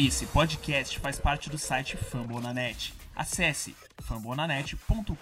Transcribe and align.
Esse 0.00 0.26
podcast 0.26 0.96
faz 1.00 1.18
parte 1.18 1.50
do 1.50 1.58
site 1.58 1.96
Fambonanet. 1.96 2.94
Acesse 3.16 3.74
fambonanet.com.br. 4.00 5.12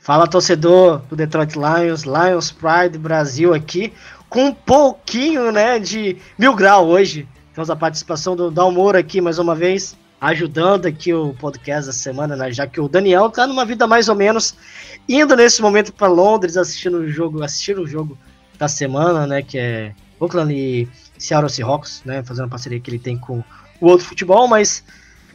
Fala 0.00 0.26
torcedor 0.26 1.00
do 1.00 1.14
Detroit 1.14 1.52
Lions, 1.54 2.04
Lions 2.04 2.50
Pride 2.50 2.96
Brasil 2.96 3.52
aqui, 3.52 3.92
com 4.30 4.46
um 4.46 4.54
pouquinho 4.54 5.52
né, 5.52 5.78
de 5.78 6.16
mil 6.38 6.54
grau 6.54 6.86
hoje. 6.86 7.28
Temos 7.52 7.68
a 7.68 7.76
participação 7.76 8.34
do 8.34 8.50
Dalmoro 8.50 8.96
aqui 8.96 9.20
mais 9.20 9.38
uma 9.38 9.54
vez, 9.54 9.94
ajudando 10.20 10.86
aqui 10.86 11.12
o 11.12 11.34
podcast 11.34 11.86
da 11.86 11.92
semana, 11.92 12.36
né, 12.36 12.52
já 12.52 12.66
que 12.66 12.80
o 12.80 12.88
Daniel 12.88 13.30
tá 13.30 13.46
numa 13.46 13.64
vida 13.64 13.86
mais 13.86 14.08
ou 14.08 14.14
menos 14.14 14.56
indo 15.08 15.36
nesse 15.36 15.60
momento 15.60 15.92
para 15.92 16.08
Londres 16.08 16.56
assistindo 16.56 16.98
o 16.98 17.08
jogo, 17.08 17.42
assistindo 17.42 17.82
o 17.82 17.86
jogo 17.86 18.18
da 18.58 18.66
semana, 18.66 19.26
né, 19.26 19.42
que 19.42 19.58
é 19.58 19.94
Oakland 20.18 20.54
e 20.54 20.88
Seattle 21.18 21.50
Seahawks, 21.50 22.02
né, 22.04 22.22
fazendo 22.22 22.44
uma 22.44 22.50
parceria 22.50 22.80
que 22.80 22.90
ele 22.90 22.98
tem 22.98 23.18
com 23.18 23.44
o 23.80 23.86
outro 23.86 24.06
futebol, 24.06 24.48
mas 24.48 24.82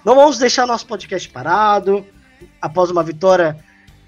não 0.03 0.15
vamos 0.15 0.39
deixar 0.39 0.65
nosso 0.65 0.87
podcast 0.87 1.29
parado 1.29 2.03
após 2.59 2.89
uma 2.89 3.03
vitória 3.03 3.57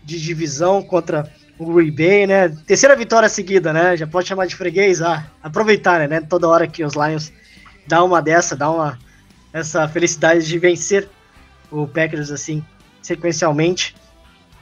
de 0.04 0.20
divisão 0.20 0.82
contra 0.82 1.32
o 1.58 1.72
Green 1.72 1.92
Bay, 1.92 2.28
né? 2.28 2.50
Terceira 2.50 2.96
vitória 2.96 3.30
seguida, 3.30 3.72
né? 3.72 3.96
Já 3.96 4.08
pode 4.08 4.28
chamar 4.28 4.48
de 4.48 4.56
freguês, 4.56 5.02
ah, 5.02 5.26
aproveitar, 5.42 6.08
né? 6.10 6.20
Toda 6.20 6.48
hora 6.48 6.68
que 6.68 6.84
os 6.84 6.94
Lions 6.94 7.32
dá 7.88 8.04
uma 8.04 8.22
dessa, 8.22 8.56
dá 8.56 8.70
uma 8.70 8.98
essa 9.54 9.88
felicidade 9.88 10.46
de 10.46 10.58
vencer 10.58 11.08
o 11.72 11.88
Packers 11.88 12.32
assim 12.32 12.66
sequencialmente. 13.02 13.96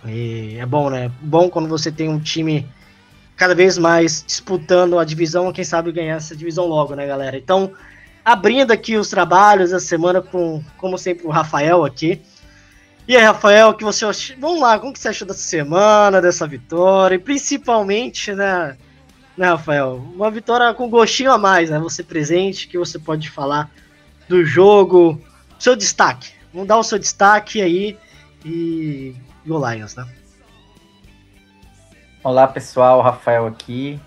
E 0.05 0.58
é 0.59 0.66
bom, 0.66 0.90
né? 0.90 1.09
Bom 1.22 1.49
quando 1.49 1.70
você 1.70 1.91
tem 1.91 2.09
um 2.09 2.20
time 2.20 2.68
cada 3.38 3.55
vez 3.55 3.77
mais 3.77 4.24
disputando 4.26 4.99
a 4.99 5.05
divisão, 5.05 5.52
quem 5.52 5.63
sabe 5.63 5.91
ganhar 5.91 6.18
essa 6.18 6.35
divisão 6.35 6.68
logo, 6.68 6.93
né, 6.96 7.07
galera? 7.07 7.38
Então, 7.38 7.71
abrindo 8.24 8.71
aqui 8.71 8.98
os 8.98 9.10
trabalhos 9.10 9.71
da 9.71 9.80
semana 9.80 10.21
com, 10.21 10.63
como 10.77 10.98
sempre, 10.98 11.26
o 11.26 11.32
Rafael 11.32 11.84
aqui. 11.84 12.21
E 13.08 13.18
aí, 13.18 13.24
Rafael, 13.24 13.74
que 13.74 13.84
você 13.84 14.05
vamos 14.37 14.62
lá, 14.62 14.77
como 14.77 14.93
que 14.93 14.99
você 14.99 15.10
achou 15.10 15.27
dessa 15.27 15.40
semana, 15.40 16.21
dessa 16.21 16.46
vitória, 16.46 17.15
e 17.15 17.20
principalmente, 17.20 18.32
né, 18.34 18.77
né, 19.35 19.48
Rafael, 19.48 19.96
uma 20.13 20.30
vitória 20.30 20.71
com 20.74 20.90
gostinho 20.90 21.32
a 21.32 21.37
mais, 21.37 21.70
né? 21.70 21.80
Você 21.80 22.04
presente, 22.04 22.68
que 22.68 22.77
você 22.77 22.99
pode 22.99 23.30
falar 23.30 23.71
do 24.32 24.46
jogo, 24.46 25.21
seu 25.60 25.76
destaque. 25.76 26.32
Vamos 26.54 26.68
dar 26.70 26.77
o 26.77 26.84
seu 26.84 26.98
destaque 26.98 27.62
aí 27.62 27.98
e 28.46 29.13
Go 29.46 29.60
Lions, 29.70 29.93
né? 29.93 30.07
Olá, 32.24 32.48
pessoal, 32.48 33.02
Rafael 33.02 33.46
aqui, 33.46 33.99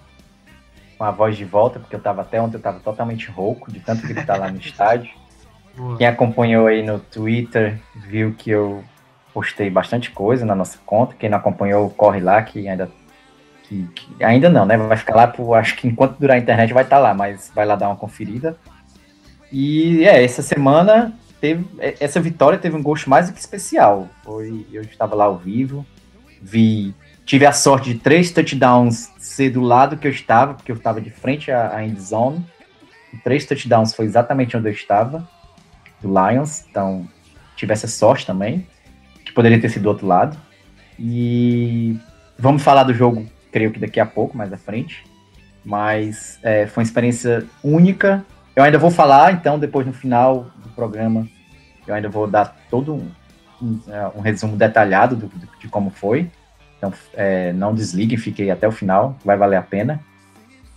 com 0.97 1.05
a 1.05 1.11
voz 1.11 1.37
de 1.37 1.45
volta, 1.45 1.79
porque 1.79 1.95
eu 1.95 2.01
tava 2.01 2.23
até 2.23 2.41
ontem, 2.41 2.57
eu 2.57 2.63
tava 2.63 2.81
totalmente 2.81 3.31
rouco, 3.31 3.71
de 3.71 3.81
tanto 3.81 4.07
gritar 4.07 4.39
lá 4.39 4.51
no 4.51 4.57
estádio. 4.61 5.13
Boa. 5.77 5.99
Quem 5.99 6.07
acompanhou 6.07 6.69
aí 6.69 6.83
no 6.83 6.99
Twitter 6.99 7.79
viu 7.95 8.33
que 8.33 8.49
eu 8.49 8.83
postei 9.35 9.69
bastante 9.69 10.11
coisa 10.11 10.47
na 10.47 10.55
nossa 10.55 10.79
conta. 10.87 11.15
Quem 11.19 11.29
não 11.29 11.37
acompanhou, 11.37 11.91
corre 11.91 12.21
lá, 12.21 12.41
que 12.43 12.67
ainda. 12.67 12.91
Que, 13.65 13.87
que 13.95 14.25
ainda 14.25 14.49
não, 14.49 14.65
né? 14.65 14.77
Vai 14.77 14.97
ficar 14.97 15.17
lá 15.17 15.27
por. 15.27 15.55
Acho 15.55 15.77
que 15.77 15.89
enquanto 15.89 16.19
durar 16.19 16.37
a 16.37 16.41
internet 16.41 16.73
vai 16.73 16.85
estar 16.85 16.97
tá 16.97 17.03
lá, 17.03 17.13
mas 17.13 17.51
vai 17.55 17.67
lá 17.67 17.75
dar 17.75 17.89
uma 17.89 17.97
conferida. 17.97 18.57
E 19.57 20.05
é, 20.05 20.25
essa 20.25 20.43
semana 20.43 21.17
teve. 21.41 21.65
Essa 22.01 22.21
vitória 22.21 22.59
teve 22.59 22.75
um 22.75 22.83
gosto 22.83 23.09
mais 23.09 23.29
do 23.29 23.33
que 23.33 23.39
especial. 23.39 24.09
Foi, 24.25 24.67
eu 24.73 24.83
estava 24.83 25.15
lá 25.15 25.27
ao 25.27 25.39
vivo, 25.39 25.87
vi. 26.43 26.93
Tive 27.25 27.47
a 27.47 27.53
sorte 27.53 27.95
de 27.95 28.01
três 28.01 28.33
touchdowns 28.33 29.13
ser 29.17 29.51
do 29.51 29.61
lado 29.61 29.97
que 29.97 30.09
eu 30.09 30.11
estava, 30.11 30.55
porque 30.55 30.73
eu 30.73 30.77
estava 30.77 31.01
de 31.01 31.09
frente 31.09 31.53
à, 31.53 31.77
à 31.77 31.87
end 31.87 32.01
zone. 32.01 32.45
E 33.13 33.17
três 33.19 33.47
touchdowns 33.47 33.95
foi 33.95 34.07
exatamente 34.07 34.57
onde 34.57 34.69
eu 34.69 34.73
estava 34.73 35.27
do 36.03 36.09
Lions, 36.09 36.67
então 36.69 37.09
tive 37.55 37.73
essa 37.73 37.87
sorte 37.87 38.27
também, 38.27 38.67
que 39.25 39.33
poderia 39.33 39.61
ter 39.61 39.69
sido 39.69 39.85
do 39.85 39.89
outro 39.89 40.07
lado. 40.07 40.37
E 40.99 41.97
vamos 42.37 42.61
falar 42.61 42.83
do 42.83 42.93
jogo, 42.93 43.25
creio 43.53 43.71
que 43.71 43.79
daqui 43.79 44.01
a 44.01 44.07
pouco, 44.07 44.37
mais 44.37 44.53
à 44.53 44.59
frente. 44.59 45.05
Mas 45.65 46.41
é, 46.43 46.67
foi 46.67 46.83
uma 46.83 46.87
experiência 46.87 47.47
única. 47.63 48.27
Eu 48.57 48.63
ainda 48.63 48.79
vou 48.79 48.91
falar, 48.91 49.33
então, 49.33 49.59
depois 49.59 49.87
no 49.87 49.93
final 49.93 50.47
do 50.63 50.69
programa, 50.71 51.27
eu 51.87 51.95
ainda 51.95 52.09
vou 52.09 52.27
dar 52.27 52.57
todo 52.71 52.95
um, 52.95 53.11
um, 53.61 53.81
é, 53.89 54.11
um 54.17 54.21
resumo 54.21 54.57
detalhado 54.57 55.17
do, 55.17 55.31
de 55.59 55.69
como 55.69 55.91
foi. 55.91 56.31
Então, 56.79 56.93
é, 57.15 57.53
não 57.53 57.75
desliguem, 57.75 58.17
fiquem 58.17 58.51
até 58.51 58.69
o 58.69 58.73
final, 58.73 59.17
vai 59.25 59.37
valer 59.37 59.57
a 59.57 59.63
pena. 59.63 60.01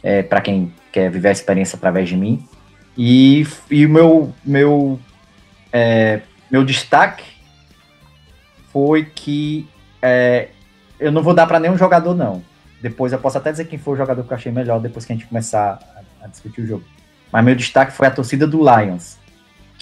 É, 0.01 0.23
para 0.23 0.41
quem 0.41 0.73
quer 0.91 1.11
viver 1.11 1.29
a 1.29 1.31
experiência 1.31 1.75
através 1.75 2.07
de 2.09 2.15
mim. 2.15 2.47
E, 2.97 3.45
e 3.69 3.85
o 3.85 3.89
meu, 3.89 4.33
meu 4.43 4.99
é, 5.71 6.21
meu 6.49 6.63
destaque 6.63 7.25
foi 8.71 9.05
que 9.05 9.67
é, 10.01 10.49
eu 10.99 11.11
não 11.11 11.21
vou 11.21 11.33
dar 11.33 11.45
para 11.45 11.59
nenhum 11.59 11.77
jogador, 11.77 12.15
não. 12.15 12.41
Depois 12.81 13.11
eu 13.11 13.19
posso 13.19 13.37
até 13.37 13.51
dizer 13.51 13.65
quem 13.65 13.77
foi 13.77 13.93
o 13.93 13.97
jogador 13.97 14.23
que 14.23 14.31
eu 14.31 14.37
achei 14.37 14.51
melhor 14.51 14.79
depois 14.79 15.05
que 15.05 15.13
a 15.13 15.15
gente 15.15 15.27
começar 15.27 15.79
a, 16.21 16.25
a 16.25 16.27
discutir 16.27 16.61
o 16.61 16.67
jogo. 16.67 16.83
Mas 17.31 17.43
meu 17.43 17.55
destaque 17.55 17.91
foi 17.91 18.07
a 18.07 18.11
torcida 18.11 18.47
do 18.47 18.59
Lions, 18.59 19.17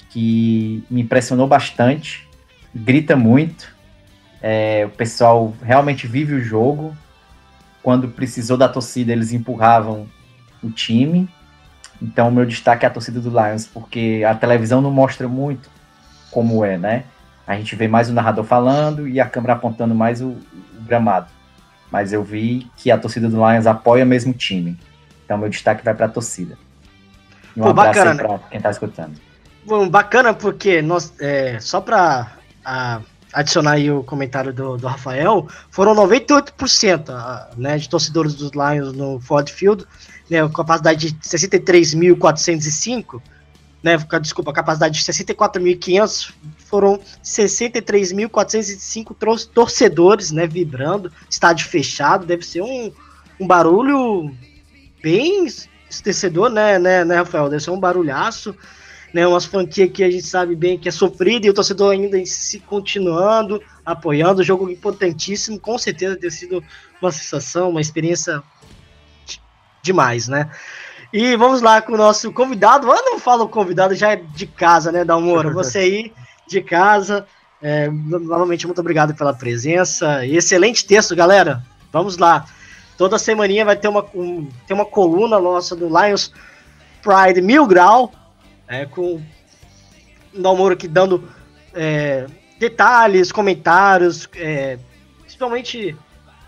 que 0.10 0.84
me 0.90 1.02
impressionou 1.02 1.48
bastante, 1.48 2.28
grita 2.74 3.16
muito. 3.16 3.74
É, 4.42 4.86
o 4.86 4.90
pessoal 4.90 5.54
realmente 5.62 6.08
vive 6.08 6.34
o 6.34 6.44
jogo. 6.44 6.96
Quando 7.82 8.08
precisou 8.08 8.58
da 8.58 8.68
torcida, 8.68 9.12
eles 9.12 9.32
empurravam 9.32 10.08
o 10.64 10.70
time. 10.70 11.30
Então, 12.02 12.30
meu 12.32 12.46
destaque 12.46 12.86
é 12.86 12.88
a 12.88 12.92
torcida 12.92 13.20
do 13.20 13.30
Lions, 13.30 13.68
porque 13.68 14.24
a 14.28 14.36
televisão 14.36 14.82
não 14.82 14.92
mostra 14.92 15.28
muito 15.28 15.70
como 16.32 16.66
é, 16.66 16.78
né? 16.78 17.06
A 17.48 17.56
gente 17.56 17.76
vê 17.76 17.88
mais 17.88 18.10
o 18.10 18.14
narrador 18.14 18.44
falando 18.44 19.08
e 19.08 19.20
a 19.20 19.30
câmera 19.30 19.54
apontando 19.54 19.94
mais 19.94 20.20
o, 20.22 20.30
o 20.30 20.82
gramado. 20.86 21.28
Mas 21.92 22.12
eu 22.12 22.24
vi 22.24 22.70
que 22.76 22.92
a 22.92 22.98
torcida 22.98 23.30
do 23.30 23.38
Lions 23.38 23.68
apoia 23.68 24.04
o 24.04 24.08
mesmo 24.08 24.34
time. 24.34 24.78
Então, 25.24 25.38
meu 25.38 25.48
destaque 25.48 25.86
vai 25.86 25.94
para 25.94 26.08
a 26.08 26.10
torcida. 26.10 26.58
E 27.56 27.60
um 27.60 27.64
Pô, 27.64 27.70
abraço 27.70 28.00
bacana, 28.00 28.24
para 28.24 28.40
quem 28.50 28.58
está 28.58 28.70
escutando. 28.70 29.16
Bom, 29.66 29.90
bacana 29.90 30.34
porque 30.34 30.82
nós, 30.82 31.14
é, 31.20 31.60
só 31.60 31.82
para 31.82 32.32
adicionar 33.34 33.74
aí 33.74 33.92
o 33.92 34.04
comentário 34.04 34.54
do, 34.54 34.78
do 34.78 34.88
Rafael, 34.88 35.48
foram 35.70 35.94
98% 35.96 37.58
né, 37.58 37.78
de 37.78 37.90
torcedores 37.90 38.36
dos 38.36 38.52
Lions 38.52 38.94
no 38.94 39.20
Ford 39.20 39.50
Field, 39.50 39.86
né, 40.30 40.42
com 40.44 40.50
capacidade 40.50 41.12
de 41.12 41.20
63.405 41.20 43.22
né, 43.86 43.96
desculpa, 44.20 44.50
a 44.50 44.54
capacidade 44.54 44.98
de 44.98 45.06
64.500, 45.06 46.34
foram 46.58 47.00
63.405 47.24 49.48
torcedores, 49.54 50.32
né, 50.32 50.48
vibrando, 50.48 51.14
estádio 51.30 51.68
fechado, 51.68 52.26
deve 52.26 52.44
ser 52.44 52.64
um, 52.64 52.92
um 53.40 53.46
barulho 53.46 54.36
bem 55.04 55.46
estecedor, 55.90 56.50
né, 56.50 56.79
né, 56.79 57.06
né, 57.06 57.16
Rafael, 57.18 57.50
deve 57.50 57.63
ser 57.63 57.72
um 57.72 57.79
barulhaço, 57.79 58.56
né, 59.13 59.25
umas 59.25 59.46
franquias 59.46 59.91
que 59.91 60.03
a 60.03 60.12
gente 60.12 60.25
sabe 60.25 60.56
bem 60.56 60.78
que 60.78 60.90
é 60.90 60.91
sofrida 60.91 61.47
e 61.47 61.50
o 61.50 61.53
torcedor 61.53 61.91
ainda 61.91 62.23
se 62.25 62.59
continuando, 62.59 63.62
apoiando, 63.85 64.44
jogo 64.44 64.69
importantíssimo, 64.69 65.59
com 65.59 65.78
certeza 65.78 66.18
ter 66.18 66.31
sido 66.31 66.63
uma 67.01 67.12
sensação, 67.12 67.69
uma 67.69 67.81
experiência 67.81 68.44
demais, 69.81 70.28
né. 70.28 70.50
E 71.13 71.35
vamos 71.38 71.62
lá 71.62 71.81
com 71.81 71.94
o 71.94 71.97
nosso 71.97 72.29
convidado. 72.34 72.88
Eu 72.88 73.06
não 73.06 73.19
falo 73.19 73.47
convidado, 73.47 73.96
já 73.96 74.12
é 74.12 74.16
de 74.17 74.46
casa, 74.46 74.91
né, 74.91 75.06
Dalmoro? 75.06 75.53
Você 75.53 75.78
aí 75.78 76.13
de 76.46 76.62
casa. 76.62 77.25
É, 77.62 77.90
novamente, 77.90 78.66
muito 78.66 78.81
obrigado 78.81 79.16
pela 79.16 79.34
presença. 79.34 80.26
Excelente 80.26 80.85
texto, 80.85 81.16
galera. 81.16 81.64
Vamos 81.91 82.17
lá. 82.17 82.46
Toda 82.97 83.20
semaninha 83.20 83.66
vai 83.66 83.76
ter 83.76 83.88
uma, 83.88 84.06
um, 84.14 84.47
ter 84.66 84.74
uma 84.74 84.86
coluna 84.86 85.40
nossa 85.40 85.76
do 85.76 85.88
Lions 85.88 86.32
Pride 87.02 87.42
Mil 87.42 87.68
Grau, 87.68 88.12
é, 88.68 88.86
com 88.86 89.16
o 89.16 89.22
Dalmoro 90.34 90.74
aqui 90.74 90.88
dando 90.88 91.30
é, 91.74 92.26
detalhes, 92.59 93.32
comentários, 93.32 94.28
é, 94.36 94.80
principalmente 95.22 95.96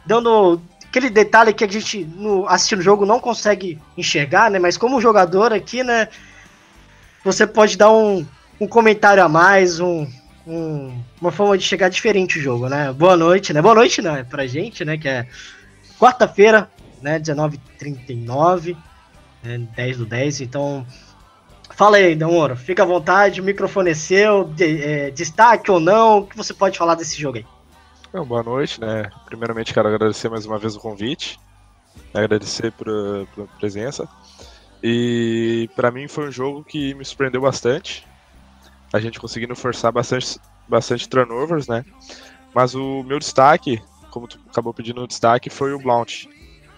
dando 0.05 0.61
aquele 0.85 1.09
detalhe 1.09 1.53
que 1.53 1.63
a 1.63 1.67
gente 1.67 2.05
no, 2.05 2.47
assistindo 2.47 2.79
o 2.79 2.83
jogo 2.83 3.05
não 3.05 3.19
consegue 3.19 3.79
enxergar, 3.97 4.49
né? 4.49 4.57
Mas 4.57 4.77
como 4.77 5.01
jogador 5.01 5.53
aqui, 5.53 5.83
né? 5.83 6.07
Você 7.23 7.45
pode 7.45 7.77
dar 7.77 7.91
um, 7.91 8.25
um 8.59 8.67
comentário 8.67 9.21
a 9.21 9.27
mais, 9.27 9.79
um, 9.81 10.07
um, 10.47 10.97
uma 11.19 11.31
forma 11.31 11.57
de 11.57 11.63
chegar 11.63 11.89
diferente 11.89 12.39
o 12.39 12.41
jogo, 12.41 12.69
né? 12.69 12.91
Boa 12.93 13.17
noite, 13.17 13.53
né? 13.53 13.61
Boa 13.61 13.75
noite, 13.75 14.01
né? 14.01 14.25
Pra 14.27 14.47
gente, 14.47 14.85
né? 14.85 14.97
Que 14.97 15.09
é 15.09 15.27
quarta-feira, 15.99 16.69
né? 17.01 17.19
19h39, 17.19 18.75
né? 19.43 19.57
10 19.75 19.97
do 19.97 20.05
10. 20.05 20.41
Então, 20.41 20.85
fala 21.71 21.97
aí, 21.97 22.15
Damoro. 22.15 22.55
Fica 22.55 22.83
à 22.83 22.85
vontade, 22.85 23.41
o 23.41 23.43
microfone 23.43 23.91
é 23.91 23.93
seu. 23.93 24.43
De, 24.43 24.81
é, 24.83 25.11
destaque 25.11 25.69
ou 25.71 25.79
não, 25.79 26.19
o 26.19 26.27
que 26.27 26.37
você 26.37 26.53
pode 26.53 26.77
falar 26.77 26.95
desse 26.95 27.19
jogo 27.19 27.37
aí? 27.37 27.45
boa 28.25 28.41
noite, 28.41 28.81
né? 28.81 29.11
Primeiramente 29.25 29.73
quero 29.73 29.87
agradecer 29.87 30.27
mais 30.27 30.45
uma 30.45 30.57
vez 30.57 30.75
o 30.75 30.79
convite, 30.79 31.39
agradecer 32.13 32.71
pela 32.71 33.27
presença. 33.59 34.07
E 34.81 35.69
para 35.75 35.91
mim 35.91 36.07
foi 36.07 36.27
um 36.27 36.31
jogo 36.31 36.63
que 36.63 36.93
me 36.93 37.05
surpreendeu 37.05 37.41
bastante. 37.41 38.07
A 38.93 38.99
gente 38.99 39.19
conseguindo 39.19 39.55
forçar 39.55 39.91
bastante, 39.91 40.39
bastante 40.67 41.07
turnovers, 41.07 41.67
né? 41.67 41.83
Mas 42.53 42.73
o 42.73 43.03
meu 43.03 43.19
destaque, 43.19 43.81
como 44.11 44.27
tu 44.27 44.39
acabou 44.49 44.73
pedindo 44.73 45.01
o 45.01 45.07
destaque, 45.07 45.49
foi 45.49 45.73
o 45.73 45.79
Blount. 45.79 46.25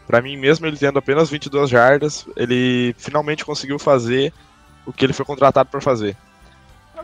Para 0.07 0.21
mim, 0.21 0.35
mesmo 0.37 0.65
ele 0.65 0.77
tendo 0.77 0.97
apenas 0.99 1.29
22 1.29 1.69
jardas, 1.69 2.25
ele 2.35 2.95
finalmente 2.97 3.45
conseguiu 3.45 3.77
fazer 3.77 4.33
o 4.85 4.91
que 4.91 5.05
ele 5.05 5.13
foi 5.13 5.25
contratado 5.25 5.69
para 5.69 5.81
fazer. 5.81 6.17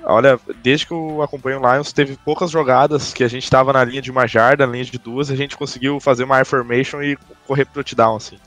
Olha, 0.04 0.40
desde 0.62 0.88
que 0.88 0.94
eu 0.94 1.22
acompanho 1.22 1.60
o 1.60 1.74
Lions, 1.74 1.94
teve 1.94 2.18
poucas 2.18 2.52
jogadas 2.52 3.14
que 3.14 3.24
a 3.24 3.28
gente 3.28 3.44
estava 3.44 3.72
na 3.72 3.84
linha 3.84 4.02
de 4.02 4.12
uma 4.12 4.28
jarda, 4.28 4.66
na 4.66 4.74
linha 4.74 4.86
de 4.86 4.98
duas, 4.98 5.32
a 5.32 5.36
gente 5.36 5.58
conseguiu 5.58 6.00
fazer 6.00 6.24
uma 6.24 6.38
air 6.38 6.46
formation 6.46 7.02
e 7.02 7.18
correr 7.48 7.66
pro 7.66 7.84
touchdown, 7.84 8.16
assim. 8.16 8.38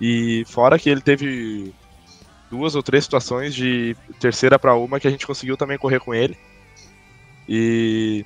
E 0.00 0.44
fora 0.48 0.78
que 0.78 0.90
ele 0.90 1.00
teve 1.00 1.72
duas 2.50 2.74
ou 2.74 2.82
três 2.82 3.04
situações 3.04 3.54
de 3.54 3.96
terceira 4.20 4.58
para 4.58 4.74
uma 4.74 5.00
que 5.00 5.08
a 5.08 5.10
gente 5.10 5.26
conseguiu 5.26 5.56
também 5.56 5.78
correr 5.78 6.00
com 6.00 6.14
ele. 6.14 6.36
E 7.48 8.24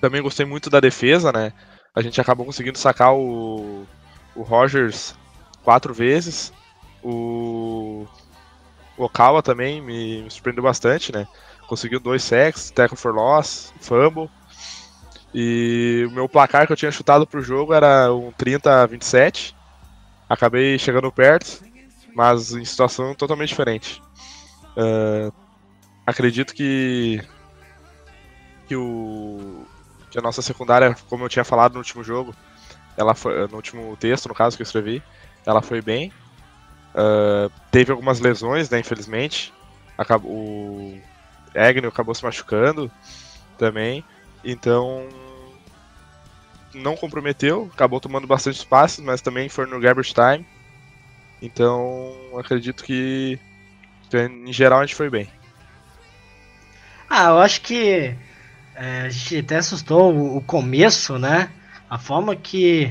também 0.00 0.22
gostei 0.22 0.46
muito 0.46 0.68
da 0.68 0.80
defesa, 0.80 1.32
né? 1.32 1.52
A 1.94 2.00
gente 2.00 2.20
acabou 2.20 2.46
conseguindo 2.46 2.78
sacar 2.78 3.14
o, 3.14 3.86
o 4.34 4.42
Rogers 4.42 5.14
quatro 5.62 5.92
vezes. 5.92 6.52
O, 7.02 8.06
o 8.96 9.04
Okawa 9.04 9.42
também 9.42 9.80
me, 9.80 10.22
me 10.22 10.30
surpreendeu 10.30 10.62
bastante, 10.62 11.12
né? 11.12 11.26
Conseguiu 11.66 12.00
dois 12.00 12.22
sacks, 12.22 12.70
tackle 12.70 12.96
for 12.96 13.14
loss, 13.14 13.72
fumble. 13.80 14.30
E 15.32 16.06
o 16.08 16.10
meu 16.12 16.28
placar 16.28 16.66
que 16.66 16.72
eu 16.72 16.76
tinha 16.76 16.90
chutado 16.90 17.26
pro 17.26 17.40
jogo 17.40 17.72
era 17.72 18.12
um 18.12 18.32
30 18.32 18.82
a 18.82 18.86
27. 18.86 19.56
Acabei 20.28 20.78
chegando 20.78 21.10
perto 21.12 21.70
mas 22.14 22.52
em 22.52 22.64
situação 22.64 23.14
totalmente 23.14 23.50
diferente. 23.50 24.02
Uh, 24.76 25.32
acredito 26.06 26.54
que 26.54 27.22
que 28.66 28.76
o 28.76 29.64
que 30.10 30.18
a 30.18 30.22
nossa 30.22 30.42
secundária, 30.42 30.96
como 31.08 31.24
eu 31.24 31.28
tinha 31.28 31.44
falado 31.44 31.72
no 31.72 31.78
último 31.78 32.02
jogo, 32.02 32.34
ela 32.96 33.14
foi, 33.14 33.46
no 33.46 33.56
último 33.56 33.96
texto, 33.96 34.28
no 34.28 34.34
caso 34.34 34.56
que 34.56 34.62
eu 34.62 34.66
escrevi, 34.66 35.02
ela 35.46 35.62
foi 35.62 35.80
bem. 35.80 36.12
Uh, 36.94 37.50
teve 37.70 37.92
algumas 37.92 38.20
lesões, 38.20 38.68
né, 38.68 38.80
infelizmente. 38.80 39.52
Acabou, 39.96 40.32
o 40.32 41.00
Agnew 41.54 41.88
acabou 41.88 42.14
se 42.14 42.24
machucando 42.24 42.90
também. 43.56 44.04
Então 44.44 45.08
não 46.74 46.96
comprometeu, 46.96 47.70
acabou 47.72 48.00
tomando 48.00 48.26
bastante 48.26 48.64
passes, 48.66 49.00
mas 49.00 49.20
também 49.20 49.48
foi 49.48 49.66
no 49.66 49.80
garbage 49.80 50.14
time. 50.14 50.46
Então, 51.42 52.14
acredito 52.38 52.84
que, 52.84 53.38
em 54.12 54.52
geral 54.52 54.80
a 54.80 54.86
gente 54.86 54.94
foi 54.94 55.10
bem. 55.10 55.28
Ah, 57.08 57.30
eu 57.30 57.38
acho 57.40 57.62
que 57.62 58.14
é, 58.80 59.02
a 59.02 59.08
gente 59.10 59.36
até 59.36 59.56
assustou 59.58 60.10
o, 60.14 60.38
o, 60.38 60.40
começo, 60.40 61.18
né? 61.18 61.50
A 61.88 61.98
forma 61.98 62.34
que 62.34 62.90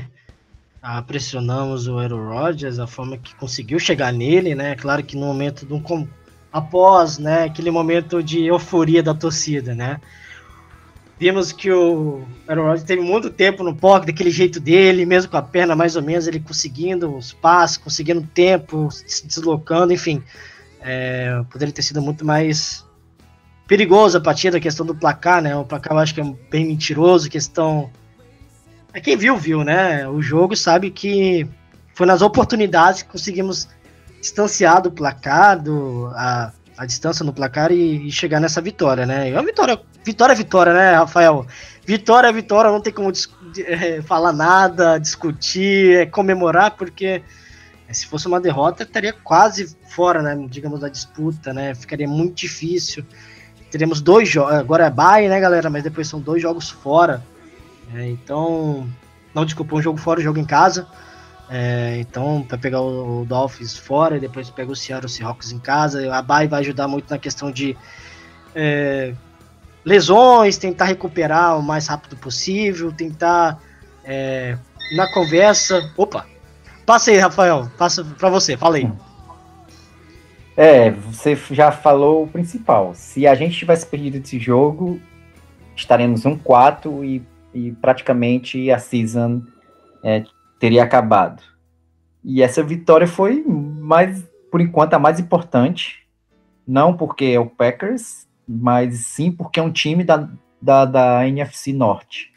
ah, 0.80 1.02
pressionamos 1.02 1.88
o 1.88 1.98
Aero 1.98 2.28
Rodgers, 2.28 2.78
a 2.78 2.86
forma 2.86 3.18
que 3.18 3.34
conseguiu 3.34 3.76
chegar 3.80 4.12
nele, 4.12 4.54
né? 4.54 4.76
Claro 4.76 5.02
que 5.02 5.16
no 5.16 5.26
momento 5.26 5.66
de 5.66 5.72
um 5.74 5.82
após, 6.52 7.18
né, 7.18 7.44
aquele 7.44 7.72
momento 7.72 8.22
de 8.22 8.44
euforia 8.46 9.02
da 9.02 9.14
torcida, 9.14 9.74
né? 9.74 10.00
Vimos 11.18 11.50
que 11.50 11.70
o 11.72 12.24
Aaron 12.46 12.62
Rodgers 12.62 12.84
teve 12.84 13.02
muito 13.02 13.28
tempo 13.28 13.64
no 13.64 13.74
pocket, 13.74 14.06
daquele 14.06 14.30
jeito 14.30 14.60
dele, 14.60 15.04
mesmo 15.04 15.28
com 15.28 15.36
a 15.36 15.42
perna 15.42 15.74
mais 15.74 15.96
ou 15.96 16.02
menos, 16.02 16.28
ele 16.28 16.38
conseguindo 16.38 17.16
os 17.16 17.32
passos, 17.32 17.78
conseguindo 17.78 18.22
tempo, 18.32 18.88
se 18.92 19.26
deslocando, 19.26 19.92
enfim. 19.92 20.22
É, 20.80 21.42
poderia 21.50 21.74
ter 21.74 21.82
sido 21.82 22.00
muito 22.00 22.24
mais 22.24 22.84
perigoso 23.70 24.18
a 24.18 24.20
partida, 24.20 24.56
a 24.56 24.60
questão 24.60 24.84
do 24.84 24.96
placar, 24.96 25.40
né? 25.40 25.54
O 25.54 25.64
placar 25.64 25.92
eu 25.92 26.00
acho 26.00 26.12
que 26.12 26.20
é 26.20 26.34
bem 26.50 26.66
mentiroso, 26.66 27.30
questão. 27.30 27.88
É 28.92 29.00
quem 29.00 29.16
viu, 29.16 29.36
viu, 29.36 29.62
né? 29.62 30.08
O 30.08 30.20
jogo 30.20 30.56
sabe 30.56 30.90
que 30.90 31.48
foi 31.94 32.04
nas 32.04 32.20
oportunidades 32.20 33.02
que 33.02 33.08
conseguimos 33.08 33.68
distanciar 34.20 34.82
do 34.82 34.90
placar, 34.90 35.62
do, 35.62 36.10
a, 36.16 36.50
a 36.76 36.84
distância 36.84 37.24
no 37.24 37.32
placar 37.32 37.70
e, 37.70 38.08
e 38.08 38.10
chegar 38.10 38.40
nessa 38.40 38.60
vitória, 38.60 39.06
né? 39.06 39.30
É 39.30 39.34
uma 39.34 39.44
vitória 39.44 39.80
Vitória 40.02 40.32
é 40.32 40.36
vitória, 40.36 40.72
né, 40.72 40.94
Rafael? 40.94 41.46
Vitória 41.86 42.26
é 42.26 42.32
vitória, 42.32 42.70
não 42.70 42.80
tem 42.80 42.92
como 42.92 43.12
é, 43.66 44.00
falar 44.02 44.32
nada, 44.32 44.98
discutir, 44.98 45.94
é, 45.94 46.06
comemorar, 46.06 46.72
porque 46.72 47.22
é, 47.86 47.92
se 47.92 48.06
fosse 48.06 48.26
uma 48.26 48.40
derrota, 48.40 48.82
estaria 48.82 49.12
quase 49.12 49.76
fora, 49.90 50.22
né, 50.22 50.46
digamos, 50.48 50.80
da 50.80 50.88
disputa, 50.88 51.52
né? 51.52 51.74
Ficaria 51.74 52.08
muito 52.08 52.34
difícil. 52.34 53.04
Teremos 53.70 54.00
dois 54.00 54.28
jogos, 54.28 54.54
agora 54.54 54.86
é 54.86 54.90
bye, 54.90 55.28
né, 55.28 55.38
galera? 55.38 55.70
Mas 55.70 55.82
depois 55.82 56.08
são 56.08 56.20
dois 56.20 56.42
jogos 56.42 56.70
fora. 56.70 57.22
É, 57.94 58.08
então, 58.08 58.88
não 59.34 59.44
desculpa, 59.44 59.76
um 59.76 59.82
jogo 59.82 59.98
fora, 59.98 60.20
um 60.20 60.22
jogo 60.22 60.38
em 60.38 60.44
casa. 60.44 60.86
É, 61.48 61.96
então, 61.98 62.44
para 62.46 62.58
pegar 62.58 62.80
o, 62.80 63.22
o, 63.22 63.24
Dolphins 63.24 63.76
fora 63.76 64.16
e 64.16 64.20
depois 64.20 64.48
pega 64.50 64.70
o 64.70 64.76
Seattle 64.76 65.08
Seahawks 65.08 65.50
em 65.50 65.58
casa, 65.58 66.14
a 66.14 66.22
bye 66.22 66.46
vai 66.46 66.60
ajudar 66.60 66.86
muito 66.86 67.10
na 67.10 67.18
questão 67.18 67.50
de 67.50 67.76
é, 68.54 69.14
lesões, 69.84 70.56
tentar 70.56 70.84
recuperar 70.84 71.58
o 71.58 71.62
mais 71.62 71.88
rápido 71.88 72.16
possível, 72.16 72.92
tentar 72.92 73.60
é, 74.04 74.56
na 74.94 75.12
conversa. 75.12 75.90
Opa! 75.96 76.24
Passa 76.86 77.10
aí, 77.10 77.18
Rafael, 77.18 77.70
passa 77.76 78.04
para 78.04 78.28
você, 78.28 78.56
fala 78.56 78.76
aí. 78.76 78.90
É, 80.56 80.90
você 80.90 81.36
já 81.50 81.72
falou 81.72 82.24
o 82.24 82.28
principal. 82.28 82.92
Se 82.94 83.26
a 83.26 83.34
gente 83.34 83.56
tivesse 83.56 83.86
perdido 83.86 84.18
esse 84.18 84.38
jogo, 84.38 85.00
estaremos 85.74 86.24
1-4 86.24 87.04
e, 87.04 87.22
e 87.54 87.72
praticamente 87.72 88.70
a 88.70 88.78
season 88.78 89.42
é, 90.02 90.24
teria 90.58 90.82
acabado. 90.82 91.42
E 92.22 92.42
essa 92.42 92.62
vitória 92.62 93.06
foi 93.06 93.42
mais, 93.42 94.22
por 94.50 94.60
enquanto, 94.60 94.94
a 94.94 94.98
mais 94.98 95.18
importante. 95.18 96.06
Não 96.66 96.96
porque 96.96 97.24
é 97.24 97.40
o 97.40 97.46
Packers, 97.46 98.28
mas 98.46 98.98
sim 98.98 99.32
porque 99.32 99.58
é 99.58 99.62
um 99.62 99.72
time 99.72 100.04
da, 100.04 100.28
da, 100.60 100.84
da 100.84 101.26
NFC 101.26 101.72
Norte. 101.72 102.32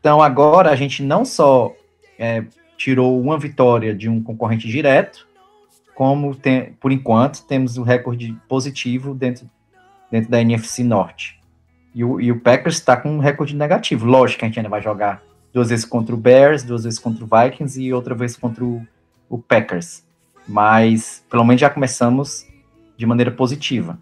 Então 0.00 0.20
agora 0.20 0.70
a 0.70 0.76
gente 0.76 1.02
não 1.02 1.24
só 1.24 1.72
é, 2.18 2.44
tirou 2.76 3.20
uma 3.20 3.38
vitória 3.38 3.94
de 3.94 4.08
um 4.08 4.22
concorrente 4.22 4.68
direto, 4.68 5.26
como 5.94 6.34
tem, 6.34 6.72
por 6.80 6.92
enquanto 6.92 7.44
temos 7.46 7.78
um 7.78 7.82
recorde 7.82 8.36
positivo 8.48 9.14
dentro, 9.14 9.48
dentro 10.10 10.30
da 10.30 10.40
NFC 10.40 10.82
Norte. 10.82 11.40
E 11.94 12.02
o, 12.02 12.20
e 12.20 12.32
o 12.32 12.40
Packers 12.40 12.76
está 12.76 12.96
com 12.96 13.10
um 13.10 13.18
recorde 13.18 13.54
negativo. 13.54 14.04
Lógico 14.04 14.40
que 14.40 14.44
a 14.44 14.48
gente 14.48 14.58
ainda 14.58 14.68
vai 14.68 14.82
jogar 14.82 15.22
duas 15.52 15.68
vezes 15.68 15.84
contra 15.84 16.14
o 16.14 16.18
Bears, 16.18 16.64
duas 16.64 16.82
vezes 16.82 16.98
contra 16.98 17.24
o 17.24 17.28
Vikings 17.28 17.80
e 17.80 17.92
outra 17.92 18.14
vez 18.14 18.36
contra 18.36 18.64
o, 18.64 18.84
o 19.28 19.38
Packers. 19.38 20.04
Mas 20.46 21.24
pelo 21.30 21.44
menos 21.44 21.60
já 21.60 21.70
começamos 21.70 22.44
de 22.96 23.06
maneira 23.06 23.30
positiva. 23.30 23.96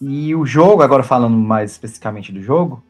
E 0.00 0.34
o 0.34 0.46
jogo, 0.46 0.82
agora 0.82 1.02
falando 1.02 1.36
mais 1.36 1.72
especificamente 1.72 2.32
do 2.32 2.40
jogo, 2.40 2.82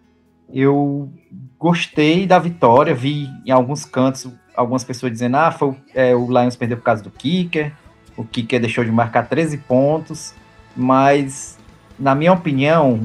eu 0.52 1.11
gostei 1.59 2.26
da 2.26 2.38
vitória, 2.38 2.95
vi 2.95 3.28
em 3.45 3.50
alguns 3.50 3.85
cantos 3.85 4.31
algumas 4.55 4.83
pessoas 4.83 5.12
dizendo, 5.12 5.37
ah, 5.37 5.50
foi, 5.52 5.76
é, 5.95 6.14
o 6.14 6.26
Lions 6.26 6.57
perdeu 6.57 6.76
por 6.76 6.83
causa 6.83 7.02
do 7.02 7.11
kicker, 7.11 7.73
o 8.18 8.25
kicker 8.25 8.60
deixou 8.60 8.84
de 8.84 8.90
marcar 8.90 9.28
13 9.28 9.58
pontos, 9.58 10.34
mas, 10.76 11.56
na 11.96 12.16
minha 12.16 12.32
opinião, 12.32 13.00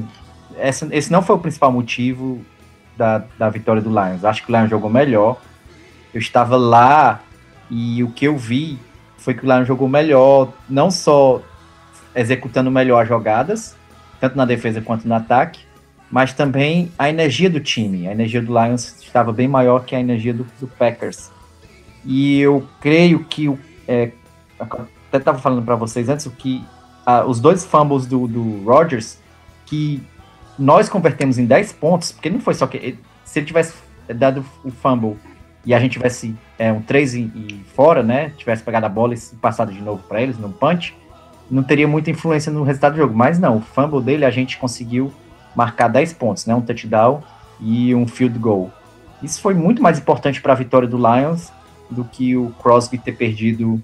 essa, 0.56 0.88
esse 0.90 1.10
não 1.12 1.22
foi 1.22 1.36
o 1.36 1.38
principal 1.38 1.70
motivo 1.70 2.44
da, 2.96 3.24
da 3.38 3.48
vitória 3.48 3.80
do 3.80 3.90
Lions. 3.90 4.24
Acho 4.24 4.44
que 4.44 4.52
o 4.52 4.56
Lions 4.56 4.68
jogou 4.68 4.90
melhor. 4.90 5.40
Eu 6.12 6.18
estava 6.18 6.56
lá 6.56 7.22
e 7.70 8.02
o 8.02 8.10
que 8.10 8.26
eu 8.26 8.36
vi 8.36 8.76
foi 9.16 9.34
que 9.34 9.46
o 9.46 9.52
Lions 9.52 9.68
jogou 9.68 9.88
melhor, 9.88 10.52
não 10.68 10.90
só 10.90 11.40
executando 12.12 12.68
melhor 12.68 13.00
as 13.02 13.08
jogadas, 13.08 13.76
tanto 14.20 14.36
na 14.36 14.44
defesa 14.44 14.80
quanto 14.80 15.06
no 15.06 15.14
ataque, 15.14 15.60
mas 16.10 16.32
também 16.32 16.90
a 16.98 17.08
energia 17.08 17.48
do 17.48 17.60
time. 17.60 18.08
A 18.08 18.12
energia 18.12 18.42
do 18.42 18.52
Lions 18.52 19.00
estava 19.00 19.32
bem 19.32 19.46
maior 19.46 19.84
que 19.84 19.94
a 19.94 20.00
energia 20.00 20.34
do, 20.34 20.44
do 20.60 20.66
Packers. 20.66 21.30
E 22.04 22.40
eu 22.40 22.68
creio 22.80 23.24
que, 23.24 23.56
é, 23.86 24.10
até 25.14 25.18
estava 25.18 25.38
falando 25.38 25.64
para 25.64 25.76
vocês 25.76 26.08
antes, 26.08 26.26
que 26.38 26.64
os 27.26 27.38
dois 27.38 27.64
fumbles 27.64 28.06
do, 28.06 28.26
do 28.26 28.64
Rodgers, 28.64 29.18
que 29.66 30.02
nós 30.58 30.88
convertemos 30.88 31.38
em 31.38 31.46
10 31.46 31.72
pontos, 31.74 32.12
porque 32.12 32.30
não 32.30 32.40
foi 32.40 32.54
só 32.54 32.66
que. 32.66 32.98
Se 33.24 33.38
ele 33.38 33.46
tivesse 33.46 33.74
dado 34.14 34.44
o 34.64 34.70
fumble 34.70 35.16
e 35.64 35.74
a 35.74 35.80
gente 35.80 35.92
tivesse 35.92 36.34
é, 36.58 36.72
um 36.72 36.80
3 36.80 37.14
e, 37.14 37.20
e, 37.20 37.64
fora, 37.74 38.02
né? 38.02 38.32
Tivesse 38.36 38.62
pegado 38.62 38.86
a 38.86 38.88
bola 38.88 39.14
e 39.14 39.18
passado 39.36 39.72
de 39.72 39.80
novo 39.80 40.02
para 40.06 40.20
eles, 40.20 40.38
no 40.38 40.50
punch, 40.50 40.94
não 41.50 41.62
teria 41.62 41.88
muita 41.88 42.10
influência 42.10 42.52
no 42.52 42.62
resultado 42.62 42.92
do 42.92 42.98
jogo. 42.98 43.14
Mas 43.14 43.38
não, 43.38 43.56
o 43.56 43.60
fumble 43.60 44.02
dele 44.02 44.24
a 44.24 44.30
gente 44.30 44.58
conseguiu 44.58 45.12
marcar 45.54 45.88
10 45.88 46.12
pontos, 46.14 46.46
né? 46.46 46.54
Um 46.54 46.60
touchdown 46.60 47.22
e 47.60 47.94
um 47.94 48.06
field 48.06 48.38
goal. 48.38 48.70
Isso 49.22 49.40
foi 49.40 49.54
muito 49.54 49.82
mais 49.82 49.98
importante 49.98 50.40
para 50.40 50.52
a 50.52 50.56
vitória 50.56 50.86
do 50.86 50.96
Lions 50.96 51.52
do 51.90 52.04
que 52.04 52.36
o 52.36 52.50
Crosby 52.62 52.98
ter 52.98 53.12
perdido 53.12 53.82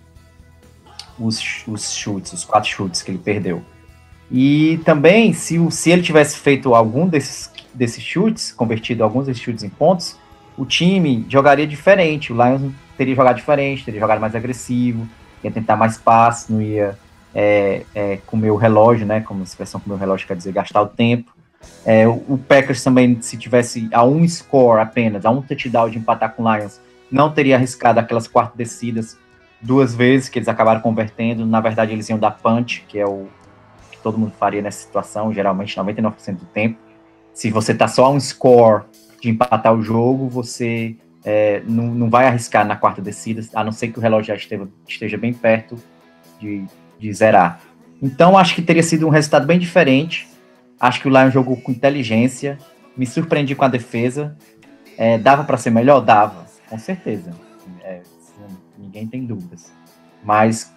os, 1.20 1.62
os 1.66 1.92
chutes, 1.92 2.32
os 2.32 2.44
quatro 2.44 2.68
chutes 2.68 3.02
que 3.02 3.10
ele 3.10 3.18
perdeu. 3.18 3.62
E 4.30 4.80
também, 4.84 5.32
se, 5.32 5.58
se 5.70 5.90
ele 5.90 6.02
tivesse 6.02 6.38
feito 6.38 6.74
algum 6.74 7.06
desses, 7.06 7.50
desses 7.74 8.02
chutes, 8.02 8.52
convertido 8.52 9.04
alguns 9.04 9.26
desses 9.26 9.42
chutes 9.42 9.62
em 9.62 9.68
pontos, 9.68 10.16
o 10.56 10.64
time 10.64 11.26
jogaria 11.28 11.66
diferente. 11.66 12.32
O 12.32 12.36
Lions 12.36 12.72
teria 12.96 13.14
jogado 13.14 13.36
diferente, 13.36 13.84
teria 13.84 14.00
jogado 14.00 14.20
mais 14.20 14.34
agressivo, 14.34 15.06
ia 15.42 15.50
tentar 15.50 15.76
mais 15.76 15.98
passe, 15.98 16.52
não 16.52 16.62
ia 16.62 16.98
é, 17.34 17.82
é, 17.94 18.18
comer 18.26 18.50
o 18.50 18.56
relógio, 18.56 19.06
né? 19.06 19.20
Como 19.20 19.40
a 19.40 19.44
expressão 19.44 19.80
comer 19.80 19.96
o 19.96 19.98
relógio 19.98 20.26
quer 20.26 20.36
dizer 20.36 20.52
gastar 20.52 20.80
o 20.82 20.86
tempo. 20.86 21.34
É, 21.84 22.06
o 22.08 22.38
Packers 22.48 22.82
também, 22.82 23.20
se 23.20 23.36
tivesse 23.36 23.88
a 23.92 24.04
um 24.04 24.26
score 24.26 24.80
apenas, 24.80 25.26
a 25.26 25.30
um 25.30 25.42
touchdown 25.42 25.90
de 25.90 25.98
empatar 25.98 26.32
com 26.32 26.44
o 26.44 26.56
Lions, 26.56 26.80
não 27.10 27.30
teria 27.32 27.56
arriscado 27.56 27.98
aquelas 27.98 28.28
quatro 28.28 28.56
descidas 28.56 29.18
duas 29.60 29.94
vezes 29.94 30.28
que 30.28 30.38
eles 30.38 30.48
acabaram 30.48 30.80
convertendo. 30.80 31.44
Na 31.44 31.60
verdade, 31.60 31.92
eles 31.92 32.08
iam 32.08 32.18
dar 32.18 32.32
punch, 32.32 32.84
que 32.88 32.98
é 32.98 33.06
o 33.06 33.28
que 33.90 33.98
todo 33.98 34.18
mundo 34.18 34.32
faria 34.38 34.62
nessa 34.62 34.80
situação, 34.80 35.32
geralmente 35.32 35.76
99% 35.76 36.36
do 36.36 36.46
tempo. 36.46 36.78
Se 37.34 37.50
você 37.50 37.74
tá 37.74 37.86
só 37.86 38.06
a 38.06 38.10
um 38.10 38.20
score 38.20 38.84
de 39.20 39.28
empatar 39.28 39.74
o 39.74 39.82
jogo, 39.82 40.28
você 40.28 40.96
é, 41.24 41.62
não, 41.66 41.86
não 41.94 42.10
vai 42.10 42.26
arriscar 42.26 42.66
na 42.66 42.76
quarta 42.76 43.02
descida, 43.02 43.42
a 43.54 43.62
não 43.62 43.72
ser 43.72 43.88
que 43.88 43.98
o 43.98 44.02
relógio 44.02 44.28
já 44.28 44.34
esteja, 44.34 44.68
esteja 44.88 45.18
bem 45.18 45.32
perto 45.32 45.76
de, 46.40 46.64
de 46.98 47.12
zerar. 47.12 47.60
Então, 48.02 48.38
acho 48.38 48.54
que 48.54 48.62
teria 48.62 48.82
sido 48.82 49.06
um 49.06 49.10
resultado 49.10 49.46
bem 49.46 49.58
diferente. 49.58 50.26
Acho 50.78 51.00
que 51.00 51.08
o 51.08 51.10
Lion 51.10 51.30
jogou 51.30 51.56
com 51.58 51.70
inteligência. 51.70 52.56
Me 52.96 53.06
surpreendi 53.06 53.54
com 53.54 53.64
a 53.64 53.68
defesa. 53.68 54.36
É, 54.96 55.18
dava 55.18 55.44
para 55.44 55.58
ser 55.58 55.70
melhor? 55.70 56.00
Dava, 56.00 56.46
com 56.68 56.78
certeza. 56.78 57.32
Ninguém 58.90 59.06
tem 59.06 59.24
dúvidas. 59.24 59.72
Mas 60.24 60.74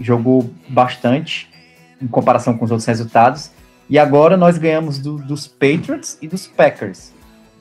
jogou 0.00 0.50
bastante 0.68 1.48
em 2.00 2.08
comparação 2.08 2.58
com 2.58 2.64
os 2.64 2.72
outros 2.72 2.86
resultados. 2.86 3.52
E 3.88 4.00
agora 4.00 4.36
nós 4.36 4.58
ganhamos 4.58 4.98
do, 4.98 5.16
dos 5.16 5.46
Patriots 5.46 6.18
e 6.20 6.26
dos 6.26 6.48
Packers, 6.48 7.12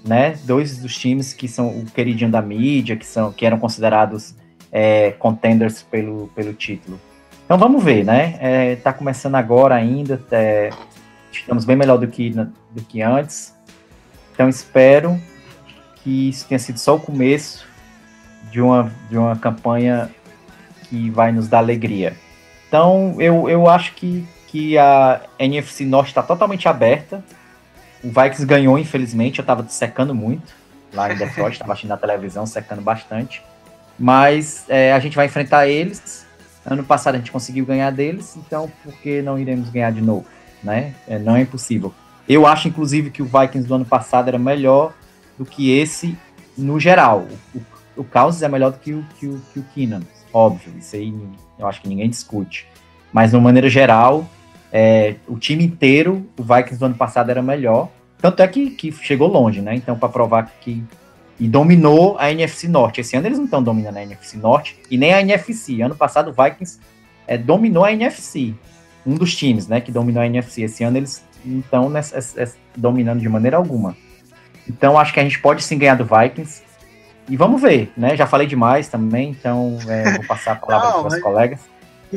né? 0.04 0.40
Dois 0.44 0.80
dos 0.80 0.98
times 0.98 1.34
que 1.34 1.48
são 1.48 1.68
o 1.68 1.86
queridinho 1.86 2.32
da 2.32 2.42
mídia, 2.42 2.96
que 2.96 3.06
são 3.06 3.32
que 3.32 3.46
eram 3.46 3.60
considerados 3.60 4.34
é, 4.72 5.12
contenders 5.12 5.84
pelo, 5.84 6.30
pelo 6.30 6.54
título. 6.54 7.00
Então 7.46 7.60
vamos 7.60 7.84
ver, 7.84 8.04
né? 8.04 8.38
É, 8.40 8.76
tá 8.78 8.92
começando 8.92 9.36
agora 9.36 9.76
ainda, 9.76 10.20
é, 10.32 10.72
estamos 11.32 11.64
bem 11.64 11.76
melhor 11.76 11.98
do 11.98 12.08
que, 12.08 12.32
do 12.32 12.82
que 12.88 13.04
antes. 13.04 13.54
Então 14.34 14.50
espero 14.50 15.22
que 15.98 16.30
isso 16.30 16.48
tenha 16.48 16.58
sido 16.58 16.80
só 16.80 16.96
o 16.96 17.00
começo 17.00 17.71
de 18.52 18.62
uma, 18.62 18.92
de 19.10 19.18
uma 19.18 19.36
campanha 19.36 20.10
que 20.90 21.10
vai 21.10 21.32
nos 21.32 21.48
dar 21.48 21.60
alegria. 21.60 22.16
Então, 22.68 23.16
eu, 23.20 23.50
eu 23.50 23.68
acho 23.68 23.94
que, 23.94 24.28
que 24.48 24.78
a 24.78 25.22
NFC 25.40 25.86
Norte 25.86 26.10
está 26.10 26.22
totalmente 26.22 26.68
aberta. 26.68 27.24
O 28.04 28.10
Vikings 28.10 28.46
ganhou, 28.46 28.78
infelizmente. 28.78 29.40
Eu 29.40 29.44
estava 29.44 29.66
secando 29.68 30.14
muito 30.14 30.54
lá 30.94 31.12
em 31.12 31.18
Detroit, 31.18 31.54
estava 31.54 31.72
assistindo 31.72 31.92
na 31.92 31.98
televisão, 31.98 32.46
secando 32.46 32.82
bastante. 32.82 33.42
Mas 33.98 34.66
é, 34.68 34.92
a 34.94 35.00
gente 35.00 35.16
vai 35.16 35.26
enfrentar 35.26 35.68
eles. 35.68 36.26
Ano 36.66 36.84
passado 36.84 37.16
a 37.16 37.18
gente 37.18 37.32
conseguiu 37.32 37.66
ganhar 37.66 37.92
deles, 37.92 38.36
então 38.36 38.72
por 38.84 38.94
que 38.94 39.22
não 39.22 39.40
iremos 39.40 39.70
ganhar 39.70 39.92
de 39.92 40.02
novo? 40.02 40.26
Né? 40.64 40.94
É, 41.08 41.18
não 41.18 41.36
é 41.36 41.42
impossível. 41.42 41.94
Eu 42.28 42.46
acho, 42.46 42.68
inclusive, 42.68 43.10
que 43.10 43.22
o 43.22 43.26
Vikings 43.26 43.68
do 43.68 43.74
ano 43.74 43.86
passado 43.86 44.28
era 44.28 44.38
melhor 44.38 44.94
do 45.38 45.46
que 45.46 45.72
esse 45.72 46.16
no 46.58 46.80
geral. 46.80 47.28
O, 47.56 47.60
o 48.02 48.04
Cousins 48.04 48.42
é 48.42 48.50
melhor 48.50 48.72
do 48.72 48.80
que 48.80 48.94
o, 48.94 49.06
que 49.20 49.28
o, 49.28 49.40
que 49.54 49.60
o 49.60 49.64
Keenan, 49.76 50.02
óbvio, 50.34 50.74
isso 50.78 50.96
aí 50.96 51.14
eu 51.58 51.68
acho 51.68 51.82
que 51.82 51.88
ninguém 51.88 52.10
discute. 52.10 52.68
Mas, 53.14 53.32
de 53.32 53.36
uma 53.36 53.44
maneira 53.44 53.70
geral, 53.70 54.26
é, 54.72 55.16
o 55.28 55.38
time 55.38 55.64
inteiro, 55.64 56.26
o 56.38 56.44
Vikings 56.44 56.78
do 56.80 56.86
ano 56.86 56.96
passado 56.96 57.30
era 57.30 57.42
melhor. 57.42 57.90
Tanto 58.20 58.42
é 58.42 58.48
que, 58.48 58.72
que 58.72 58.92
chegou 58.92 59.28
longe, 59.28 59.62
né? 59.62 59.76
Então, 59.76 59.98
para 59.98 60.10
provar 60.10 60.52
que. 60.60 60.84
E 61.40 61.48
dominou 61.48 62.18
a 62.20 62.32
NFC 62.32 62.68
Norte. 62.68 63.02
Esse 63.02 63.16
ano 63.16 63.28
eles 63.28 63.38
não 63.40 63.46
estão 63.46 63.64
dominando 63.64 63.98
a 63.98 64.04
NFC 64.04 64.38
Norte 64.38 64.78
e 64.92 64.98
nem 64.98 65.12
a 65.12 65.22
NFC. 65.22 65.82
Ano 65.82 65.96
passado 65.96 66.30
o 66.30 66.44
Vikings 66.44 66.80
é, 67.26 67.36
dominou 67.36 67.84
a 67.84 67.92
NFC. 67.92 68.54
Um 69.04 69.16
dos 69.16 69.36
times, 69.36 69.68
né, 69.68 69.82
que 69.82 69.92
dominou 69.92 70.22
a 70.22 70.28
NFC. 70.28 70.62
Esse 70.62 70.84
ano 70.84 70.98
eles 70.98 71.26
não 71.44 71.60
estão 71.60 71.92
dominando 72.78 73.20
de 73.20 73.28
maneira 73.28 73.58
alguma. 73.58 73.98
Então, 74.70 75.00
acho 75.00 75.12
que 75.14 75.20
a 75.20 75.24
gente 75.24 75.40
pode 75.40 75.64
sim 75.64 75.80
ganhar 75.80 75.96
do 75.96 76.06
Vikings. 76.06 76.62
E 77.30 77.38
vamos 77.38 77.62
ver, 77.62 77.92
né? 77.96 78.16
Já 78.16 78.26
falei 78.26 78.48
demais 78.48 78.88
também, 78.88 79.30
então 79.30 79.78
é, 79.88 80.18
vou 80.18 80.26
passar 80.26 80.54
a 80.54 80.56
palavra 80.58 80.92
para 80.92 81.08
os 81.08 81.14
mas... 81.14 81.24
colegas. 81.24 81.60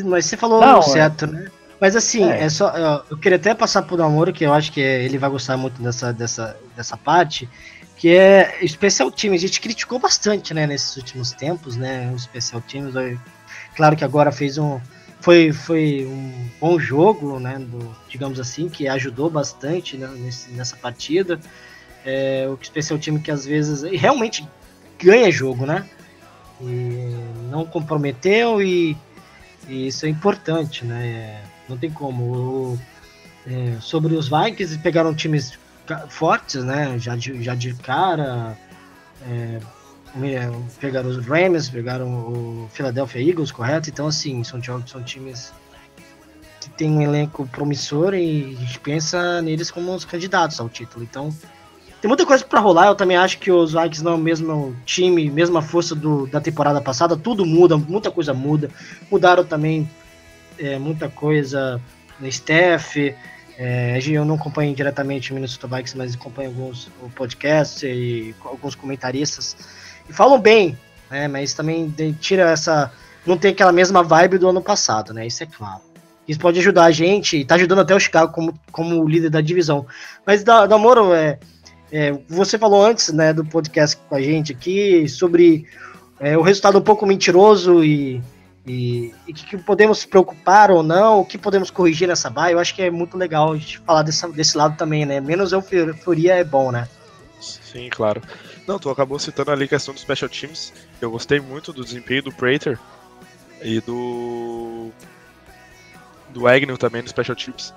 Mas 0.05 0.27
você 0.27 0.37
falou 0.37 0.61
Não, 0.61 0.83
certo, 0.83 1.27
é... 1.27 1.29
né? 1.29 1.51
Mas 1.81 1.95
assim, 1.97 2.25
é. 2.25 2.45
é. 2.45 2.49
só. 2.49 3.05
Eu 3.11 3.17
queria 3.19 3.37
até 3.37 3.55
passar 3.55 3.83
por 3.83 3.99
namoro, 3.99 4.33
que 4.33 4.45
eu 4.45 4.53
acho 4.53 4.73
que 4.73 4.81
ele 4.81 5.19
vai 5.19 5.29
gostar 5.29 5.57
muito 5.57 5.83
dessa, 5.83 6.13
dessa, 6.13 6.57
dessa 6.77 6.97
parte, 6.97 7.49
que 7.97 8.17
é 8.17 8.59
especial 8.63 9.11
time. 9.11 9.37
A 9.37 9.39
gente 9.39 9.61
criticou 9.61 9.99
bastante, 9.99 10.55
né, 10.55 10.67
nesses 10.67 10.97
últimos 10.97 11.33
tempos, 11.33 11.77
né? 11.77 12.11
O 12.13 12.17
especial 12.17 12.63
times. 12.63 12.95
Claro 13.77 13.97
que 13.97 14.05
agora 14.05 14.33
fez 14.33 14.57
um. 14.57 14.81
Foi, 15.21 15.53
foi 15.53 16.07
um 16.07 16.49
bom 16.61 16.79
jogo, 16.79 17.39
né? 17.39 17.59
Do, 17.59 17.95
digamos 18.09 18.39
assim, 18.41 18.69
que 18.69 18.89
ajudou 18.89 19.29
bastante 19.29 19.97
né, 19.97 20.09
nesse, 20.17 20.51
nessa 20.53 20.77
partida. 20.77 21.39
É, 22.05 22.47
o 22.49 22.59
especial 22.61 22.99
time 22.99 23.21
que 23.21 23.31
às 23.31 23.45
vezes. 23.45 23.83
realmente 23.99 24.49
ganha 25.05 25.31
jogo, 25.31 25.67
né? 25.67 25.89
E 26.61 27.15
não 27.51 27.65
comprometeu 27.67 28.63
e, 28.63 28.97
e 29.69 29.89
isso 29.89 30.07
é 30.07 30.09
importante, 30.09 30.85
né? 30.85 31.43
Não 31.69 31.77
tem 31.77 31.91
como. 31.91 32.23
O, 32.25 32.81
é, 33.47 33.79
sobre 33.81 34.15
os 34.15 34.29
Vikings, 34.29 34.79
pegaram 34.79 35.15
times 35.15 35.59
fortes, 36.09 36.65
né? 36.65 36.99
Já 36.99 37.17
de, 37.17 37.43
já 37.43 37.55
de 37.55 37.75
cara. 37.75 38.57
É, 39.27 39.61
é, 40.23 40.51
pegaram 40.81 41.09
os 41.09 41.27
Rams, 41.27 41.69
pegaram 41.69 42.09
o 42.09 42.69
Philadelphia 42.73 43.21
Eagles, 43.21 43.51
correto? 43.51 43.91
Então, 43.91 44.07
assim, 44.07 44.45
são, 44.45 44.61
são 44.87 45.03
times 45.03 45.53
que 46.61 46.71
tem 46.71 46.91
um 46.91 47.03
elenco 47.03 47.47
promissor 47.49 48.15
e 48.15 48.57
a 48.57 48.61
gente 48.61 48.81
pensa 48.81 49.43
neles 49.43 49.71
como 49.71 49.93
os 49.95 50.05
candidatos 50.05 50.61
ao 50.61 50.69
título. 50.69 51.05
Então, 51.05 51.35
tem 52.05 52.09
muita 52.11 52.27
coisa 52.27 52.45
para 52.45 52.61
rolar. 52.61 52.89
Eu 52.89 52.95
também 52.95 53.17
acho 53.17 53.39
que 53.39 53.51
os 53.51 53.73
Vikings 53.73 54.05
não 54.05 54.13
é 54.13 54.15
o 54.17 54.19
mesmo 54.19 54.77
time, 54.85 55.31
mesma 55.31 55.63
força 55.63 55.95
do, 55.95 56.27
da 56.27 56.39
temporada 56.39 56.79
passada. 56.79 57.17
Tudo 57.17 57.47
muda, 57.47 57.79
muita 57.79 58.11
coisa 58.11 58.35
muda. 58.35 58.69
Mudaram 59.11 59.43
também 59.43 59.89
é, 60.59 60.79
muita 60.79 61.09
coisa 61.09 61.81
no 62.21 62.27
staff. 62.29 63.15
É, 63.57 63.99
eu 64.07 64.23
não 64.23 64.35
acompanho 64.35 64.75
diretamente 64.75 65.31
o 65.33 65.35
Minnesota 65.35 65.67
Vikings, 65.67 65.97
mas 65.97 66.15
acompanho 66.15 66.51
alguns 66.51 66.91
podcasts 67.15 67.83
e 67.83 68.35
alguns 68.45 68.75
comentaristas. 68.75 69.57
E 70.07 70.13
falam 70.13 70.39
bem, 70.39 70.79
né, 71.11 71.27
mas 71.27 71.55
também 71.55 71.91
tira 72.21 72.51
essa. 72.51 72.93
Não 73.25 73.39
tem 73.39 73.53
aquela 73.53 73.73
mesma 73.73 74.03
vibe 74.03 74.37
do 74.37 74.47
ano 74.47 74.61
passado, 74.61 75.15
né? 75.15 75.27
Isso 75.27 75.43
é 75.43 75.47
claro. 75.47 75.81
Isso 76.29 76.39
pode 76.39 76.59
ajudar 76.59 76.85
a 76.85 76.91
gente, 76.91 77.39
e 77.39 77.45
tá 77.47 77.55
ajudando 77.55 77.79
até 77.79 77.95
o 77.95 78.01
Chicago 78.01 78.31
como, 78.31 78.55
como 78.71 79.09
líder 79.09 79.31
da 79.31 79.41
divisão. 79.41 79.87
Mas, 80.27 80.45
da, 80.45 80.67
da 80.67 80.77
Moro, 80.77 81.15
é, 81.15 81.39
é, 81.93 82.13
você 82.29 82.59
falou 82.59 82.85
antes 82.85 83.13
né, 83.13 83.33
do 83.33 83.45
podcast 83.45 83.97
com 84.09 84.15
a 84.15 84.21
gente 84.21 84.53
aqui 84.53 85.09
sobre 85.09 85.67
é, 86.19 86.37
o 86.37 86.43
resultado 86.43 86.79
um 86.79 86.83
pouco 86.83 87.07
mentiroso 87.07 87.85
e, 87.85 88.23
e, 88.67 89.13
e 89.27 89.33
que, 89.33 89.47
que, 89.47 89.59
podemos 89.59 89.99
se 89.99 90.09
preocupar 90.09 90.71
ou 90.71 90.83
não, 90.83 91.21
o 91.21 91.25
que 91.25 91.37
podemos 91.37 91.71
corrigir 91.71 92.09
nessa 92.09 92.31
baia. 92.31 92.55
Eu 92.55 92.59
acho 92.59 92.75
que 92.75 92.83
é 92.83 92.91
muito 92.91 93.17
legal 93.17 93.53
a 93.53 93.57
gente 93.57 93.79
falar 93.81 94.03
desse, 94.03 94.27
desse 94.33 94.57
lado 94.57 94.77
também, 94.77 95.05
né? 95.05 95.21
Menos 95.21 95.53
euforia 95.53 96.35
é 96.35 96.45
bom, 96.45 96.73
né? 96.73 96.89
Sim, 97.41 97.89
claro. 97.91 98.23
Não, 98.67 98.79
tu 98.79 98.89
acabou 98.89 99.19
citando 99.19 99.51
ali 99.51 99.65
a 99.65 99.69
questão 99.69 99.93
dos 99.93 100.03
special 100.03 100.31
teams. 100.31 100.73
Eu 101.01 101.11
gostei 101.11 101.41
muito 101.41 101.73
do 101.73 101.85
desempenho 101.85 102.23
do 102.23 102.33
Prater 102.33 102.79
e 103.63 103.81
do 103.81 104.91
do 106.31 106.49
Agnew 106.49 106.77
também 106.77 107.03
no 107.03 107.09
special 107.09 107.37
teams. 107.37 107.73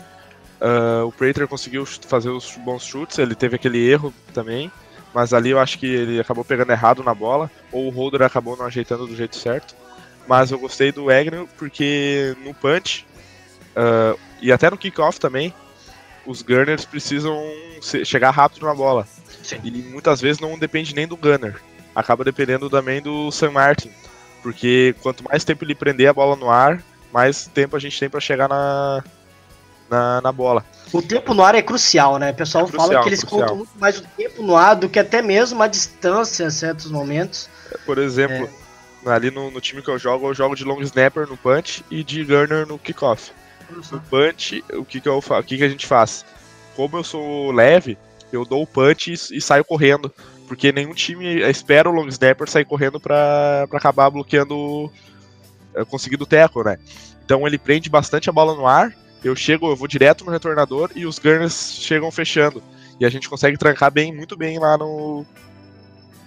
Uh, 0.60 1.06
o 1.06 1.12
Prater 1.12 1.48
conseguiu 1.48 1.86
fazer 1.86 2.30
os 2.30 2.56
bons 2.58 2.84
chutes, 2.84 3.20
ele 3.20 3.36
teve 3.36 3.56
aquele 3.56 3.78
erro 3.88 4.14
também, 4.34 4.72
mas 5.14 5.34
ali 5.34 5.52
eu 5.52 5.60
acho 5.60 5.78
que 5.78 5.86
ele 5.86 6.20
acabou 6.20 6.44
pegando 6.44 6.72
errado 6.72 7.04
na 7.04 7.14
bola, 7.14 7.50
ou 7.72 7.88
o 7.88 7.90
holder 7.90 8.24
acabou 8.24 8.58
não 8.58 8.66
ajeitando 8.66 9.06
do 9.06 9.16
jeito 9.16 9.36
certo. 9.36 9.76
Mas 10.28 10.52
eu 10.52 10.60
gostei 10.60 10.92
do 10.92 11.10
Agnew 11.10 11.48
porque 11.58 12.36
no 12.44 12.54
punch 12.54 13.06
uh, 13.76 14.20
e 14.42 14.52
até 14.52 14.70
no 14.70 14.78
kickoff 14.78 15.20
também, 15.20 15.54
os 16.26 16.42
gunners 16.42 16.86
precisam 16.86 17.42
chegar 18.04 18.32
rápido 18.32 18.66
na 18.66 18.74
bola. 18.74 19.08
Sim. 19.44 19.60
E 19.64 19.72
muitas 19.72 20.20
vezes 20.20 20.42
não 20.42 20.58
depende 20.58 20.94
nem 20.94 21.08
do 21.08 21.16
gunner, 21.16 21.56
acaba 21.96 22.24
dependendo 22.24 22.70
também 22.70 23.02
do 23.02 23.32
Sam 23.32 23.52
Martin, 23.52 23.92
porque 24.44 24.94
quanto 25.02 25.24
mais 25.24 25.44
tempo 25.46 25.64
ele 25.64 25.76
prender 25.76 26.10
a 26.10 26.14
bola 26.14 26.36
no 26.36 26.50
ar, 26.50 26.84
mais 27.14 27.48
tempo 27.48 27.76
a 27.76 27.80
gente 27.80 27.98
tem 27.98 28.10
para 28.10 28.20
chegar 28.20 28.50
na, 28.50 29.04
na, 29.90 30.22
na 30.22 30.32
bola. 30.32 30.66
O 30.92 31.02
tempo 31.02 31.34
no 31.34 31.44
ar 31.44 31.56
é 31.56 31.62
crucial, 31.62 32.18
né? 32.18 32.32
O 32.32 32.36
pessoal 32.36 32.66
é 32.66 32.68
crucial, 32.68 32.88
fala 32.90 33.04
que 33.04 33.10
eles 33.10 33.22
crucial. 33.22 33.42
contam 33.42 33.56
muito 33.58 33.78
mais 33.78 34.00
o 34.00 34.04
tempo 34.16 34.42
no 34.42 34.56
ar 34.56 34.76
do 34.76 34.88
que 34.88 35.00
até 35.00 35.22
mesmo 35.22 35.62
a 35.62 35.68
distância 35.68 36.46
em 36.46 36.52
certos 36.52 36.90
momentos. 36.90 37.50
Por 37.86 37.98
exemplo, 37.98 38.50
é. 39.06 39.10
ali 39.10 39.30
no, 39.30 39.52
no, 39.52 39.60
time 39.60 39.82
que 39.82 39.90
eu 39.90 40.00
jogo, 40.00 40.28
eu 40.28 40.34
jogo 40.34 40.56
de 40.56 40.64
long 40.64 40.82
snapper 40.82 41.28
no 41.28 41.38
punch 41.38 41.84
e 41.92 42.04
de 42.04 42.24
gunner 42.24 42.66
no 42.66 42.80
kickoff. 42.80 43.32
No 43.92 44.00
punch, 44.02 44.64
o 44.74 44.86
que, 44.86 45.02
que, 45.02 45.10
eu, 45.10 45.18
o 45.18 45.44
que, 45.44 45.58
que 45.58 45.64
a 45.64 45.70
gente 45.70 45.86
faz? 45.86 46.26
Como 46.76 46.98
eu 46.98 47.04
sou 47.04 47.52
leve, 47.52 47.98
eu 48.32 48.46
dou 48.46 48.62
o 48.64 48.68
punch 48.68 49.12
e, 49.12 49.38
e 49.38 49.42
saio 49.42 49.66
correndo. 49.66 50.14
Porque 50.48 50.72
nenhum 50.72 50.94
time 50.94 51.42
espera 51.42 51.90
o 51.90 51.92
long 51.92 52.08
snapper 52.08 52.50
sair 52.50 52.64
correndo 52.64 53.02
para 53.02 53.68
acabar 53.74 54.10
bloqueando, 54.10 54.90
eh, 55.76 55.84
conseguindo 55.84 56.24
o 56.24 56.28
teco, 56.28 56.64
né? 56.64 56.78
Então 57.26 57.46
ele 57.46 57.58
prende 57.58 57.90
bastante 57.90 58.30
a 58.30 58.34
bola 58.34 58.56
no 58.56 58.66
ar 58.66 58.96
eu 59.24 59.36
chego, 59.36 59.70
eu 59.70 59.76
vou 59.76 59.88
direto 59.88 60.26
no 60.26 60.32
retornador 60.32 60.92
e 60.96 61.06
os 61.06 61.20
gunners 61.20 61.74
chegam 61.74 62.12
fechando. 62.12 62.62
E 63.00 63.06
a 63.06 63.10
gente 63.10 63.30
consegue 63.30 63.58
trancar 63.58 63.92
bem, 63.92 64.14
muito 64.14 64.36
bem 64.36 64.60
lá 64.60 64.78
no. 64.78 65.26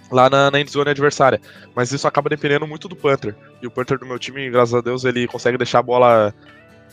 Lá 0.09 0.29
na, 0.29 0.51
na 0.51 0.57
adversária. 0.57 1.39
Mas 1.73 1.91
isso 1.91 2.05
acaba 2.07 2.29
dependendo 2.29 2.67
muito 2.67 2.87
do 2.87 2.95
Panther. 2.95 3.35
E 3.61 3.67
o 3.67 3.71
Panther 3.71 3.97
do 3.97 4.05
meu 4.05 4.19
time, 4.19 4.49
graças 4.49 4.73
a 4.73 4.81
Deus, 4.81 5.05
ele 5.05 5.27
consegue 5.27 5.57
deixar 5.57 5.79
a 5.79 5.83
bola. 5.83 6.33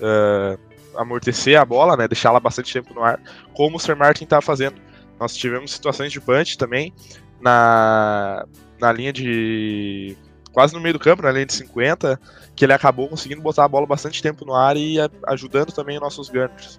Uh, 0.00 0.68
amortecer 0.96 1.60
a 1.60 1.64
bola, 1.64 1.96
né? 1.96 2.08
Deixar 2.08 2.30
ela 2.30 2.40
bastante 2.40 2.72
tempo 2.72 2.92
no 2.92 3.02
ar, 3.02 3.20
como 3.54 3.76
o 3.76 3.80
Sir 3.80 3.96
Martin 3.96 4.26
tá 4.26 4.40
fazendo. 4.40 4.76
Nós 5.18 5.34
tivemos 5.34 5.70
situações 5.70 6.12
de 6.12 6.20
punch 6.20 6.58
também 6.58 6.92
na, 7.40 8.44
na 8.80 8.92
linha 8.92 9.12
de. 9.12 10.16
Quase 10.52 10.74
no 10.74 10.80
meio 10.80 10.94
do 10.94 10.98
campo, 10.98 11.22
na 11.22 11.30
linha 11.30 11.46
de 11.46 11.52
50, 11.52 12.20
que 12.54 12.64
ele 12.64 12.72
acabou 12.72 13.08
conseguindo 13.08 13.42
botar 13.42 13.64
a 13.64 13.68
bola 13.68 13.86
bastante 13.86 14.22
tempo 14.22 14.44
no 14.44 14.54
ar 14.54 14.76
e 14.76 14.96
ajudando 15.26 15.72
também 15.72 15.96
os 15.96 16.02
nossos 16.02 16.28
Gunners. 16.28 16.78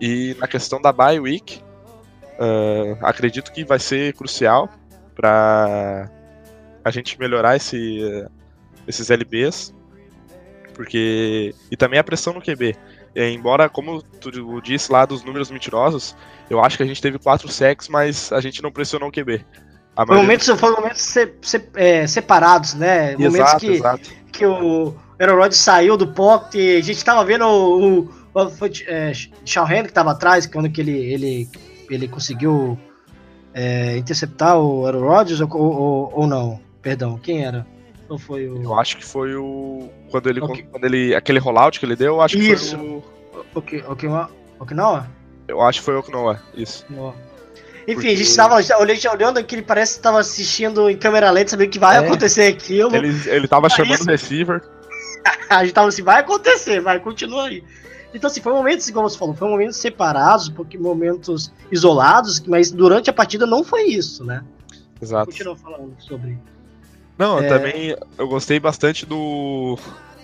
E 0.00 0.36
na 0.38 0.48
questão 0.48 0.80
da 0.80 0.92
bye 0.92 1.20
week, 1.20 1.60
uh, 2.38 2.98
acredito 3.02 3.52
que 3.52 3.64
vai 3.64 3.78
ser 3.78 4.14
crucial 4.14 4.68
para 5.14 6.10
a 6.84 6.90
gente 6.90 7.18
melhorar 7.18 7.56
esse, 7.56 8.02
uh, 8.02 8.30
esses 8.86 9.10
LBs, 9.10 9.74
porque 10.74 11.54
e 11.70 11.76
também 11.76 11.98
a 11.98 12.04
pressão 12.04 12.32
no 12.32 12.42
QB. 12.42 12.76
E, 13.14 13.30
embora, 13.30 13.68
como 13.68 14.02
tu 14.02 14.60
disse 14.62 14.90
lá 14.90 15.04
dos 15.04 15.22
números 15.22 15.50
mentirosos, 15.50 16.16
eu 16.48 16.62
acho 16.64 16.76
que 16.76 16.82
a 16.82 16.86
gente 16.86 17.02
teve 17.02 17.18
quatro 17.18 17.48
sacks, 17.48 17.88
mas 17.88 18.32
a 18.32 18.40
gente 18.40 18.62
não 18.62 18.72
pressionou 18.72 19.08
o 19.08 19.12
QB. 19.12 19.44
Foi 19.94 20.16
momentos, 20.16 20.48
foi 20.48 20.70
momentos 20.70 21.02
se, 21.02 21.34
se, 21.42 21.62
é, 21.74 22.06
separados, 22.06 22.74
né? 22.74 23.12
Momentos 23.12 23.38
exato, 23.38 23.58
que, 23.58 23.72
exato. 23.72 24.10
que 24.32 24.46
o 24.46 24.94
Aaron 25.20 25.36
Rodgers 25.36 25.58
saiu 25.58 25.96
do 25.96 26.08
pocket, 26.08 26.78
a 26.78 26.80
gente 26.80 27.04
tava 27.04 27.24
vendo 27.24 27.46
o, 27.46 28.08
o, 28.34 28.50
foi, 28.50 28.72
é, 28.86 29.12
Henry 29.70 29.88
que 29.88 29.92
tava 29.92 30.12
atrás, 30.12 30.46
quando 30.46 30.70
que 30.70 30.80
ele, 30.80 30.98
ele, 30.98 31.48
ele 31.90 32.08
conseguiu 32.08 32.78
é, 33.52 33.98
interceptar 33.98 34.58
o 34.58 34.86
Aaron 34.86 35.06
Rodgers 35.06 35.40
ou, 35.40 35.48
ou, 35.54 36.12
ou, 36.14 36.26
não? 36.26 36.58
Perdão, 36.80 37.18
quem 37.18 37.44
era? 37.44 37.66
Ou 38.08 38.18
foi 38.18 38.48
o... 38.48 38.62
Eu 38.62 38.78
acho 38.78 38.96
que 38.96 39.04
foi 39.04 39.34
o... 39.36 39.90
Quando 40.10 40.28
ele, 40.28 40.40
okay. 40.40 40.66
quando 40.70 40.84
ele... 40.84 41.14
Aquele 41.14 41.38
rollout 41.38 41.78
que 41.78 41.84
ele 41.84 41.96
deu, 41.96 42.14
eu 42.14 42.22
acho 42.22 42.36
que 42.36 42.50
isso. 42.50 42.76
foi 42.76 42.86
o... 42.86 43.04
Ok, 43.54 43.84
ok, 43.86 44.08
Okinawa? 44.58 45.08
Eu 45.46 45.60
acho 45.60 45.80
que 45.80 45.84
foi 45.84 45.94
o 45.94 45.98
Okinawa, 46.00 46.40
isso. 46.54 46.86
Enfim, 47.82 47.94
Porque... 47.94 48.08
a 48.08 48.16
gente 48.16 48.36
tava 48.36 48.54
olhando, 48.56 49.10
olhando 49.12 49.44
que 49.44 49.54
ele 49.54 49.62
parece 49.62 49.96
que 49.96 50.02
tava 50.02 50.20
assistindo 50.20 50.88
em 50.88 50.96
câmera 50.96 51.30
lenta, 51.30 51.50
sabendo 51.50 51.70
que 51.70 51.78
vai 51.78 51.96
é. 51.96 51.98
acontecer 51.98 52.44
aquilo. 52.44 52.94
Ele, 52.94 53.14
ele 53.26 53.48
tava 53.48 53.68
chamando 53.68 54.02
o 54.02 54.04
receiver. 54.04 54.62
a 55.48 55.64
gente 55.64 55.74
tava 55.74 55.88
assim, 55.88 56.02
vai 56.02 56.20
acontecer, 56.20 56.80
vai, 56.80 57.00
continua 57.00 57.46
aí. 57.46 57.64
Então, 58.14 58.28
assim, 58.28 58.40
foi 58.40 58.52
momentos, 58.52 58.90
como 58.90 59.08
você 59.08 59.18
falou, 59.18 59.34
foi 59.34 59.48
momentos 59.48 59.76
separados, 59.78 60.48
porque 60.48 60.76
momentos 60.76 61.52
isolados, 61.70 62.40
mas 62.40 62.70
durante 62.70 63.08
a 63.08 63.12
partida 63.12 63.46
não 63.46 63.64
foi 63.64 63.84
isso, 63.84 64.24
né? 64.24 64.44
Exato. 65.00 65.26
Continua 65.30 65.56
falando 65.56 65.94
sobre. 65.98 66.38
Não, 67.18 67.38
é... 67.38 67.48
também 67.48 67.96
eu 68.18 68.28
gostei 68.28 68.60
bastante 68.60 69.06
do. 69.06 69.78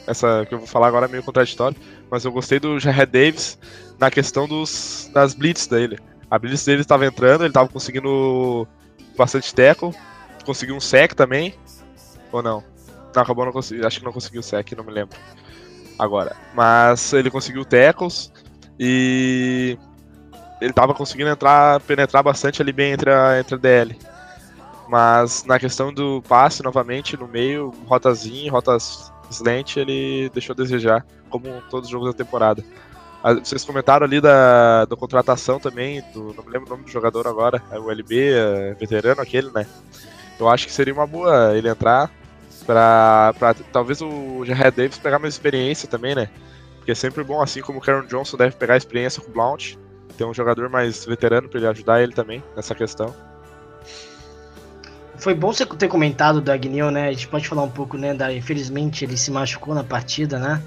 Essa 0.06 0.46
que 0.46 0.54
eu 0.54 0.58
vou 0.58 0.66
falar 0.66 0.86
agora 0.86 1.06
é 1.06 1.08
meio 1.08 1.22
contraditório, 1.22 1.76
mas 2.10 2.24
eu 2.24 2.32
gostei 2.32 2.58
do 2.58 2.78
Jared 2.78 3.10
Davis 3.10 3.58
na 3.98 4.10
questão 4.10 4.46
dos, 4.46 5.10
das 5.12 5.34
blitz 5.34 5.66
dele. 5.66 5.98
A 6.30 6.38
blitz 6.38 6.64
dele 6.64 6.82
estava 6.82 7.06
entrando, 7.06 7.42
ele 7.42 7.50
estava 7.50 7.68
conseguindo 7.68 8.66
bastante 9.16 9.54
tackle, 9.54 9.94
conseguiu 10.44 10.76
um 10.76 10.80
sec 10.80 11.14
também, 11.14 11.54
ou 12.30 12.42
não? 12.42 12.62
Não, 13.14 13.22
acabou 13.22 13.44
não 13.44 13.52
conseguiu. 13.52 13.86
Acho 13.86 13.98
que 13.98 14.04
não 14.04 14.12
conseguiu 14.12 14.42
sec, 14.42 14.72
não 14.72 14.84
me 14.84 14.92
lembro. 14.92 15.18
Agora. 15.98 16.36
Mas 16.54 17.12
ele 17.12 17.30
conseguiu 17.30 17.64
tackles 17.64 18.32
e 18.78 19.78
ele 20.60 20.72
tava 20.72 20.94
conseguindo 20.94 21.30
entrar, 21.30 21.80
penetrar 21.80 22.22
bastante 22.22 22.62
ali 22.62 22.72
bem 22.72 22.92
entre 22.92 23.10
a, 23.10 23.40
entre 23.40 23.54
a 23.54 23.58
DL. 23.58 23.98
Mas 24.88 25.44
na 25.44 25.58
questão 25.58 25.92
do 25.92 26.22
passe, 26.22 26.62
novamente, 26.62 27.16
no 27.16 27.28
meio, 27.28 27.74
rotazinho, 27.86 28.52
rotas 28.52 29.12
slant, 29.30 29.76
ele 29.76 30.30
deixou 30.32 30.54
a 30.54 30.56
desejar, 30.56 31.04
como 31.28 31.60
todos 31.68 31.86
os 31.86 31.90
jogos 31.90 32.08
da 32.08 32.16
temporada. 32.16 32.64
Vocês 33.22 33.64
comentaram 33.64 34.06
ali 34.06 34.20
da, 34.20 34.84
da 34.84 34.96
contratação 34.96 35.58
também, 35.58 36.02
do, 36.14 36.32
não 36.34 36.44
me 36.44 36.50
lembro 36.50 36.66
o 36.66 36.70
nome 36.70 36.84
do 36.84 36.90
jogador 36.90 37.26
agora, 37.26 37.62
é 37.70 37.78
o 37.78 37.90
LB, 37.90 38.32
é 38.32 38.74
veterano 38.74 39.20
aquele, 39.20 39.50
né? 39.50 39.66
Eu 40.38 40.48
acho 40.48 40.66
que 40.66 40.72
seria 40.72 40.94
uma 40.94 41.06
boa 41.06 41.56
ele 41.56 41.68
entrar, 41.68 42.10
Pra, 42.68 43.34
pra 43.38 43.54
talvez 43.72 44.02
o 44.02 44.44
Jared 44.44 44.76
Davis 44.76 44.98
pegar 44.98 45.18
mais 45.18 45.32
experiência 45.32 45.88
também, 45.88 46.14
né? 46.14 46.28
Porque 46.76 46.92
é 46.92 46.94
sempre 46.94 47.24
bom, 47.24 47.40
assim 47.40 47.62
como 47.62 47.78
o 47.78 47.80
Karen 47.80 48.06
Johnson 48.06 48.36
deve 48.36 48.56
pegar 48.56 48.76
experiência 48.76 49.22
com 49.22 49.30
o 49.30 49.32
Blount, 49.32 49.76
ter 50.18 50.24
um 50.24 50.34
jogador 50.34 50.68
mais 50.68 51.06
veterano 51.06 51.48
para 51.48 51.60
ele 51.60 51.66
ajudar 51.66 52.02
ele 52.02 52.12
também 52.12 52.44
nessa 52.54 52.74
questão. 52.74 53.14
Foi 55.16 55.34
bom 55.34 55.50
você 55.50 55.64
ter 55.64 55.88
comentado 55.88 56.42
do 56.42 56.52
Agnew, 56.52 56.90
né? 56.90 57.08
A 57.08 57.12
gente 57.12 57.28
pode 57.28 57.48
falar 57.48 57.62
um 57.62 57.70
pouco, 57.70 57.96
né? 57.96 58.12
Da, 58.12 58.30
infelizmente 58.32 59.02
ele 59.02 59.16
se 59.16 59.30
machucou 59.30 59.74
na 59.74 59.82
partida, 59.82 60.38
né? 60.38 60.62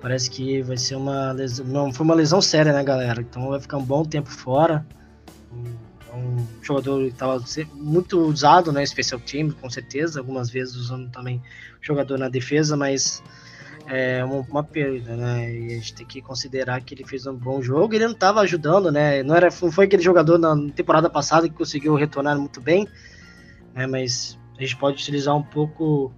Parece 0.00 0.30
que 0.30 0.62
vai 0.62 0.76
ser 0.76 0.96
uma 0.96 1.32
lesão. 1.32 1.66
Não, 1.66 1.92
foi 1.92 2.04
uma 2.04 2.14
lesão 2.14 2.40
séria, 2.40 2.72
né, 2.72 2.82
galera? 2.82 3.20
Então 3.20 3.48
vai 3.48 3.60
ficar 3.60 3.76
um 3.76 3.84
bom 3.84 4.04
tempo 4.04 4.30
fora 4.30 4.86
um 6.14 6.46
jogador 6.62 7.00
que 7.02 7.08
estava 7.08 7.42
muito 7.74 8.20
usado, 8.20 8.72
né, 8.72 8.82
especial 8.82 9.20
time, 9.20 9.52
com 9.52 9.68
certeza, 9.68 10.20
algumas 10.20 10.50
vezes 10.50 10.74
usando 10.76 11.10
também 11.10 11.42
jogador 11.80 12.18
na 12.18 12.28
defesa, 12.28 12.76
mas 12.76 13.22
é 13.86 14.24
uma, 14.24 14.40
uma, 14.40 14.62
perda, 14.62 15.16
né? 15.16 15.52
E 15.52 15.66
a 15.66 15.76
gente 15.76 15.94
tem 15.94 16.06
que 16.06 16.20
considerar 16.20 16.80
que 16.82 16.94
ele 16.94 17.04
fez 17.04 17.26
um 17.26 17.34
bom 17.34 17.62
jogo. 17.62 17.94
Ele 17.94 18.04
não 18.04 18.12
estava 18.12 18.40
ajudando, 18.40 18.92
né? 18.92 19.22
Não 19.22 19.34
era, 19.34 19.48
não 19.62 19.72
foi 19.72 19.86
aquele 19.86 20.02
jogador 20.02 20.38
na 20.38 20.54
temporada 20.70 21.08
passada 21.10 21.48
que 21.48 21.54
conseguiu 21.54 21.94
retornar 21.94 22.38
muito 22.38 22.60
bem, 22.60 22.86
né? 23.74 23.86
Mas 23.86 24.38
a 24.56 24.60
gente 24.60 24.76
pode 24.76 24.96
utilizar 24.96 25.34
um 25.34 25.42
pouco. 25.42 26.12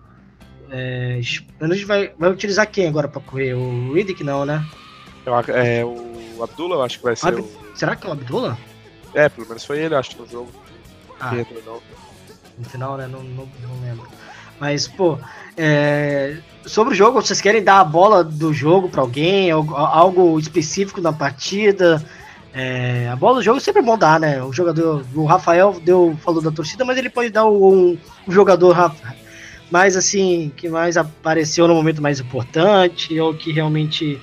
É, 0.72 1.20
a 1.60 1.66
gente 1.74 1.84
vai, 1.84 2.10
vai 2.18 2.30
utilizar 2.30 2.66
quem 2.66 2.88
agora 2.88 3.06
para 3.06 3.20
correr? 3.20 3.52
O 3.52 3.92
Riddick 3.92 4.24
não, 4.24 4.46
né? 4.46 4.64
É, 5.48 5.84
o 5.84 6.42
Abdullah, 6.42 6.76
eu 6.76 6.82
acho 6.82 6.98
que 6.98 7.04
vai 7.04 7.14
ser. 7.14 7.28
Ab 7.28 7.40
o... 7.40 7.48
Será 7.74 7.94
que 7.94 8.06
é 8.06 8.10
o 8.10 8.12
Abdullah? 8.12 8.56
É, 9.14 9.28
pelo 9.28 9.46
menos 9.46 9.64
foi 9.64 9.80
ele, 9.80 9.94
acho, 9.94 10.18
no 10.18 10.26
jogo. 10.26 10.50
Ah, 11.20 11.34
no 12.58 12.64
final, 12.64 12.96
né? 12.96 13.06
Não, 13.06 13.22
não, 13.22 13.46
não 13.62 13.80
lembro. 13.86 14.08
Mas, 14.58 14.88
pô, 14.88 15.18
é... 15.56 16.38
sobre 16.64 16.94
o 16.94 16.96
jogo, 16.96 17.20
vocês 17.20 17.40
querem 17.40 17.62
dar 17.62 17.80
a 17.80 17.84
bola 17.84 18.24
do 18.24 18.52
jogo 18.52 18.88
para 18.88 19.02
alguém? 19.02 19.50
Algo 19.50 20.38
específico 20.38 21.00
na 21.00 21.12
partida? 21.12 22.02
É... 22.54 23.08
a 23.10 23.16
bola 23.16 23.36
do 23.36 23.42
jogo 23.42 23.60
sempre 23.60 23.82
é 23.82 23.84
bom 23.84 23.98
dar, 23.98 24.18
né? 24.18 24.42
O 24.42 24.52
jogador, 24.52 25.04
o 25.14 25.24
Rafael 25.24 25.78
deu, 25.84 26.16
falou 26.22 26.40
da 26.40 26.50
torcida, 26.50 26.84
mas 26.84 26.96
ele 26.96 27.10
pode 27.10 27.30
dar 27.30 27.46
um, 27.46 27.98
um 28.26 28.32
jogador 28.32 28.72
mais 29.72 29.96
assim, 29.96 30.52
que 30.54 30.68
mais 30.68 30.98
apareceu 30.98 31.66
no 31.66 31.74
momento 31.74 32.02
mais 32.02 32.20
importante, 32.20 33.18
ou 33.18 33.32
que 33.32 33.50
realmente 33.50 34.20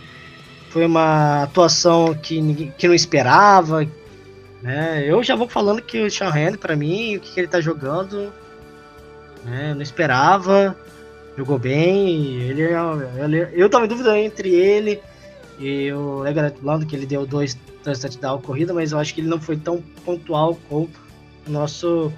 foi 0.69 0.85
uma 0.85 1.41
atuação 1.41 2.13
que, 2.13 2.71
que 2.77 2.87
não 2.87 2.93
esperava, 2.93 3.83
né? 4.61 5.03
Eu 5.03 5.23
já 5.23 5.35
vou 5.35 5.49
falando 5.49 5.81
que 5.81 6.03
o 6.03 6.11
Sean 6.11 6.29
Henry, 6.29 6.55
pra 6.55 6.75
mim, 6.75 7.15
o 7.15 7.19
que, 7.19 7.33
que 7.33 7.39
ele 7.39 7.47
tá 7.47 7.59
jogando, 7.59 8.31
né? 9.43 9.73
Não 9.73 9.81
esperava, 9.81 10.77
jogou 11.35 11.57
bem. 11.57 12.41
Ele, 12.41 12.61
é 12.61 13.23
ele, 13.23 13.47
eu 13.53 13.67
tava 13.71 13.85
em 13.85 13.89
dúvida 13.89 14.19
entre 14.19 14.49
ele 14.49 15.01
e 15.59 15.91
o 15.91 16.19
Legarrette 16.19 16.61
Blount, 16.61 16.85
que 16.85 16.95
ele 16.95 17.07
deu 17.07 17.25
dois, 17.25 17.57
touchdowns 17.83 18.45
corrida, 18.45 18.71
mas 18.71 18.91
eu 18.91 18.99
acho 18.99 19.15
que 19.15 19.21
ele 19.21 19.27
não 19.27 19.41
foi 19.41 19.57
tão 19.57 19.81
pontual 20.05 20.59
com 20.69 20.87
o 21.47 21.51
nosso 21.51 22.13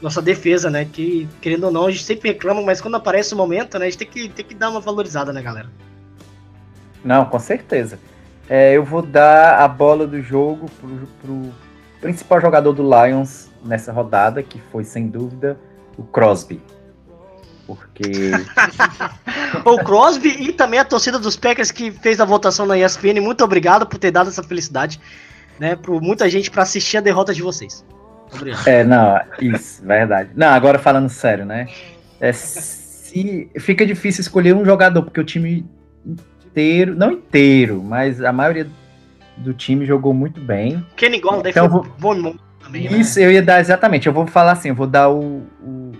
nossa 0.00 0.22
defesa, 0.22 0.70
né? 0.70 0.84
Que, 0.84 1.28
querendo 1.40 1.64
ou 1.64 1.70
não, 1.70 1.86
a 1.86 1.90
gente 1.90 2.04
sempre 2.04 2.30
reclama, 2.30 2.62
mas 2.62 2.80
quando 2.80 2.96
aparece 2.96 3.34
o 3.34 3.36
momento, 3.36 3.78
né? 3.78 3.86
A 3.86 3.90
gente 3.90 3.98
tem 3.98 4.08
que, 4.08 4.28
tem 4.28 4.44
que 4.44 4.54
dar 4.54 4.70
uma 4.70 4.80
valorizada, 4.80 5.32
né, 5.32 5.42
galera? 5.42 5.68
Não, 7.04 7.24
com 7.24 7.38
certeza. 7.38 7.98
É, 8.48 8.76
eu 8.76 8.84
vou 8.84 9.02
dar 9.02 9.60
a 9.60 9.68
bola 9.68 10.06
do 10.06 10.20
jogo 10.20 10.68
pro, 10.80 11.08
pro 11.22 11.52
principal 12.00 12.40
jogador 12.40 12.72
do 12.72 12.82
Lions 12.82 13.48
nessa 13.64 13.92
rodada, 13.92 14.42
que 14.42 14.60
foi 14.72 14.84
sem 14.84 15.08
dúvida 15.08 15.58
o 15.96 16.02
Crosby. 16.02 16.60
porque. 17.66 18.32
o 19.64 19.78
Crosby 19.84 20.28
e 20.28 20.52
também 20.52 20.80
a 20.80 20.84
torcida 20.84 21.18
dos 21.18 21.36
Packers 21.36 21.70
que 21.70 21.90
fez 21.90 22.20
a 22.20 22.24
votação 22.24 22.66
na 22.66 22.78
ESPN, 22.78 23.20
muito 23.20 23.44
obrigado 23.44 23.86
por 23.86 23.98
ter 23.98 24.10
dado 24.10 24.28
essa 24.28 24.42
felicidade, 24.42 25.00
né, 25.58 25.76
por 25.76 26.00
muita 26.00 26.28
gente 26.28 26.50
para 26.50 26.62
assistir 26.62 26.96
a 26.96 27.00
derrota 27.00 27.32
de 27.32 27.42
vocês. 27.42 27.84
É, 28.66 28.84
não, 28.84 29.20
isso, 29.40 29.84
verdade. 29.84 30.30
Não, 30.34 30.48
agora 30.48 30.78
falando 30.78 31.08
sério, 31.08 31.44
né? 31.44 31.66
É, 32.20 32.32
se 32.32 33.50
fica 33.58 33.84
difícil 33.84 34.22
escolher 34.22 34.54
um 34.54 34.64
jogador, 34.64 35.02
porque 35.02 35.20
o 35.20 35.24
time 35.24 35.66
inteiro, 36.04 36.94
não 36.94 37.12
inteiro, 37.12 37.82
mas 37.82 38.22
a 38.22 38.32
maioria 38.32 38.66
do 39.36 39.52
time 39.54 39.84
jogou 39.84 40.12
muito 40.12 40.40
bem. 40.40 40.84
Kenny 40.96 41.20
Golladay 41.20 41.50
então, 41.50 41.68
foi 41.70 41.82
vou... 41.82 42.14
bom 42.22 42.34
também, 42.62 42.88
né? 42.88 42.98
Isso, 42.98 43.18
eu 43.18 43.32
ia 43.32 43.42
dar 43.42 43.60
exatamente, 43.60 44.06
eu 44.06 44.12
vou 44.12 44.26
falar 44.26 44.52
assim, 44.52 44.68
eu 44.68 44.74
vou 44.74 44.86
dar 44.86 45.10
o, 45.10 45.42
o 45.62 45.92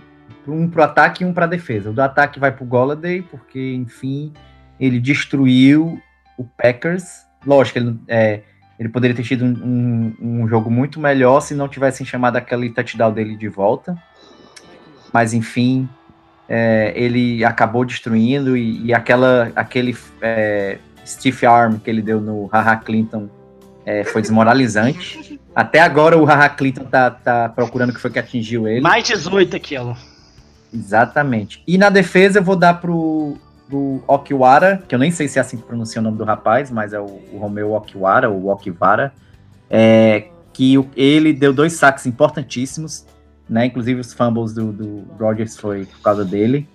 um 0.47 0.67
pro 0.67 0.83
ataque 0.83 1.23
e 1.23 1.27
um 1.27 1.33
pra 1.33 1.45
defesa. 1.45 1.89
O 1.89 1.93
do 1.93 2.01
ataque 2.01 2.39
vai 2.39 2.51
pro 2.51 2.65
Golladay, 2.65 3.21
porque, 3.21 3.73
enfim, 3.75 4.33
ele 4.79 4.99
destruiu 4.99 6.01
o 6.37 6.43
Packers. 6.43 7.25
Lógico, 7.45 7.79
ele, 7.79 7.99
é, 8.07 8.41
ele 8.81 8.89
poderia 8.89 9.15
ter 9.15 9.21
tido 9.21 9.45
um, 9.45 9.53
um, 10.19 10.41
um, 10.41 10.47
jogo 10.47 10.71
muito 10.71 10.99
melhor 10.99 11.39
se 11.39 11.53
não 11.53 11.67
tivessem 11.67 12.03
chamado 12.03 12.37
aquele 12.37 12.67
touchdown 12.67 13.13
dele 13.13 13.37
de 13.37 13.47
volta. 13.47 13.95
Mas, 15.13 15.35
enfim, 15.35 15.87
é, 16.49 16.91
ele 16.95 17.45
acabou 17.45 17.85
destruindo 17.85 18.57
e, 18.57 18.87
e 18.87 18.91
aquela, 18.91 19.51
aquele 19.55 19.95
é, 20.19 20.79
stiff 21.05 21.45
arm 21.45 21.77
que 21.77 21.91
ele 21.91 22.01
deu 22.01 22.19
no 22.19 22.47
Haha 22.47 22.75
Clinton 22.77 23.29
é, 23.85 24.03
foi 24.03 24.23
desmoralizante. 24.23 25.39
Até 25.53 25.79
agora 25.79 26.17
o 26.17 26.25
Haha 26.25 26.49
Clinton 26.49 26.85
tá, 26.85 27.11
tá 27.11 27.49
procurando 27.49 27.91
o 27.91 27.93
que 27.93 28.01
foi 28.01 28.09
que 28.09 28.17
atingiu 28.17 28.67
ele. 28.67 28.81
Mais 28.81 29.03
18 29.03 29.55
aquilo. 29.55 29.95
Exatamente. 30.73 31.61
E 31.67 31.77
na 31.77 31.91
defesa 31.91 32.39
eu 32.39 32.43
vou 32.43 32.55
dar 32.55 32.81
pro, 32.81 33.37
pro 33.71 34.03
Okiwara, 34.07 34.83
que 34.87 34.93
eu 34.93 34.99
nem 34.99 35.09
sei 35.09 35.27
se 35.27 35.39
é 35.39 35.41
assim 35.41 35.57
que 35.57 35.63
pronuncia 35.63 36.01
o 36.01 36.03
nome 36.03 36.17
do 36.17 36.25
rapaz, 36.25 36.69
mas 36.69 36.91
é 36.91 36.99
o, 36.99 37.05
o 37.31 37.37
Romeu 37.39 37.73
Okiwara, 37.73 38.29
ou 38.29 38.51
Okiwara, 38.51 39.13
é, 39.69 40.27
que 40.51 40.77
o, 40.77 40.89
ele 40.95 41.31
deu 41.31 41.53
dois 41.53 41.73
saques 41.73 42.05
importantíssimos 42.05 43.05
né? 43.51 43.65
Inclusive 43.65 43.99
os 43.99 44.13
fumbles 44.13 44.53
do, 44.53 44.71
do 44.71 45.05
Rodgers 45.19 45.57
foi 45.57 45.85
por 45.85 45.99
causa 45.99 46.23
dele. 46.23 46.67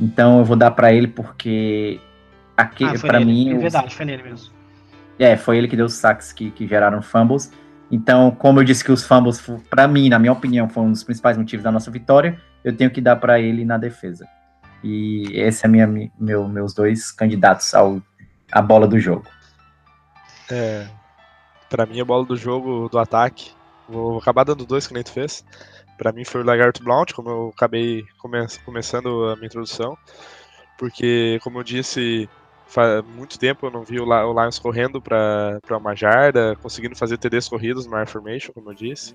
Então 0.00 0.38
eu 0.38 0.44
vou 0.46 0.56
dar 0.56 0.70
para 0.70 0.90
ele 0.90 1.06
porque 1.06 2.00
aqui 2.56 2.84
ah, 2.84 2.94
para 2.98 3.20
mim 3.20 3.50
é 3.50 3.58
verdade, 3.58 3.94
foi 3.94 4.06
nele 4.06 4.22
mesmo. 4.22 4.50
É, 5.18 5.36
foi 5.36 5.58
ele 5.58 5.68
que 5.68 5.76
deu 5.76 5.84
os 5.84 5.92
saques 5.92 6.32
que, 6.32 6.50
que 6.50 6.66
geraram 6.66 7.02
fumbles. 7.02 7.52
Então, 7.90 8.30
como 8.30 8.58
eu 8.58 8.64
disse 8.64 8.82
que 8.82 8.90
os 8.90 9.04
fumbles, 9.04 9.44
para 9.68 9.86
mim, 9.86 10.08
na 10.08 10.18
minha 10.18 10.32
opinião, 10.32 10.66
foram 10.66 10.88
um 10.88 10.92
dos 10.92 11.04
principais 11.04 11.36
motivos 11.36 11.62
da 11.62 11.70
nossa 11.70 11.90
vitória, 11.90 12.40
eu 12.64 12.74
tenho 12.74 12.90
que 12.90 13.02
dar 13.02 13.16
para 13.16 13.38
ele 13.38 13.66
na 13.66 13.76
defesa. 13.76 14.26
E 14.82 15.24
esse 15.34 15.64
é 15.64 15.68
minha, 15.68 15.86
meu, 16.18 16.48
meus 16.48 16.74
dois 16.74 17.10
candidatos 17.10 17.74
ao 17.74 18.02
a 18.50 18.60
bola 18.60 18.86
do 18.86 18.98
jogo. 18.98 19.24
É, 20.50 20.86
para 21.70 21.86
mim, 21.86 22.00
a 22.00 22.04
bola 22.04 22.26
do 22.26 22.36
jogo 22.36 22.88
do 22.90 22.98
ataque, 22.98 23.52
vou 23.88 24.18
acabar 24.18 24.44
dando 24.44 24.66
dois 24.66 24.86
que 24.86 24.92
nem 24.92 25.02
tu 25.02 25.12
fez 25.12 25.44
para 26.02 26.10
mim 26.10 26.24
foi 26.24 26.42
o 26.42 26.44
Lagarto 26.44 26.82
Blount, 26.82 27.12
como 27.12 27.30
eu 27.30 27.52
acabei 27.54 28.04
come 28.18 28.38
começando 28.64 29.28
a 29.28 29.36
minha 29.36 29.46
introdução, 29.46 29.96
porque, 30.76 31.38
como 31.44 31.60
eu 31.60 31.62
disse, 31.62 32.28
faz 32.72 33.04
muito 33.04 33.38
tempo 33.38 33.66
eu 33.66 33.70
não 33.70 33.84
vi 33.84 34.00
o, 34.00 34.06
o 34.06 34.40
Lions 34.40 34.58
correndo 34.58 35.00
para 35.00 35.60
uma 35.72 35.94
jarda, 35.94 36.56
conseguindo 36.62 36.96
fazer 36.96 37.18
TDs 37.18 37.48
corridos 37.48 37.86
no 37.86 37.94
Air 37.94 38.08
Formation, 38.08 38.52
como 38.52 38.70
eu 38.70 38.74
disse. 38.74 39.14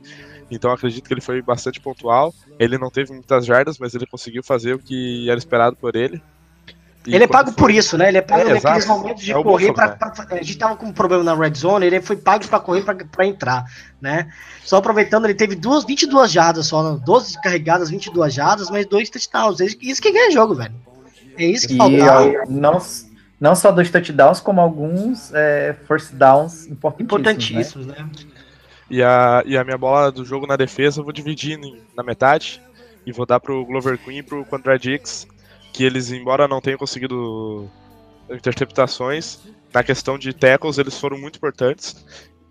Então 0.49 0.71
acredito 0.71 1.07
que 1.07 1.13
ele 1.13 1.21
foi 1.21 1.41
bastante 1.41 1.81
pontual. 1.81 2.33
Ele 2.59 2.77
não 2.77 2.91
teve 2.91 3.11
muitas 3.11 3.45
jardas, 3.45 3.79
mas 3.79 3.95
ele 3.95 4.05
conseguiu 4.05 4.43
fazer 4.43 4.73
o 4.75 4.79
que 4.79 5.27
era 5.29 5.37
esperado 5.37 5.75
por 5.75 5.95
ele. 5.95 6.21
E 7.05 7.15
ele 7.15 7.23
é 7.23 7.27
pago 7.27 7.51
foi... 7.51 7.57
por 7.57 7.71
isso, 7.71 7.97
né? 7.97 8.09
Ele 8.09 8.17
é 8.17 8.21
pago 8.21 8.41
é, 8.41 8.53
naqueles 8.53 8.85
momentos 8.85 9.23
de 9.23 9.31
é 9.31 9.41
correr 9.41 9.73
para. 9.73 9.95
Né? 9.95 10.39
A 10.39 10.43
gente 10.43 10.57
tava 10.57 10.75
com 10.75 10.87
um 10.87 10.93
problema 10.93 11.23
na 11.23 11.33
red 11.33 11.53
zone, 11.55 11.85
ele 11.85 12.01
foi 12.01 12.17
pago 12.17 12.45
para 12.47 12.59
correr 12.59 12.83
para 12.83 13.25
entrar, 13.25 13.65
né? 13.99 14.29
Só 14.63 14.77
aproveitando, 14.77 15.25
ele 15.25 15.33
teve 15.33 15.55
duas, 15.55 15.85
22 15.85 16.29
jardas 16.29 16.67
só, 16.67 16.95
12 16.97 17.41
carregadas, 17.41 17.89
22 17.89 18.33
jardas, 18.33 18.69
mas 18.69 18.85
dois 18.85 19.09
touchdowns. 19.09 19.59
Isso 19.81 20.01
que 20.01 20.11
ganha 20.11 20.29
jogo, 20.31 20.53
velho. 20.53 20.75
É 21.37 21.45
isso 21.45 21.67
que 21.67 21.75
e 21.75 21.77
faltava. 21.77 22.43
Não, 22.49 22.81
não 23.39 23.55
só 23.55 23.71
dois 23.71 23.91
touchdowns, 23.91 24.39
como 24.39 24.59
alguns 24.59 25.33
é, 25.33 25.75
downs 26.13 26.67
importantíssimos. 26.67 27.67
Importantíssimos, 27.67 27.87
né? 27.87 27.95
né? 27.97 28.09
E, 28.89 29.03
a, 29.03 29.43
e 29.45 29.57
a 29.57 29.63
minha 29.63 29.77
bola 29.77 30.11
do 30.11 30.23
jogo 30.23 30.47
na 30.47 30.55
defesa 30.55 30.99
eu 30.99 31.03
vou 31.03 31.13
dividir 31.13 31.59
na 31.95 32.03
metade 32.03 32.61
e 33.05 33.11
vou 33.11 33.25
dar 33.25 33.39
pro 33.39 33.65
Glover 33.65 33.97
Queen 33.97 34.19
e 34.19 34.23
pro 34.23 34.45
Quadradix 34.45 35.27
que 35.73 35.83
eles, 35.83 36.11
embora 36.11 36.47
não 36.47 36.61
tenham 36.61 36.77
conseguido 36.77 37.69
interceptações, 38.29 39.39
na 39.73 39.83
questão 39.83 40.17
de 40.17 40.33
tackles 40.33 40.77
eles 40.77 40.99
foram 40.99 41.17
muito 41.17 41.35
importantes. 41.35 42.05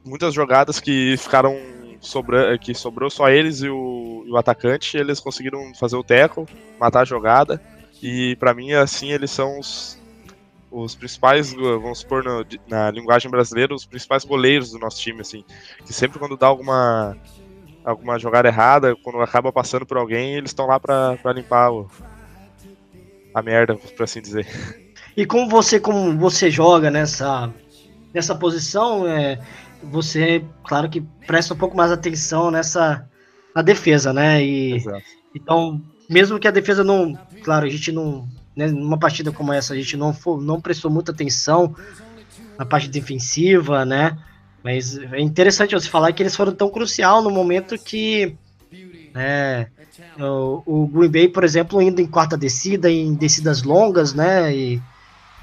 Muitas 0.05 0.33
jogadas 0.33 0.79
que 0.79 1.17
ficaram 1.17 1.57
que 2.61 2.75
sobrou 2.75 3.11
só 3.11 3.29
eles 3.29 3.63
e 3.63 3.69
o, 3.69 4.25
e 4.27 4.31
o 4.31 4.37
atacante, 4.37 4.97
eles 4.97 5.19
conseguiram 5.19 5.75
fazer 5.75 5.97
o 5.97 6.05
tackle, 6.05 6.47
matar 6.79 7.01
a 7.01 7.05
jogada. 7.05 7.61
E 8.01 8.37
para 8.37 8.55
mim, 8.55 8.73
assim, 8.73 9.11
eles 9.11 9.31
são 9.31 9.59
os, 9.59 9.99
os 10.71 10.95
principais, 10.95 11.53
vamos 11.53 12.01
supor 12.01 12.25
na, 12.25 12.45
na, 12.69 12.91
linguagem 12.91 13.31
brasileira, 13.31 13.75
os 13.75 13.87
principais 13.87 14.25
goleiros 14.25 14.71
do 14.71 14.79
nosso 14.79 15.01
time, 15.01 15.21
assim. 15.21 15.45
Que 15.85 15.93
sempre 15.93 16.19
quando 16.19 16.37
dá 16.37 16.47
alguma, 16.47 17.17
alguma 17.85 18.19
jogada 18.19 18.49
errada, 18.49 18.97
quando 18.97 19.21
acaba 19.21 19.53
passando 19.53 19.87
por 19.87 19.97
alguém, 19.97 20.35
eles 20.35 20.51
estão 20.51 20.67
lá 20.67 20.79
para 20.79 21.33
limpar 21.35 21.71
o, 21.71 21.89
a 23.35 23.43
merda, 23.43 23.75
por 23.77 24.03
assim 24.03 24.21
dizer. 24.21 24.47
E 25.17 25.25
como 25.25 25.49
você, 25.49 25.81
como 25.81 26.17
você 26.19 26.51
joga 26.51 26.91
nessa, 26.91 27.53
nessa 28.13 28.35
posição, 28.35 29.09
é, 29.09 29.39
você, 29.83 30.45
claro 30.65 30.91
que 30.91 31.01
presta 31.27 31.55
um 31.55 31.57
pouco 31.57 31.77
mais 31.77 31.91
atenção 31.91 32.51
nessa 32.51 33.09
na 33.55 33.63
defesa, 33.63 34.13
né? 34.13 34.45
E, 34.45 34.75
Exato. 34.75 35.03
Então, 35.35 35.83
mesmo 36.09 36.39
que 36.39 36.49
a 36.49 36.51
defesa 36.51 36.83
não, 36.83 37.15
claro, 37.43 37.67
a 37.67 37.69
gente 37.69 37.93
não, 37.93 38.27
né, 38.57 38.69
numa 38.69 38.99
partida 38.99 39.31
como 39.31 39.53
essa, 39.53 39.75
a 39.75 39.77
gente 39.77 39.97
não, 39.97 40.15
for, 40.15 40.41
não 40.41 40.61
prestou 40.61 40.91
muita 40.91 41.13
atenção 41.13 41.77
na 42.59 42.65
parte 42.65 42.89
defensiva, 42.89 43.85
né? 43.85 44.17
Mas 44.65 44.99
é 44.99 45.21
interessante 45.21 45.75
você 45.75 45.89
falar 45.89 46.13
que 46.13 46.23
eles 46.23 46.35
foram 46.35 46.53
tão 46.53 46.71
crucial 46.71 47.23
no 47.23 47.31
momento 47.31 47.79
que 47.79 48.35
né, 49.15 49.69
o, 50.19 50.63
o 50.67 50.87
Green 50.89 51.11
Bay, 51.11 51.29
por 51.29 51.45
exemplo, 51.45 51.81
indo 51.81 52.01
em 52.01 52.07
quarta 52.07 52.37
descida, 52.37 52.91
em 52.91 53.15
descidas 53.15 53.63
longas, 53.63 54.15
né? 54.15 54.55
E 54.55 54.83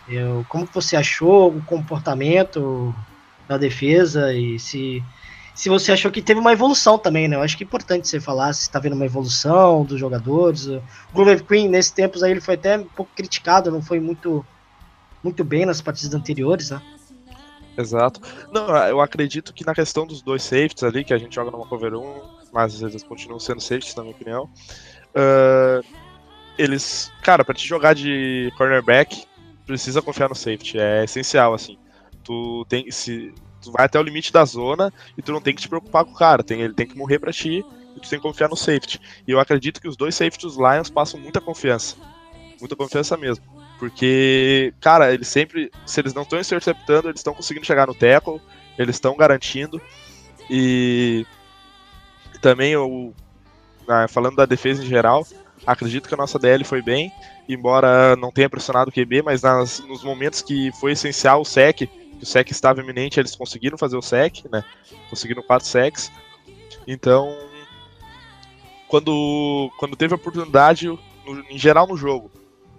eu, 0.10 0.46
como 0.50 0.68
você 0.74 0.96
achou 0.96 1.56
o 1.56 1.62
comportamento 1.62 2.94
da 3.48 3.58
defesa 3.58 4.34
e 4.34 4.60
se 4.60 5.04
se 5.54 5.70
você 5.70 5.92
achou 5.92 6.12
que 6.12 6.22
teve 6.22 6.40
uma 6.40 6.52
evolução 6.52 6.98
também, 6.98 7.28
né? 7.28 7.36
Eu 7.36 7.42
acho 7.42 7.56
que 7.56 7.64
é 7.64 7.66
importante 7.66 8.08
você 8.08 8.20
falar 8.20 8.54
se 8.54 8.62
está 8.62 8.80
vendo 8.80 8.94
uma 8.94 9.06
evolução 9.06 9.86
dos 9.86 10.00
jogadores. 10.00 10.66
O 10.66 10.82
Glover 11.14 11.44
Queen, 11.44 11.70
nesses 11.70 11.92
tempos 11.92 12.24
aí, 12.24 12.32
ele 12.32 12.42
foi 12.42 12.56
até 12.56 12.78
um 12.78 12.86
pouco 12.86 13.12
criticado, 13.16 13.72
não 13.72 13.82
foi 13.82 14.00
muito, 14.00 14.46
muito 15.24 15.44
bem 15.44 15.66
nas 15.66 15.82
partidas 15.82 16.14
anteriores, 16.14 16.72
né? 16.72 16.82
Exato. 17.78 18.20
Não, 18.52 18.76
eu 18.88 19.00
acredito 19.00 19.54
que 19.54 19.66
na 19.66 19.74
questão 19.74 20.06
dos 20.06 20.22
dois 20.22 20.44
safeties 20.44 20.84
ali, 20.84 21.04
que 21.04 21.14
a 21.14 21.18
gente 21.18 21.36
joga 21.36 21.52
numa 21.52 21.66
cover 21.66 21.96
1, 21.96 22.22
mas 22.52 22.82
eles 22.82 23.04
continuam 23.04 23.40
sendo 23.40 23.62
safeties, 23.62 23.96
na 23.96 24.04
minha 24.04 24.16
opinião. 24.16 24.50
Uh, 25.16 25.86
eles, 26.58 27.12
cara, 27.24 27.44
para 27.44 27.56
te 27.56 27.68
jogar 27.68 27.94
de 27.94 28.52
cornerback, 28.58 29.26
precisa 29.66 30.02
confiar 30.02 30.30
no 30.30 30.36
safety, 30.36 30.80
é 30.80 31.04
essencial, 31.04 31.54
assim. 31.54 31.78
Tu 32.24 32.66
tem 32.70 32.90
se 32.92 33.34
tu 33.64 33.72
vai 33.72 33.86
até 33.86 34.00
o 34.00 34.04
limite 34.04 34.32
da 34.32 34.46
zona 34.46 34.92
e 35.18 35.22
tu 35.22 35.32
não 35.32 35.42
tem 35.42 35.56
que 35.56 35.62
te 35.62 35.70
preocupar 35.70 36.06
com 36.06 36.12
o 36.12 36.16
cara, 36.16 36.44
tem, 36.44 36.62
ele 36.62 36.74
tem 36.74 36.86
que 36.86 36.98
morrer 36.98 37.20
para 37.20 37.32
ti 37.32 37.66
e 37.96 38.00
tu 38.00 38.10
tem 38.10 38.20
que 38.20 38.24
confiar 38.24 38.50
no 38.50 38.56
safety. 38.56 39.00
E 39.28 39.32
eu 39.32 39.40
acredito 39.40 39.82
que 39.82 39.88
os 39.88 39.96
dois 39.96 40.16
safeties 40.16 40.56
dos 40.56 40.58
Lions 40.58 40.90
passam 40.90 41.20
muita 41.20 41.40
confiança. 41.40 41.96
Muita 42.60 42.76
confiança 42.76 43.18
mesmo. 43.18 43.44
Porque, 43.80 44.74
cara, 44.80 45.14
eles 45.14 45.28
sempre, 45.28 45.72
se 45.86 46.00
eles 46.00 46.14
não 46.14 46.22
estão 46.22 46.40
interceptando, 46.40 47.10
eles 47.10 47.20
estão 47.20 47.34
conseguindo 47.34 47.66
chegar 47.66 47.88
no 47.88 47.94
tackle, 47.94 48.40
eles 48.78 48.96
estão 48.96 49.18
garantindo. 49.18 49.82
E 50.50 51.26
também 52.42 52.74
eu, 52.74 53.14
falando 54.10 54.36
da 54.36 54.46
defesa 54.46 54.84
em 54.84 54.88
geral, 54.88 55.26
acredito 55.66 56.08
que 56.08 56.14
a 56.14 56.18
nossa 56.18 56.40
DL 56.40 56.64
foi 56.64 56.82
bem, 56.82 57.12
embora 57.48 58.16
não 58.16 58.32
tenha 58.32 58.50
pressionado 58.50 58.90
o 58.90 58.94
QB, 58.94 59.22
mas 59.22 59.42
nas, 59.42 59.80
nos 59.82 60.04
momentos 60.04 60.42
que 60.42 60.72
foi 60.80 60.92
essencial 60.92 61.42
o 61.42 61.46
sec, 61.46 61.90
o 62.24 62.26
sec 62.26 62.50
estava 62.52 62.82
iminente, 62.82 63.20
eles 63.20 63.36
conseguiram 63.36 63.78
fazer 63.78 63.98
o 63.98 64.02
sec, 64.02 64.46
né? 64.52 64.64
Conseguiram 65.10 65.44
quatro 65.44 65.68
secs. 65.68 66.12
Então, 66.88 67.38
quando, 68.88 69.72
quando 69.78 69.96
teve 69.96 70.14
a 70.14 70.18
oportunidade, 70.18 70.88
no, 70.88 71.46
em 71.50 71.58
geral 71.58 71.88
no 71.88 71.98
jogo, 71.98 72.32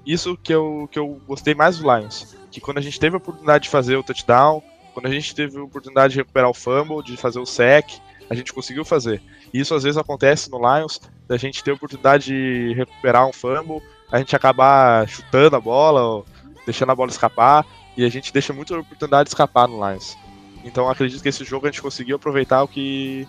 isso 0.06 0.36
que 0.36 0.52
eu, 0.52 0.88
que 0.90 0.98
eu 0.98 1.20
gostei 1.26 1.54
mais 1.54 1.78
do 1.78 1.84
Lions, 1.84 2.36
que 2.50 2.60
quando 2.60 2.78
a 2.78 2.80
gente 2.80 3.00
teve 3.00 3.16
a 3.16 3.18
oportunidade 3.18 3.64
de 3.64 3.70
fazer 3.70 3.96
o 3.96 4.02
touchdown, 4.02 4.62
quando 4.92 5.06
a 5.06 5.10
gente 5.10 5.34
teve 5.34 5.58
a 5.58 5.62
oportunidade 5.62 6.12
de 6.12 6.20
recuperar 6.20 6.48
o 6.48 6.54
fumble, 6.54 7.02
de 7.02 7.16
fazer 7.16 7.40
o 7.40 7.46
sec, 7.46 7.98
a 8.28 8.34
gente 8.34 8.52
conseguiu 8.52 8.84
fazer. 8.84 9.20
Isso 9.52 9.74
às 9.74 9.82
vezes 9.82 9.98
acontece 9.98 10.50
no 10.50 10.58
Lions, 10.58 11.00
da 11.26 11.36
gente 11.36 11.64
ter 11.64 11.72
a 11.72 11.74
oportunidade 11.74 12.26
de 12.26 12.74
recuperar 12.74 13.26
um 13.26 13.32
fumble, 13.32 13.82
a 14.10 14.18
gente 14.18 14.36
acabar 14.36 15.08
chutando 15.08 15.56
a 15.56 15.60
bola, 15.60 16.24
deixando 16.64 16.92
a 16.92 16.94
bola 16.94 17.10
escapar, 17.10 17.66
e 17.96 18.04
a 18.04 18.08
gente 18.08 18.32
deixa 18.32 18.52
muita 18.52 18.78
oportunidade 18.78 19.24
de 19.24 19.30
escapar 19.30 19.68
no 19.68 19.76
Lions. 19.76 20.16
Então 20.64 20.88
acredito 20.88 21.22
que 21.22 21.28
esse 21.28 21.44
jogo 21.44 21.66
a 21.66 21.70
gente 21.70 21.82
conseguiu 21.82 22.16
aproveitar 22.16 22.62
o 22.62 22.68
que, 22.68 23.28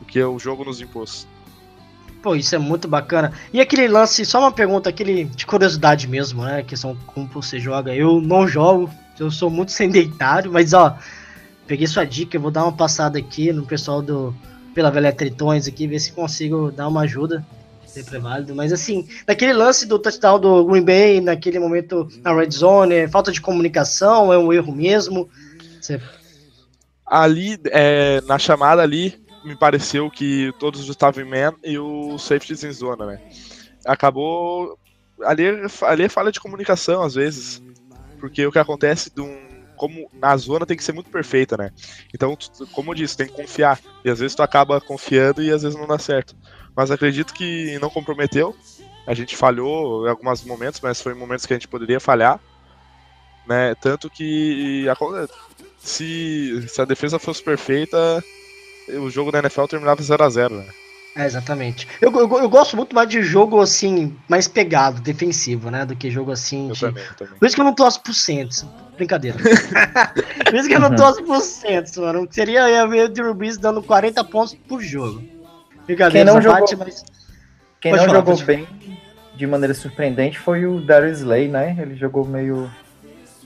o 0.00 0.04
que 0.04 0.22
o 0.22 0.38
jogo 0.38 0.64
nos 0.64 0.80
impôs. 0.80 1.26
Pô, 2.22 2.34
isso 2.34 2.54
é 2.54 2.58
muito 2.58 2.88
bacana. 2.88 3.32
E 3.52 3.60
aquele 3.60 3.86
lance, 3.86 4.24
só 4.24 4.40
uma 4.40 4.50
pergunta, 4.50 4.88
aquele 4.88 5.24
de 5.24 5.46
curiosidade 5.46 6.08
mesmo, 6.08 6.42
né? 6.42 6.62
Que 6.62 6.76
são 6.76 6.96
como 7.06 7.26
você 7.26 7.60
joga. 7.60 7.94
Eu 7.94 8.20
não 8.20 8.48
jogo, 8.48 8.90
eu 9.18 9.30
sou 9.30 9.50
muito 9.50 9.70
sedentário, 9.72 10.50
mas 10.50 10.72
ó, 10.72 10.98
peguei 11.66 11.86
sua 11.86 12.04
dica, 12.04 12.36
eu 12.36 12.40
vou 12.40 12.50
dar 12.50 12.64
uma 12.64 12.72
passada 12.72 13.18
aqui 13.18 13.52
no 13.52 13.64
pessoal 13.64 14.00
do 14.02 14.34
Pela 14.74 14.90
Velha 14.90 15.12
Tritões 15.12 15.68
aqui, 15.68 15.86
ver 15.86 16.00
se 16.00 16.12
consigo 16.12 16.72
dar 16.72 16.88
uma 16.88 17.02
ajuda. 17.02 17.46
Sempre 17.96 18.16
é 18.18 18.20
válido. 18.20 18.54
Mas 18.54 18.74
assim, 18.74 19.08
naquele 19.26 19.54
lance 19.54 19.86
do 19.86 19.98
touchdown 19.98 20.38
do 20.38 20.66
Green 20.66 20.84
Bay, 20.84 21.18
naquele 21.18 21.58
momento 21.58 22.06
na 22.22 22.34
red 22.34 22.50
zone, 22.50 22.94
é 22.94 23.08
falta 23.08 23.32
de 23.32 23.40
comunicação, 23.40 24.30
é 24.30 24.36
um 24.36 24.52
erro 24.52 24.70
mesmo. 24.70 25.30
Você... 25.80 25.98
Ali, 27.06 27.58
é, 27.70 28.20
na 28.26 28.38
chamada 28.38 28.82
ali, 28.82 29.18
me 29.42 29.56
pareceu 29.56 30.10
que 30.10 30.52
todos 30.58 30.86
estavam 30.86 31.24
em 31.24 31.30
man 31.30 31.54
e 31.64 31.78
o 31.78 32.18
safety 32.18 32.66
em 32.66 32.72
zona, 32.72 33.06
né? 33.06 33.20
Acabou. 33.86 34.78
Ali, 35.24 35.44
ali 35.80 36.02
é 36.02 36.08
falha 36.10 36.30
de 36.30 36.40
comunicação, 36.40 37.02
às 37.02 37.14
vezes. 37.14 37.62
Porque 38.20 38.46
o 38.46 38.52
que 38.52 38.58
acontece 38.58 39.10
de 39.10 39.22
um. 39.22 39.46
Como 39.74 40.10
na 40.12 40.36
zona 40.36 40.66
tem 40.66 40.76
que 40.76 40.84
ser 40.84 40.92
muito 40.92 41.08
perfeita, 41.08 41.56
né? 41.56 41.70
Então, 42.12 42.36
como 42.72 42.90
eu 42.90 42.94
disse, 42.94 43.16
tem 43.16 43.26
que 43.26 43.32
confiar. 43.32 43.80
E 44.04 44.10
às 44.10 44.18
vezes 44.18 44.34
tu 44.34 44.42
acaba 44.42 44.82
confiando 44.82 45.42
e 45.42 45.50
às 45.50 45.62
vezes 45.62 45.78
não 45.78 45.86
dá 45.86 45.98
certo. 45.98 46.36
Mas 46.76 46.90
acredito 46.90 47.32
que 47.32 47.78
não 47.78 47.88
comprometeu. 47.88 48.54
A 49.06 49.14
gente 49.14 49.34
falhou 49.34 50.06
em 50.06 50.10
alguns 50.10 50.44
momentos, 50.44 50.80
mas 50.80 51.00
foi 51.00 51.14
momentos 51.14 51.46
que 51.46 51.54
a 51.54 51.56
gente 51.56 51.68
poderia 51.68 51.98
falhar. 51.98 52.38
Né? 53.46 53.74
Tanto 53.76 54.10
que 54.10 54.84
se, 55.78 56.68
se 56.68 56.80
a 56.80 56.84
defesa 56.84 57.18
fosse 57.18 57.42
perfeita, 57.42 58.22
o 59.00 59.08
jogo 59.08 59.32
da 59.32 59.38
NFL 59.38 59.64
terminava 59.64 60.02
0 60.02 60.22
a 60.22 60.28
0 60.28 60.54
né? 60.56 60.66
É, 61.16 61.24
exatamente. 61.24 61.88
Eu, 61.98 62.12
eu, 62.12 62.38
eu, 62.40 62.48
gosto 62.48 62.76
muito 62.76 62.94
mais 62.94 63.08
de 63.08 63.22
jogo 63.22 63.58
assim, 63.58 64.14
mais 64.28 64.46
pegado, 64.46 65.00
defensivo, 65.00 65.70
né? 65.70 65.86
Do 65.86 65.96
que 65.96 66.10
jogo 66.10 66.30
assim. 66.30 66.68
Eu 66.68 66.74
de... 66.74 66.80
também, 66.80 67.04
também. 67.16 67.38
Por 67.38 67.46
isso 67.46 67.54
que 67.54 67.60
eu 67.62 67.64
não 67.64 67.74
torço 67.74 68.02
pro 68.02 68.12
Saints. 68.12 68.66
Brincadeira. 68.96 69.38
por 70.44 70.54
isso 70.54 70.68
que 70.68 70.74
eu 70.74 70.80
não 70.80 70.94
torço 70.94 71.24
pro 71.24 71.40
Saints, 71.40 71.96
mano. 71.96 72.28
Seria 72.30 72.68
eu 72.68 72.86
ver 72.90 73.06
o 73.06 73.08
Drew 73.08 73.32
Brees 73.32 73.56
dando 73.56 73.82
40 73.82 74.22
pontos 74.24 74.54
por 74.68 74.82
jogo. 74.82 75.35
Quem 75.86 76.24
não 76.24 76.40
jogou, 76.40 76.58
parte, 76.58 76.76
mas... 76.76 77.04
Quem 77.80 77.92
não 77.92 77.98
falar, 77.98 78.14
jogou 78.14 78.36
bem 78.44 78.66
de 79.36 79.46
maneira 79.46 79.74
surpreendente 79.74 80.38
foi 80.38 80.64
o 80.66 80.80
Darius 80.80 81.18
Slay, 81.18 81.46
né? 81.46 81.76
Ele 81.78 81.94
jogou 81.94 82.24
meio, 82.24 82.70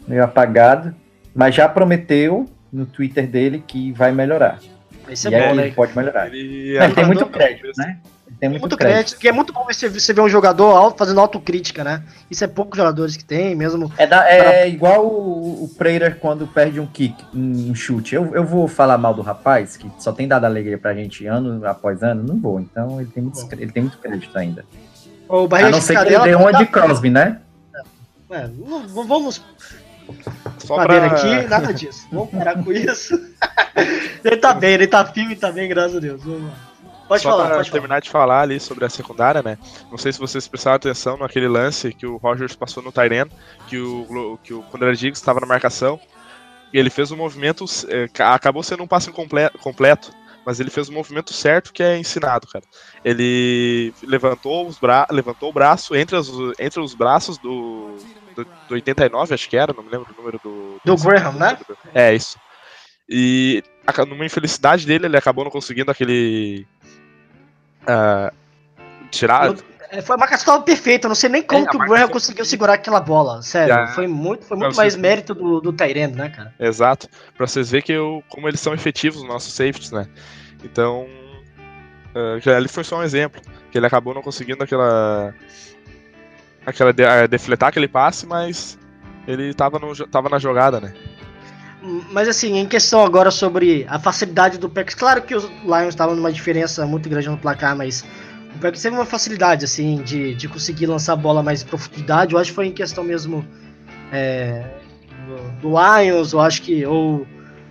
meio 0.07 0.23
apagado, 0.23 0.95
mas 1.35 1.55
já 1.55 1.69
prometeu 1.69 2.49
no 2.73 2.87
Twitter 2.87 3.27
dele 3.27 3.63
que 3.67 3.93
vai 3.93 4.13
melhorar. 4.13 4.61
Isso 5.09 5.29
é 5.29 5.31
e 5.31 5.49
bom, 5.49 5.55
né? 5.55 5.73
pode 5.73 5.97
melhorar. 5.97 6.29
Ele, 6.29 6.77
ele 6.77 6.95
tem 6.95 7.05
muito 7.05 7.27
crédito, 7.27 7.73
né? 7.77 7.99
Tem 8.39 8.49
muito, 8.49 8.63
muito 8.63 8.77
crédito. 8.77 8.97
crédito. 8.97 9.19
Que 9.19 9.29
é 9.29 9.33
muito 9.33 9.53
bom 9.53 9.65
você, 9.65 9.89
você 9.89 10.13
ver 10.13 10.21
um 10.21 10.29
jogador 10.29 10.95
fazendo 10.97 11.21
autocrítica, 11.21 11.83
né? 11.83 12.03
Isso 12.31 12.45
é 12.45 12.47
poucos 12.47 12.77
jogadores 12.77 13.17
que 13.17 13.25
tem, 13.25 13.55
mesmo. 13.55 13.93
É, 13.99 14.07
da, 14.07 14.29
é 14.29 14.43
pra... 14.43 14.67
igual 14.67 15.07
o, 15.07 15.65
o 15.65 15.71
quando 16.21 16.47
perde 16.47 16.81
um 16.81 16.87
kick, 16.87 17.15
um 17.35 17.75
chute. 17.75 18.15
Eu, 18.15 18.35
eu 18.35 18.45
vou 18.45 18.69
falar 18.69 18.97
mal 18.99 19.15
do 19.15 19.23
rapaz, 19.23 19.77
que 19.77 19.91
só 19.99 20.13
tem 20.13 20.29
dado 20.29 20.45
alegria 20.45 20.79
pra 20.79 20.95
gente 20.95 21.27
ano 21.27 21.67
após 21.67 22.03
ano? 22.03 22.23
Não 22.23 22.41
vou. 22.41 22.61
Então 22.61 23.01
ele 23.01 23.11
tem 23.11 23.23
muito, 23.23 23.49
ele 23.53 23.73
tem 23.73 23.83
muito 23.83 23.99
crédito 23.99 24.37
ainda. 24.37 24.65
O 25.29 25.49
A 25.55 25.71
não 25.71 25.81
ser 25.81 25.97
que 25.97 26.13
ele 26.13 26.19
dê 26.21 26.35
uma 26.35 26.53
de 26.53 26.67
Crosby, 26.67 27.11
né? 27.11 27.41
É, 28.31 28.49
não, 28.49 28.87
vamos 28.87 29.43
só 30.59 30.85
pra... 30.85 31.07
aqui, 31.07 31.49
nada 31.49 31.73
disso. 31.73 32.07
Vamos 32.11 32.31
parar 32.31 32.63
com 32.63 32.73
isso. 32.73 33.15
ele 34.25 34.37
tá 34.37 34.55
bem, 34.55 34.75
ele 34.75 34.87
tá 34.87 35.05
firme 35.05 35.37
também, 35.37 35.69
tá 35.69 35.75
graças 35.75 35.97
a 35.97 36.01
Deus. 36.01 36.23
Pode 37.11 37.25
Só 37.25 37.31
falar, 37.31 37.57
pode 37.57 37.73
terminar 37.73 37.89
falar. 37.89 38.01
de 38.01 38.11
falar 38.11 38.41
ali 38.43 38.61
sobre 38.61 38.85
a 38.85 38.89
secundária, 38.89 39.43
né? 39.43 39.59
Não 39.91 39.99
sei 39.99 40.13
se 40.13 40.19
vocês 40.21 40.47
prestaram 40.47 40.77
atenção 40.77 41.17
naquele 41.17 41.49
lance 41.49 41.93
que 41.93 42.07
o 42.07 42.19
Rogers 42.19 42.55
passou 42.55 42.85
no 42.85 42.93
Tyren, 42.93 43.29
que 43.67 43.77
o, 43.77 44.39
que 44.45 44.55
o 44.55 44.63
Conrad 44.63 44.97
Diggs 44.97 45.21
estava 45.21 45.41
na 45.41 45.47
marcação, 45.47 45.99
e 46.73 46.79
ele 46.79 46.89
fez 46.89 47.11
um 47.11 47.17
movimento, 47.17 47.65
é, 47.89 48.09
acabou 48.23 48.63
sendo 48.63 48.85
um 48.85 48.87
passe 48.87 49.11
completo, 49.11 49.59
completo, 49.59 50.13
mas 50.47 50.61
ele 50.61 50.71
fez 50.71 50.89
o 50.89 50.93
um 50.93 50.95
movimento 50.95 51.33
certo 51.33 51.73
que 51.73 51.83
é 51.83 51.99
ensinado, 51.99 52.47
cara. 52.47 52.65
Ele 53.05 53.93
levantou, 54.05 54.69
os 54.69 54.79
bra 54.79 55.05
levantou 55.11 55.51
o 55.51 55.53
braço 55.53 55.97
entre, 55.97 56.17
as, 56.17 56.29
entre 56.61 56.79
os 56.79 56.95
braços 56.95 57.39
do, 57.39 57.97
do, 58.37 58.45
do 58.45 58.75
89, 58.75 59.35
acho 59.35 59.49
que 59.49 59.57
era, 59.57 59.73
não 59.73 59.83
me 59.83 59.91
lembro 59.91 60.15
o 60.15 60.17
número 60.17 60.41
do. 60.45 60.81
Do, 60.85 60.95
do 60.95 61.03
Graham, 61.03 61.33
né? 61.33 61.59
É, 61.93 62.15
isso. 62.15 62.39
E 63.09 63.65
numa 64.07 64.25
infelicidade 64.25 64.87
dele, 64.87 65.07
ele 65.07 65.17
acabou 65.17 65.43
não 65.43 65.51
conseguindo 65.51 65.91
aquele. 65.91 66.65
Uh, 67.83 68.35
tirar. 69.11 69.55
É, 69.91 70.01
foi 70.01 70.17
uma 70.17 70.27
cascola 70.29 70.63
perfeita, 70.63 71.09
não 71.09 71.15
sei 71.17 71.29
nem 71.29 71.43
como 71.43 71.65
é, 71.65 71.69
que 71.69 71.77
o 71.77 71.81
Graham 71.81 72.09
conseguiu 72.09 72.45
segurar 72.45 72.75
aquela 72.75 73.01
bola, 73.01 73.43
sério. 73.43 73.75
É, 73.75 73.89
foi 73.89 74.07
muito, 74.07 74.45
foi 74.45 74.57
muito 74.57 74.77
mais 74.77 74.95
mérito 74.95 75.35
do, 75.35 75.61
do 75.61 75.73
Tyrande, 75.73 76.17
né, 76.17 76.29
cara? 76.29 76.55
Exato. 76.61 77.09
Pra 77.37 77.47
vocês 77.47 77.71
verem 77.71 77.85
que 77.85 77.93
eu, 77.93 78.23
como 78.29 78.49
eles 78.49 78.61
são 78.61 78.73
efetivos, 78.73 79.23
os 79.23 79.29
nossos 79.29 79.53
safeties, 79.53 79.91
né? 79.91 80.07
Então. 80.63 81.07
Uh, 82.15 82.51
ali 82.51 82.69
foi 82.69 82.85
só 82.85 82.99
um 82.99 83.03
exemplo. 83.03 83.41
Que 83.71 83.79
ele 83.79 83.87
acabou 83.87 84.13
não 84.13 84.23
conseguindo 84.23 84.65
aquela 84.65 85.33
aquela 86.65 86.93
de, 86.93 87.05
a, 87.05 87.27
defletar 87.27 87.69
aquele 87.69 87.89
passe, 87.89 88.27
mas 88.27 88.79
ele 89.27 89.55
tava, 89.55 89.79
no, 89.79 89.95
tava 90.07 90.29
na 90.29 90.39
jogada, 90.39 90.81
né? 90.81 90.93
Mas 92.11 92.29
assim, 92.29 92.59
em 92.59 92.67
questão 92.67 93.05
agora 93.05 93.31
sobre 93.31 93.87
a 93.89 93.99
facilidade 93.99 94.59
do 94.59 94.69
Packers, 94.69 94.95
claro 94.95 95.23
que 95.23 95.35
os 95.35 95.45
Lions 95.45 95.89
estavam 95.89 96.15
numa 96.15 96.31
diferença 96.31 96.85
muito 96.87 97.09
grande 97.09 97.29
no 97.29 97.39
placar, 97.39 97.75
mas 97.75 98.05
o 98.55 98.59
Packers 98.59 98.83
teve 98.83 98.97
uma 98.97 99.07
facilidade 99.07 99.65
assim 99.65 100.03
de, 100.03 100.35
de 100.35 100.49
conseguir 100.49 100.87
lançar 100.87 101.15
a 101.15 101.17
bola 101.17 101.43
mais 101.43 101.63
em 101.63 101.67
profundidade. 101.67 102.35
Eu 102.35 102.39
acho 102.39 102.51
que 102.51 102.55
foi 102.55 102.67
em 102.67 102.73
questão 102.73 103.03
mesmo 103.03 103.47
é, 104.13 104.65
do, 105.27 105.71
do 105.71 105.79
Lions, 105.79 106.33
eu 106.33 106.41
acho 106.41 106.61
que 106.63 106.85
ou, 106.85 107.27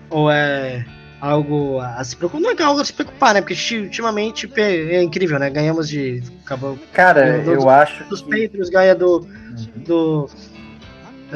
ou 0.09 0.31
é 0.31 0.85
algo 1.21 1.79
a 1.79 2.03
se 2.03 2.15
preocupar. 2.15 2.41
Não 2.41 2.51
é 2.51 2.63
algo 2.63 2.81
a 2.81 2.85
se 2.85 2.93
preocupar, 2.93 3.33
né? 3.33 3.41
Porque 3.41 3.77
ultimamente 3.77 4.49
é 4.57 5.01
incrível, 5.01 5.37
né? 5.37 5.49
Ganhamos 5.49 5.87
de. 5.89 6.23
Acabou, 6.45 6.77
Cara, 6.93 7.39
do, 7.39 7.53
eu 7.53 7.69
acho. 7.69 8.03
Dos 8.05 8.21
que... 8.21 8.29
Patriots, 8.29 8.69
ganha 8.69 8.95
do, 8.95 9.19
uhum. 9.19 9.83
do. 9.85 10.29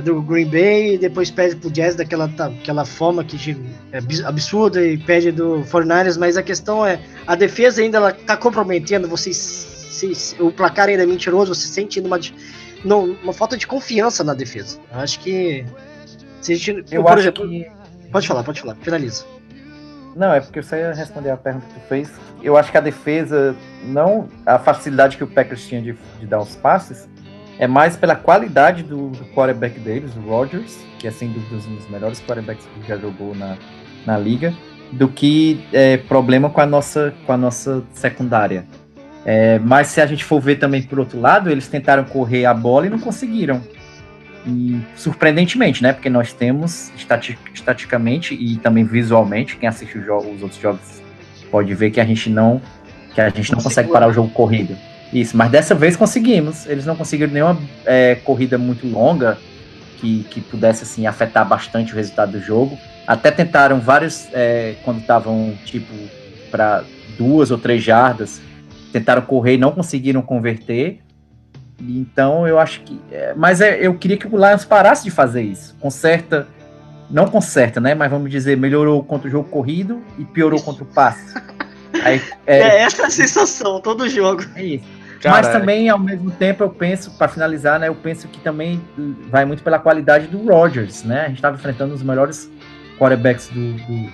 Do 0.02 0.22
Green 0.24 0.50
Bay 0.50 0.96
e 0.96 0.98
depois 0.98 1.30
perde 1.30 1.56
pro 1.56 1.70
Jazz 1.70 1.96
daquela 1.96 2.26
aquela 2.26 2.84
forma 2.84 3.24
que 3.24 3.56
é 3.92 4.00
absurda 4.26 4.84
e 4.84 4.98
perde 4.98 5.32
do 5.32 5.64
49ers, 5.66 6.18
mas 6.18 6.36
a 6.36 6.42
questão 6.42 6.86
é 6.86 7.00
a 7.28 7.36
defesa 7.36 7.82
ainda 7.82 7.98
ela 7.98 8.12
tá 8.12 8.36
comprometendo, 8.36 9.08
vocês 9.08 9.72
se, 9.94 10.36
o 10.42 10.52
placar 10.52 10.90
ainda 10.90 11.04
é 11.04 11.06
mentiroso, 11.06 11.54
você 11.54 11.68
sente 11.68 12.00
uma, 12.00 12.20
não, 12.84 13.12
uma 13.24 13.34
falta 13.34 13.56
de 13.56 13.68
confiança 13.68 14.24
na 14.24 14.34
defesa. 14.34 14.80
Eu 14.92 15.00
acho 15.00 15.20
que 15.20 15.66
se 16.42 16.54
a 16.54 16.56
gente, 16.56 16.94
eu 16.94 17.04
por 17.04 17.12
acho 17.14 17.22
exemplo, 17.22 17.48
que... 17.48 17.72
pode 18.12 18.28
falar, 18.28 18.44
pode 18.44 18.62
falar, 18.62 18.76
finaliza. 18.76 19.26
Não, 20.16 20.34
é 20.34 20.42
porque 20.42 20.62
você 20.62 20.78
ia 20.78 20.94
responder 20.94 21.32
a 21.32 21.38
pergunta 21.38 21.66
que 21.68 21.74
tu 21.74 21.88
fez. 21.88 22.12
Eu 22.44 22.56
acho 22.56 22.72
que 22.72 22.78
a 22.78 22.82
defesa, 22.82 23.56
não 23.86 24.30
a 24.46 24.60
facilidade 24.60 25.18
que 25.18 25.24
o 25.24 25.28
Packers 25.28 25.66
tinha 25.68 25.82
de, 25.82 25.98
de 26.20 26.26
dar 26.28 26.40
os 26.40 26.56
passes, 26.56 27.08
é 27.60 27.68
mais 27.68 27.96
pela 27.96 28.16
qualidade 28.16 28.84
do, 28.84 29.10
do 29.10 29.26
quarterback 29.34 29.80
deles, 29.80 30.12
o 30.16 30.22
Rodgers, 30.22 30.78
que 31.00 31.08
é 31.08 31.12
sem 31.12 31.30
dúvida 31.30 31.56
um 31.70 31.76
dos 31.76 31.90
melhores 31.90 32.22
quarterbacks 32.22 32.66
que 32.66 32.88
já 32.88 32.98
jogou 32.98 33.36
na, 33.36 33.58
na 34.06 34.18
liga, 34.18 34.54
do 34.92 35.08
que 35.08 35.64
é, 35.72 35.98
problema 35.98 36.50
com 36.50 36.62
a 36.62 36.66
nossa, 36.66 37.14
com 37.26 37.34
a 37.34 37.38
nossa 37.38 37.84
secundária. 37.94 38.66
É, 39.26 39.58
mas 39.60 39.88
se 39.88 40.02
a 40.02 40.06
gente 40.06 40.24
for 40.24 40.40
ver 40.40 40.58
também 40.58 40.82
por 40.82 41.00
outro 41.00 41.20
lado, 41.20 41.50
eles 41.50 41.68
tentaram 41.68 42.04
correr 42.04 42.46
a 42.46 42.54
bola 42.54 42.88
e 42.88 42.90
não 42.90 43.00
conseguiram. 43.00 43.62
E 44.46 44.82
surpreendentemente, 44.96 45.82
né? 45.82 45.94
Porque 45.94 46.10
nós 46.10 46.34
temos 46.34 46.92
estaticamente 47.54 48.34
e 48.34 48.58
também 48.58 48.84
visualmente, 48.84 49.56
quem 49.56 49.70
assiste 49.70 49.98
os, 49.98 50.06
os 50.06 50.42
outros 50.42 50.60
jogos 50.60 51.02
pode 51.50 51.74
ver 51.74 51.92
que 51.92 52.02
a 52.02 52.06
gente 52.06 52.30
não 52.30 52.62
que 53.14 53.22
a 53.22 53.30
gente 53.30 53.52
não 53.52 53.62
consegue 53.62 53.92
parar 53.92 54.08
o 54.08 54.14
jogo 54.14 54.30
corrido. 54.30 54.76
Isso, 55.14 55.38
mas 55.38 55.52
dessa 55.52 55.76
vez 55.76 55.96
conseguimos. 55.96 56.66
Eles 56.66 56.86
não 56.86 56.96
conseguiram 56.96 57.32
nenhuma 57.32 57.58
é, 57.86 58.16
corrida 58.16 58.58
muito 58.58 58.88
longa 58.88 59.38
que, 59.98 60.24
que 60.30 60.42
pudesse 60.42 60.84
assim 60.84 61.06
afetar 61.06 61.48
bastante 61.48 61.94
o 61.94 61.96
resultado 61.96 62.32
do 62.32 62.42
jogo. 62.42 62.78
Até 63.06 63.30
tentaram 63.30 63.80
vários 63.80 64.28
é, 64.34 64.76
quando 64.84 65.02
estavam 65.02 65.54
tipo 65.66 65.94
para 66.50 66.84
duas 67.18 67.52
ou 67.52 67.58
três 67.58 67.84
jardas, 67.84 68.42
tentaram 68.92 69.22
correr 69.22 69.56
e 69.56 69.58
não 69.58 69.72
conseguiram 69.72 70.22
converter. 70.22 71.00
Então 71.80 72.48
eu 72.48 72.58
acho 72.58 72.82
que. 72.82 73.00
É, 73.12 73.34
mas 73.36 73.62
é, 73.62 73.86
eu 73.86 73.94
queria 73.96 74.18
que 74.18 74.26
o 74.26 74.38
Lions 74.38 74.66
parasse 74.66 75.04
de 75.04 75.12
fazer 75.12 75.44
isso. 75.44 75.76
Conserta. 75.80 76.48
Não 77.10 77.28
conserta, 77.28 77.80
né? 77.80 77.94
Mas 77.94 78.10
vamos 78.10 78.32
dizer, 78.32 78.58
melhorou 78.58 79.04
contra 79.04 79.28
o 79.28 79.32
jogo 79.32 79.48
corrido 79.48 80.02
e 80.18 80.26
piorou 80.26 80.60
contra 80.60 80.84
o 80.84 80.88
passe. 80.88 81.36
Aí, 82.04 82.20
é, 82.48 82.60
é 82.60 82.82
essa 82.82 83.06
a 83.06 83.10
sensação, 83.10 83.80
todo 83.80 84.10
jogo. 84.10 84.44
É 84.56 84.64
isso. 84.64 85.03
Cara, 85.24 85.38
Mas 85.38 85.48
também, 85.54 85.88
ao 85.90 85.98
mesmo 85.98 86.30
tempo, 86.32 86.64
eu 86.64 86.70
penso, 86.70 87.12
para 87.12 87.30
finalizar, 87.30 87.80
né, 87.80 87.88
eu 87.88 87.96
penso 87.96 88.28
que 88.28 88.42
também 88.42 88.82
vai 89.30 89.46
muito 89.46 89.64
pela 89.64 89.80
qualidade 89.80 90.28
do 90.28 90.46
Rodgers, 90.46 91.04
né? 91.04 91.22
A 91.22 91.28
gente 91.30 91.38
estava 91.38 91.56
enfrentando 91.56 91.94
os 91.94 92.04
melhores 92.04 92.52
quarterbacks 93.00 93.48
do, 93.48 93.74
do, 93.74 94.12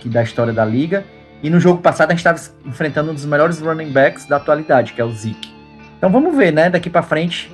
que 0.00 0.10
da 0.10 0.22
história 0.22 0.52
da 0.52 0.62
liga. 0.62 1.04
E 1.42 1.48
no 1.48 1.58
jogo 1.58 1.80
passado 1.80 2.10
a 2.10 2.14
gente 2.14 2.18
estava 2.18 2.38
enfrentando 2.66 3.12
um 3.12 3.14
dos 3.14 3.24
melhores 3.24 3.60
running 3.60 3.92
backs 3.92 4.26
da 4.26 4.36
atualidade, 4.36 4.92
que 4.92 5.00
é 5.00 5.04
o 5.04 5.10
Zeke. 5.10 5.54
Então 5.96 6.10
vamos 6.10 6.36
ver, 6.36 6.52
né? 6.52 6.68
Daqui 6.68 6.90
para 6.90 7.02
frente 7.02 7.50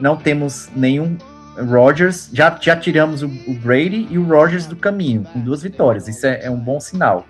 não 0.00 0.16
temos 0.16 0.68
nenhum 0.74 1.16
Rodgers. 1.56 2.28
Já, 2.32 2.56
já 2.60 2.74
tiramos 2.74 3.22
o, 3.22 3.26
o, 3.26 3.54
Brady 3.54 4.08
e 4.10 4.18
o 4.18 4.24
Rodgers 4.24 4.66
do 4.66 4.74
caminho, 4.74 5.22
com 5.32 5.38
duas 5.38 5.62
vitórias. 5.62 6.08
Isso 6.08 6.26
é, 6.26 6.46
é 6.46 6.50
um 6.50 6.58
bom 6.58 6.80
sinal. 6.80 7.24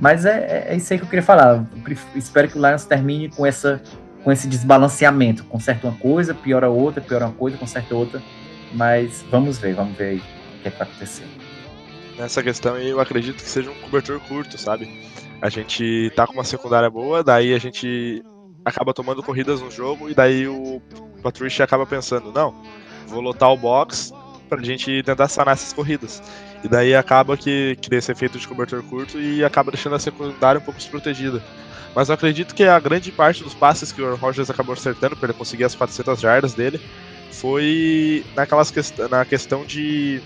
Mas 0.00 0.24
é, 0.24 0.66
é, 0.68 0.76
isso 0.76 0.92
aí 0.92 1.00
que 1.00 1.04
eu 1.04 1.08
queria 1.08 1.22
falar. 1.22 1.64
Eu 1.84 1.96
espero 2.14 2.48
que 2.48 2.56
o 2.56 2.64
Lions 2.64 2.84
termine 2.84 3.28
com, 3.28 3.44
essa, 3.44 3.82
com 4.22 4.30
esse 4.30 4.48
desbalanceamento. 4.48 5.44
Conserta 5.44 5.86
uma 5.86 5.96
coisa, 5.96 6.34
piora 6.34 6.68
outra, 6.68 7.00
piora 7.00 7.26
uma 7.26 7.34
coisa, 7.34 7.56
conserta 7.56 7.94
outra. 7.94 8.22
Mas 8.72 9.24
vamos 9.30 9.58
ver, 9.58 9.74
vamos 9.74 9.96
ver 9.96 10.04
aí 10.04 10.18
o 10.18 10.62
que, 10.62 10.68
é 10.68 10.70
que 10.70 10.78
vai 10.78 10.88
acontecer. 10.88 11.24
Nessa 12.18 12.42
questão 12.42 12.76
eu 12.76 13.00
acredito 13.00 13.36
que 13.36 13.48
seja 13.48 13.70
um 13.70 13.74
cobertor 13.74 14.20
curto, 14.20 14.58
sabe? 14.58 15.08
A 15.40 15.48
gente 15.48 16.12
tá 16.14 16.26
com 16.26 16.34
uma 16.34 16.44
secundária 16.44 16.90
boa, 16.90 17.24
daí 17.24 17.54
a 17.54 17.58
gente 17.58 18.22
acaba 18.64 18.92
tomando 18.92 19.22
corridas 19.22 19.60
no 19.60 19.70
jogo 19.70 20.10
e 20.10 20.14
daí 20.14 20.46
o 20.46 20.82
Patricia 21.22 21.64
acaba 21.64 21.86
pensando, 21.86 22.30
não, 22.30 22.54
vou 23.06 23.20
lotar 23.22 23.50
o 23.50 23.56
box 23.56 24.12
pra 24.48 24.60
gente 24.62 25.02
tentar 25.02 25.28
sanar 25.28 25.54
essas 25.54 25.72
corridas. 25.72 26.22
E 26.62 26.68
daí 26.68 26.94
acaba 26.94 27.36
que 27.36 27.76
cria 27.80 27.98
esse 27.98 28.12
efeito 28.12 28.38
de 28.38 28.46
cobertor 28.46 28.82
curto 28.82 29.18
e 29.18 29.42
acaba 29.42 29.70
deixando 29.70 29.96
a 29.96 29.98
secundária 29.98 30.60
um 30.60 30.64
pouco 30.64 30.78
desprotegida. 30.78 31.42
Mas 31.94 32.08
eu 32.08 32.14
acredito 32.14 32.54
que 32.54 32.64
a 32.64 32.78
grande 32.78 33.10
parte 33.10 33.42
dos 33.42 33.54
passes 33.54 33.90
que 33.90 34.00
o 34.00 34.14
Rogers 34.14 34.48
acabou 34.48 34.74
acertando 34.74 35.16
para 35.16 35.30
ele 35.30 35.38
conseguir 35.38 35.64
as 35.64 35.74
400 35.74 36.20
jardas 36.20 36.54
dele 36.54 36.80
foi 37.32 38.24
naquelas 38.34 38.70
quest 38.70 38.96
na 39.10 39.24
questão 39.24 39.64
de 39.64 40.20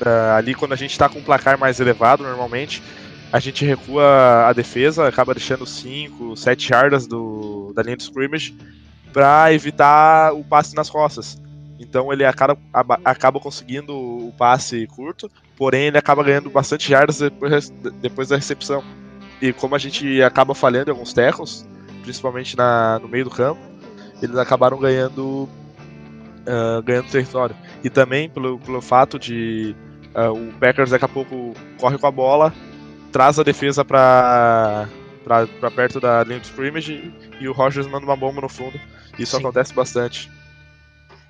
uh, 0.00 0.36
ali 0.36 0.54
quando 0.54 0.72
a 0.72 0.76
gente 0.76 0.90
está 0.90 1.08
com 1.08 1.18
um 1.18 1.22
placar 1.22 1.58
mais 1.58 1.80
elevado 1.80 2.22
normalmente 2.22 2.82
a 3.34 3.40
gente 3.40 3.64
recua 3.64 4.46
a 4.46 4.52
defesa, 4.52 5.08
acaba 5.08 5.34
deixando 5.34 5.66
5, 5.66 6.36
7 6.36 6.68
jardas 6.68 7.04
do, 7.04 7.72
da 7.74 7.82
linha 7.82 7.96
de 7.96 8.04
scrimmage 8.04 8.56
para 9.12 9.52
evitar 9.52 10.32
o 10.32 10.44
passe 10.44 10.72
nas 10.76 10.88
costas. 10.88 11.36
Então 11.76 12.12
ele 12.12 12.24
acaba, 12.24 12.56
acaba 13.04 13.40
conseguindo 13.40 13.92
o 13.92 14.32
passe 14.38 14.86
curto, 14.86 15.28
porém 15.56 15.86
ele 15.86 15.98
acaba 15.98 16.22
ganhando 16.22 16.48
bastante 16.48 16.88
jardas 16.88 17.18
depois, 17.18 17.70
depois 18.00 18.28
da 18.28 18.36
recepção. 18.36 18.84
E 19.40 19.52
como 19.52 19.74
a 19.74 19.78
gente 19.78 20.22
acaba 20.22 20.54
falhando 20.54 20.90
em 20.90 20.92
alguns 20.92 21.12
tackles, 21.12 21.66
principalmente 22.02 22.56
na, 22.56 22.98
no 23.00 23.08
meio 23.08 23.24
do 23.24 23.30
campo, 23.30 23.60
eles 24.22 24.36
acabaram 24.36 24.78
ganhando 24.78 25.48
uh, 26.46 26.82
ganhando 26.82 27.10
território. 27.10 27.56
E 27.82 27.90
também 27.90 28.28
pelo, 28.28 28.58
pelo 28.58 28.80
fato 28.80 29.18
de 29.18 29.74
uh, 30.14 30.32
o 30.32 30.52
Packers 30.58 30.90
daqui 30.90 31.04
a 31.04 31.08
pouco 31.08 31.54
corre 31.78 31.98
com 31.98 32.06
a 32.06 32.10
bola 32.10 32.52
traz 33.14 33.38
a 33.38 33.44
defesa 33.44 33.84
para 33.84 34.88
para 35.22 35.70
perto 35.70 36.00
da 36.00 36.22
linha 36.24 36.40
de 36.40 36.48
scrimmage 36.48 37.14
e 37.40 37.48
o 37.48 37.52
Rogers 37.52 37.86
manda 37.86 38.04
uma 38.04 38.16
bomba 38.16 38.42
no 38.42 38.48
fundo. 38.48 38.78
Isso 39.18 39.36
Sim. 39.36 39.42
acontece 39.42 39.72
bastante. 39.72 40.30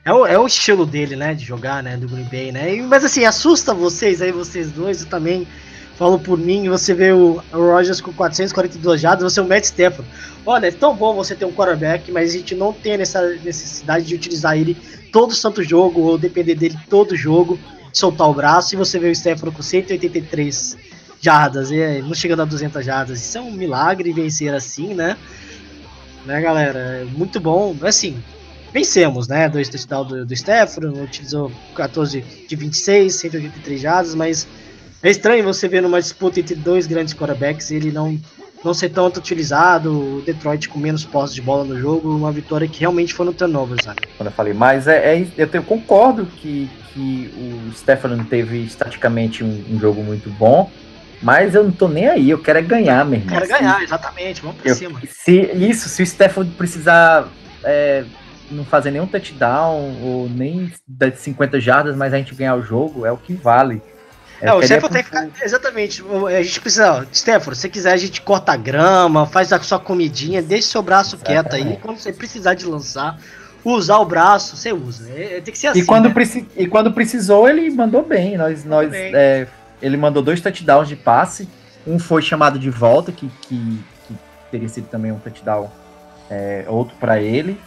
É 0.04 0.12
o, 0.12 0.26
é 0.26 0.38
o 0.38 0.46
estilo 0.46 0.84
dele, 0.84 1.14
né, 1.14 1.32
de 1.34 1.44
jogar, 1.44 1.82
né, 1.82 1.96
do 1.96 2.08
Green 2.08 2.24
Bay, 2.24 2.50
né? 2.50 2.82
Mas 2.82 3.04
assim, 3.04 3.24
assusta 3.24 3.72
vocês 3.72 4.20
aí, 4.20 4.32
vocês 4.32 4.72
dois, 4.72 5.02
eu 5.02 5.08
também 5.08 5.46
falo 5.96 6.18
por 6.18 6.38
mim, 6.38 6.68
você 6.68 6.92
vê 6.94 7.12
o, 7.12 7.42
Rogers 7.52 8.00
com 8.00 8.12
442 8.12 9.00
jardas, 9.00 9.32
você 9.32 9.40
é 9.40 9.42
o 9.42 9.48
Matt 9.48 9.64
Stafford. 9.64 10.08
Olha, 10.44 10.66
é 10.66 10.70
tão 10.70 10.94
bom 10.94 11.14
você 11.14 11.34
ter 11.34 11.44
um 11.44 11.52
quarterback, 11.52 12.10
mas 12.10 12.30
a 12.30 12.32
gente 12.38 12.54
não 12.54 12.72
tem 12.72 12.94
essa 12.94 13.22
necessidade 13.44 14.04
de 14.04 14.14
utilizar 14.14 14.56
ele 14.56 14.76
todo 15.12 15.34
santo 15.34 15.62
jogo, 15.62 16.00
ou 16.00 16.18
depender 16.18 16.54
dele 16.54 16.76
todo 16.90 17.16
jogo, 17.16 17.58
soltar 17.92 18.28
o 18.28 18.34
braço, 18.34 18.74
e 18.74 18.76
você 18.76 18.98
vê 18.98 19.08
o 19.08 19.12
Stafford 19.12 19.54
com 19.54 19.62
183 19.62 20.76
jardas, 21.20 21.70
e 21.70 22.02
não 22.02 22.14
chegando 22.14 22.42
a 22.42 22.44
200 22.44 22.84
jardas. 22.84 23.22
Isso 23.22 23.38
é 23.38 23.40
um 23.40 23.52
milagre 23.52 24.12
vencer 24.12 24.52
assim, 24.52 24.92
né? 24.92 25.16
Né, 26.26 26.40
galera? 26.40 26.78
É 26.78 27.04
muito 27.04 27.38
bom. 27.38 27.76
Assim, 27.82 28.22
vencemos, 28.72 29.28
né? 29.28 29.48
Dois 29.48 29.68
touchdowns 29.68 30.08
do, 30.08 30.26
do 30.26 31.02
utilizou 31.02 31.52
14 31.74 32.20
de 32.48 32.56
26, 32.56 33.14
183 33.14 33.80
jardas, 33.80 34.14
mas 34.14 34.48
é 35.04 35.10
estranho 35.10 35.44
você 35.44 35.68
ver 35.68 35.82
numa 35.82 36.00
disputa 36.00 36.40
entre 36.40 36.54
dois 36.54 36.86
grandes 36.86 37.14
quarterbacks 37.14 37.70
ele 37.70 37.92
não 37.92 38.18
não 38.64 38.72
ser 38.72 38.88
tanto 38.88 39.18
utilizado, 39.18 40.16
o 40.16 40.22
Detroit 40.22 40.70
com 40.70 40.78
menos 40.78 41.04
posse 41.04 41.34
de 41.34 41.42
bola 41.42 41.64
no 41.64 41.78
jogo, 41.78 42.16
uma 42.16 42.32
vitória 42.32 42.66
que 42.66 42.80
realmente 42.80 43.12
foi 43.12 43.26
no 43.26 43.32
turnover, 43.34 43.76
sabe? 43.84 44.00
Quando 44.16 44.28
eu 44.28 44.32
falei, 44.32 44.54
mas 44.54 44.88
é, 44.88 45.16
é 45.16 45.26
eu, 45.36 45.46
eu, 45.52 45.62
concordo 45.62 46.24
que, 46.24 46.70
que 46.94 47.30
o 47.36 47.72
Stefano 47.76 48.24
teve 48.24 48.64
estaticamente 48.64 49.44
um, 49.44 49.64
um 49.70 49.78
jogo 49.78 50.02
muito 50.02 50.30
bom, 50.30 50.70
mas 51.20 51.54
eu 51.54 51.64
não 51.64 51.70
tô 51.70 51.88
nem 51.88 52.08
aí, 52.08 52.30
eu 52.30 52.38
quero 52.38 52.58
é 52.58 52.62
ganhar, 52.62 53.04
meu 53.04 53.18
irmão. 53.18 53.38
Quero 53.38 53.48
ganhar, 53.48 53.82
exatamente, 53.82 54.40
vamos 54.40 54.56
pra 54.56 54.70
eu, 54.70 54.74
cima. 54.74 54.98
Se, 55.10 55.42
isso, 55.54 55.90
se 55.90 56.02
o 56.02 56.04
Stafford 56.04 56.50
precisar 56.52 57.28
é, 57.62 58.04
não 58.50 58.64
fazer 58.64 58.90
nenhum 58.90 59.06
touchdown 59.06 59.94
ou 60.02 60.26
nem 60.28 60.72
de 60.88 61.16
50 61.16 61.60
jardas, 61.60 61.94
mas 61.94 62.14
a 62.14 62.16
gente 62.16 62.34
ganhar 62.34 62.54
o 62.54 62.62
jogo, 62.62 63.04
é 63.04 63.12
o 63.12 63.18
que 63.18 63.34
vale. 63.34 63.82
É, 64.40 64.52
o 64.52 64.60
Stafford 64.60 64.92
tem 64.92 65.02
que 65.02 65.08
ficar. 65.08 65.28
Exatamente. 65.42 66.02
A 66.28 66.42
gente 66.42 66.60
precisa. 66.60 67.06
Stafford, 67.12 67.58
se 67.58 67.68
quiser, 67.68 67.92
a 67.92 67.96
gente 67.96 68.20
corta 68.20 68.52
a 68.52 68.56
grama, 68.56 69.26
faz 69.26 69.52
a 69.52 69.60
sua 69.60 69.78
comidinha, 69.78 70.42
deixa 70.42 70.68
seu 70.68 70.82
braço 70.82 71.16
exatamente. 71.16 71.50
quieto 71.50 71.54
aí. 71.54 71.78
Quando 71.80 71.98
você 71.98 72.12
precisar 72.12 72.54
de 72.54 72.66
lançar, 72.66 73.18
usar 73.64 73.98
o 73.98 74.04
braço, 74.04 74.56
você 74.56 74.72
usa. 74.72 75.10
É, 75.10 75.40
tem 75.40 75.52
que 75.52 75.58
ser 75.58 75.68
assim. 75.68 75.80
E 75.80 75.84
quando, 75.84 76.08
né? 76.08 76.14
preci 76.14 76.46
e 76.56 76.66
quando 76.66 76.92
precisou, 76.92 77.48
ele 77.48 77.70
mandou 77.70 78.02
bem. 78.02 78.36
Nós, 78.36 78.64
nós. 78.64 78.92
É, 78.92 79.46
ele 79.80 79.96
mandou 79.96 80.22
dois 80.22 80.40
touchdowns 80.40 80.88
de 80.88 80.96
passe. 80.96 81.48
Um 81.86 81.98
foi 81.98 82.22
chamado 82.22 82.58
de 82.58 82.70
volta, 82.70 83.12
que, 83.12 83.28
que, 83.42 83.78
que 84.06 84.14
teria 84.50 84.68
sido 84.68 84.88
também 84.88 85.12
um 85.12 85.18
touchdown, 85.18 85.70
é, 86.30 86.64
outro 86.66 86.96
para 86.98 87.20
ele. 87.20 87.60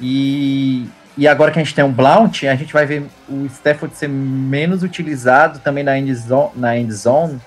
E, 0.00 0.86
e 1.16 1.28
agora 1.28 1.50
que 1.50 1.58
a 1.58 1.62
gente 1.62 1.74
tem 1.74 1.84
um 1.84 1.92
Blount, 1.92 2.44
a 2.44 2.54
gente 2.54 2.72
vai 2.72 2.86
ver 2.86 3.06
o 3.28 3.46
Stafford 3.46 3.94
ser 3.96 4.08
menos 4.08 4.82
utilizado 4.82 5.58
também 5.60 5.84
na 5.84 5.98
end 5.98 6.12
zone, 6.14 6.50
na 6.56 6.76
end 6.76 6.92
zone 6.92 7.40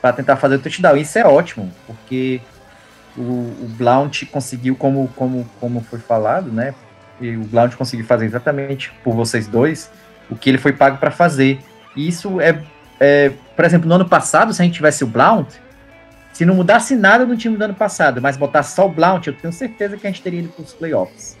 para 0.00 0.12
tentar 0.12 0.36
fazer 0.36 0.56
o 0.56 0.58
touchdown. 0.58 0.96
Isso 0.96 1.18
é 1.18 1.24
ótimo, 1.24 1.70
porque 1.86 2.40
o, 3.16 3.22
o 3.22 3.70
Blount 3.76 4.24
conseguiu, 4.30 4.74
como, 4.74 5.08
como, 5.14 5.48
como 5.60 5.80
foi 5.82 5.98
falado, 5.98 6.50
né? 6.50 6.74
E 7.20 7.36
o 7.36 7.44
Blount 7.44 7.74
conseguiu 7.74 8.06
fazer 8.06 8.24
exatamente 8.24 8.90
por 9.04 9.14
vocês 9.14 9.46
dois 9.46 9.90
o 10.30 10.36
que 10.36 10.48
ele 10.48 10.58
foi 10.58 10.72
pago 10.72 10.96
para 10.96 11.10
fazer. 11.10 11.58
E 11.94 12.08
isso 12.08 12.40
é 12.40 12.62
é, 13.00 13.32
por 13.56 13.64
exemplo, 13.64 13.88
no 13.88 13.94
ano 13.94 14.06
passado, 14.06 14.52
se 14.52 14.60
a 14.60 14.64
gente 14.64 14.74
tivesse 14.74 15.02
o 15.02 15.06
Blount, 15.06 15.48
se 16.34 16.44
não 16.44 16.54
mudasse 16.54 16.94
nada 16.94 17.24
no 17.24 17.34
time 17.34 17.56
do 17.56 17.64
ano 17.64 17.74
passado, 17.74 18.20
mas 18.20 18.36
botasse 18.36 18.76
só 18.76 18.86
o 18.86 18.90
Blount, 18.90 19.26
eu 19.26 19.32
tenho 19.32 19.52
certeza 19.52 19.96
que 19.96 20.06
a 20.06 20.10
gente 20.10 20.22
teria 20.22 20.40
ido 20.40 20.50
para 20.50 20.62
os 20.62 20.74
playoffs. 20.74 21.39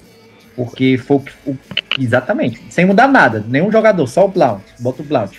Porque 0.56 0.98
foi 0.98 1.16
o, 1.16 1.50
o, 1.50 1.58
Exatamente. 1.98 2.62
Sem 2.70 2.84
mudar 2.84 3.08
nada. 3.08 3.44
Nenhum 3.46 3.70
jogador, 3.70 4.06
só 4.06 4.24
o 4.24 4.28
Blount. 4.28 4.62
Bota 4.78 5.02
o 5.02 5.04
Blount. 5.04 5.36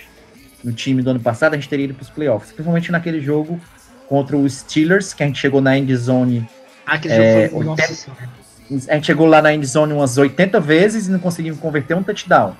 No 0.64 0.72
time 0.72 1.02
do 1.02 1.10
ano 1.10 1.20
passado, 1.20 1.54
a 1.54 1.56
gente 1.56 1.68
teria 1.68 1.84
ido 1.84 1.94
para 1.94 2.02
os 2.02 2.10
playoffs. 2.10 2.52
Principalmente 2.52 2.92
naquele 2.92 3.20
jogo 3.20 3.60
contra 4.08 4.36
os 4.36 4.58
Steelers, 4.58 5.12
que 5.12 5.22
a 5.22 5.26
gente 5.26 5.38
chegou 5.38 5.60
na 5.60 5.76
end 5.76 5.94
zone. 5.96 6.48
Ah, 6.86 6.94
aquele 6.94 7.14
é, 7.14 7.48
jogo 7.48 7.62
foi. 7.62 7.68
80, 7.68 8.32
a 8.88 8.94
gente 8.94 9.06
chegou 9.06 9.26
lá 9.26 9.42
na 9.42 9.52
end 9.52 9.66
zone 9.66 9.92
umas 9.92 10.16
80 10.16 10.60
vezes 10.60 11.06
e 11.06 11.10
não 11.10 11.18
conseguimos 11.18 11.58
converter 11.58 11.94
um 11.94 12.02
touchdown. 12.02 12.54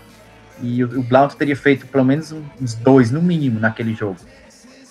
E 0.61 0.85
o, 0.85 1.01
o 1.01 1.03
Blount 1.03 1.35
teria 1.35 1.57
feito 1.57 1.87
pelo 1.87 2.05
menos 2.05 2.35
uns 2.61 2.75
dois, 2.75 3.11
no 3.11 3.23
mínimo, 3.23 3.59
naquele 3.59 3.95
jogo. 3.95 4.17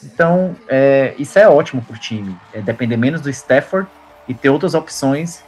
Então, 0.03 0.55
é, 0.67 1.13
isso 1.19 1.37
é 1.37 1.47
ótimo 1.47 1.81
para 1.81 1.95
o 1.95 1.99
time. 1.99 2.35
É 2.53 2.61
depender 2.61 2.97
menos 2.97 3.21
do 3.21 3.29
Stafford 3.29 3.87
e 4.27 4.33
ter 4.33 4.49
outras 4.49 4.73
opções, 4.73 5.43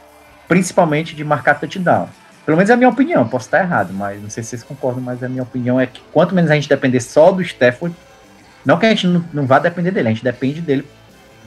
principalmente 0.48 1.14
de 1.14 1.24
marcar 1.24 1.54
touchdown. 1.54 2.08
Pelo 2.44 2.56
menos 2.56 2.70
é 2.70 2.74
a 2.74 2.76
minha 2.76 2.90
opinião, 2.90 3.26
posso 3.26 3.46
estar 3.46 3.60
errado, 3.60 3.92
mas 3.94 4.22
não 4.22 4.28
sei 4.28 4.42
se 4.42 4.50
vocês 4.50 4.62
concordam, 4.62 5.02
mas 5.02 5.22
a 5.22 5.28
minha 5.28 5.42
opinião 5.42 5.80
é 5.80 5.86
que 5.86 6.02
quanto 6.12 6.34
menos 6.34 6.50
a 6.50 6.54
gente 6.54 6.68
depender 6.68 7.00
só 7.00 7.32
do 7.32 7.40
Stafford, 7.40 7.94
não 8.64 8.78
que 8.78 8.86
a 8.86 8.90
gente 8.90 9.06
não, 9.06 9.24
não 9.32 9.46
vá 9.46 9.58
depender 9.58 9.90
dele, 9.90 10.08
a 10.08 10.10
gente 10.10 10.24
depende 10.24 10.60
dele, 10.60 10.86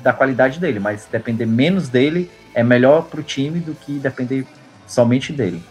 da 0.02 0.12
qualidade 0.12 0.60
dele, 0.60 0.80
mas 0.80 1.08
depender 1.12 1.46
menos 1.46 1.88
dele 1.90 2.32
é 2.54 2.64
melhor 2.64 3.04
para 3.04 3.20
o 3.20 3.24
time 3.24 3.60
do 3.60 3.76
que 3.76 4.00
depender 4.00 4.46
somente 4.88 5.32
dele. 5.32 5.62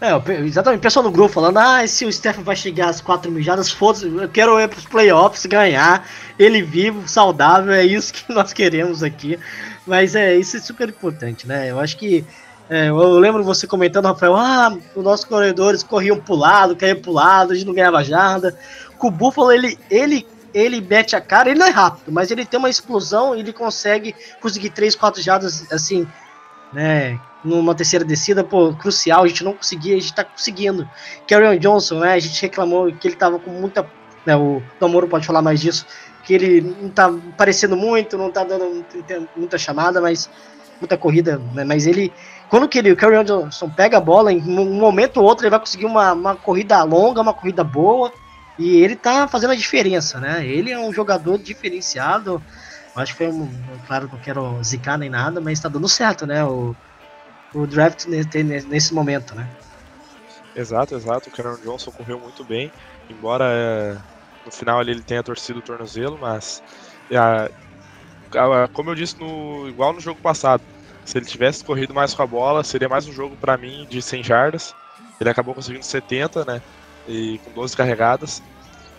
É, 0.00 0.10
exatamente. 0.44 0.78
O 0.78 0.82
pessoal 0.82 1.04
no 1.04 1.10
grupo 1.10 1.34
falando, 1.34 1.58
ah, 1.58 1.84
se 1.86 2.04
o 2.04 2.12
Stephen 2.12 2.44
vai 2.44 2.54
chegar 2.54 2.88
às 2.88 3.00
4 3.00 3.30
mil 3.30 3.42
jardas, 3.42 3.70
foda-se, 3.70 4.06
eu 4.06 4.28
quero 4.28 4.58
ir 4.60 4.68
pros 4.68 4.84
playoffs, 4.86 5.44
ganhar, 5.46 6.08
ele 6.38 6.62
vivo, 6.62 7.08
saudável, 7.08 7.72
é 7.72 7.84
isso 7.84 8.12
que 8.12 8.24
nós 8.32 8.52
queremos 8.52 9.02
aqui. 9.02 9.38
Mas 9.86 10.14
é, 10.14 10.36
isso 10.36 10.56
é 10.56 10.60
super 10.60 10.88
importante, 10.88 11.46
né? 11.46 11.70
Eu 11.70 11.80
acho 11.80 11.96
que. 11.96 12.24
É, 12.70 12.88
eu 12.88 13.18
lembro 13.18 13.42
você 13.42 13.66
comentando, 13.66 14.06
Rafael, 14.06 14.36
ah, 14.36 14.76
os 14.94 15.02
nossos 15.02 15.24
corredores 15.24 15.82
corriam 15.82 16.20
pro 16.20 16.34
lado, 16.34 16.76
caíam 16.76 17.00
pro 17.00 17.12
lado, 17.12 17.52
a 17.52 17.54
gente 17.54 17.66
não 17.66 17.74
ganhava 17.74 18.04
jarda. 18.04 18.58
Com 18.98 19.08
o 19.08 19.10
Buffalo, 19.10 19.50
ele, 19.50 19.78
ele, 19.90 20.26
ele 20.52 20.80
mete 20.80 21.16
a 21.16 21.20
cara, 21.20 21.48
ele 21.48 21.58
não 21.58 21.66
é 21.66 21.70
rápido, 21.70 22.12
mas 22.12 22.30
ele 22.30 22.44
tem 22.44 22.58
uma 22.58 22.68
explosão, 22.68 23.34
ele 23.34 23.54
consegue 23.54 24.14
conseguir 24.40 24.70
3, 24.70 24.94
4 24.94 25.22
jardas, 25.22 25.72
assim, 25.72 26.06
né? 26.72 27.18
Numa 27.42 27.74
terceira 27.74 28.04
descida, 28.04 28.44
pô, 28.44 28.74
crucial, 28.74 29.24
a 29.24 29.28
gente 29.28 29.44
não 29.44 29.54
conseguia, 29.54 29.96
a 29.96 30.00
gente 30.00 30.12
tá 30.12 30.24
conseguindo. 30.24 30.88
Carrion 31.26 31.56
Johnson, 31.58 32.00
né? 32.00 32.14
A 32.14 32.18
gente 32.18 32.42
reclamou 32.42 32.92
que 32.92 33.08
ele 33.08 33.16
tava 33.16 33.38
com 33.38 33.50
muita. 33.50 33.88
Né, 34.26 34.36
o 34.36 34.60
Namoro 34.78 35.08
pode 35.08 35.26
falar 35.26 35.40
mais 35.40 35.60
disso, 35.60 35.86
que 36.24 36.34
ele 36.34 36.60
não 36.60 36.90
tá 36.90 37.06
aparecendo 37.06 37.76
muito, 37.76 38.18
não 38.18 38.30
tá 38.30 38.44
dando 38.44 38.84
muita 39.34 39.56
chamada, 39.56 40.00
mas 40.00 40.28
muita 40.80 40.96
corrida, 40.96 41.40
né? 41.54 41.64
Mas 41.64 41.86
ele. 41.86 42.12
Quando 42.48 42.68
que 42.68 42.78
ele, 42.78 42.92
o 42.92 42.96
Carrion 42.96 43.24
Johnson 43.24 43.68
pega 43.68 43.98
a 43.98 44.00
bola, 44.00 44.32
em 44.32 44.40
um 44.40 44.74
momento 44.74 45.18
ou 45.18 45.26
outro 45.26 45.44
ele 45.44 45.50
vai 45.50 45.60
conseguir 45.60 45.84
uma, 45.84 46.12
uma 46.12 46.36
corrida 46.36 46.82
longa, 46.82 47.20
uma 47.20 47.34
corrida 47.34 47.62
boa. 47.62 48.12
E 48.58 48.82
ele 48.82 48.96
tá 48.96 49.28
fazendo 49.28 49.52
a 49.52 49.56
diferença, 49.56 50.18
né? 50.18 50.44
Ele 50.44 50.72
é 50.72 50.78
um 50.78 50.92
jogador 50.92 51.38
diferenciado. 51.38 52.42
Acho 52.96 53.12
que 53.12 53.18
foi 53.18 53.28
um. 53.28 53.48
Claro, 53.86 54.08
não 54.12 54.18
quero 54.18 54.62
zicar 54.64 54.98
nem 54.98 55.08
nada, 55.08 55.40
mas 55.40 55.60
tá 55.60 55.68
dando 55.68 55.88
certo, 55.88 56.26
né? 56.26 56.44
O, 56.44 56.74
o 57.54 57.66
draft 57.66 58.06
nesse, 58.06 58.92
momento, 58.92 59.34
né? 59.34 59.48
Exato, 60.56 60.96
exato. 60.96 61.28
O 61.28 61.32
Cameron 61.32 61.58
Johnson 61.62 61.92
correu 61.92 62.18
muito 62.18 62.42
bem, 62.42 62.72
embora 63.08 63.44
é, 63.46 63.96
no 64.44 64.50
final 64.50 64.80
ele 64.80 65.00
tenha 65.02 65.22
torcido 65.22 65.60
o 65.60 65.62
tornozelo, 65.62 66.18
mas 66.20 66.62
é, 67.10 67.50
como 68.72 68.90
eu 68.90 68.94
disse 68.94 69.20
no 69.20 69.68
igual 69.68 69.92
no 69.92 70.00
jogo 70.00 70.20
passado, 70.20 70.62
se 71.08 71.16
ele 71.16 71.24
tivesse 71.24 71.64
corrido 71.64 71.94
mais 71.94 72.12
com 72.12 72.22
a 72.22 72.26
bola, 72.26 72.62
seria 72.62 72.86
mais 72.86 73.08
um 73.08 73.12
jogo 73.12 73.34
para 73.34 73.56
mim 73.56 73.86
de 73.88 74.02
100 74.02 74.22
jardas. 74.22 74.74
Ele 75.18 75.30
acabou 75.30 75.54
conseguindo 75.54 75.82
70, 75.82 76.44
né? 76.44 76.60
E 77.08 77.40
com 77.42 77.50
12 77.52 77.74
carregadas. 77.74 78.42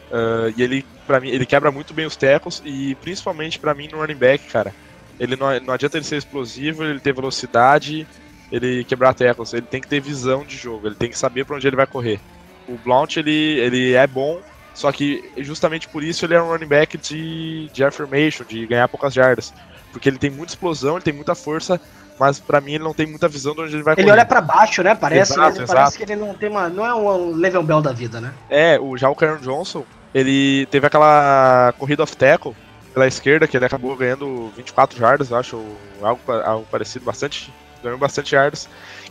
Uh, 0.10 0.52
e 0.58 0.64
ele, 0.64 0.84
para 1.06 1.20
mim, 1.20 1.30
ele 1.30 1.46
quebra 1.46 1.72
muito 1.72 1.94
bem 1.94 2.08
os 2.08 2.16
tecos 2.16 2.64
e 2.66 2.96
principalmente 2.96 3.60
para 3.60 3.76
mim 3.76 3.88
no 3.92 4.00
running 4.00 4.16
back, 4.16 4.44
cara. 4.46 4.74
Ele 5.20 5.36
não, 5.36 5.60
não 5.60 5.72
adianta 5.72 5.98
ele 5.98 6.04
ser 6.04 6.18
explosivo, 6.18 6.84
ele 6.84 7.00
ter 7.00 7.14
velocidade, 7.14 8.08
ele 8.52 8.84
quebrar 8.86 9.14
tecos. 9.14 9.54
Ele 9.54 9.68
tem 9.68 9.80
que 9.80 9.88
ter 9.88 10.00
visão 10.00 10.44
de 10.44 10.58
jogo, 10.58 10.88
ele 10.88 10.96
tem 10.96 11.12
que 11.12 11.18
saber 11.18 11.46
para 11.46 11.58
onde 11.58 11.68
ele 11.68 11.76
vai 11.76 11.86
correr. 11.86 12.20
O 12.68 12.76
Blount 12.76 13.18
ele, 13.18 13.60
ele 13.60 13.94
é 13.94 14.08
bom, 14.08 14.42
só 14.74 14.92
que 14.92 15.32
justamente 15.38 15.88
por 15.88 16.04
isso 16.04 16.26
ele 16.26 16.34
é 16.34 16.42
um 16.42 16.48
running 16.48 16.66
back 16.66 16.98
de, 16.98 17.70
de 17.72 17.84
affirmation, 17.84 18.44
de 18.46 18.66
ganhar 18.66 18.88
poucas 18.88 19.14
jardas. 19.14 19.54
Porque 19.92 20.10
ele 20.10 20.18
tem 20.18 20.30
muita 20.30 20.54
explosão, 20.54 20.96
ele 20.96 21.04
tem 21.04 21.14
muita 21.14 21.34
força, 21.36 21.80
mas 22.20 22.40
para 22.40 22.62
mim 22.62 22.74
ele 22.74 22.84
não 22.84 22.94
tem 22.94 23.08
muita 23.08 23.28
visão 23.28 23.54
de 23.54 23.62
onde 23.62 23.76
ele 23.76 23.84
vai 23.84 23.94
ele 23.94 24.04
correr. 24.04 24.08
Ele 24.08 24.20
olha 24.20 24.26
para 24.26 24.42
baixo, 24.42 24.84
né? 24.84 24.94
Parece, 24.94 25.34
exato, 25.34 25.62
exato. 25.62 25.74
parece 25.74 25.98
que 25.98 26.04
ele 26.04 26.16
não 26.16 26.34
tem 26.34 26.50
uma. 26.50 26.70
Não 26.70 26.86
é 26.86 26.94
um 26.94 27.32
level 27.32 27.64
bell 27.64 27.82
da 27.82 27.92
vida, 27.92 28.20
né? 28.22 28.34
É, 28.50 28.80
o, 28.80 28.98
já 28.98 29.10
o 29.10 29.16
Karen 29.16 29.40
Johnson, 29.40 29.84
ele 30.14 30.66
teve 30.68 30.86
aquela 30.86 31.74
corrida 31.78 32.04
off 32.04 32.16
tackle 32.16 32.56
pela 32.94 33.08
esquerda, 33.08 33.48
que 33.48 33.56
ele 33.56 33.66
acabou 33.66 33.96
ganhando 33.96 34.52
24 34.56 34.98
jardas, 34.98 35.32
acho, 35.32 35.64
algo, 36.02 36.22
algo 36.44 36.68
parecido, 36.70 37.06
bastante, 37.06 37.54
ganhou 37.84 37.98
bastante 37.98 38.32
jardas, 38.32 38.68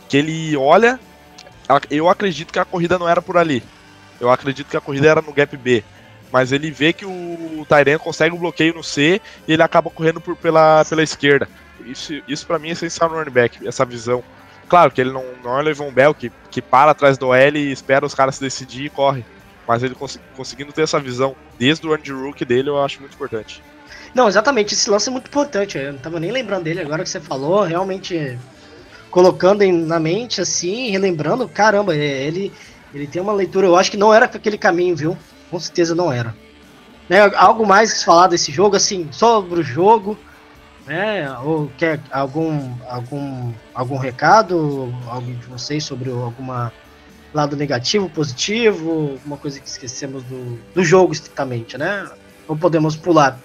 que 0.07 0.17
ele 0.17 0.55
olha, 0.57 0.99
eu 1.89 2.09
acredito 2.09 2.51
que 2.51 2.59
a 2.59 2.65
corrida 2.65 2.99
não 2.99 3.07
era 3.07 3.21
por 3.21 3.37
ali, 3.37 3.63
eu 4.19 4.29
acredito 4.29 4.67
que 4.67 4.77
a 4.77 4.81
corrida 4.81 5.07
era 5.07 5.21
no 5.21 5.31
gap 5.31 5.55
B, 5.55 5.83
mas 6.31 6.51
ele 6.51 6.71
vê 6.71 6.93
que 6.93 7.05
o 7.05 7.65
Tyrion 7.67 7.99
consegue 7.99 8.35
um 8.35 8.39
bloqueio 8.39 8.75
no 8.75 8.83
C 8.83 9.21
e 9.47 9.53
ele 9.53 9.63
acaba 9.63 9.89
correndo 9.89 10.21
por, 10.21 10.35
pela, 10.35 10.85
pela 10.85 11.03
esquerda. 11.03 11.47
Isso, 11.85 12.21
isso 12.27 12.45
para 12.45 12.59
mim 12.59 12.69
é 12.69 12.73
essencial 12.73 13.09
no 13.09 13.17
running 13.17 13.31
back, 13.31 13.67
essa 13.67 13.85
visão. 13.85 14.23
Claro 14.67 14.91
que 14.91 15.01
ele 15.01 15.11
não, 15.11 15.25
não 15.43 15.57
é 15.57 15.61
o 15.61 15.63
Levon 15.63 15.91
Bell 15.91 16.13
que, 16.13 16.31
que 16.51 16.61
para 16.61 16.91
atrás 16.91 17.17
do 17.17 17.33
L 17.33 17.57
e 17.57 17.71
espera 17.71 18.05
os 18.05 18.13
caras 18.13 18.35
se 18.35 18.41
decidir 18.41 18.85
e 18.85 18.89
corre 18.89 19.25
mas 19.69 19.83
ele 19.83 19.93
cons 19.93 20.19
conseguindo 20.35 20.73
ter 20.73 20.81
essa 20.81 20.99
visão 20.99 21.35
desde 21.59 21.85
o 21.85 21.93
Andy 21.93 22.11
Rook 22.11 22.43
dele, 22.43 22.69
eu 22.69 22.83
acho 22.83 22.99
muito 23.01 23.13
importante. 23.13 23.61
Não, 24.15 24.27
exatamente, 24.27 24.73
esse 24.73 24.89
lance 24.89 25.09
é 25.09 25.11
muito 25.11 25.27
importante. 25.27 25.77
Eu 25.77 25.93
não 25.93 25.99
tava 25.99 26.19
nem 26.19 26.31
lembrando 26.31 26.63
dele 26.63 26.81
agora 26.81 27.03
que 27.03 27.09
você 27.09 27.19
falou, 27.19 27.61
realmente 27.61 28.35
colocando 29.11 29.63
na 29.71 29.99
mente 29.99 30.41
assim, 30.41 30.89
relembrando, 30.89 31.47
caramba, 31.47 31.95
é, 31.95 32.23
ele 32.23 32.51
ele 32.91 33.05
tem 33.05 33.21
uma 33.21 33.31
leitura, 33.31 33.67
eu 33.67 33.75
acho 33.75 33.91
que 33.91 33.97
não 33.97 34.11
era 34.11 34.25
aquele 34.25 34.57
caminho, 34.57 34.95
viu? 34.95 35.15
Com 35.49 35.59
certeza 35.59 35.95
não 35.95 36.11
era. 36.11 36.35
Né, 37.07 37.19
algo 37.35 37.65
mais 37.65 37.93
que 37.93 38.05
falar 38.05 38.27
desse 38.27 38.51
jogo, 38.51 38.75
assim, 38.75 39.07
sobre 39.11 39.59
o 39.59 39.63
jogo, 39.63 40.17
né? 40.85 41.31
Ou 41.43 41.71
quer 41.77 41.99
algum 42.11 42.73
algum 42.87 43.53
algum 43.73 43.97
recado, 43.97 44.93
alguém 45.07 45.35
de 45.35 45.45
vocês 45.45 45.83
sobre 45.83 46.11
alguma 46.11 46.73
lado 47.33 47.55
negativo, 47.55 48.09
positivo, 48.09 49.19
uma 49.23 49.37
coisa 49.37 49.59
que 49.59 49.67
esquecemos 49.67 50.23
do, 50.23 50.59
do 50.73 50.83
jogo 50.83 51.13
estritamente, 51.13 51.77
né? 51.77 52.09
Ou 52.47 52.57
podemos 52.57 52.95
pular? 52.95 53.39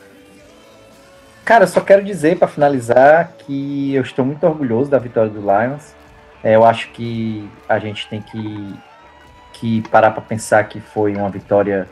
Cara, 1.45 1.67
só 1.67 1.83
quero 1.83 2.03
dizer 2.03 2.39
para 2.39 2.49
finalizar 2.49 3.35
que 3.39 3.95
eu 3.95 4.03
estou 4.03 4.25
muito 4.25 4.47
orgulhoso 4.47 4.91
da 4.91 4.99
vitória 4.99 5.31
do 5.31 5.41
Lions. 5.41 5.95
É, 6.43 6.57
eu 6.57 6.65
acho 6.65 6.89
que 6.93 7.47
a 7.69 7.79
gente 7.79 8.09
tem 8.09 8.23
que, 8.23 8.75
que 9.65 9.81
parar 9.89 10.11
para 10.11 10.21
pensar 10.21 10.65
que 10.65 10.79
foi 10.79 11.17
uma 11.17 11.31
vitória 11.31 11.89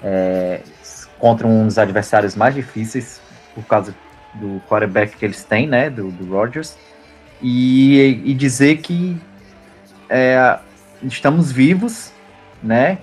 é, 0.00 0.60
contra 1.18 1.44
um 1.44 1.66
dos 1.66 1.76
adversários 1.76 2.36
mais 2.36 2.54
difíceis 2.54 3.20
por 3.52 3.64
causa 3.64 3.92
do 4.34 4.62
quarterback 4.68 5.16
que 5.16 5.24
eles 5.24 5.42
têm, 5.42 5.66
né, 5.66 5.90
do, 5.90 6.12
do 6.12 6.24
e, 7.42 8.22
e 8.24 8.32
dizer 8.32 8.76
que 8.76 9.20
é, 10.08 10.56
estamos 11.02 11.50
vivos, 11.50 12.12
né? 12.62 12.98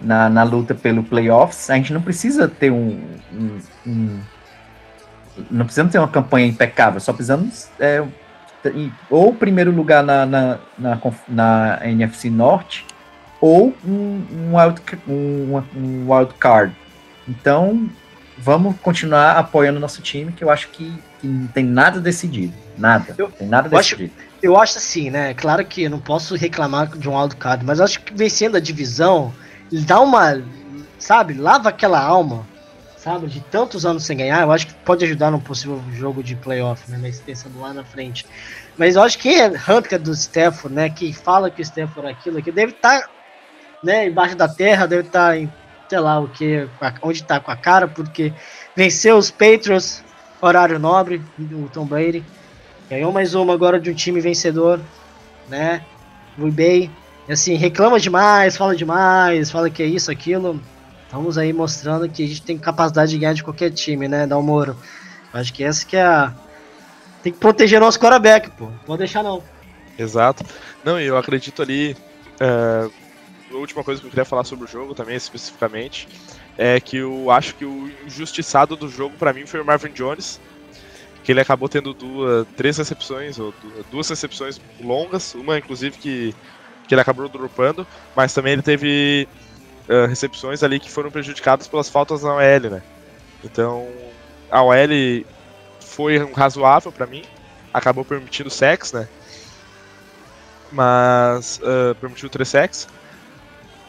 Na, 0.00 0.28
na 0.28 0.42
luta 0.42 0.74
pelo 0.74 1.04
playoffs. 1.04 1.70
A 1.70 1.76
gente 1.76 1.92
não 1.92 2.02
precisa 2.02 2.48
ter 2.48 2.72
um, 2.72 3.00
um, 3.32 3.58
um 3.86 4.20
não 5.48 5.64
precisamos 5.64 5.92
ter 5.92 5.98
uma 5.98 6.08
campanha 6.08 6.46
impecável, 6.46 6.98
só 6.98 7.12
precisamos 7.12 7.68
é, 7.78 8.04
ou 9.08 9.32
primeiro 9.32 9.70
lugar 9.70 10.02
na, 10.02 10.26
na, 10.26 10.58
na, 10.76 11.00
na 11.28 11.80
NFC 11.84 12.28
Norte 12.28 12.84
ou 13.40 13.74
um, 13.84 14.24
um, 14.30 14.56
wild, 14.56 14.80
um, 15.08 15.62
um 15.76 16.12
wild 16.12 16.34
card. 16.34 16.74
Então, 17.28 17.88
vamos 18.36 18.76
continuar 18.80 19.36
apoiando 19.36 19.80
nosso 19.80 20.02
time, 20.02 20.32
que 20.32 20.42
eu 20.42 20.50
acho 20.50 20.68
que, 20.68 20.92
que 21.20 21.26
não 21.26 21.46
tem 21.48 21.64
nada 21.64 22.00
decidido. 22.00 22.54
Nada. 22.76 23.14
Eu, 23.16 23.30
tem 23.30 23.46
nada 23.46 23.68
decidido. 23.68 24.12
Acho, 24.16 24.34
eu 24.42 24.58
acho 24.58 24.78
assim, 24.78 25.10
né? 25.10 25.34
Claro 25.34 25.64
que 25.64 25.84
eu 25.84 25.90
não 25.90 26.00
posso 26.00 26.34
reclamar 26.34 26.88
de 26.88 27.08
um 27.08 27.18
wildcard, 27.18 27.64
mas 27.64 27.80
acho 27.80 28.00
que 28.00 28.12
vencendo 28.14 28.56
a 28.56 28.60
divisão, 28.60 29.32
ele 29.70 29.82
dá 29.82 30.00
uma. 30.00 30.42
Sabe? 30.98 31.34
Lava 31.34 31.68
aquela 31.68 32.00
alma, 32.00 32.46
sabe? 32.96 33.26
De 33.26 33.40
tantos 33.40 33.84
anos 33.84 34.04
sem 34.04 34.16
ganhar, 34.16 34.42
eu 34.42 34.50
acho 34.50 34.66
que 34.66 34.74
pode 34.74 35.04
ajudar 35.04 35.30
num 35.30 35.40
possível 35.40 35.82
jogo 35.92 36.22
de 36.22 36.34
playoff, 36.34 36.90
né? 36.90 36.98
Mas 37.00 37.20
pensando 37.20 37.60
lá 37.60 37.72
na 37.72 37.84
frente. 37.84 38.26
Mas 38.76 38.96
eu 38.96 39.02
acho 39.02 39.18
que 39.18 39.28
é 39.28 39.48
Hunter 39.48 40.00
do 40.00 40.12
Stafford, 40.12 40.74
né? 40.74 40.90
Que 40.90 41.12
fala 41.12 41.50
que 41.50 41.60
o 41.60 41.62
Stafford 41.62 42.08
é 42.08 42.12
aquilo 42.12 42.38
aqui, 42.38 42.50
deve 42.50 42.72
estar 42.72 43.02
tá, 43.02 43.08
né, 43.84 44.06
embaixo 44.06 44.36
da 44.36 44.48
terra, 44.48 44.86
deve 44.86 45.06
estar 45.06 45.28
tá 45.28 45.38
em, 45.38 45.52
sei 45.88 45.98
lá 45.98 46.18
o 46.18 46.28
que, 46.28 46.66
onde 47.02 47.20
está 47.20 47.38
com 47.38 47.50
a 47.50 47.56
cara, 47.56 47.86
porque 47.86 48.32
venceu 48.74 49.16
os 49.16 49.30
Patriots, 49.30 50.02
horário 50.40 50.78
nobre, 50.78 51.22
o 51.38 51.68
Tom 51.72 51.86
Brady. 51.86 52.24
Ganhou 52.88 53.12
mais 53.12 53.34
uma 53.34 53.54
agora 53.54 53.78
de 53.80 53.90
um 53.90 53.94
time 53.94 54.20
vencedor, 54.20 54.80
né? 55.48 55.82
Muy 56.36 56.50
bem. 56.50 56.90
Assim, 57.28 57.54
reclama 57.54 57.98
demais, 57.98 58.56
fala 58.56 58.76
demais, 58.76 59.50
fala 59.50 59.70
que 59.70 59.82
é 59.82 59.86
isso, 59.86 60.10
aquilo. 60.10 60.60
Estamos 61.04 61.38
aí 61.38 61.52
mostrando 61.52 62.08
que 62.08 62.24
a 62.24 62.26
gente 62.26 62.42
tem 62.42 62.58
capacidade 62.58 63.12
de 63.12 63.18
ganhar 63.18 63.34
de 63.34 63.44
qualquer 63.44 63.70
time, 63.70 64.08
né, 64.08 64.26
Dalmoro? 64.26 64.76
Acho 65.32 65.52
que 65.52 65.64
essa 65.64 65.84
que 65.86 65.96
é 65.96 66.02
a. 66.02 66.32
Tem 67.22 67.32
que 67.32 67.38
proteger 67.38 67.80
nosso 67.80 67.98
quarterback, 67.98 68.50
pô. 68.50 68.66
Não 68.66 68.78
pode 68.84 68.98
deixar 68.98 69.22
não. 69.22 69.42
Exato. 69.98 70.44
Não, 70.84 71.00
eu 71.00 71.16
acredito 71.16 71.62
ali. 71.62 71.96
É, 72.38 72.90
a 73.56 73.60
última 73.60 73.84
coisa 73.84 74.00
que 74.00 74.06
eu 74.06 74.10
queria 74.10 74.24
falar 74.24 74.44
sobre 74.44 74.64
o 74.64 74.68
jogo 74.68 74.94
também, 74.94 75.16
especificamente, 75.16 76.08
é 76.56 76.80
que 76.80 76.98
eu 76.98 77.30
acho 77.30 77.54
que 77.54 77.64
o 77.64 77.90
injustiçado 78.06 78.76
do 78.76 78.88
jogo 78.88 79.16
para 79.16 79.32
mim 79.32 79.46
foi 79.46 79.60
o 79.60 79.64
Marvin 79.64 79.92
Jones 79.92 80.40
que 81.24 81.32
ele 81.32 81.40
acabou 81.40 81.68
tendo 81.68 81.94
duas, 81.94 82.46
três 82.54 82.76
recepções, 82.76 83.38
ou 83.38 83.52
duas 83.90 84.08
recepções 84.10 84.60
longas, 84.78 85.34
uma 85.34 85.58
inclusive 85.58 85.96
que, 85.96 86.34
que 86.86 86.94
ele 86.94 87.00
acabou 87.00 87.26
dropando, 87.30 87.86
mas 88.14 88.34
também 88.34 88.52
ele 88.52 88.62
teve 88.62 89.26
uh, 89.88 90.06
recepções 90.06 90.62
ali 90.62 90.78
que 90.78 90.90
foram 90.90 91.10
prejudicadas 91.10 91.66
pelas 91.66 91.88
faltas 91.88 92.22
na 92.22 92.34
OL, 92.34 92.70
né? 92.70 92.82
Então, 93.42 93.88
a 94.50 94.62
OL 94.62 95.24
foi 95.80 96.18
razoável 96.34 96.92
para 96.92 97.06
mim, 97.06 97.24
acabou 97.72 98.04
permitindo 98.04 98.50
sex, 98.50 98.92
né? 98.92 99.08
Mas 100.70 101.58
uh, 101.62 101.94
permitiu 101.94 102.28
três 102.28 102.50
sex. 102.50 102.86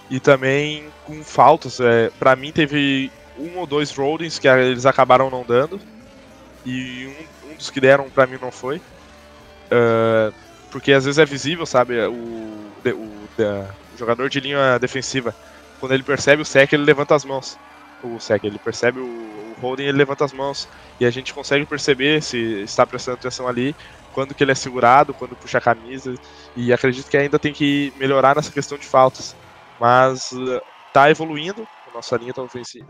E 0.10 0.20
também 0.20 0.86
com 1.06 1.24
faltas, 1.24 1.80
é, 1.80 2.12
para 2.20 2.36
mim 2.36 2.51
teve 2.51 3.12
um 3.38 3.58
ou 3.58 3.66
dois 3.66 3.91
rollings 3.91 4.39
que 4.39 4.47
eles 4.47 4.86
acabaram 4.86 5.30
não 5.30 5.43
dando 5.43 5.80
e 6.66 7.08
um, 7.45 7.51
um 7.51 7.56
dos 7.56 7.70
que 7.70 7.80
deram 7.80 8.10
para 8.10 8.28
mim 8.28 8.38
não 8.41 8.51
foi. 8.51 8.78
Uh, 9.68 10.34
porque 10.72 10.91
às 10.91 11.06
vezes 11.06 11.18
é 11.18 11.26
visível, 11.26 11.66
sabe? 11.66 11.99
O, 12.06 12.14
o, 12.14 13.41
o, 13.41 13.68
jogador 13.97 14.30
de 14.30 14.39
linha 14.39 14.78
defensiva, 14.78 15.34
quando 15.80 15.93
ele 15.93 16.03
percebe 16.03 16.41
o 16.41 16.45
sec, 16.45 16.72
ele 16.74 16.84
levanta 16.84 17.16
as 17.16 17.24
mãos. 17.24 17.58
O 18.03 18.20
sec, 18.20 18.43
ele 18.43 18.60
percebe 18.60 18.99
o, 18.99 19.03
o 19.03 19.56
holding, 19.62 19.84
ele 19.84 19.97
levanta 19.97 20.26
as 20.26 20.34
mãos. 20.34 20.68
E 20.99 21.06
a 21.06 21.10
gente 21.10 21.34
consegue 21.34 21.66
perceber 21.66 22.22
se 22.22 22.38
está 22.64 22.86
prestando 22.86 23.18
atenção 23.18 23.47
ali 23.47 23.76
quando 24.14 24.34
que 24.34 24.43
ele 24.43 24.51
é 24.51 24.56
segurado, 24.56 25.14
quando 25.14 25.36
puxa 25.36 25.58
a 25.58 25.62
camisa, 25.62 26.16
e 26.56 26.72
acredito 26.72 27.10
que 27.10 27.18
ainda 27.18 27.38
tem 27.38 27.51
que 27.51 27.91
melhorar 27.97 28.34
nessa 28.34 28.49
questão 28.49 28.78
de 28.78 28.86
faltas. 28.86 29.36
Mas 29.80 30.32
uh, 30.32 30.61
tá 30.93 31.09
evoluindo, 31.09 31.67
nossa 31.93 32.17
linha 32.17 32.34
tá, 32.34 32.43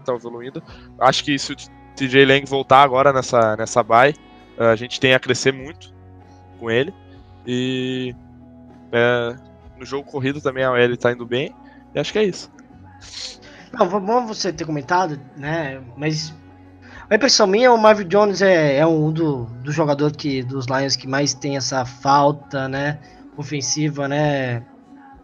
tá 0.05 0.13
evoluindo. 0.13 0.61
Acho 0.99 1.23
que 1.23 1.37
se 1.37 1.53
o 1.53 1.55
TJ 1.95 2.25
Lang 2.25 2.45
voltar 2.45 2.83
agora 2.83 3.13
nessa, 3.13 3.55
nessa 3.55 3.83
bye, 3.83 4.15
uh, 4.57 4.63
a 4.63 4.75
gente 4.75 4.99
tem 4.99 5.13
a 5.13 5.19
crescer 5.19 5.51
muito 5.51 5.93
com 6.59 6.69
ele. 6.69 6.93
E 7.45 8.15
é, 8.91 9.35
no 9.77 9.85
jogo 9.85 10.09
corrido 10.09 10.41
também 10.41 10.63
a 10.63 10.71
OL 10.71 10.97
tá 10.97 11.11
indo 11.11 11.25
bem. 11.25 11.53
E 11.93 11.99
acho 11.99 12.11
que 12.11 12.19
é 12.19 12.23
isso. 12.23 12.51
Não, 13.71 13.87
bom 13.87 14.25
você 14.25 14.53
ter 14.53 14.65
comentado, 14.65 15.19
né? 15.35 15.81
Mas 15.97 16.33
a 17.09 17.15
impressão 17.15 17.45
minha, 17.45 17.71
o 17.71 17.77
Marvin 17.77 18.07
Jones 18.07 18.41
é, 18.41 18.77
é 18.77 18.87
um 18.87 19.11
do, 19.11 19.45
do 19.63 19.71
jogador 19.71 20.11
que, 20.11 20.41
dos 20.41 20.65
Lions 20.65 20.95
que 20.95 21.07
mais 21.07 21.33
tem 21.33 21.57
essa 21.57 21.85
falta, 21.85 22.67
né? 22.67 22.99
Ofensiva, 23.37 24.07
né? 24.07 24.65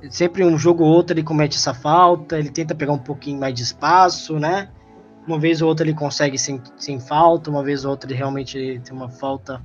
Sempre 0.09 0.43
um 0.43 0.57
jogo 0.57 0.83
ou 0.83 0.89
outro 0.89 1.13
ele 1.13 1.23
comete 1.23 1.57
essa 1.57 1.73
falta, 1.73 2.37
ele 2.37 2.49
tenta 2.49 2.73
pegar 2.73 2.93
um 2.93 2.97
pouquinho 2.97 3.39
mais 3.39 3.53
de 3.53 3.63
espaço, 3.63 4.39
né? 4.39 4.69
Uma 5.27 5.39
vez 5.39 5.61
ou 5.61 5.69
outra 5.69 5.85
ele 5.85 5.93
consegue 5.93 6.37
sem, 6.37 6.61
sem 6.77 6.99
falta, 6.99 7.49
uma 7.49 7.63
vez 7.63 7.85
ou 7.85 7.91
outra 7.91 8.09
ele 8.09 8.17
realmente 8.17 8.81
tem 8.83 8.93
uma 8.93 9.09
falta 9.09 9.61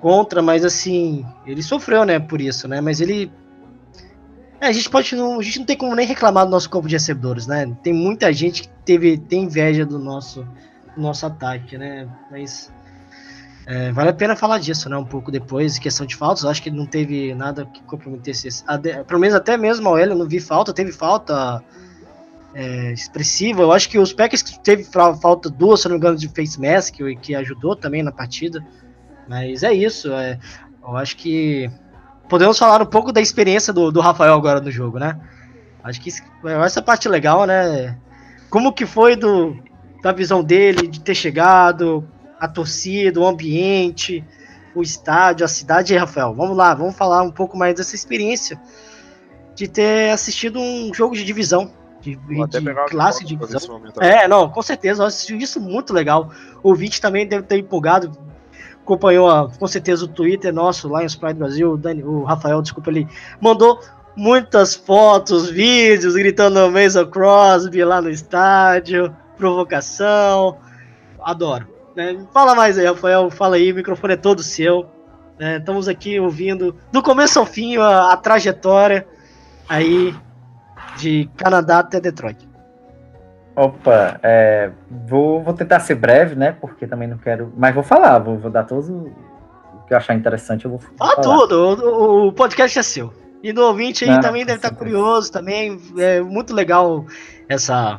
contra, 0.00 0.42
mas 0.42 0.64
assim, 0.64 1.24
ele 1.46 1.62
sofreu, 1.62 2.04
né, 2.04 2.18
por 2.20 2.40
isso, 2.40 2.68
né? 2.68 2.80
Mas 2.80 3.00
ele 3.00 3.30
é, 4.60 4.68
a 4.68 4.72
gente 4.72 4.88
pode 4.88 5.14
não, 5.14 5.38
a 5.38 5.42
gente 5.42 5.58
não 5.58 5.66
tem 5.66 5.76
como 5.76 5.94
nem 5.94 6.06
reclamar 6.06 6.44
do 6.44 6.50
nosso 6.50 6.68
corpo 6.70 6.88
de 6.88 6.94
recebedores, 6.94 7.46
né? 7.46 7.74
Tem 7.82 7.92
muita 7.92 8.32
gente 8.32 8.62
que 8.62 8.68
teve 8.84 9.18
tem 9.18 9.44
inveja 9.44 9.84
do 9.84 9.98
nosso 9.98 10.46
do 10.94 11.02
nosso 11.02 11.26
ataque, 11.26 11.76
né? 11.76 12.08
Mas 12.30 12.72
é, 13.66 13.90
vale 13.90 14.10
a 14.10 14.14
pena 14.14 14.36
falar 14.36 14.58
disso, 14.58 14.88
né? 14.88 14.96
Um 14.96 15.04
pouco 15.04 15.32
depois, 15.32 15.76
questão 15.76 16.06
de 16.06 16.14
faltas. 16.14 16.44
Eu 16.44 16.50
acho 16.50 16.62
que 16.62 16.70
não 16.70 16.86
teve 16.86 17.34
nada 17.34 17.66
que 17.66 17.82
comprometesse. 17.82 18.48
Pelo 19.08 19.18
menos 19.18 19.34
até 19.34 19.56
mesmo 19.56 19.88
a 19.88 19.92
OL 19.92 19.98
eu 19.98 20.14
não 20.14 20.28
vi 20.28 20.38
falta. 20.38 20.72
Teve 20.72 20.92
falta 20.92 21.60
é, 22.54 22.92
expressiva. 22.92 23.62
Eu 23.62 23.72
acho 23.72 23.88
que 23.88 23.98
os 23.98 24.12
Packers 24.12 24.42
teve 24.62 24.84
falta 24.84 25.50
duas, 25.50 25.80
se 25.80 25.88
não 25.88 25.94
me 25.94 25.98
engano, 25.98 26.16
de 26.16 26.28
face 26.28 26.60
mask, 26.60 26.94
que 27.20 27.34
ajudou 27.34 27.74
também 27.74 28.04
na 28.04 28.12
partida. 28.12 28.64
Mas 29.28 29.64
é 29.64 29.72
isso. 29.72 30.12
É, 30.12 30.38
eu 30.80 30.96
acho 30.96 31.16
que 31.16 31.68
podemos 32.28 32.56
falar 32.56 32.80
um 32.80 32.86
pouco 32.86 33.10
da 33.10 33.20
experiência 33.20 33.72
do, 33.72 33.90
do 33.90 34.00
Rafael 34.00 34.34
agora 34.34 34.60
no 34.60 34.70
jogo, 34.70 35.00
né? 35.00 35.20
Acho 35.82 36.00
que 36.00 36.10
essa 36.64 36.80
parte 36.80 37.08
legal, 37.08 37.44
né? 37.46 37.98
Como 38.48 38.72
que 38.72 38.86
foi 38.86 39.16
do, 39.16 39.56
da 40.04 40.12
visão 40.12 40.42
dele 40.42 40.86
de 40.86 41.00
ter 41.00 41.16
chegado, 41.16 42.06
a 42.38 42.48
torcida, 42.48 43.20
o 43.20 43.26
ambiente, 43.26 44.24
o 44.74 44.82
estádio, 44.82 45.44
a 45.44 45.48
cidade. 45.48 45.94
E 45.94 45.96
Rafael, 45.96 46.34
vamos 46.34 46.56
lá, 46.56 46.74
vamos 46.74 46.96
falar 46.96 47.22
um 47.22 47.30
pouco 47.30 47.56
mais 47.56 47.74
dessa 47.74 47.94
experiência 47.94 48.60
de 49.54 49.66
ter 49.66 50.10
assistido 50.10 50.60
um 50.60 50.92
jogo 50.92 51.14
de 51.14 51.24
divisão. 51.24 51.72
De, 52.00 52.14
de 52.14 52.64
classe 52.88 53.24
de 53.24 53.34
divisão. 53.34 53.80
É, 54.00 54.28
não, 54.28 54.48
com 54.48 54.62
certeza, 54.62 55.02
eu 55.02 55.06
assisti 55.06 55.36
isso 55.36 55.60
muito 55.60 55.92
legal. 55.92 56.30
O 56.62 56.74
Vit 56.74 57.00
também 57.00 57.26
deve 57.26 57.44
ter 57.44 57.58
empolgado, 57.58 58.12
acompanhou 58.80 59.50
com 59.58 59.66
certeza 59.66 60.04
o 60.04 60.08
Twitter 60.08 60.52
nosso, 60.52 60.88
Lions 60.88 61.16
Pride 61.16 61.38
Brasil, 61.38 61.72
o, 61.72 61.76
Dani, 61.76 62.04
o 62.04 62.22
Rafael, 62.22 62.62
desculpa, 62.62 62.90
ele 62.90 63.08
mandou 63.40 63.80
muitas 64.14 64.74
fotos, 64.74 65.48
vídeos, 65.48 66.14
gritando 66.14 66.70
Mason 66.70 67.06
Crosby 67.06 67.82
lá 67.82 68.00
no 68.00 68.10
estádio, 68.10 69.14
provocação, 69.36 70.58
adoro. 71.20 71.75
Né? 71.96 72.26
Fala 72.32 72.54
mais 72.54 72.78
aí, 72.78 72.86
Rafael, 72.86 73.30
fala 73.30 73.56
aí, 73.56 73.72
o 73.72 73.74
microfone 73.74 74.12
é 74.12 74.16
todo 74.16 74.42
seu. 74.42 74.86
Né? 75.38 75.56
Estamos 75.56 75.88
aqui 75.88 76.20
ouvindo 76.20 76.76
do 76.92 77.02
começo 77.02 77.38
ao 77.38 77.46
fim 77.46 77.78
a, 77.78 78.12
a 78.12 78.16
trajetória 78.16 79.06
aí 79.66 80.14
de 80.98 81.28
Canadá 81.36 81.78
até 81.78 81.98
Detroit. 81.98 82.46
Opa, 83.56 84.20
é, 84.22 84.70
vou, 85.08 85.42
vou 85.42 85.54
tentar 85.54 85.80
ser 85.80 85.94
breve, 85.94 86.34
né? 86.34 86.54
Porque 86.60 86.86
também 86.86 87.08
não 87.08 87.16
quero. 87.16 87.50
Mas 87.56 87.74
vou 87.74 87.82
falar, 87.82 88.18
vou, 88.18 88.38
vou 88.38 88.50
dar 88.50 88.64
todos 88.64 88.90
o 88.90 89.10
que 89.86 89.94
eu 89.94 89.96
achar 89.96 90.14
interessante, 90.14 90.66
eu 90.66 90.72
vou 90.72 90.80
Fala 90.98 91.14
falar. 91.14 91.22
tudo, 91.22 91.82
o, 91.82 92.28
o, 92.28 92.32
podcast 92.32 92.78
é 92.78 92.82
seu. 92.82 93.10
E 93.42 93.54
no 93.54 93.62
ouvinte 93.62 94.04
aí 94.04 94.10
não, 94.10 94.20
também 94.20 94.44
deve 94.44 94.58
estar 94.58 94.74
curioso 94.74 95.32
também. 95.32 95.80
É 95.96 96.20
muito 96.20 96.52
legal 96.52 97.06
essa. 97.48 97.98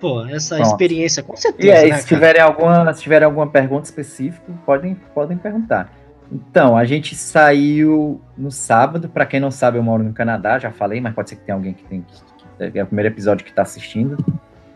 Pô, 0.00 0.24
essa 0.26 0.56
Pronto. 0.56 0.70
experiência, 0.70 1.22
com 1.22 1.36
certeza. 1.36 1.68
E 1.68 1.72
aí, 1.72 1.90
né, 1.90 1.98
se, 1.98 2.06
tiverem 2.06 2.40
alguma, 2.40 2.92
se 2.92 3.02
tiverem 3.02 3.26
alguma 3.26 3.46
pergunta 3.46 3.84
específica, 3.84 4.52
podem, 4.64 4.94
podem 5.14 5.36
perguntar. 5.36 5.92
Então, 6.30 6.76
a 6.76 6.84
gente 6.84 7.14
saiu 7.14 8.20
no 8.36 8.50
sábado. 8.50 9.08
Para 9.08 9.26
quem 9.26 9.40
não 9.40 9.50
sabe, 9.50 9.78
eu 9.78 9.82
moro 9.82 10.02
no 10.02 10.12
Canadá, 10.12 10.58
já 10.58 10.70
falei, 10.70 11.00
mas 11.00 11.14
pode 11.14 11.30
ser 11.30 11.36
que 11.36 11.42
tenha 11.42 11.56
alguém 11.56 11.72
que 11.74 11.84
tem 11.84 12.02
que, 12.02 12.70
que 12.70 12.78
é 12.78 12.82
o 12.82 12.86
primeiro 12.86 13.12
episódio 13.12 13.44
que 13.44 13.50
está 13.50 13.62
assistindo 13.62 14.16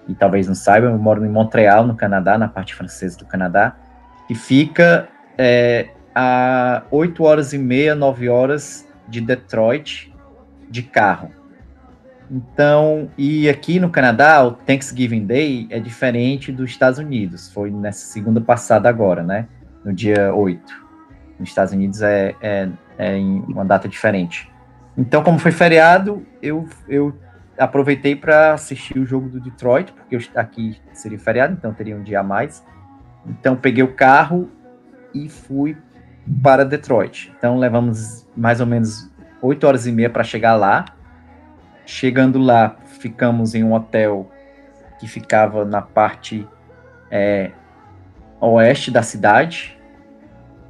e 0.08 0.14
talvez 0.14 0.48
não 0.48 0.54
saibam, 0.54 0.92
eu 0.92 0.98
moro 0.98 1.24
em 1.24 1.28
Montreal, 1.28 1.86
no 1.86 1.94
Canadá, 1.94 2.36
na 2.36 2.48
parte 2.48 2.74
francesa 2.74 3.16
do 3.18 3.24
Canadá, 3.24 3.76
e 4.28 4.34
fica 4.34 5.08
é, 5.38 5.90
a 6.14 6.82
8 6.90 7.22
horas 7.22 7.52
e 7.52 7.58
meia, 7.58 7.94
9 7.94 8.28
horas 8.28 8.88
de 9.08 9.20
Detroit 9.20 10.12
de 10.68 10.82
carro. 10.82 11.30
Então, 12.33 13.11
e 13.18 13.47
aqui 13.47 13.78
no 13.78 13.91
Canadá, 13.91 14.43
o 14.43 14.53
Thanksgiving 14.53 15.26
Day 15.26 15.66
é 15.68 15.78
diferente 15.78 16.51
dos 16.51 16.70
Estados 16.70 16.99
Unidos. 16.99 17.53
Foi 17.53 17.70
nessa 17.70 18.07
segunda 18.07 18.41
passada 18.41 18.89
agora, 18.89 19.22
né? 19.22 19.47
No 19.85 19.93
dia 19.93 20.35
8. 20.35 20.83
Nos 21.39 21.51
Estados 21.51 21.74
Unidos 21.74 22.01
é, 22.01 22.35
é, 22.41 22.70
é 22.97 23.18
em 23.18 23.41
uma 23.41 23.66
data 23.66 23.87
diferente. 23.87 24.51
Então, 24.97 25.22
como 25.22 25.39
foi 25.39 25.53
feriado, 25.53 26.26
eu, 26.41 26.66
eu 26.89 27.14
aproveitei 27.59 28.16
para 28.16 28.55
assistir 28.55 28.99
o 28.99 29.05
jogo 29.05 29.28
do 29.28 29.39
Detroit, 29.39 29.93
porque 29.93 30.16
aqui 30.35 30.80
seria 30.95 31.18
feriado, 31.18 31.53
então 31.53 31.74
teria 31.74 31.95
um 31.95 32.03
dia 32.03 32.20
a 32.20 32.22
mais. 32.22 32.64
Então 33.26 33.55
peguei 33.55 33.85
o 33.85 33.93
carro 33.93 34.51
e 35.14 35.28
fui 35.28 35.76
para 36.43 36.64
Detroit. 36.64 37.30
Então 37.37 37.59
levamos 37.59 38.26
mais 38.35 38.59
ou 38.59 38.66
menos 38.66 39.11
8 39.43 39.66
horas 39.66 39.87
e 39.87 39.93
meia 39.93 40.09
para 40.09 40.24
chegar 40.24 40.55
lá. 40.57 40.87
Chegando 41.85 42.39
lá, 42.39 42.76
ficamos 42.85 43.55
em 43.55 43.64
um 43.64 43.72
hotel 43.72 44.30
que 44.99 45.09
ficava 45.09 45.64
na 45.64 45.83
parte 45.83 46.47
é, 47.11 47.51
oeste 48.41 48.91
da 48.91 49.03
cidade, 49.03 49.78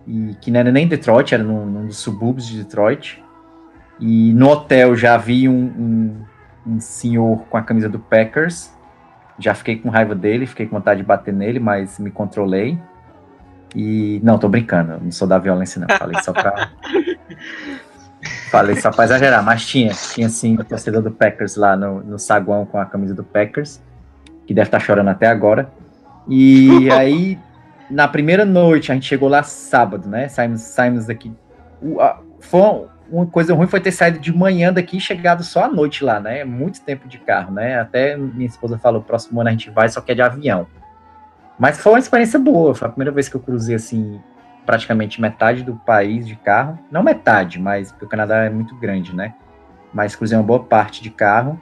e 0.06 0.34
que 0.40 0.50
não 0.50 0.60
era 0.60 0.72
nem 0.72 0.88
Detroit, 0.88 1.34
era 1.34 1.42
num, 1.42 1.64
num 1.66 1.86
dos 1.86 1.98
subúrbios 1.98 2.46
de 2.46 2.62
Detroit. 2.62 3.22
E 4.00 4.32
no 4.32 4.48
hotel 4.48 4.96
já 4.96 5.16
vi 5.16 5.48
um, 5.48 5.54
um 5.54 6.24
um 6.66 6.80
senhor 6.80 7.44
com 7.48 7.56
a 7.56 7.62
camisa 7.62 7.88
do 7.88 7.98
Packers. 7.98 8.72
Já 9.38 9.54
fiquei 9.54 9.78
com 9.78 9.88
raiva 9.88 10.14
dele, 10.14 10.46
fiquei 10.46 10.66
com 10.66 10.76
vontade 10.76 11.00
de 11.00 11.06
bater 11.06 11.34
nele, 11.34 11.58
mas 11.58 11.98
me 11.98 12.10
controlei. 12.10 12.78
E 13.74 14.20
não, 14.22 14.38
tô 14.38 14.48
brincando, 14.48 14.98
não 15.02 15.10
sou 15.10 15.26
da 15.26 15.38
violência 15.38 15.80
não, 15.80 15.96
falei 15.96 16.20
só 16.22 16.32
pra 16.32 16.70
Falei 18.50 18.76
só 18.76 18.90
pra 18.90 19.04
exagerar, 19.04 19.42
mas 19.42 19.66
tinha, 19.66 19.92
tinha 19.92 20.28
sim 20.28 20.56
o 20.56 20.64
torcedor 20.64 21.02
do 21.02 21.10
Packers 21.10 21.56
lá 21.56 21.76
no, 21.76 22.02
no 22.02 22.18
saguão 22.18 22.64
com 22.64 22.78
a 22.78 22.86
camisa 22.86 23.14
do 23.14 23.24
Packers, 23.24 23.80
que 24.46 24.54
deve 24.54 24.68
estar 24.68 24.78
tá 24.78 24.84
chorando 24.84 25.08
até 25.08 25.26
agora. 25.26 25.72
E 26.28 26.88
aí, 26.92 27.38
na 27.90 28.06
primeira 28.06 28.44
noite, 28.44 28.92
a 28.92 28.94
gente 28.94 29.06
chegou 29.06 29.28
lá 29.28 29.42
sábado, 29.42 30.08
né? 30.08 30.28
Saímos, 30.28 30.60
saímos 30.60 31.06
daqui. 31.06 31.32
O, 31.80 32.00
a, 32.00 32.20
foi, 32.38 32.86
uma 33.10 33.26
coisa 33.26 33.54
ruim 33.54 33.66
foi 33.66 33.80
ter 33.80 33.90
saído 33.90 34.20
de 34.20 34.32
manhã 34.32 34.72
daqui 34.72 34.98
e 34.98 35.00
chegado 35.00 35.42
só 35.42 35.64
à 35.64 35.68
noite 35.68 36.04
lá, 36.04 36.20
né? 36.20 36.44
Muito 36.44 36.80
tempo 36.80 37.08
de 37.08 37.18
carro, 37.18 37.52
né? 37.52 37.80
Até 37.80 38.16
minha 38.16 38.46
esposa 38.46 38.78
falou, 38.78 39.02
próximo 39.02 39.40
ano 39.40 39.48
a 39.48 39.52
gente 39.52 39.70
vai, 39.70 39.88
só 39.88 40.00
que 40.00 40.12
é 40.12 40.14
de 40.14 40.22
avião. 40.22 40.66
Mas 41.58 41.78
foi 41.78 41.92
uma 41.92 41.98
experiência 41.98 42.38
boa, 42.38 42.74
foi 42.74 42.88
a 42.88 42.90
primeira 42.90 43.10
vez 43.12 43.28
que 43.28 43.36
eu 43.36 43.40
cruzei, 43.40 43.74
assim, 43.74 44.20
praticamente 44.64 45.20
metade 45.20 45.62
do 45.62 45.74
país 45.74 46.26
de 46.26 46.36
carro. 46.36 46.78
Não 46.90 47.02
metade, 47.02 47.58
mas 47.58 47.90
porque 47.90 48.04
o 48.04 48.08
Canadá 48.08 48.44
é 48.44 48.50
muito 48.50 48.74
grande, 48.76 49.14
né? 49.14 49.34
Mas 49.92 50.16
cruzei 50.16 50.36
uma 50.36 50.44
boa 50.44 50.62
parte 50.62 51.02
de 51.02 51.10
carro. 51.10 51.60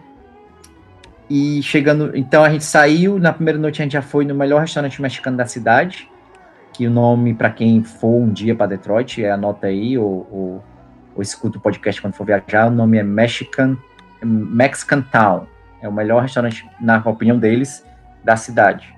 E 1.28 1.62
chegando, 1.62 2.16
então 2.16 2.42
a 2.42 2.50
gente 2.50 2.64
saiu, 2.64 3.18
na 3.18 3.32
primeira 3.32 3.58
noite 3.58 3.80
a 3.80 3.84
gente 3.84 3.92
já 3.92 4.02
foi 4.02 4.24
no 4.24 4.34
melhor 4.34 4.60
restaurante 4.60 5.00
mexicano 5.00 5.36
da 5.36 5.46
cidade, 5.46 6.08
que 6.72 6.86
o 6.86 6.90
nome, 6.90 7.34
para 7.34 7.50
quem 7.50 7.84
for 7.84 8.22
um 8.22 8.32
dia 8.32 8.54
para 8.54 8.66
Detroit, 8.66 9.22
é 9.22 9.30
anota 9.30 9.68
aí, 9.68 9.96
ou, 9.96 10.26
ou 10.30 10.64
ou 11.14 11.22
escuta 11.22 11.58
o 11.58 11.60
podcast 11.60 12.00
quando 12.00 12.14
for 12.14 12.24
viajar, 12.24 12.68
o 12.68 12.70
nome 12.70 12.98
é 12.98 13.02
Mexican, 13.02 13.76
Mexican 14.22 15.02
Town. 15.02 15.46
É 15.82 15.88
o 15.88 15.92
melhor 15.92 16.22
restaurante, 16.22 16.68
na 16.80 16.98
opinião 16.98 17.38
deles, 17.38 17.84
da 18.22 18.36
cidade. 18.36 18.94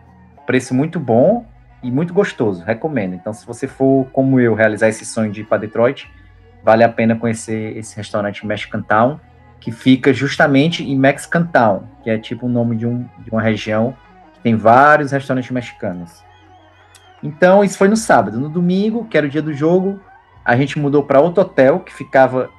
Preço 0.47 0.75
muito 0.75 0.99
bom 0.99 1.45
e 1.83 1.91
muito 1.91 2.15
gostoso, 2.15 2.63
recomendo. 2.63 3.15
Então, 3.15 3.33
se 3.33 3.45
você 3.45 3.67
for, 3.67 4.07
como 4.13 4.39
eu, 4.39 4.55
realizar 4.55 4.89
esse 4.89 5.05
sonho 5.05 5.33
de 5.33 5.41
ir 5.41 5.45
para 5.45 5.59
Detroit, 5.59 6.11
vale 6.63 6.85
a 6.85 6.89
pena 6.89 7.17
conhecer 7.17 7.77
esse 7.77 7.97
restaurante 7.97 8.47
Mexican 8.47 8.83
Town, 8.83 9.19
que 9.59 9.73
fica 9.73 10.13
justamente 10.13 10.85
em 10.85 10.97
Mexican 10.97 11.45
Town, 11.45 11.85
que 12.03 12.11
é 12.11 12.19
tipo 12.19 12.47
o 12.47 12.49
nome 12.49 12.77
de, 12.77 12.87
um, 12.87 13.09
de 13.19 13.31
uma 13.31 13.43
região 13.43 13.97
que 14.35 14.41
tem 14.41 14.57
vários 14.57 15.13
restaurantes 15.13 15.51
mexicanos. 15.51 16.23
Então, 17.23 17.63
isso 17.63 17.79
foi 17.79 17.89
no 17.89 17.97
sábado. 17.97 18.39
No 18.39 18.49
domingo, 18.49 19.05
que 19.05 19.17
era 19.17 19.27
o 19.27 19.31
dia 19.31 19.43
do 19.43 19.53
jogo, 19.53 20.01
a 20.45 20.57
gente 20.57 20.79
mudou 20.79 21.05
para 21.05 21.21
outro 21.21 21.43
hotel 21.43 21.81
que 21.81 21.93
ficava 21.93 22.51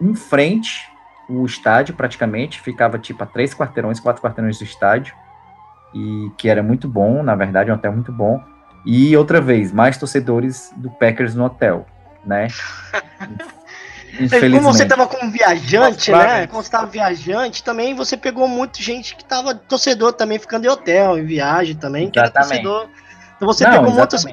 em 0.00 0.14
frente 0.14 0.90
o 1.28 1.44
estádio, 1.44 1.94
praticamente. 1.94 2.60
Ficava 2.60 2.98
tipo 2.98 3.22
a 3.22 3.26
três 3.26 3.54
quarteirões, 3.54 4.00
quatro 4.00 4.22
quarteirões 4.22 4.58
do 4.58 4.64
estádio. 4.64 5.14
E 5.94 6.30
que 6.36 6.48
era 6.48 6.62
muito 6.62 6.88
bom, 6.88 7.22
na 7.22 7.34
verdade, 7.34 7.70
um 7.70 7.74
hotel 7.74 7.92
muito 7.92 8.12
bom. 8.12 8.42
E 8.84 9.16
outra 9.16 9.40
vez, 9.40 9.72
mais 9.72 9.96
torcedores 9.96 10.72
do 10.76 10.90
Packers 10.90 11.34
no 11.34 11.44
hotel, 11.44 11.86
né? 12.24 12.48
Como 14.40 14.60
você 14.60 14.84
estava 14.84 15.06
como 15.08 15.30
viajante, 15.30 16.12
Nossa, 16.12 16.24
né? 16.24 16.46
Como 16.46 16.62
você 16.62 16.68
estava 16.68 16.86
viajante, 16.86 17.64
também 17.64 17.94
você 17.94 18.16
pegou 18.16 18.46
muito 18.46 18.80
gente 18.80 19.16
que 19.16 19.22
estava 19.22 19.54
torcedor 19.54 20.12
também, 20.12 20.38
ficando 20.38 20.66
em 20.66 20.68
hotel, 20.68 21.18
em 21.18 21.24
viagem 21.24 21.74
também, 21.74 22.10
que 22.10 22.18
exatamente. 22.18 22.52
era 22.52 22.62
torcedor. 22.62 22.88
Então 23.36 23.48
você 23.48 23.64
Não, 23.64 23.72
pegou 23.72 23.90
muitos 23.90 24.24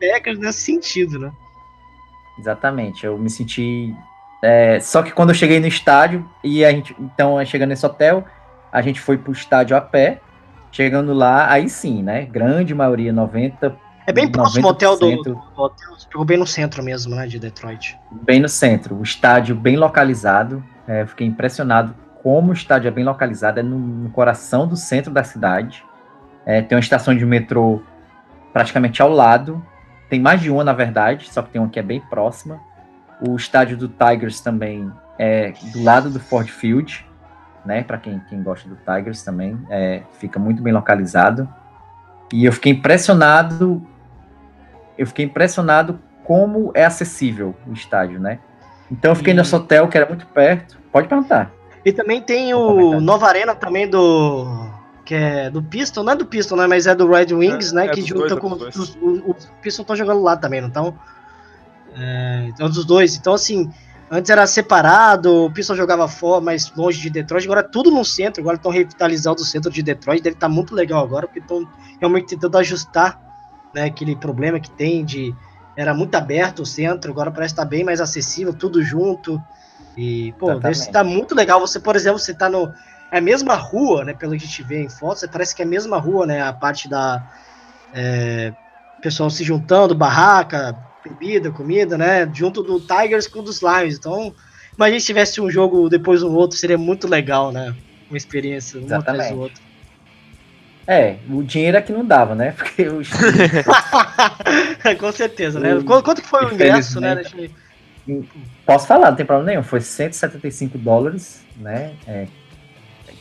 Packers 0.00 0.38
nesse 0.38 0.60
sentido, 0.60 1.18
né? 1.18 1.32
Exatamente, 2.38 3.06
eu 3.06 3.16
me 3.18 3.30
senti. 3.30 3.94
É, 4.42 4.80
só 4.80 5.02
que 5.02 5.12
quando 5.12 5.30
eu 5.30 5.34
cheguei 5.34 5.60
no 5.60 5.66
estádio, 5.66 6.28
e 6.42 6.64
a 6.64 6.70
gente. 6.70 6.94
Então, 6.98 7.42
chegando 7.44 7.70
nesse 7.70 7.86
hotel, 7.86 8.24
a 8.70 8.82
gente 8.82 9.00
foi 9.00 9.16
pro 9.16 9.32
estádio 9.32 9.76
a 9.76 9.80
pé. 9.80 10.20
Chegando 10.72 11.12
lá, 11.12 11.50
aí 11.52 11.68
sim, 11.68 12.02
né? 12.02 12.24
Grande 12.24 12.74
maioria, 12.74 13.12
90 13.12 13.76
é 14.06 14.12
bem 14.12 14.30
próximo 14.30 14.66
ao 14.66 14.72
hotel 14.72 14.98
do, 14.98 15.22
do 15.22 15.42
hotel, 15.56 15.96
ficou 15.96 16.24
bem 16.24 16.36
no 16.36 16.46
centro 16.46 16.82
mesmo, 16.82 17.14
né, 17.14 17.26
de 17.26 17.38
Detroit. 17.38 17.96
Bem 18.10 18.40
no 18.40 18.48
centro, 18.48 18.96
o 18.96 19.02
estádio 19.02 19.54
bem 19.54 19.76
localizado. 19.76 20.62
É, 20.88 21.06
fiquei 21.06 21.26
impressionado 21.26 21.94
como 22.22 22.50
o 22.50 22.52
estádio 22.52 22.88
é 22.88 22.90
bem 22.90 23.04
localizado, 23.04 23.60
é 23.60 23.62
no, 23.62 23.78
no 23.78 24.10
coração 24.10 24.66
do 24.66 24.76
centro 24.76 25.12
da 25.12 25.22
cidade. 25.22 25.84
É, 26.44 26.60
tem 26.60 26.76
uma 26.76 26.80
estação 26.80 27.16
de 27.16 27.24
metrô 27.24 27.80
praticamente 28.52 29.00
ao 29.00 29.10
lado. 29.10 29.64
Tem 30.08 30.20
mais 30.20 30.40
de 30.40 30.50
uma, 30.50 30.64
na 30.64 30.72
verdade, 30.72 31.32
só 31.32 31.40
que 31.40 31.50
tem 31.50 31.60
uma 31.60 31.70
que 31.70 31.78
é 31.78 31.82
bem 31.82 32.00
próxima. 32.00 32.60
O 33.26 33.36
estádio 33.36 33.76
do 33.76 33.88
Tigers 33.88 34.40
também 34.40 34.90
é 35.16 35.52
do 35.72 35.82
lado 35.82 36.10
do 36.10 36.18
Ford 36.18 36.48
Field, 36.48 37.06
né? 37.64 37.82
Para 37.82 37.98
quem, 37.98 38.20
quem 38.28 38.42
gosta 38.42 38.68
do 38.68 38.76
Tigers 38.76 39.22
também, 39.22 39.58
é, 39.70 40.02
fica 40.18 40.38
muito 40.38 40.62
bem 40.62 40.72
localizado. 40.72 41.48
E 42.32 42.44
eu 42.44 42.52
fiquei 42.52 42.72
impressionado 42.72 43.86
eu 44.96 45.06
fiquei 45.06 45.24
impressionado 45.24 45.98
como 46.24 46.70
é 46.74 46.84
acessível 46.84 47.54
o 47.66 47.72
estádio, 47.72 48.20
né? 48.20 48.38
Então 48.90 49.12
eu 49.12 49.16
fiquei 49.16 49.32
e... 49.32 49.36
nesse 49.36 49.54
hotel 49.54 49.88
que 49.88 49.96
era 49.96 50.06
muito 50.06 50.26
perto. 50.26 50.78
Pode 50.92 51.08
perguntar. 51.08 51.50
E 51.84 51.92
também 51.92 52.20
tem 52.20 52.54
o 52.54 53.00
Nova 53.00 53.26
Arena 53.26 53.54
também 53.54 53.88
do 53.88 54.70
que 55.04 55.14
é 55.16 55.50
do 55.50 55.60
Piston, 55.60 56.04
não 56.04 56.12
é 56.12 56.16
do 56.16 56.24
Piston, 56.24 56.54
né, 56.54 56.66
mas 56.68 56.86
é 56.86 56.94
do 56.94 57.10
Red 57.10 57.34
Wings, 57.34 57.72
é, 57.72 57.74
né, 57.74 57.86
é 57.86 57.88
que 57.88 58.00
junta 58.02 58.36
dois, 58.36 58.40
com 58.40 58.52
os, 58.52 58.76
os, 58.76 58.96
os 59.26 59.50
Piston 59.60 59.82
estão 59.82 59.96
jogando 59.96 60.22
lá 60.22 60.36
também, 60.36 60.60
não 60.60 60.68
estão? 60.68 60.96
É, 61.96 62.46
então 62.46 62.68
dos 62.68 62.84
dois. 62.84 63.16
Então 63.16 63.34
assim, 63.34 63.68
antes 64.12 64.30
era 64.30 64.46
separado, 64.46 65.46
o 65.46 65.50
Piston 65.50 65.74
jogava 65.74 66.06
fora, 66.06 66.44
mais 66.44 66.70
longe 66.76 67.00
de 67.00 67.08
Detroit, 67.08 67.46
agora 67.46 67.62
tudo 67.62 67.90
no 67.90 68.04
centro, 68.04 68.42
agora 68.42 68.56
estão 68.56 68.70
revitalizando 68.70 69.40
o 69.40 69.44
centro 69.44 69.70
de 69.70 69.82
Detroit, 69.82 70.22
deve 70.22 70.36
estar 70.36 70.48
tá 70.48 70.52
muito 70.52 70.74
legal 70.74 71.02
agora, 71.02 71.26
porque 71.26 71.40
estão 71.40 71.66
realmente 71.98 72.28
tentando 72.28 72.58
ajustar 72.58 73.18
né, 73.74 73.84
aquele 73.84 74.14
problema 74.14 74.60
que 74.60 74.70
tem 74.70 75.02
de 75.02 75.34
era 75.74 75.94
muito 75.94 76.14
aberto 76.14 76.60
o 76.60 76.66
centro, 76.66 77.10
agora 77.10 77.30
parece 77.30 77.54
estar 77.54 77.62
tá 77.62 77.68
bem 77.68 77.82
mais 77.82 78.02
acessível, 78.02 78.52
tudo 78.52 78.82
junto. 78.82 79.42
E, 79.96 80.32
pô, 80.38 80.54
deve 80.54 80.72
estar 80.72 81.02
muito 81.02 81.34
legal. 81.34 81.58
Você, 81.60 81.80
por 81.80 81.96
exemplo, 81.96 82.18
você 82.18 82.34
tá 82.34 82.50
no. 82.50 82.70
É 83.10 83.16
a 83.16 83.22
mesma 83.22 83.54
rua, 83.54 84.04
né? 84.04 84.12
Pelo 84.12 84.32
que 84.32 84.44
a 84.44 84.46
gente 84.46 84.62
vê 84.62 84.82
em 84.82 84.90
fotos, 84.90 85.26
parece 85.32 85.54
que 85.54 85.62
é 85.62 85.64
a 85.64 85.68
mesma 85.68 85.98
rua, 85.98 86.26
né? 86.26 86.42
A 86.42 86.52
parte 86.52 86.90
da. 86.90 87.26
É, 87.94 88.52
pessoal 89.02 89.28
se 89.28 89.42
juntando, 89.42 89.94
barraca, 89.94 90.76
bebida, 91.04 91.50
comida, 91.50 91.98
né? 91.98 92.30
Junto 92.32 92.62
do 92.62 92.80
Tigers 92.80 93.26
com 93.26 93.42
dos 93.42 93.60
Lions. 93.60 93.96
Então, 93.96 94.34
imagina 94.76 95.00
se 95.00 95.06
tivesse 95.06 95.40
um 95.40 95.50
jogo 95.50 95.88
depois 95.88 96.22
um 96.22 96.34
outro, 96.34 96.56
seria 96.56 96.78
muito 96.78 97.08
legal, 97.08 97.52
né? 97.52 97.74
Uma 98.10 98.16
experiência 98.16 98.80
um 98.80 98.94
atrás 98.94 99.30
do 99.30 99.40
outro. 99.40 99.60
É, 100.86 101.16
o 101.30 101.42
dinheiro 101.42 101.76
é 101.76 101.82
que 101.82 101.92
não 101.92 102.04
dava, 102.04 102.34
né? 102.34 102.52
Porque 102.58 102.88
os... 102.88 103.08
Com 104.98 105.12
certeza, 105.12 105.60
né? 105.60 105.80
Quanto 105.84 106.20
que 106.20 106.28
foi 106.28 106.44
o 106.46 106.52
ingresso, 106.52 107.00
né? 107.00 107.22
Posso 108.66 108.86
falar, 108.86 109.10
não 109.10 109.16
tem 109.16 109.24
problema 109.24 109.50
nenhum. 109.52 109.62
Foi 109.62 109.80
175 109.80 110.76
dólares, 110.76 111.44
né? 111.56 111.94
É, 112.06 112.26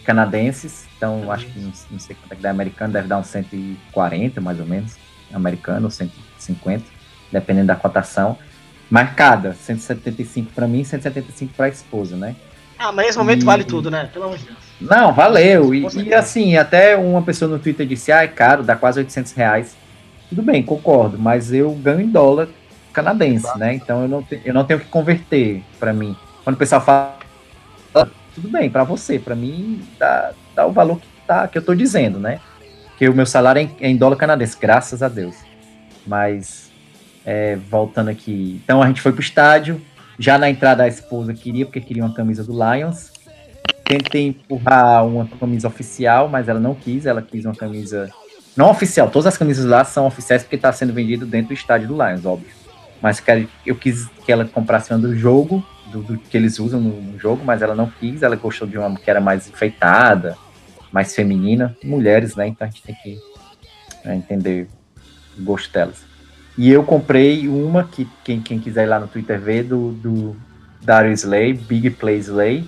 canadenses. 0.03 0.86
Então, 0.97 1.32
acho 1.32 1.45
que 1.45 1.59
não, 1.59 1.71
não, 1.91 1.99
sei 1.99 2.15
quanto 2.15 2.34
é 2.34 2.36
que 2.36 2.41
dá 2.41 2.49
americano, 2.49 2.93
deve 2.93 3.07
dar 3.07 3.19
uns 3.19 3.27
140, 3.27 4.41
mais 4.41 4.59
ou 4.59 4.65
menos. 4.65 4.97
Americano, 5.32 5.89
150, 5.89 6.84
dependendo 7.32 7.67
da 7.67 7.75
cotação. 7.75 8.38
Marcada, 8.89 9.53
175 9.53 10.51
para 10.53 10.67
mim, 10.67 10.84
175 10.84 11.53
para 11.55 11.67
a 11.67 11.69
esposa, 11.69 12.15
né? 12.17 12.36
Ah, 12.77 12.91
mas 12.91 13.05
nesse 13.07 13.17
momento 13.17 13.43
e... 13.43 13.45
vale 13.45 13.63
tudo, 13.63 13.89
né? 13.91 14.09
Pelo 14.11 14.25
amor 14.25 14.38
de 14.38 14.45
Deus. 14.45 14.57
Não, 14.82 15.13
valeu. 15.13 15.73
E, 15.73 15.86
e, 16.03 16.13
assim, 16.13 16.57
até 16.57 16.97
uma 16.97 17.21
pessoa 17.21 17.49
no 17.49 17.59
Twitter 17.59 17.86
disse, 17.86 18.11
ah, 18.11 18.23
é 18.23 18.27
caro, 18.27 18.63
dá 18.63 18.75
quase 18.75 18.99
800 18.99 19.32
reais. 19.34 19.75
Tudo 20.29 20.41
bem, 20.41 20.63
concordo, 20.63 21.19
mas 21.19 21.53
eu 21.53 21.71
ganho 21.73 22.01
em 22.01 22.09
dólar 22.09 22.47
canadense, 22.91 23.45
Exato. 23.45 23.59
né? 23.59 23.75
Então 23.75 24.01
eu 24.01 24.07
não, 24.07 24.23
te, 24.23 24.41
eu 24.43 24.53
não 24.53 24.63
tenho 24.63 24.79
que 24.79 24.88
converter 24.88 25.63
para 25.79 25.93
mim. 25.93 26.15
Quando 26.43 26.55
o 26.55 26.59
pessoal 26.59 26.82
fala, 26.82 27.17
tudo 28.34 28.49
bem, 28.49 28.69
para 28.69 28.84
você, 28.84 29.19
para 29.19 29.36
mim 29.36 29.82
dá, 29.99 30.32
dá 30.55 30.65
o 30.65 30.71
valor 30.71 30.99
que, 30.99 31.07
tá, 31.27 31.47
que 31.47 31.57
eu 31.57 31.61
tô 31.61 31.75
dizendo, 31.75 32.19
né? 32.19 32.39
Que 32.97 33.07
o 33.09 33.13
meu 33.13 33.25
salário 33.25 33.59
é 33.59 33.63
em, 33.63 33.75
é 33.82 33.89
em 33.89 33.97
dólar 33.97 34.15
canadense, 34.15 34.57
graças 34.59 35.03
a 35.03 35.07
Deus. 35.07 35.36
Mas, 36.07 36.70
é, 37.26 37.55
voltando 37.55 38.09
aqui. 38.09 38.59
Então 38.63 38.82
a 38.82 38.88
gente 38.88 39.01
foi 39.01 39.11
pro 39.11 39.22
estádio, 39.22 39.82
já 40.17 40.38
na 40.38 40.49
entrada 40.49 40.84
a 40.84 40.88
esposa 40.88 41.34
queria, 41.34 41.65
porque 41.65 41.82
queria 41.82 42.03
uma 42.03 42.13
camisa 42.13 42.43
do 42.43 42.53
Lions. 42.53 43.11
Tentei 43.84 44.28
empurrar 44.28 45.05
uma 45.05 45.28
camisa 45.28 45.67
oficial, 45.67 46.30
mas 46.30 46.47
ela 46.47 46.59
não 46.59 46.74
quis, 46.76 47.05
ela 47.05 47.22
quis 47.22 47.45
uma 47.45 47.55
camisa 47.55 48.09
não 48.55 48.69
oficial. 48.69 49.09
Todas 49.09 49.28
as 49.28 49.38
camisas 49.38 49.65
lá 49.65 49.84
são 49.84 50.05
oficiais 50.05 50.43
porque 50.43 50.55
está 50.55 50.72
sendo 50.72 50.93
vendido 50.93 51.26
dentro 51.26 51.49
do 51.49 51.53
estádio 51.53 51.88
do 51.88 51.93
Lions, 51.95 52.26
óbvio. 52.26 52.49
Mas 53.01 53.22
eu 53.65 53.76
quis 53.76 54.07
que 54.26 54.32
ela 54.32 54.45
comprasse 54.45 54.93
uma 54.93 54.99
do 54.99 55.15
jogo, 55.15 55.65
do, 55.91 56.03
do 56.03 56.17
que 56.17 56.38
eles 56.38 56.59
usam 56.59 56.80
no, 56.80 57.17
jogo, 57.17 57.43
mas 57.43 57.61
ela 57.61 57.74
não 57.74 57.89
quis. 57.89 58.22
Ela 58.22 58.36
gostou 58.36 58.67
de 58.67 58.78
uma 58.78 58.95
que 58.95 59.09
era 59.09 59.19
mais 59.19 59.49
enfeitada, 59.49 60.38
mais 60.91 61.15
feminina. 61.15 61.76
Mulheres, 61.84 62.36
né? 62.36 62.47
Então 62.47 62.67
a 62.67 62.69
gente 62.69 62.84
tem 62.84 62.95
que 62.95 63.19
né, 64.05 64.15
entender 64.15 64.67
o 65.38 65.43
gosto 65.43 65.74
delas. 65.74 66.11
E 66.57 66.69
eu 66.69 66.83
comprei 66.83 67.47
uma 67.47 67.83
que 67.83 68.07
quem, 68.23 68.41
quem 68.41 68.59
quiser 68.59 68.83
ir 68.83 68.87
lá 68.87 68.99
no 68.99 69.07
Twitter 69.07 69.39
ver 69.39 69.63
do, 69.63 69.91
do 69.93 70.35
Dario 70.81 71.11
Slay, 71.13 71.53
Big 71.53 71.89
Play 71.91 72.17
Slay. 72.17 72.65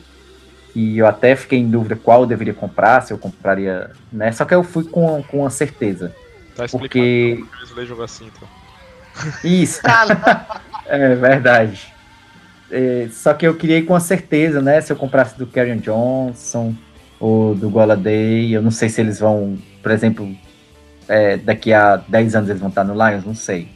E 0.76 0.98
eu 0.98 1.06
até 1.06 1.36
fiquei 1.36 1.60
em 1.60 1.70
dúvida 1.70 1.96
qual 1.96 2.22
eu 2.22 2.28
deveria 2.28 2.54
comprar, 2.54 3.02
se 3.02 3.14
eu 3.14 3.18
compraria, 3.18 3.92
né? 4.12 4.32
Só 4.32 4.44
que 4.44 4.56
eu 4.56 4.64
fui 4.64 4.84
com, 4.86 5.22
com 5.24 5.42
uma 5.42 5.50
certeza. 5.50 6.16
Tá 6.56 6.66
porque 6.72 7.44
o 7.62 7.64
Slay 7.66 7.86
jogou 7.86 8.04
assim, 8.04 8.30
então. 8.36 8.48
Isso. 9.44 9.82
é 10.88 11.16
verdade. 11.16 11.94
É, 12.72 13.08
só 13.12 13.34
que 13.36 13.46
eu 13.46 13.56
queria 13.56 13.78
ir 13.78 13.84
com 13.84 13.94
a 13.94 14.00
certeza, 14.00 14.62
né? 14.62 14.82
Se 14.82 14.92
eu 14.92 14.98
comprasse 14.98 15.38
do 15.38 15.46
Karen 15.46 15.78
Johnson 15.78 16.74
ou 17.20 17.54
do 17.54 17.70
Goladay, 17.70 18.52
eu 18.52 18.62
não 18.62 18.72
sei 18.72 18.90
se 18.90 19.00
eles 19.00 19.20
vão, 19.20 19.58
por 19.82 19.92
exemplo, 19.92 20.36
é, 21.08 21.38
daqui 21.38 21.74
a 21.74 21.98
10 21.98 22.36
anos 22.36 22.50
eles 22.50 22.60
vão 22.60 22.70
estar 22.70 22.84
no 22.84 22.94
Lions, 22.94 23.26
não 23.26 23.36
sei. 23.36 23.68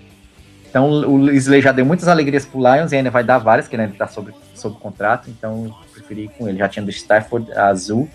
Então 0.69 0.89
o 0.89 1.31
Slay 1.31 1.61
já 1.61 1.71
deu 1.71 1.85
muitas 1.85 2.07
alegrias 2.07 2.45
pro 2.45 2.59
Lions 2.59 2.91
e 2.91 2.97
ainda 2.97 3.09
vai 3.09 3.23
dar 3.23 3.37
várias, 3.37 3.67
que 3.67 3.75
ele 3.75 3.87
tá 3.89 4.07
sob, 4.07 4.33
sob 4.53 4.77
contrato, 4.79 5.29
então 5.29 5.73
preferi 5.93 6.25
ir 6.25 6.29
com 6.29 6.47
ele. 6.47 6.59
Já 6.59 6.69
tinha 6.69 6.83
do 6.83 6.91
Stafford 6.91 7.51
azul, 7.53 8.07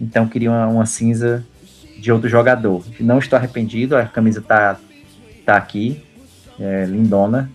então 0.00 0.26
queria 0.26 0.50
uma, 0.50 0.66
uma, 0.66 0.86
cinza 0.86 1.44
de 2.00 2.10
outro 2.10 2.28
jogador. 2.28 2.84
Não 2.98 3.18
estou 3.18 3.36
arrependido, 3.36 3.96
a 3.96 4.04
camisa 4.04 4.40
tá, 4.40 4.78
tá 5.44 5.56
aqui, 5.56 6.04
é, 6.58 6.84
lindona. 6.86 7.50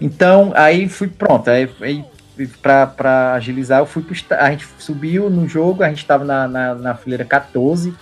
Então, 0.00 0.52
aí 0.56 0.88
fui 0.88 1.08
pronto, 1.08 1.50
aí, 1.50 1.70
aí 1.80 2.04
para 2.62 3.34
agilizar, 3.34 3.80
eu 3.80 3.86
fui 3.86 4.02
pro, 4.02 4.16
a 4.36 4.50
gente 4.50 4.66
subiu 4.78 5.28
no 5.28 5.46
jogo, 5.46 5.82
a 5.82 5.88
gente 5.88 5.98
estava 5.98 6.24
na, 6.24 6.48
na, 6.48 6.74
na 6.74 6.94
fileira 6.94 7.24
14, 7.24 7.94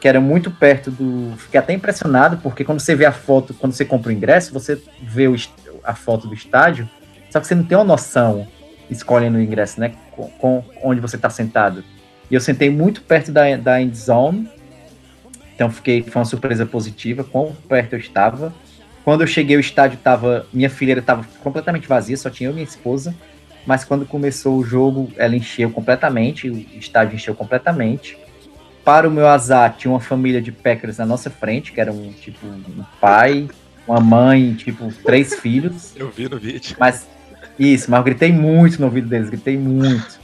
que 0.00 0.06
era 0.06 0.20
muito 0.20 0.50
perto 0.50 0.90
do. 0.90 1.36
Fiquei 1.36 1.58
até 1.58 1.72
impressionado, 1.72 2.38
porque 2.38 2.64
quando 2.64 2.80
você 2.80 2.94
vê 2.94 3.04
a 3.04 3.12
foto, 3.12 3.54
quando 3.54 3.72
você 3.72 3.84
compra 3.84 4.10
o 4.10 4.12
ingresso, 4.12 4.52
você 4.52 4.80
vê 5.02 5.26
o, 5.26 5.34
a 5.82 5.94
foto 5.94 6.28
do 6.28 6.34
estádio, 6.34 6.88
só 7.30 7.40
que 7.40 7.46
você 7.46 7.54
não 7.54 7.64
tem 7.64 7.76
uma 7.76 7.84
noção 7.84 8.46
escolhendo 8.90 9.38
o 9.38 9.40
ingresso, 9.40 9.80
né? 9.80 9.92
Com, 10.12 10.28
com 10.30 10.64
onde 10.82 11.00
você 11.00 11.16
está 11.16 11.28
sentado. 11.28 11.84
E 12.30 12.34
eu 12.34 12.40
sentei 12.40 12.70
muito 12.70 13.02
perto 13.02 13.32
da, 13.32 13.56
da 13.56 13.80
end 13.80 13.96
zone, 13.96 14.48
então 15.54 15.70
fiquei, 15.70 16.02
foi 16.02 16.20
uma 16.20 16.24
surpresa 16.26 16.64
positiva, 16.64 17.24
quão 17.24 17.52
perto 17.68 17.94
eu 17.94 17.98
estava. 17.98 18.54
Quando 19.04 19.22
eu 19.22 19.26
cheguei, 19.26 19.56
o 19.56 19.60
estádio 19.60 19.96
estava. 19.96 20.46
Minha 20.52 20.70
fileira 20.70 21.00
estava 21.00 21.24
completamente 21.42 21.88
vazia, 21.88 22.16
só 22.16 22.30
tinha 22.30 22.48
eu 22.48 22.52
e 22.52 22.54
minha 22.54 22.64
esposa. 22.64 23.14
Mas 23.66 23.84
quando 23.84 24.06
começou 24.06 24.56
o 24.56 24.64
jogo, 24.64 25.10
ela 25.16 25.34
encheu 25.34 25.70
completamente, 25.70 26.48
o 26.48 26.56
estádio 26.78 27.16
encheu 27.16 27.34
completamente 27.34 28.16
para 28.88 29.06
o 29.06 29.10
meu 29.10 29.28
azar, 29.28 29.74
tinha 29.76 29.92
uma 29.92 30.00
família 30.00 30.40
de 30.40 30.50
Packers 30.50 30.96
na 30.96 31.04
nossa 31.04 31.28
frente, 31.28 31.72
que 31.72 31.78
era 31.78 31.92
um 31.92 32.10
tipo 32.10 32.46
um 32.46 32.82
pai, 32.98 33.46
uma 33.86 34.00
mãe, 34.00 34.54
tipo 34.54 34.90
três 35.04 35.34
filhos. 35.34 35.92
Eu 35.94 36.08
vi 36.10 36.26
no 36.26 36.38
vídeo. 36.38 36.74
Mas 36.80 37.06
Isso, 37.58 37.90
mas 37.90 37.98
eu 37.98 38.04
gritei 38.04 38.32
muito 38.32 38.78
no 38.80 38.86
ouvido 38.86 39.06
deles, 39.06 39.28
gritei 39.28 39.58
muito. 39.58 40.18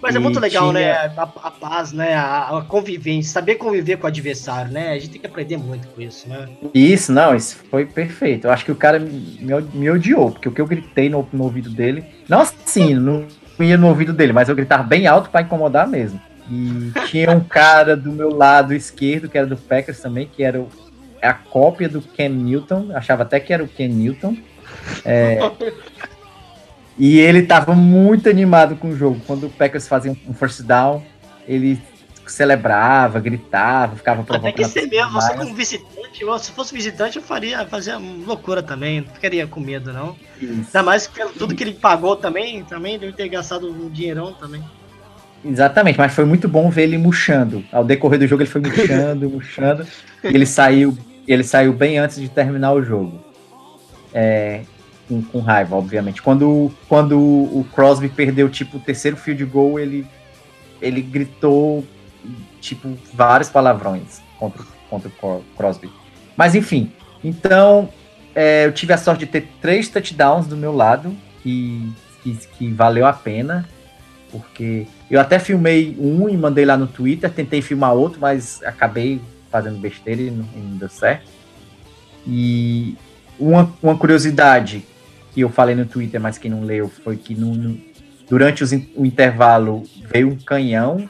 Mas 0.00 0.14
é 0.14 0.20
muito 0.20 0.38
legal, 0.38 0.70
tinha... 0.70 0.74
né? 0.74 0.92
A, 1.16 1.22
a, 1.22 1.50
paz, 1.50 1.92
né? 1.92 2.14
A, 2.14 2.58
a, 2.58 2.62
convivência, 2.62 3.32
saber 3.32 3.56
conviver 3.56 3.96
com 3.96 4.04
o 4.04 4.06
adversário, 4.06 4.70
né? 4.70 4.92
A 4.92 4.98
gente 5.00 5.10
tem 5.10 5.20
que 5.20 5.26
aprender 5.26 5.56
muito 5.56 5.88
com 5.88 6.00
isso, 6.00 6.28
né? 6.28 6.48
Isso, 6.72 7.10
não, 7.10 7.34
isso 7.34 7.56
foi 7.68 7.84
perfeito. 7.84 8.46
Eu 8.46 8.52
acho 8.52 8.64
que 8.64 8.70
o 8.70 8.76
cara 8.76 9.00
me, 9.00 9.40
me 9.72 9.90
odiou, 9.90 10.30
porque 10.30 10.48
o 10.48 10.52
que 10.52 10.60
eu 10.60 10.66
gritei 10.66 11.08
no, 11.08 11.26
no 11.32 11.42
ouvido 11.42 11.68
dele. 11.68 12.04
Não 12.28 12.42
assim, 12.42 12.94
não 12.94 13.26
ia 13.58 13.76
no 13.76 13.88
ouvido 13.88 14.12
dele, 14.12 14.32
mas 14.32 14.48
eu 14.48 14.54
gritava 14.54 14.84
bem 14.84 15.08
alto 15.08 15.30
para 15.30 15.42
incomodar 15.42 15.88
mesmo. 15.88 16.20
E 16.50 16.92
tinha 17.08 17.30
um 17.30 17.40
cara 17.40 17.96
do 17.96 18.12
meu 18.12 18.30
lado 18.30 18.74
esquerdo, 18.74 19.28
que 19.28 19.38
era 19.38 19.46
do 19.46 19.56
Packers 19.56 20.00
também, 20.00 20.28
que 20.28 20.42
era 20.42 20.60
o, 20.60 20.68
a 21.22 21.32
cópia 21.32 21.88
do 21.88 22.02
Ken 22.02 22.28
Newton. 22.28 22.90
Achava 22.94 23.22
até 23.22 23.40
que 23.40 23.52
era 23.52 23.64
o 23.64 23.68
Ken 23.68 23.88
Newton. 23.88 24.36
É, 25.04 25.38
e 26.98 27.18
ele 27.18 27.40
estava 27.40 27.74
muito 27.74 28.28
animado 28.28 28.76
com 28.76 28.88
o 28.88 28.96
jogo. 28.96 29.20
Quando 29.26 29.46
o 29.46 29.50
Packers 29.50 29.88
fazia 29.88 30.16
um 30.28 30.34
first 30.34 30.62
down, 30.62 31.02
ele 31.46 31.80
celebrava, 32.26 33.20
gritava, 33.20 33.96
ficava 33.96 34.22
provocando. 34.22 34.52
Até 34.52 34.62
que 34.62 34.68
ser 34.68 34.86
mesmo, 34.86 35.12
você 35.12 35.34
como 35.34 35.54
visitante, 35.54 36.22
eu, 36.22 36.38
se 36.38 36.52
fosse 36.52 36.74
visitante, 36.74 37.16
eu 37.16 37.22
faria, 37.22 37.66
fazia 37.66 37.98
loucura 37.98 38.62
também, 38.62 39.02
não 39.02 39.08
ficaria 39.08 39.46
com 39.46 39.60
medo, 39.60 39.92
não. 39.92 40.16
Isso. 40.40 40.66
Ainda 40.66 40.82
mais 40.82 41.06
que 41.06 41.24
tudo 41.32 41.54
que 41.54 41.62
ele 41.62 41.74
pagou 41.74 42.16
também, 42.16 42.64
também 42.64 42.98
deve 42.98 43.12
ter 43.12 43.28
gastado 43.28 43.70
um 43.70 43.90
dinheirão 43.90 44.32
também. 44.32 44.62
Exatamente, 45.44 45.98
mas 45.98 46.14
foi 46.14 46.24
muito 46.24 46.48
bom 46.48 46.70
ver 46.70 46.84
ele 46.84 46.96
murchando. 46.96 47.62
Ao 47.70 47.84
decorrer 47.84 48.18
do 48.18 48.26
jogo 48.26 48.42
ele 48.42 48.50
foi 48.50 48.60
murchando, 48.62 49.28
murchando. 49.30 49.86
E 50.22 50.28
ele 50.28 50.46
saiu, 50.46 50.96
ele 51.28 51.44
saiu 51.44 51.72
bem 51.72 51.98
antes 51.98 52.20
de 52.20 52.28
terminar 52.28 52.72
o 52.72 52.82
jogo. 52.82 53.20
É, 54.12 54.62
com, 55.08 55.22
com, 55.22 55.40
raiva, 55.40 55.76
obviamente. 55.76 56.22
Quando, 56.22 56.72
quando 56.88 57.18
o 57.18 57.66
Crosby 57.74 58.08
perdeu, 58.08 58.48
tipo, 58.48 58.78
o 58.78 58.80
terceiro 58.80 59.16
field 59.16 59.44
goal, 59.44 59.78
ele, 59.78 60.06
ele 60.80 61.02
gritou, 61.02 61.84
tipo, 62.60 62.96
vários 63.12 63.50
palavrões 63.50 64.22
contra, 64.38 64.64
contra 64.88 65.10
o 65.22 65.44
Crosby. 65.56 65.90
Mas, 66.36 66.54
enfim. 66.54 66.90
Então, 67.22 67.88
é, 68.34 68.66
eu 68.66 68.72
tive 68.72 68.92
a 68.92 68.96
sorte 68.98 69.20
de 69.20 69.26
ter 69.26 69.48
três 69.60 69.88
touchdowns 69.88 70.46
do 70.46 70.56
meu 70.56 70.74
lado, 70.74 71.14
que, 71.42 71.92
que, 72.22 72.34
que 72.58 72.72
valeu 72.72 73.06
a 73.06 73.12
pena, 73.12 73.68
porque 74.30 74.86
eu 75.14 75.20
até 75.20 75.38
filmei 75.38 75.96
um 75.96 76.28
e 76.28 76.36
mandei 76.36 76.64
lá 76.64 76.76
no 76.76 76.88
Twitter, 76.88 77.30
tentei 77.30 77.62
filmar 77.62 77.94
outro, 77.94 78.20
mas 78.20 78.60
acabei 78.64 79.20
fazendo 79.48 79.78
besteira 79.78 80.20
e 80.20 80.28
não, 80.28 80.44
e 80.56 80.58
não 80.58 80.76
deu 80.76 80.88
certo. 80.88 81.30
E 82.26 82.96
uma, 83.38 83.72
uma 83.80 83.96
curiosidade 83.96 84.84
que 85.32 85.40
eu 85.40 85.48
falei 85.48 85.76
no 85.76 85.86
Twitter, 85.86 86.20
mas 86.20 86.36
quem 86.36 86.50
não 86.50 86.64
leu, 86.64 86.88
foi 86.88 87.16
que 87.16 87.32
no, 87.32 87.54
no, 87.54 87.80
durante 88.28 88.64
os, 88.64 88.72
o 88.72 89.06
intervalo 89.06 89.84
veio 90.12 90.30
um 90.30 90.36
canhão 90.36 91.08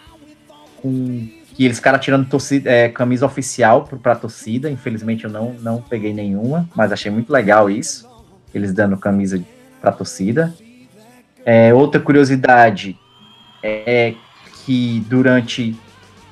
com 0.82 1.26
que 1.54 1.64
eles 1.64 1.78
ficaram 1.78 1.98
tirando 1.98 2.28
torcida, 2.28 2.70
é, 2.70 2.90
camisa 2.90 3.24
oficial 3.24 3.88
para 4.02 4.14
torcida. 4.14 4.70
Infelizmente 4.70 5.24
eu 5.24 5.30
não, 5.30 5.54
não 5.54 5.80
peguei 5.80 6.12
nenhuma, 6.12 6.68
mas 6.76 6.92
achei 6.92 7.10
muito 7.10 7.32
legal 7.32 7.70
isso. 7.70 8.06
Eles 8.52 8.74
dando 8.74 8.98
camisa 8.98 9.42
para 9.80 9.92
torcida. 9.92 10.52
É, 11.46 11.72
outra 11.72 12.02
curiosidade 12.02 12.98
é 13.64 14.14
que 14.64 15.04
durante 15.08 15.74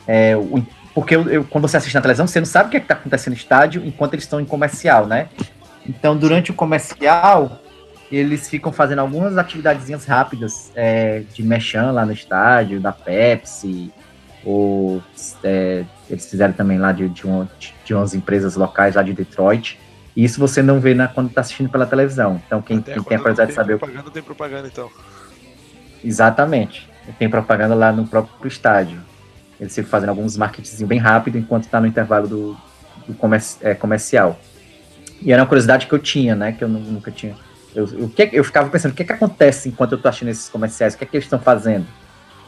é, 0.07 0.37
o, 0.37 0.63
porque 0.95 1.17
eu, 1.17 1.29
eu, 1.29 1.45
quando 1.45 1.67
você 1.67 1.77
assiste 1.77 1.95
na 1.95 2.03
televisão, 2.03 2.27
você 2.27 2.39
não 2.39 2.47
sabe 2.47 2.69
o 2.69 2.71
que 2.71 2.77
é 2.77 2.81
está 2.81 2.95
acontecendo 2.95 3.33
no 3.33 3.39
estádio 3.39 3.83
enquanto 3.85 4.15
eles 4.15 4.25
estão 4.25 4.41
em 4.41 4.45
comercial, 4.45 5.07
né? 5.07 5.29
Então, 5.87 6.17
durante 6.17 6.51
o 6.51 6.55
comercial, 6.55 7.61
eles 8.11 8.49
ficam 8.49 8.71
fazendo 8.71 8.99
algumas 8.99 9.39
atividadezinhas 9.39 10.05
rápidas 10.05 10.71
é, 10.75 11.21
de 11.33 11.43
mechan 11.43 11.93
lá 11.93 12.05
no 12.05 12.13
estádio, 12.13 12.79
da 12.79 12.93
Pepsi, 12.93 13.91
ou 14.45 15.03
é, 15.43 15.85
eles 16.11 16.29
fizeram 16.29 16.53
também 16.53 16.79
lá 16.79 16.93
de, 16.93 17.09
de, 17.09 17.25
uma, 17.25 17.51
de 17.85 17.95
umas 17.95 18.15
empresas 18.15 18.55
locais 18.55 18.95
lá 18.95 19.03
de 19.03 19.15
Detroit. 19.15 19.81
E 20.15 20.25
isso 20.25 20.39
você 20.39 20.63
não 20.63 20.79
vê 20.79 20.93
na, 20.93 21.09
quando 21.09 21.29
está 21.29 21.41
assistindo 21.41 21.71
pela 21.71 21.87
televisão. 21.87 22.41
Então, 22.47 22.61
quem, 22.61 22.83
quem 22.83 23.03
tem 23.03 23.17
a 23.17 23.19
curiosidade 23.19 23.51
de 23.51 23.55
saber. 23.55 23.79
Propaganda 23.79 24.11
tem 24.11 24.23
propaganda, 24.23 24.69
então. 24.69 24.91
Exatamente. 26.05 26.92
Tem 27.19 27.29
propaganda 27.29 27.75
lá 27.75 27.93
no 27.93 28.07
próprio 28.07 28.49
estádio. 28.49 29.01
Eles 29.61 29.75
ficam 29.75 29.91
fazendo 29.91 30.11
alguns 30.11 30.37
marketing 30.37 30.87
bem 30.87 30.99
rápido 30.99 31.39
enquanto 31.39 31.65
está 31.65 31.81
no 31.81 31.87
intervalo 31.87 32.27
do, 32.27 32.57
do 33.07 33.15
comerci 33.15 33.59
é, 33.61 33.75
comercial. 33.75 34.39
E 35.21 35.33
era 35.33 35.43
uma 35.43 35.49
curiosidade 35.49 35.87
que 35.87 35.93
eu 35.93 35.99
tinha, 35.99 36.35
né? 36.35 36.53
Que 36.53 36.65
eu 36.65 36.69
nunca 36.69 37.11
tinha 37.11 37.37
eu, 37.75 37.87
eu, 37.87 38.13
eu 38.33 38.45
ficava 38.45 38.69
pensando, 38.69 38.93
o 38.93 38.95
que, 38.95 39.03
é 39.03 39.07
que 39.07 39.13
acontece 39.13 39.69
enquanto 39.69 39.93
eu 39.93 39.99
tô 39.99 40.09
assistindo 40.09 40.29
esses 40.29 40.49
comerciais? 40.49 40.95
O 40.95 40.99
que 40.99 41.05
é 41.05 41.07
que 41.07 41.17
eles 41.17 41.25
estão 41.25 41.39
fazendo? 41.39 41.87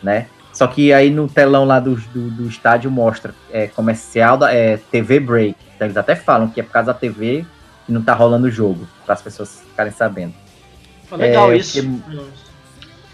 Né? 0.03 0.27
Só 0.53 0.67
que 0.67 0.93
aí 0.93 1.11
no 1.11 1.29
telão 1.29 1.65
lá 1.65 1.81
do, 1.81 1.97
do, 1.97 2.31
do 2.31 2.49
estádio 2.49 2.91
mostra 2.91 3.35
é, 3.51 3.67
comercial 3.67 4.37
da 4.37 4.53
é, 4.53 4.77
TV 4.77 5.19
Break. 5.19 5.57
Então 5.75 5.87
eles 5.87 5.97
até 5.97 6.15
falam 6.15 6.49
que 6.49 6.61
é 6.61 6.63
por 6.63 6.73
causa 6.73 6.93
da 6.93 6.99
TV 6.99 7.45
que 7.87 7.93
não 7.93 8.03
tá 8.03 8.15
rolando 8.15 8.47
o 8.47 8.51
jogo, 8.51 8.87
para 9.05 9.15
as 9.15 9.23
pessoas 9.23 9.61
ficarem 9.61 9.93
sabendo. 9.93 10.35
legal 11.11 11.53
é, 11.53 11.57
isso. 11.57 11.83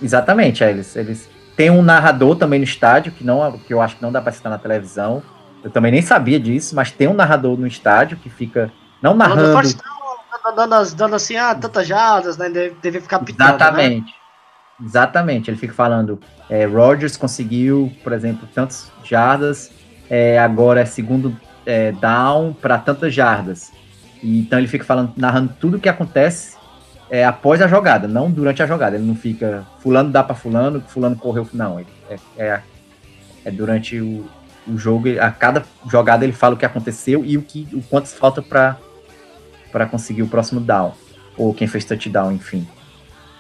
Exatamente, 0.03 0.63
é, 0.65 0.71
eles, 0.71 0.97
eles 0.97 1.29
tem 1.57 1.71
um 1.71 1.83
narrador 1.83 2.37
também 2.37 2.59
no 2.59 2.65
estádio, 2.65 3.13
que, 3.13 3.23
não, 3.23 3.59
que 3.59 3.75
eu 3.75 3.83
acho 3.83 3.97
que 3.97 4.03
não 4.03 4.11
dá 4.13 4.21
para 4.21 4.33
citar 4.33 4.51
na 4.51 4.59
televisão. 4.59 5.23
Eu 5.63 5.71
também 5.71 5.93
nem 5.93 6.01
sabia 6.01 6.41
disso, 6.41 6.75
mas 6.75 6.91
tem 6.91 7.07
um 7.07 7.13
narrador 7.13 7.59
no 7.59 7.67
estádio 7.67 8.17
que 8.17 8.31
fica 8.31 8.73
não 9.03 9.15
narrando 9.15 9.61
dando, 10.57 10.95
dando 10.95 11.17
assim, 11.17 11.37
ah, 11.37 11.55
tantas 11.55 11.87
jardas, 11.87 12.37
né? 12.39 12.49
Deve, 12.49 13.01
ficar 13.01 13.19
pitando, 13.21 13.49
né? 13.49 13.55
Exatamente. 13.57 14.07
Né? 14.07 14.87
Exatamente. 14.87 15.51
Ele 15.51 15.57
fica 15.59 15.75
falando, 15.75 16.19
é, 16.49 16.65
Rogers 16.65 17.17
conseguiu, 17.17 17.93
por 18.03 18.13
exemplo, 18.13 18.49
tantas 18.55 18.91
jardas, 19.05 19.71
é, 20.09 20.39
agora 20.39 20.81
é 20.81 20.85
segundo 20.85 21.37
é, 21.67 21.93
down 21.93 22.53
para 22.55 22.79
tantas 22.79 23.15
jardas. 23.15 23.73
E, 24.23 24.41
então 24.41 24.59
ele 24.59 24.69
fica 24.69 24.85
falando, 24.85 25.13
narrando 25.17 25.55
tudo 25.61 25.77
o 25.77 25.81
que 25.81 25.89
acontece 25.89 26.57
é, 27.11 27.25
após 27.25 27.61
a 27.61 27.67
jogada, 27.67 28.07
não 28.07 28.31
durante 28.31 28.63
a 28.63 28.67
jogada. 28.67 28.97
Ele 28.97 29.05
não 29.05 29.17
fica 29.17 29.67
fulano 29.81 30.11
dá 30.11 30.23
para 30.23 30.35
fulano, 30.35 30.81
fulano 30.87 31.17
correu, 31.17 31.47
não. 31.53 31.79
É, 31.81 31.85
é, 32.39 32.61
é, 33.45 33.51
durante 33.51 34.01
o, 34.01 34.25
o 34.67 34.79
jogo, 34.79 35.09
a 35.21 35.31
cada 35.31 35.65
jogada 35.91 36.25
ele 36.25 36.33
fala 36.33 36.55
o 36.55 36.57
que 36.57 36.65
aconteceu 36.65 37.25
e 37.25 37.37
o 37.37 37.43
que 37.43 37.67
o 37.73 37.83
quanto 37.83 38.09
falta 38.09 38.41
para 38.41 39.87
conseguir 39.87 40.23
o 40.23 40.29
próximo 40.29 40.61
down. 40.61 40.93
Ou 41.37 41.53
quem 41.53 41.67
fez 41.67 41.85
touchdown, 41.85 42.33
enfim. 42.33 42.67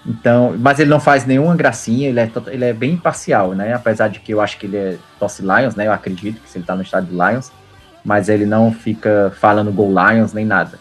Então, 0.05 0.57
mas 0.59 0.81
ele 0.81 0.89
não 0.89 0.99
faz 0.99 1.27
nenhuma 1.27 1.55
gracinha, 1.55 2.09
ele 2.09 2.21
é, 2.21 2.31
ele 2.47 2.65
é 2.65 2.73
bem 2.73 2.95
imparcial, 2.95 3.53
né? 3.53 3.75
Apesar 3.75 4.09
de 4.09 4.19
que 4.19 4.33
eu 4.33 4.41
acho 4.41 4.59
que 4.59 4.67
ele 4.67 4.77
é 4.77 4.99
tosse 5.19 5.43
Lions, 5.43 5.77
né? 5.77 5.87
Eu 5.87 5.93
acredito 5.93 6.41
que 6.41 6.49
se 6.49 6.59
ele 6.59 6.65
tá 6.65 6.75
no 6.75 6.83
estádio 6.83 7.11
do 7.11 7.29
Lions, 7.29 7.53
mas 8.03 8.31
ele 8.31 8.47
não 8.47 8.73
fica 8.73 9.31
falando 9.39 9.71
Go 9.71 9.89
Lions 9.89 10.33
nem 10.33 10.45
nada. 10.45 10.79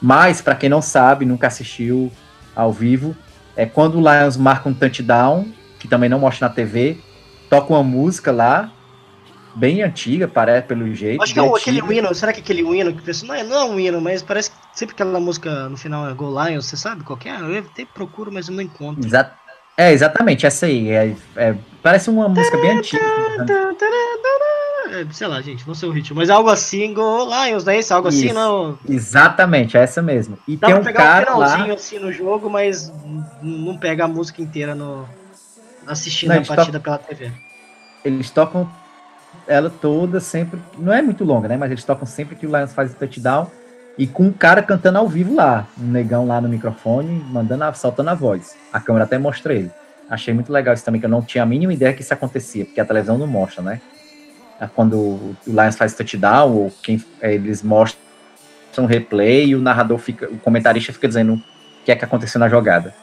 Mas, 0.00 0.40
para 0.40 0.54
quem 0.54 0.68
não 0.68 0.82
sabe, 0.82 1.24
nunca 1.24 1.46
assistiu 1.46 2.10
ao 2.54 2.72
vivo, 2.72 3.16
é 3.56 3.66
quando 3.66 3.96
o 3.96 4.00
Lions 4.00 4.36
marca 4.36 4.68
um 4.68 4.74
touchdown, 4.74 5.46
que 5.78 5.88
também 5.88 6.08
não 6.08 6.18
mostra 6.18 6.48
na 6.48 6.54
TV, 6.54 6.98
toca 7.50 7.72
uma 7.72 7.82
música 7.82 8.32
lá, 8.32 8.70
bem 9.54 9.82
antiga, 9.82 10.26
parece, 10.26 10.66
pelo 10.66 10.92
jeito. 10.94 11.22
Acho 11.22 11.34
que 11.34 11.40
é 11.40 11.46
aquele 11.46 11.98
hino, 11.98 12.14
será 12.14 12.32
que 12.32 12.40
é 12.40 12.42
aquele 12.42 12.62
hino 12.62 12.94
que 12.94 13.02
pensa, 13.02 13.26
não 13.26 13.34
é, 13.34 13.42
não 13.42 13.56
é 13.56 13.64
um 13.64 13.80
hino, 13.80 14.00
mas 14.00 14.22
parece 14.22 14.50
que 14.50 14.56
sempre 14.74 14.94
aquela 14.94 15.20
música 15.20 15.68
no 15.68 15.76
final 15.76 16.08
é 16.08 16.14
Go 16.14 16.28
Lions, 16.42 16.66
você 16.66 16.76
sabe 16.76 17.04
qual 17.04 17.18
é? 17.24 17.40
Eu 17.40 17.58
até 17.58 17.84
procuro, 17.84 18.32
mas 18.32 18.48
eu 18.48 18.54
não 18.54 18.62
encontro. 18.62 19.04
Exa 19.04 19.32
é, 19.76 19.90
exatamente, 19.90 20.44
essa 20.44 20.66
aí. 20.66 20.90
É, 20.90 21.16
é, 21.36 21.56
parece 21.82 22.10
uma 22.10 22.28
música 22.28 22.56
bem 22.58 22.78
antiga. 22.78 23.02
É, 24.92 25.06
sei 25.10 25.26
lá, 25.26 25.40
gente, 25.40 25.66
não 25.66 25.74
sei 25.74 25.88
o 25.88 25.92
ritmo, 25.92 26.16
mas 26.16 26.28
algo 26.28 26.50
assim, 26.50 26.92
Go 26.92 27.24
Lions, 27.24 27.64
não 27.64 27.72
é 27.72 27.78
isso? 27.78 27.94
Algo 27.94 28.08
assim, 28.08 28.26
isso, 28.26 28.26
assim, 28.26 28.34
não. 28.34 28.78
Exatamente, 28.86 29.74
é 29.74 29.80
essa 29.80 30.02
mesmo. 30.02 30.38
E 30.46 30.54
Dá 30.54 30.66
tem 30.66 30.76
um 30.76 30.84
cara 30.84 31.30
um 31.30 31.34
finalzinho 31.34 31.68
lá... 31.68 31.74
assim 31.74 31.98
no 31.98 32.12
jogo, 32.12 32.50
mas 32.50 32.92
não 33.40 33.78
pega 33.78 34.04
a 34.04 34.08
música 34.08 34.42
inteira 34.42 34.74
no 34.74 35.08
assistindo 35.86 36.34
não, 36.34 36.42
a 36.42 36.44
partida 36.44 36.78
pela 36.78 36.98
TV. 36.98 37.32
Eles 38.04 38.28
tocam 38.28 38.70
ela 39.46 39.70
toda 39.70 40.20
sempre. 40.20 40.60
Não 40.78 40.92
é 40.92 41.00
muito 41.00 41.24
longa, 41.24 41.48
né? 41.48 41.56
Mas 41.56 41.70
eles 41.70 41.84
tocam 41.84 42.06
sempre 42.06 42.36
que 42.36 42.46
o 42.46 42.54
Lions 42.54 42.74
faz 42.74 42.92
o 42.92 42.94
touchdown. 42.94 43.50
E 43.96 44.06
com 44.06 44.24
um 44.24 44.32
cara 44.32 44.62
cantando 44.62 44.98
ao 44.98 45.08
vivo 45.08 45.34
lá. 45.34 45.66
Um 45.80 45.86
negão 45.86 46.26
lá 46.26 46.40
no 46.40 46.48
microfone, 46.48 47.24
mandando, 47.30 47.64
saltando 47.74 48.10
a 48.10 48.14
voz. 48.14 48.56
A 48.72 48.78
câmera 48.78 49.04
até 49.04 49.18
mostra 49.18 49.54
ele. 49.54 49.70
Achei 50.08 50.34
muito 50.34 50.52
legal 50.52 50.74
isso 50.74 50.84
também, 50.84 51.00
que 51.00 51.06
eu 51.06 51.10
não 51.10 51.22
tinha 51.22 51.42
a 51.42 51.46
mínima 51.46 51.72
ideia 51.72 51.94
que 51.94 52.02
isso 52.02 52.12
acontecia, 52.12 52.66
porque 52.66 52.80
a 52.80 52.84
televisão 52.84 53.16
não 53.16 53.26
mostra, 53.26 53.62
né? 53.62 53.80
É 54.62 54.68
quando 54.68 54.96
o 54.96 55.36
Lions 55.44 55.74
faz 55.74 55.92
touchdown, 55.92 56.52
ou 56.52 56.72
quem 56.84 57.04
é, 57.20 57.34
eles 57.34 57.64
mostram 57.64 57.98
um 58.78 58.86
replay 58.86 59.46
e 59.46 59.56
o 59.56 59.60
narrador 59.60 59.98
fica, 59.98 60.28
o 60.30 60.38
comentarista 60.38 60.92
fica 60.92 61.08
dizendo 61.08 61.34
o 61.34 61.42
que 61.84 61.90
é 61.90 61.96
que 61.96 62.04
aconteceu 62.04 62.38
na 62.38 62.48
jogada. 62.48 62.94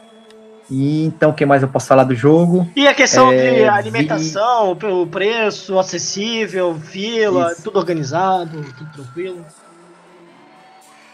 E 0.70 1.04
então, 1.04 1.30
o 1.30 1.34
que 1.34 1.44
mais 1.44 1.60
eu 1.60 1.68
posso 1.68 1.86
falar 1.86 2.04
do 2.04 2.14
jogo? 2.14 2.66
E 2.74 2.88
a 2.88 2.94
questão 2.94 3.30
é, 3.30 3.56
de 3.56 3.64
alimentação, 3.68 4.74
vi... 4.74 4.86
o 4.86 5.06
preço 5.06 5.78
acessível, 5.78 6.74
fila, 6.80 7.52
Isso. 7.52 7.64
tudo 7.64 7.78
organizado, 7.78 8.64
tudo 8.78 8.90
tranquilo. 8.92 9.44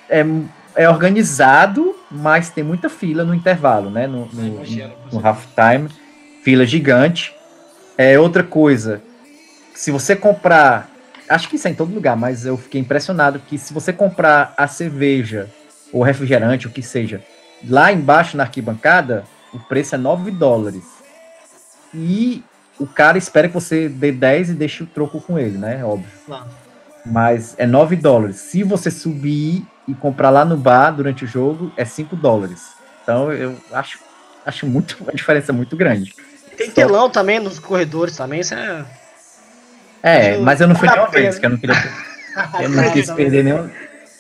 É, 0.09 0.25
é 0.77 0.89
organizado, 0.89 1.97
mas 2.09 2.51
tem 2.51 2.63
muita 2.63 2.89
fila 2.89 3.25
no 3.25 3.35
intervalo, 3.35 3.91
né? 3.91 4.07
No, 4.07 4.27
no, 4.27 4.43
no, 4.43 4.63
no 5.13 5.27
halftime, 5.27 5.89
fila 6.45 6.65
gigante. 6.65 7.35
É 7.99 8.17
outra 8.21 8.45
coisa, 8.45 9.03
se 9.77 9.91
você 9.91 10.17
comprar, 10.17 10.91
acho 11.29 11.49
que 11.51 11.57
isso 11.57 11.69
é 11.69 11.71
em 11.71 11.75
todo 11.75 11.95
lugar, 11.95 12.17
mas 12.17 12.47
eu 12.47 12.57
fiquei 12.57 12.81
impressionado 12.81 13.39
que 13.39 13.59
se 13.59 13.75
você 13.75 13.93
comprar 13.93 14.55
a 14.57 14.67
cerveja 14.67 15.51
ou 15.93 16.03
refrigerante, 16.03 16.67
o 16.67 16.71
que 16.71 16.83
seja, 16.83 17.23
lá 17.69 17.93
embaixo 17.93 18.39
na 18.39 18.45
arquibancada, 18.45 19.25
o 19.53 19.59
preço 19.61 19.95
é 19.95 19.99
9 19.99 20.31
dólares. 20.31 20.83
E 21.95 22.43
o 22.81 22.87
cara 22.87 23.19
espera 23.19 23.49
que 23.49 23.55
você 23.55 23.87
dê 23.87 24.11
10 24.11 24.51
e 24.51 24.55
deixe 24.55 24.83
o 24.83 24.87
troco 24.87 25.21
com 25.21 25.39
ele, 25.39 25.59
né? 25.59 25.85
Óbvio. 25.85 26.11
Claro. 26.25 26.47
Mas 27.05 27.55
é 27.59 27.67
9 27.67 27.97
dólares. 27.97 28.37
Se 28.37 28.63
você 28.63 28.91
subir 28.91 29.65
e 29.87 29.95
comprar 29.95 30.31
lá 30.31 30.45
no 30.45 30.57
bar 30.57 30.91
durante 30.91 31.25
o 31.25 31.29
jogo, 31.29 31.71
é 31.77 31.85
5 31.85 32.17
dólares. 32.17 32.73
Então 33.03 33.31
eu 33.31 33.57
acho, 33.73 33.99
acho 34.45 34.67
muito, 34.67 34.97
uma 35.01 35.13
diferença 35.13 35.53
muito 35.53 35.77
grande. 35.77 36.15
Tem 36.57 36.71
telão 36.71 37.11
também 37.11 37.39
nos 37.39 37.59
corredores 37.59 38.17
também, 38.17 38.41
isso 38.41 38.55
é. 38.55 38.85
É, 40.03 40.37
mas 40.39 40.61
eu 40.61 40.69
não 40.69 40.75
fui 40.75 40.89
nenhuma 40.89 41.11
vez, 41.11 41.39
que 41.39 41.47
eu 41.47 41.51
não 41.51 41.57
queria. 41.57 41.75
Eu 42.61 42.69
não 42.69 42.93
quis 42.93 43.11
perder 43.11 43.43
nenhum. 43.43 43.71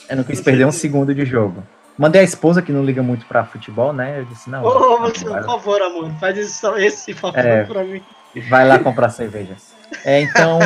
Eu 0.09 0.17
não 0.17 0.25
quis 0.25 0.41
perder 0.41 0.65
um 0.65 0.73
segundo 0.73 1.15
de 1.15 1.27
jogo. 1.27 1.63
Mandei 1.99 2.23
a 2.23 2.25
esposa 2.25 2.63
que 2.63 2.73
não 2.73 2.83
liga 2.83 3.03
muito 3.03 3.27
pra 3.27 3.45
futebol, 3.45 3.93
né? 3.93 4.21
Eu 4.21 4.25
disse, 4.25 4.49
não. 4.49 4.63
Ô, 4.65 4.95
oh, 4.95 5.11
por 5.11 5.45
favor, 5.45 5.83
amor, 5.83 6.11
faz 6.21 6.37
isso, 6.37 6.77
esse 6.77 7.13
favor 7.13 7.39
é, 7.39 7.65
pra 7.65 7.85
mim. 7.85 8.03
Vai 8.49 8.67
lá 8.67 8.79
comprar 8.79 9.09
cerveja. 9.11 9.57
É, 10.05 10.21
então, 10.21 10.59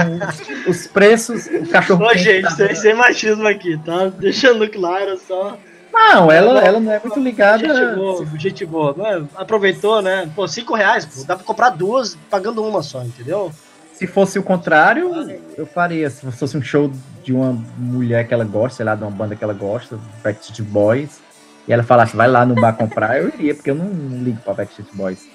os, 0.67 0.87
preços, 0.87 1.47
o 1.47 1.69
cachorro. 1.69 2.05
Ô, 2.05 2.15
gente, 2.15 2.57
tá... 2.57 2.75
sem 2.75 2.95
machismo 2.95 3.47
aqui, 3.47 3.79
tá? 3.79 4.09
Deixando 4.09 4.69
claro 4.69 5.19
só. 5.19 5.57
Não, 5.93 6.31
ela, 6.31 6.61
ela 6.61 6.81
não 6.81 6.93
é 6.93 7.01
muito 7.01 7.21
ligada. 7.21 7.59
Gente 7.59 7.97
boa, 7.97 8.27
gente 8.37 8.67
boa. 8.67 9.29
Aproveitou, 9.35 10.01
né? 10.01 10.31
Pô, 10.35 10.49
cinco 10.49 10.75
reais, 10.75 11.05
pô, 11.05 11.25
dá 11.25 11.37
pra 11.37 11.45
comprar 11.45 11.71
duas 11.71 12.17
pagando 12.29 12.65
uma 12.65 12.83
só, 12.83 13.03
entendeu? 13.03 13.53
Se 14.01 14.07
fosse 14.07 14.39
o 14.39 14.43
contrário, 14.43 15.11
eu 15.59 15.67
faria. 15.67 16.09
Se 16.09 16.25
fosse 16.33 16.57
um 16.57 16.63
show 16.63 16.91
de 17.23 17.35
uma 17.35 17.53
mulher 17.77 18.27
que 18.27 18.33
ela 18.33 18.47
gosta, 18.47 18.79
sei 18.79 18.87
lá, 18.87 18.95
de 18.95 19.03
uma 19.03 19.11
banda 19.11 19.37
que 19.37 19.45
ela 19.45 19.53
gosta, 19.53 19.99
Backstreet 20.25 20.63
Boys, 20.63 21.21
e 21.69 21.73
ela 21.75 21.83
falasse, 21.83 22.17
vai 22.17 22.27
lá 22.27 22.47
no 22.47 22.55
bar 22.55 22.73
comprar, 22.73 23.21
eu 23.21 23.29
iria, 23.29 23.55
porque 23.55 23.71
eu 23.71 23.75
não, 23.75 23.85
não 23.85 24.25
ligo 24.25 24.41
pra 24.41 24.55
Backstreet 24.55 24.89
Boys. 24.95 25.29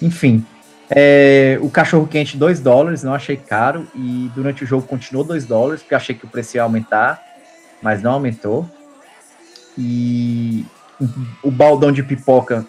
Enfim, 0.00 0.42
é, 0.88 1.58
o 1.60 1.68
cachorro 1.68 2.06
quente 2.06 2.38
2 2.38 2.60
dólares, 2.60 3.02
não 3.02 3.12
achei 3.12 3.36
caro. 3.36 3.86
E 3.94 4.32
durante 4.34 4.64
o 4.64 4.66
jogo 4.66 4.86
continuou 4.86 5.22
2 5.22 5.44
dólares, 5.44 5.82
porque 5.82 5.94
achei 5.94 6.14
que 6.14 6.24
o 6.24 6.28
preço 6.28 6.56
ia 6.56 6.62
aumentar, 6.62 7.22
mas 7.82 8.02
não 8.02 8.12
aumentou. 8.12 8.66
E 9.76 10.64
o 11.42 11.50
baldão 11.50 11.92
de 11.92 12.02
pipoca 12.02 12.64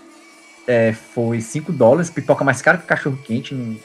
é, 0.68 0.92
foi 0.92 1.40
5 1.40 1.72
dólares, 1.72 2.10
pipoca 2.10 2.44
mais 2.44 2.62
cara 2.62 2.78
que 2.78 2.86
cachorro 2.86 3.18
quente. 3.24 3.56
Não, 3.56 3.78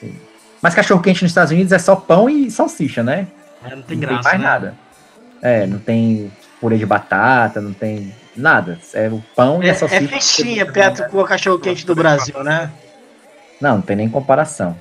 não 0.00 0.33
mas 0.64 0.74
cachorro 0.74 1.02
quente 1.02 1.22
nos 1.22 1.30
Estados 1.30 1.52
Unidos 1.52 1.72
é 1.72 1.78
só 1.78 1.94
pão 1.94 2.26
e 2.26 2.50
salsicha, 2.50 3.02
né? 3.02 3.26
É, 3.62 3.76
não 3.76 3.82
tem 3.82 3.98
não 3.98 4.08
graça. 4.08 4.30
Tem 4.30 4.38
mais 4.38 4.40
né? 4.40 4.44
nada. 4.46 4.74
É, 5.42 5.66
não 5.66 5.78
tem 5.78 6.32
purê 6.58 6.78
de 6.78 6.86
batata, 6.86 7.60
não 7.60 7.74
tem 7.74 8.14
nada. 8.34 8.78
É 8.94 9.08
o 9.08 9.22
pão 9.36 9.62
é, 9.62 9.66
e 9.66 9.70
a 9.70 9.74
salsicha. 9.74 10.02
É 10.02 10.08
fichinha 10.08 10.64
perto 10.64 11.06
com 11.10 11.18
o 11.18 11.24
cachorro 11.26 11.58
quente 11.58 11.84
do 11.84 11.94
Brasil, 11.94 12.42
né? 12.42 12.72
Não, 13.60 13.74
não 13.74 13.82
tem 13.82 13.94
nem 13.94 14.08
comparação. 14.08 14.74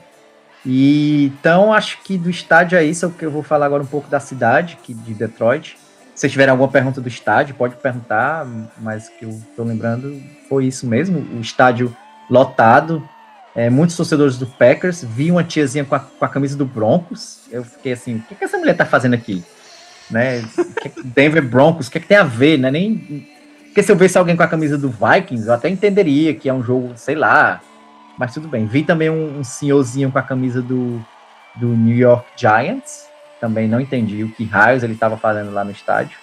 E, 0.65 1.34
então, 1.38 1.73
acho 1.73 2.01
que 2.01 2.17
do 2.17 2.29
estádio 2.29 2.77
é 2.77 2.86
isso. 2.86 3.03
É 3.03 3.09
o 3.09 3.11
que 3.11 3.25
eu 3.25 3.31
vou 3.31 3.43
falar 3.43 3.65
agora 3.65 3.84
um 3.84 3.86
pouco 3.86 4.09
da 4.09 4.21
cidade, 4.21 4.77
que, 4.81 4.93
de 4.93 5.13
Detroit. 5.13 5.77
Se 6.15 6.21
vocês 6.21 6.31
tiverem 6.31 6.51
alguma 6.51 6.69
pergunta 6.69 7.01
do 7.01 7.09
estádio, 7.09 7.55
pode 7.55 7.75
perguntar, 7.75 8.47
mas 8.77 9.09
o 9.09 9.11
que 9.17 9.25
eu 9.25 9.31
estou 9.31 9.65
lembrando 9.65 10.17
foi 10.47 10.65
isso 10.65 10.88
mesmo. 10.88 11.19
O 11.38 11.41
estádio 11.41 11.93
lotado, 12.29 13.03
é, 13.55 13.69
muitos 13.69 13.95
torcedores 13.95 14.37
do 14.37 14.47
Packers. 14.47 15.03
Vi 15.03 15.31
uma 15.31 15.43
tiazinha 15.43 15.85
com 15.85 15.95
a, 15.95 15.99
com 15.99 16.25
a 16.25 16.29
camisa 16.29 16.57
do 16.57 16.65
Broncos. 16.65 17.41
Eu 17.51 17.63
fiquei 17.63 17.93
assim, 17.93 18.15
o 18.15 18.21
que, 18.21 18.35
que 18.35 18.43
essa 18.43 18.57
mulher 18.57 18.75
tá 18.75 18.85
fazendo 18.85 19.13
aqui? 19.13 19.43
Né? 20.09 20.43
Denver 21.03 21.47
Broncos, 21.47 21.87
o 21.87 21.91
que, 21.91 21.99
que 21.99 22.07
tem 22.07 22.17
a 22.17 22.23
ver? 22.23 22.57
Né? 22.57 22.71
Nem... 22.71 23.27
Porque 23.65 23.81
se 23.81 23.91
eu 23.91 23.95
visse 23.95 24.17
alguém 24.17 24.35
com 24.35 24.43
a 24.43 24.47
camisa 24.47 24.77
do 24.77 24.89
Vikings, 24.89 25.47
eu 25.47 25.53
até 25.53 25.69
entenderia 25.69 26.33
que 26.35 26.47
é 26.47 26.53
um 26.53 26.61
jogo, 26.61 26.93
sei 26.95 27.15
lá, 27.15 27.59
mas 28.17 28.33
tudo 28.33 28.47
bem. 28.47 28.67
Vi 28.67 28.83
também 28.83 29.09
um, 29.09 29.39
um 29.39 29.43
senhorzinho 29.43 30.11
com 30.11 30.19
a 30.19 30.21
camisa 30.21 30.61
do, 30.61 31.03
do 31.55 31.67
New 31.69 31.95
York 31.95 32.25
Giants. 32.35 33.07
Também 33.39 33.67
não 33.67 33.79
entendi 33.79 34.23
o 34.23 34.31
que 34.31 34.45
raios 34.45 34.83
ele 34.83 34.93
estava 34.93 35.17
fazendo 35.17 35.51
lá 35.51 35.63
no 35.63 35.71
estádio. 35.71 36.17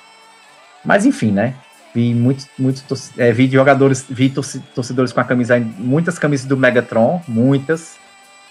Mas 0.85 1.05
enfim, 1.05 1.33
né? 1.33 1.55
Vi 1.95 2.15
muitos, 2.15 2.49
muitos 2.59 3.11
é, 3.19 3.33
vi 3.33 3.51
jogadores, 3.51 4.05
vi 4.09 4.31
torcedores 4.31 5.13
com 5.13 5.21
a 5.21 5.25
camisa, 5.25 5.59
muitas 5.59 6.19
camisas 6.19 6.47
do 6.47 6.57
Megatron, 6.57 7.21
muitas, 7.27 7.97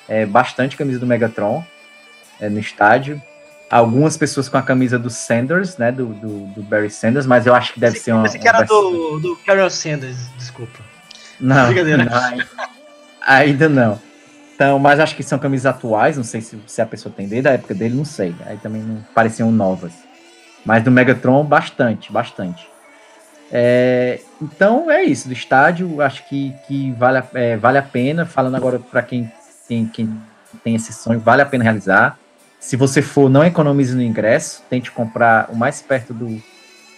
é, 0.07 0.25
bastante 0.25 0.75
camisa 0.75 0.99
do 0.99 1.07
Megatron 1.07 1.63
é, 2.39 2.49
no 2.49 2.59
estádio. 2.59 3.21
Algumas 3.69 4.17
pessoas 4.17 4.49
com 4.49 4.57
a 4.57 4.63
camisa 4.63 4.97
do 4.97 5.09
Sanders, 5.09 5.77
né? 5.77 5.91
Do, 5.91 6.07
do, 6.07 6.47
do 6.47 6.63
Barry 6.63 6.89
Sanders, 6.89 7.27
mas 7.27 7.45
eu 7.45 7.53
acho 7.53 7.73
que 7.73 7.79
deve 7.79 7.99
ser 7.99 8.13
uma. 8.13 8.25
Esse 8.25 8.39
que 8.39 8.47
era 8.47 8.63
do, 8.63 9.19
do 9.19 9.35
Carol 9.45 9.69
Sanders, 9.69 10.17
desculpa. 10.37 10.79
Não, 11.39 11.55
não 11.55 11.73
Ainda 13.21 13.69
não. 13.69 14.01
Então, 14.55 14.77
mas 14.79 14.99
acho 14.99 15.15
que 15.15 15.23
são 15.23 15.39
camisas 15.39 15.67
atuais, 15.67 16.17
não 16.17 16.23
sei 16.23 16.41
se, 16.41 16.59
se 16.67 16.81
a 16.81 16.85
pessoa 16.85 17.13
tem 17.15 17.27
desde 17.27 17.47
a 17.47 17.53
época 17.53 17.73
dele, 17.73 17.95
não 17.95 18.03
sei. 18.03 18.35
Aí 18.45 18.57
também 18.57 18.81
não 18.81 19.05
pareciam 19.13 19.51
novas. 19.51 19.93
Mas 20.65 20.83
do 20.83 20.91
Megatron, 20.91 21.45
bastante, 21.45 22.11
bastante. 22.11 22.67
É, 23.51 24.19
então 24.41 24.89
é 24.89 25.03
isso, 25.03 25.27
do 25.27 25.33
estádio, 25.33 26.01
acho 26.01 26.27
que, 26.27 26.53
que 26.67 26.91
vale, 26.93 27.23
é, 27.33 27.57
vale 27.57 27.77
a 27.77 27.83
pena. 27.83 28.25
Falando 28.25 28.55
agora 28.55 28.79
para 28.79 29.01
quem 29.01 29.31
tem, 29.67 29.85
quem 29.85 30.09
tem 30.63 30.75
esse 30.75 30.93
sonho, 30.93 31.19
vale 31.19 31.41
a 31.41 31.45
pena 31.45 31.63
realizar. 31.63 32.17
Se 32.59 32.75
você 32.75 33.01
for, 33.01 33.29
não 33.29 33.43
economize 33.43 33.95
no 33.95 34.01
ingresso, 34.01 34.63
tente 34.69 34.91
comprar 34.91 35.49
o 35.49 35.55
mais 35.55 35.81
perto 35.81 36.13
do, 36.13 36.41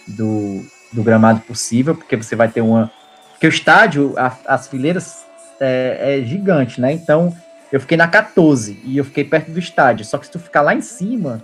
do, 0.08 0.64
do 0.92 1.02
gramado 1.02 1.40
possível, 1.40 1.94
porque 1.94 2.16
você 2.16 2.34
vai 2.34 2.48
ter 2.48 2.60
uma. 2.60 2.90
Porque 3.30 3.46
o 3.46 3.48
estádio, 3.48 4.14
a, 4.18 4.36
as 4.46 4.66
fileiras 4.66 5.24
é, 5.60 6.18
é, 6.18 6.24
gigante, 6.24 6.80
né? 6.80 6.92
Então 6.92 7.34
eu 7.70 7.80
fiquei 7.80 7.96
na 7.96 8.08
14 8.08 8.80
e 8.84 8.98
eu 8.98 9.04
fiquei 9.04 9.24
perto 9.24 9.50
do 9.50 9.58
estádio. 9.58 10.04
Só 10.04 10.18
que 10.18 10.26
se 10.26 10.32
tu 10.32 10.38
ficar 10.38 10.62
lá 10.62 10.74
em 10.74 10.82
cima, 10.82 11.42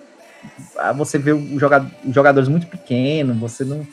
ah, 0.77 0.93
você 0.93 1.19
vê 1.19 1.33
os 1.33 1.61
jogador, 1.61 1.91
jogadores 2.11 2.49
muito 2.49 2.67
pequenos, 2.67 3.37
você 3.37 3.65
não. 3.65 3.87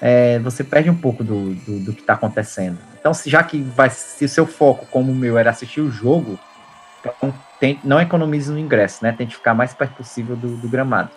É, 0.00 0.38
você 0.40 0.62
perde 0.62 0.90
um 0.90 0.96
pouco 0.96 1.24
do, 1.24 1.54
do, 1.54 1.80
do 1.80 1.92
que 1.92 2.00
está 2.00 2.14
acontecendo. 2.14 2.78
Então, 2.98 3.14
se, 3.14 3.30
já 3.30 3.42
que 3.42 3.60
vai, 3.60 3.88
se 3.88 4.24
o 4.24 4.28
seu 4.28 4.46
foco, 4.46 4.86
como 4.86 5.12
o 5.12 5.14
meu, 5.14 5.38
era 5.38 5.50
assistir 5.50 5.80
o 5.80 5.90
jogo, 5.90 6.38
então 7.00 7.32
tem, 7.58 7.80
não 7.82 8.00
economize 8.00 8.50
no 8.50 8.58
ingresso, 8.58 9.02
né? 9.02 9.12
Tente 9.12 9.36
ficar 9.36 9.54
mais 9.54 9.72
perto 9.72 9.94
possível 9.94 10.36
do, 10.36 10.56
do 10.56 10.68
gramado. 10.68 11.10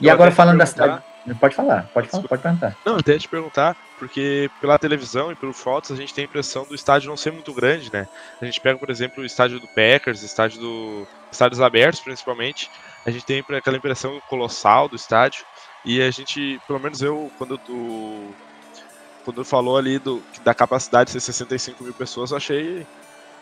E 0.00 0.08
eu 0.08 0.12
agora 0.12 0.30
falando 0.30 0.58
da 0.58 0.66
cidade. 0.66 1.02
Pode 1.40 1.54
falar, 1.54 1.88
pode 1.94 2.08
falar, 2.08 2.28
pode 2.28 2.42
perguntar. 2.42 2.76
Não, 2.84 2.96
até 2.96 3.16
te 3.16 3.26
perguntar, 3.26 3.74
porque 3.98 4.50
pela 4.60 4.78
televisão 4.78 5.32
e 5.32 5.34
pelos 5.34 5.58
fotos 5.58 5.90
a 5.90 5.96
gente 5.96 6.12
tem 6.12 6.24
a 6.24 6.26
impressão 6.26 6.66
do 6.66 6.74
estádio 6.74 7.08
não 7.08 7.16
ser 7.16 7.32
muito 7.32 7.54
grande, 7.54 7.90
né? 7.90 8.06
A 8.42 8.44
gente 8.44 8.60
pega, 8.60 8.78
por 8.78 8.90
exemplo, 8.90 9.22
o 9.22 9.26
estádio 9.26 9.58
do 9.58 9.66
Packers, 9.68 10.22
estádio 10.22 10.60
do 10.60 11.06
estádios 11.32 11.62
abertos, 11.62 12.00
principalmente, 12.00 12.70
a 13.06 13.10
gente 13.10 13.24
tem 13.24 13.42
aquela 13.56 13.76
impressão 13.76 14.20
colossal 14.28 14.86
do 14.86 14.96
estádio 14.96 15.46
e 15.84 16.00
a 16.00 16.10
gente, 16.10 16.60
pelo 16.66 16.80
menos 16.80 17.02
eu, 17.02 17.30
quando 17.38 17.58
tu 17.58 18.34
quando 19.24 19.44
falou 19.44 19.78
ali 19.78 19.98
do, 19.98 20.22
da 20.44 20.54
capacidade 20.54 21.06
de 21.06 21.12
ser 21.12 21.20
65 21.20 21.82
mil 21.82 21.94
pessoas, 21.94 22.30
eu 22.30 22.36
achei 22.36 22.86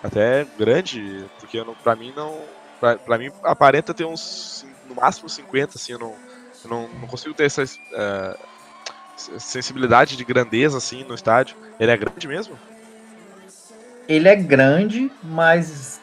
até 0.03 0.47
grande, 0.57 1.25
porque 1.41 1.59
eu 1.59 1.65
não, 1.65 1.75
pra 1.75 1.97
mim 1.97 2.13
não. 2.15 2.41
Pra, 2.79 2.97
pra 2.97 3.19
mim 3.19 3.31
aparenta 3.43 3.95
ter 3.95 4.05
uns. 4.05 4.65
no 4.89 4.95
máximo 4.95 5.29
50, 5.29 5.77
assim, 5.77 5.93
eu 5.93 5.99
não 5.99 6.15
eu 6.65 6.71
não, 6.71 6.89
não 6.89 7.09
consigo 7.09 7.35
ter 7.35 7.45
essa 7.45 7.65
uh, 7.65 8.39
sensibilidade 9.17 10.17
de 10.17 10.25
grandeza 10.25 10.79
assim 10.79 11.05
no 11.05 11.15
estádio. 11.15 11.57
Ele 11.79 11.91
é 11.91 11.97
grande 11.97 12.29
mesmo? 12.29 12.59
Ele 14.09 14.29
é 14.29 14.37
grande, 14.37 15.11
mas 15.23 16.01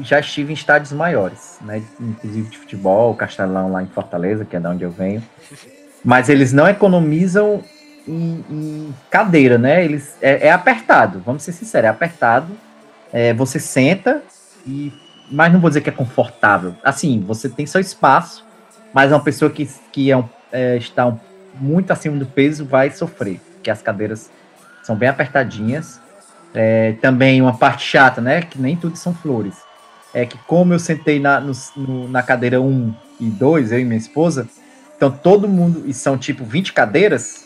já 0.00 0.20
estive 0.20 0.52
em 0.52 0.54
estádios 0.54 0.92
maiores, 0.92 1.58
né? 1.62 1.82
Inclusive 2.00 2.48
de 2.50 2.58
futebol, 2.58 3.14
Castelão 3.14 3.72
lá 3.72 3.82
em 3.82 3.86
Fortaleza, 3.86 4.44
que 4.44 4.56
é 4.56 4.60
de 4.60 4.66
onde 4.66 4.84
eu 4.84 4.90
venho. 4.90 5.22
Mas 6.04 6.28
eles 6.28 6.52
não 6.52 6.68
economizam 6.68 7.62
em, 8.06 8.44
em 8.50 8.94
cadeira, 9.10 9.58
né? 9.58 9.84
Eles 9.84 10.16
é, 10.20 10.48
é, 10.48 10.52
apertado, 10.52 11.20
vamos 11.24 11.42
ser 11.42 11.52
sinceros, 11.52 11.86
é 11.86 11.90
apertado. 11.90 12.52
É, 13.12 13.32
você 13.32 13.58
senta 13.58 14.22
e, 14.66 14.92
mas 15.30 15.52
não 15.52 15.60
vou 15.60 15.70
dizer 15.70 15.80
que 15.80 15.88
é 15.88 15.92
confortável. 15.92 16.74
Assim, 16.84 17.20
você 17.20 17.48
tem 17.48 17.66
seu 17.66 17.80
espaço, 17.80 18.44
mas 18.92 19.10
uma 19.10 19.20
pessoa 19.20 19.50
que, 19.50 19.68
que 19.92 20.10
é, 20.10 20.16
um, 20.16 20.24
é 20.52 20.76
está 20.76 21.06
um, 21.06 21.18
muito 21.58 21.92
acima 21.92 22.16
do 22.16 22.26
peso 22.26 22.64
vai 22.64 22.90
sofrer, 22.90 23.40
porque 23.54 23.70
as 23.70 23.82
cadeiras 23.82 24.30
são 24.82 24.94
bem 24.94 25.08
apertadinhas. 25.08 26.00
É, 26.54 26.92
também 27.02 27.42
uma 27.42 27.56
parte 27.58 27.84
chata, 27.84 28.20
né? 28.20 28.40
Que 28.40 28.60
nem 28.60 28.76
tudo 28.76 28.96
são 28.96 29.12
flores. 29.14 29.65
É 30.16 30.24
que 30.24 30.38
como 30.46 30.72
eu 30.72 30.78
sentei 30.78 31.20
na, 31.20 31.38
no, 31.38 31.52
no, 31.76 32.08
na 32.08 32.22
cadeira 32.22 32.58
1 32.58 32.94
e 33.20 33.26
2, 33.26 33.70
eu 33.70 33.80
e 33.80 33.84
minha 33.84 33.98
esposa, 33.98 34.48
então 34.96 35.10
todo 35.10 35.46
mundo, 35.46 35.84
e 35.86 35.92
são 35.92 36.16
tipo 36.16 36.42
20 36.42 36.72
cadeiras, 36.72 37.44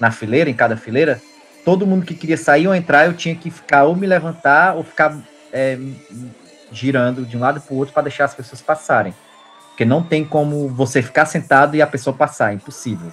na 0.00 0.10
fileira, 0.10 0.48
em 0.48 0.54
cada 0.54 0.78
fileira, 0.78 1.20
todo 1.62 1.86
mundo 1.86 2.06
que 2.06 2.14
queria 2.14 2.38
sair 2.38 2.66
ou 2.66 2.74
entrar, 2.74 3.04
eu 3.04 3.12
tinha 3.12 3.36
que 3.36 3.50
ficar 3.50 3.84
ou 3.84 3.94
me 3.94 4.06
levantar 4.06 4.76
ou 4.76 4.82
ficar 4.82 5.14
é, 5.52 5.78
girando 6.72 7.26
de 7.26 7.36
um 7.36 7.40
lado 7.40 7.60
para 7.60 7.74
o 7.74 7.76
outro 7.76 7.92
para 7.92 8.04
deixar 8.04 8.24
as 8.24 8.34
pessoas 8.34 8.62
passarem. 8.62 9.14
Porque 9.68 9.84
não 9.84 10.02
tem 10.02 10.24
como 10.24 10.70
você 10.70 11.02
ficar 11.02 11.26
sentado 11.26 11.76
e 11.76 11.82
a 11.82 11.86
pessoa 11.86 12.16
passar, 12.16 12.50
é 12.50 12.54
impossível. 12.54 13.12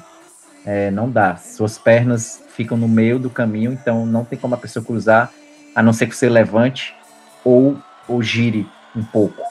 É, 0.66 0.90
não 0.92 1.12
dá. 1.12 1.36
Suas 1.36 1.78
pernas 1.78 2.42
ficam 2.56 2.78
no 2.78 2.88
meio 2.88 3.20
do 3.20 3.30
caminho, 3.30 3.74
então 3.74 4.06
não 4.06 4.24
tem 4.24 4.40
como 4.40 4.56
a 4.56 4.58
pessoa 4.58 4.86
cruzar, 4.86 5.30
a 5.76 5.84
não 5.84 5.92
ser 5.92 6.08
que 6.08 6.16
você 6.16 6.30
levante 6.30 6.96
ou, 7.44 7.78
ou 8.08 8.24
gire 8.24 8.66
um 8.96 9.04
pouco. 9.04 9.42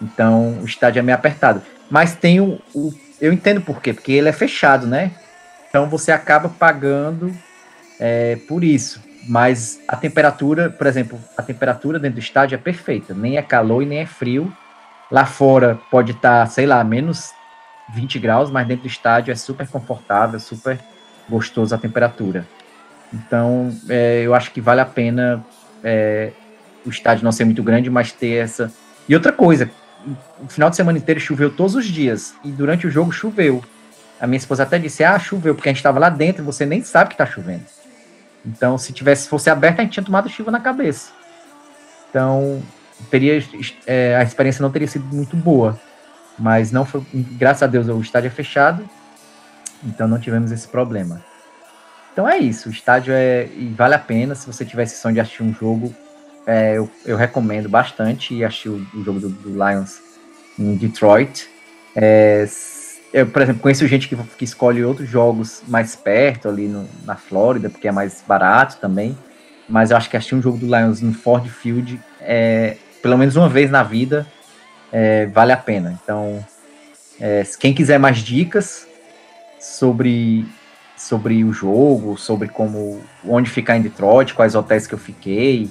Então 0.00 0.58
o 0.60 0.64
estádio 0.64 1.00
é 1.00 1.02
meio 1.02 1.16
apertado. 1.16 1.62
Mas 1.90 2.14
tem 2.14 2.40
o, 2.40 2.60
o. 2.74 2.92
Eu 3.20 3.32
entendo 3.32 3.60
por 3.60 3.80
quê, 3.80 3.92
porque 3.92 4.12
ele 4.12 4.28
é 4.28 4.32
fechado, 4.32 4.86
né? 4.86 5.12
Então 5.68 5.88
você 5.88 6.12
acaba 6.12 6.48
pagando 6.48 7.34
é, 7.98 8.36
por 8.48 8.62
isso. 8.62 9.00
Mas 9.28 9.80
a 9.88 9.96
temperatura, 9.96 10.70
por 10.70 10.86
exemplo, 10.86 11.18
a 11.36 11.42
temperatura 11.42 11.98
dentro 11.98 12.16
do 12.16 12.20
estádio 12.20 12.54
é 12.54 12.58
perfeita. 12.58 13.12
Nem 13.12 13.36
é 13.36 13.42
calor 13.42 13.82
e 13.82 13.86
nem 13.86 13.98
é 13.98 14.06
frio. 14.06 14.52
Lá 15.10 15.24
fora 15.24 15.78
pode 15.90 16.12
estar, 16.12 16.40
tá, 16.40 16.46
sei 16.46 16.66
lá, 16.66 16.82
menos 16.84 17.32
20 17.92 18.18
graus, 18.18 18.50
mas 18.50 18.66
dentro 18.66 18.82
do 18.82 18.88
estádio 18.88 19.32
é 19.32 19.34
super 19.34 19.66
confortável, 19.68 20.38
super 20.38 20.78
gostoso 21.28 21.74
a 21.74 21.78
temperatura. 21.78 22.46
Então, 23.12 23.70
é, 23.88 24.22
eu 24.22 24.34
acho 24.34 24.50
que 24.50 24.60
vale 24.60 24.80
a 24.80 24.84
pena 24.84 25.44
é, 25.82 26.32
o 26.84 26.90
estádio 26.90 27.24
não 27.24 27.32
ser 27.32 27.44
muito 27.44 27.62
grande, 27.62 27.90
mas 27.90 28.12
ter 28.12 28.36
essa. 28.36 28.72
E 29.08 29.14
outra 29.14 29.32
coisa, 29.32 29.70
o 30.40 30.48
final 30.48 30.70
de 30.70 30.76
semana 30.76 30.98
inteiro 30.98 31.20
choveu 31.20 31.50
todos 31.50 31.74
os 31.74 31.86
dias, 31.86 32.34
e 32.44 32.50
durante 32.50 32.86
o 32.86 32.90
jogo 32.90 33.12
choveu. 33.12 33.62
A 34.20 34.26
minha 34.26 34.38
esposa 34.38 34.62
até 34.62 34.78
disse: 34.78 35.04
Ah, 35.04 35.18
choveu, 35.18 35.54
porque 35.54 35.68
a 35.68 35.72
gente 35.72 35.78
estava 35.78 35.98
lá 35.98 36.08
dentro 36.08 36.42
e 36.42 36.44
você 36.44 36.64
nem 36.64 36.82
sabe 36.82 37.08
que 37.08 37.14
está 37.14 37.26
chovendo. 37.26 37.64
Então, 38.44 38.78
se 38.78 38.92
tivesse 38.92 39.28
fosse 39.28 39.50
aberto, 39.50 39.80
a 39.80 39.82
gente 39.82 39.92
tinha 39.92 40.04
tomado 40.04 40.28
chuva 40.28 40.50
na 40.50 40.60
cabeça. 40.60 41.10
Então, 42.08 42.62
teria 43.10 43.42
é, 43.86 44.16
a 44.16 44.22
experiência 44.22 44.62
não 44.62 44.70
teria 44.70 44.88
sido 44.88 45.04
muito 45.06 45.36
boa, 45.36 45.78
mas 46.38 46.72
não 46.72 46.84
foi, 46.84 47.04
graças 47.12 47.62
a 47.62 47.66
Deus 47.66 47.88
o 47.88 48.00
estádio 48.00 48.28
é 48.28 48.30
fechado, 48.30 48.88
então 49.84 50.08
não 50.08 50.18
tivemos 50.18 50.50
esse 50.52 50.66
problema. 50.68 51.22
Então 52.12 52.28
é 52.28 52.38
isso, 52.38 52.68
o 52.68 52.72
estádio 52.72 53.12
é 53.12 53.46
e 53.54 53.74
vale 53.76 53.94
a 53.94 53.98
pena 53.98 54.34
se 54.34 54.46
você 54.46 54.64
tiver 54.64 54.86
sessão 54.86 55.12
de 55.12 55.20
assistir 55.20 55.42
um 55.42 55.52
jogo, 55.52 55.94
é, 56.46 56.78
eu, 56.78 56.88
eu, 57.04 57.16
recomendo 57.16 57.68
bastante 57.68 58.34
e 58.34 58.44
assistir 58.44 58.68
o, 58.68 58.86
o 58.94 59.02
jogo 59.04 59.18
do, 59.18 59.28
do, 59.28 59.50
Lions 59.50 60.00
em 60.58 60.76
Detroit. 60.76 61.48
É, 61.94 62.46
eu, 63.12 63.26
por 63.26 63.42
exemplo, 63.42 63.62
conheço 63.62 63.86
gente 63.86 64.08
que, 64.08 64.16
que 64.16 64.44
escolhe 64.44 64.84
outros 64.84 65.08
jogos 65.08 65.62
mais 65.66 65.96
perto 65.96 66.48
ali 66.48 66.68
no, 66.68 66.88
na 67.04 67.16
Flórida, 67.16 67.68
porque 67.68 67.88
é 67.88 67.92
mais 67.92 68.22
barato 68.26 68.78
também. 68.80 69.16
Mas 69.68 69.90
eu 69.90 69.96
acho 69.96 70.08
que 70.08 70.16
assistir 70.16 70.36
um 70.36 70.42
jogo 70.42 70.58
do 70.58 70.66
Lions 70.66 71.00
no 71.00 71.12
Ford 71.12 71.48
Field 71.48 72.00
é, 72.20 72.76
pelo 73.02 73.16
menos 73.16 73.36
uma 73.36 73.48
vez 73.48 73.70
na 73.70 73.82
vida, 73.82 74.26
é, 74.92 75.26
vale 75.26 75.52
a 75.52 75.56
pena. 75.56 75.98
Então, 76.02 76.44
é, 77.20 77.42
quem 77.58 77.72
quiser 77.72 77.98
mais 77.98 78.18
dicas 78.18 78.86
sobre, 79.60 80.46
sobre 80.96 81.44
o 81.44 81.52
jogo, 81.52 82.16
sobre 82.16 82.48
como 82.48 83.00
onde 83.24 83.50
ficar 83.50 83.76
em 83.76 83.82
Detroit, 83.82 84.34
quais 84.34 84.54
hotéis 84.54 84.86
que 84.86 84.94
eu 84.94 84.98
fiquei, 84.98 85.70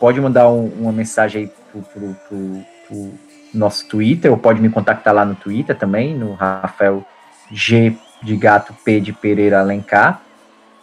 pode 0.00 0.18
mandar 0.18 0.48
um, 0.48 0.66
uma 0.80 0.92
mensagem 0.92 1.42
aí 1.42 1.52
pro, 1.70 1.82
pro, 1.82 2.16
pro, 2.26 2.66
pro, 2.88 3.14
nosso 3.52 3.86
Twitter, 3.86 4.30
ou 4.30 4.38
pode 4.38 4.60
me 4.60 4.70
contactar 4.70 5.14
lá 5.14 5.24
no 5.24 5.34
Twitter 5.34 5.76
também, 5.76 6.16
no 6.16 6.34
Rafael 6.34 7.04
G 7.52 7.94
de 8.22 8.36
Gato 8.36 8.72
P 8.84 9.00
de 9.00 9.12
Pereira 9.12 9.60
Alencar. 9.60 10.22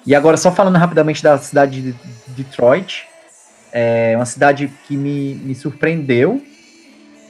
E 0.05 0.13
agora, 0.13 0.37
só 0.37 0.51
falando 0.51 0.77
rapidamente 0.77 1.23
da 1.23 1.37
cidade 1.37 1.81
de 1.81 1.95
Detroit, 2.27 3.07
é 3.71 4.13
uma 4.15 4.25
cidade 4.25 4.71
que 4.85 4.95
me, 4.95 5.35
me 5.35 5.55
surpreendeu, 5.55 6.41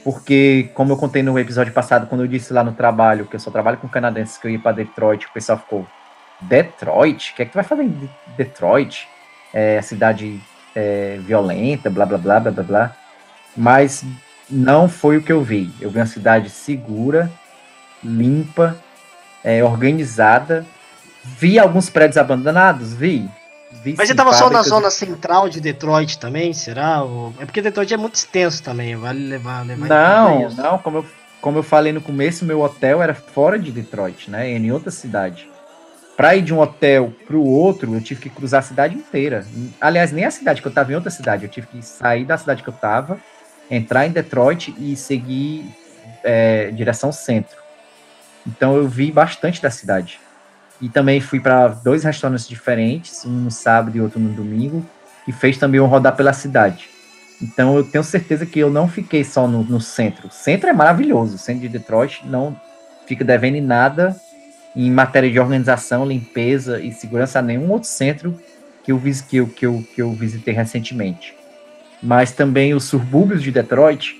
porque, 0.04 0.70
como 0.74 0.92
eu 0.92 0.96
contei 0.96 1.22
no 1.22 1.38
episódio 1.38 1.72
passado, 1.72 2.06
quando 2.06 2.22
eu 2.22 2.28
disse 2.28 2.52
lá 2.52 2.62
no 2.62 2.72
trabalho, 2.72 3.26
que 3.26 3.36
eu 3.36 3.40
só 3.40 3.50
trabalho 3.50 3.78
com 3.78 3.88
canadenses, 3.88 4.38
que 4.38 4.46
eu 4.46 4.50
ia 4.50 4.58
para 4.58 4.72
Detroit, 4.72 5.26
o 5.26 5.32
pessoal 5.32 5.58
ficou: 5.58 5.86
Detroit? 6.40 7.32
O 7.32 7.36
que 7.36 7.42
é 7.42 7.44
que 7.44 7.52
tu 7.52 7.56
vai 7.56 7.64
fazer 7.64 7.82
em 7.82 8.10
Detroit? 8.36 9.08
É 9.52 9.78
a 9.78 9.82
cidade 9.82 10.40
é, 10.78 11.18
violenta, 11.20 11.90
blá 11.90 12.06
blá 12.06 12.16
blá 12.16 12.38
blá 12.38 12.52
blá 12.52 12.62
blá. 12.62 12.96
Mas 13.56 14.04
não 14.48 14.88
foi 14.88 15.16
o 15.16 15.22
que 15.22 15.32
eu 15.32 15.42
vi. 15.42 15.70
Eu 15.80 15.90
vi 15.90 15.98
uma 15.98 16.06
cidade 16.06 16.48
segura, 16.50 17.30
limpa, 18.02 18.76
é, 19.42 19.64
organizada. 19.64 20.64
Vi 21.24 21.58
alguns 21.58 21.90
prédios 21.90 22.16
abandonados? 22.16 22.94
Vi. 22.94 23.28
Mas 23.96 24.08
você 24.08 24.14
tava 24.14 24.32
só 24.32 24.48
na 24.48 24.62
zona 24.62 24.90
central 24.90 25.48
de 25.48 25.60
Detroit 25.60 26.18
também, 26.18 26.52
será? 26.52 27.02
É 27.38 27.44
porque 27.44 27.60
Detroit 27.60 27.92
é 27.92 27.96
muito 27.96 28.14
extenso 28.14 28.62
também, 28.62 28.96
vale 28.96 29.28
levar, 29.28 29.66
levar 29.66 29.88
Não, 29.88 30.48
não, 30.50 30.78
como 30.78 30.98
eu, 30.98 31.06
como 31.40 31.58
eu 31.58 31.62
falei 31.62 31.92
no 31.92 32.00
começo, 32.00 32.44
meu 32.44 32.60
hotel 32.62 33.02
era 33.02 33.14
fora 33.14 33.58
de 33.58 33.70
Detroit, 33.70 34.30
né? 34.30 34.48
Em 34.48 34.72
outra 34.72 34.90
cidade. 34.90 35.47
Pra 36.18 36.34
ir 36.34 36.42
de 36.42 36.52
um 36.52 36.58
hotel 36.58 37.12
pro 37.28 37.40
outro, 37.40 37.94
eu 37.94 38.00
tive 38.00 38.22
que 38.22 38.28
cruzar 38.28 38.58
a 38.58 38.62
cidade 38.62 38.92
inteira. 38.92 39.46
Aliás, 39.80 40.10
nem 40.10 40.24
a 40.24 40.32
cidade, 40.32 40.60
que 40.60 40.66
eu 40.66 40.72
tava 40.72 40.90
em 40.90 40.96
outra 40.96 41.10
cidade. 41.12 41.44
Eu 41.44 41.48
tive 41.48 41.68
que 41.68 41.80
sair 41.80 42.24
da 42.24 42.36
cidade 42.36 42.60
que 42.60 42.68
eu 42.68 42.74
tava, 42.74 43.20
entrar 43.70 44.04
em 44.04 44.10
Detroit 44.10 44.74
e 44.80 44.96
seguir 44.96 45.64
é, 46.24 46.72
direção 46.72 47.12
centro. 47.12 47.56
Então 48.44 48.74
eu 48.74 48.88
vi 48.88 49.12
bastante 49.12 49.62
da 49.62 49.70
cidade. 49.70 50.18
E 50.80 50.88
também 50.88 51.20
fui 51.20 51.38
para 51.38 51.68
dois 51.68 52.02
restaurantes 52.02 52.48
diferentes, 52.48 53.24
um 53.24 53.30
no 53.30 53.50
sábado 53.52 53.96
e 53.96 54.00
outro 54.00 54.18
no 54.18 54.30
domingo, 54.30 54.84
e 55.24 55.30
fez 55.30 55.56
também 55.56 55.80
um 55.80 55.86
rodar 55.86 56.16
pela 56.16 56.32
cidade. 56.32 56.90
Então 57.40 57.76
eu 57.76 57.84
tenho 57.84 58.02
certeza 58.02 58.44
que 58.44 58.58
eu 58.58 58.70
não 58.70 58.88
fiquei 58.88 59.22
só 59.22 59.46
no, 59.46 59.62
no 59.62 59.80
centro. 59.80 60.26
O 60.26 60.32
centro 60.32 60.68
é 60.68 60.72
maravilhoso, 60.72 61.36
o 61.36 61.38
centro 61.38 61.62
de 61.62 61.68
Detroit 61.68 62.26
não 62.26 62.60
fica 63.06 63.24
devendo 63.24 63.54
em 63.54 63.60
nada 63.60 64.20
em 64.86 64.92
matéria 64.92 65.28
de 65.28 65.40
organização, 65.40 66.06
limpeza 66.06 66.80
e 66.80 66.92
segurança 66.92 67.40
a 67.40 67.42
nenhum 67.42 67.68
outro 67.72 67.88
centro 67.88 68.38
que 68.84 68.92
eu, 68.92 69.02
que 69.28 69.36
eu, 69.36 69.46
que 69.48 69.66
eu, 69.66 69.84
que 69.94 70.00
eu 70.00 70.12
visitei 70.12 70.54
recentemente. 70.54 71.34
Mas 72.00 72.30
também 72.30 72.72
os 72.74 72.84
subúrbios 72.84 73.42
de 73.42 73.50
Detroit 73.50 74.14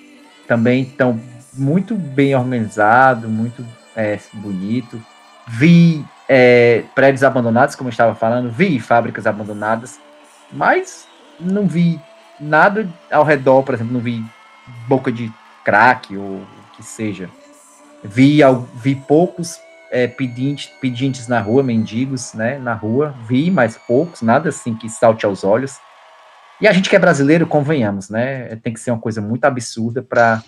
também 0.49 0.83
estão 0.83 1.21
muito 1.55 1.95
bem 1.95 2.35
organizados, 2.35 3.31
muito 3.31 3.65
é, 3.95 4.19
bonito. 4.33 5.01
Vi 5.47 6.05
é, 6.29 6.83
prédios 6.93 7.23
abandonados, 7.23 7.77
como 7.77 7.89
eu 7.89 7.93
estava 7.93 8.17
falando, 8.17 8.51
vi 8.51 8.81
fábricas 8.81 9.29
abandonadas, 9.29 10.01
mas 10.53 11.07
não 11.39 11.69
vi 11.69 12.01
nada 12.41 12.89
ao 13.13 13.23
redor, 13.23 13.63
por 13.63 13.75
exemplo, 13.75 13.93
não 13.93 14.01
vi 14.01 14.25
boca 14.89 15.13
de 15.13 15.33
crack 15.65 16.17
ou 16.17 16.25
o 16.25 16.47
que 16.77 16.83
seja. 16.83 17.31
Vi, 18.03 18.41
vi 18.75 18.97
poucos 18.97 19.61
é, 19.91 20.07
pedintes, 20.07 20.71
pedintes 20.81 21.29
na 21.29 21.41
rua, 21.41 21.63
mendigos, 21.63 22.35
né, 22.35 22.59
na 22.59 22.75
rua, 22.75 23.15
vi, 23.27 23.51
mas 23.51 23.77
poucos, 23.77 24.23
nada 24.23 24.49
assim 24.49 24.75
que 24.75 24.89
salte 24.89 25.25
aos 25.25 25.45
olhos. 25.45 25.79
E 26.61 26.67
a 26.67 26.73
gente 26.73 26.91
que 26.91 26.97
é 26.97 26.99
brasileiro, 26.99 27.47
convenhamos, 27.47 28.11
né, 28.11 28.57
tem 28.57 28.73
que 28.73 28.81
ser 28.81 28.91
uma 28.91 29.01
coisa 29.01 29.21
muito 29.21 29.45
absurda 29.45 30.03
para 30.03 30.43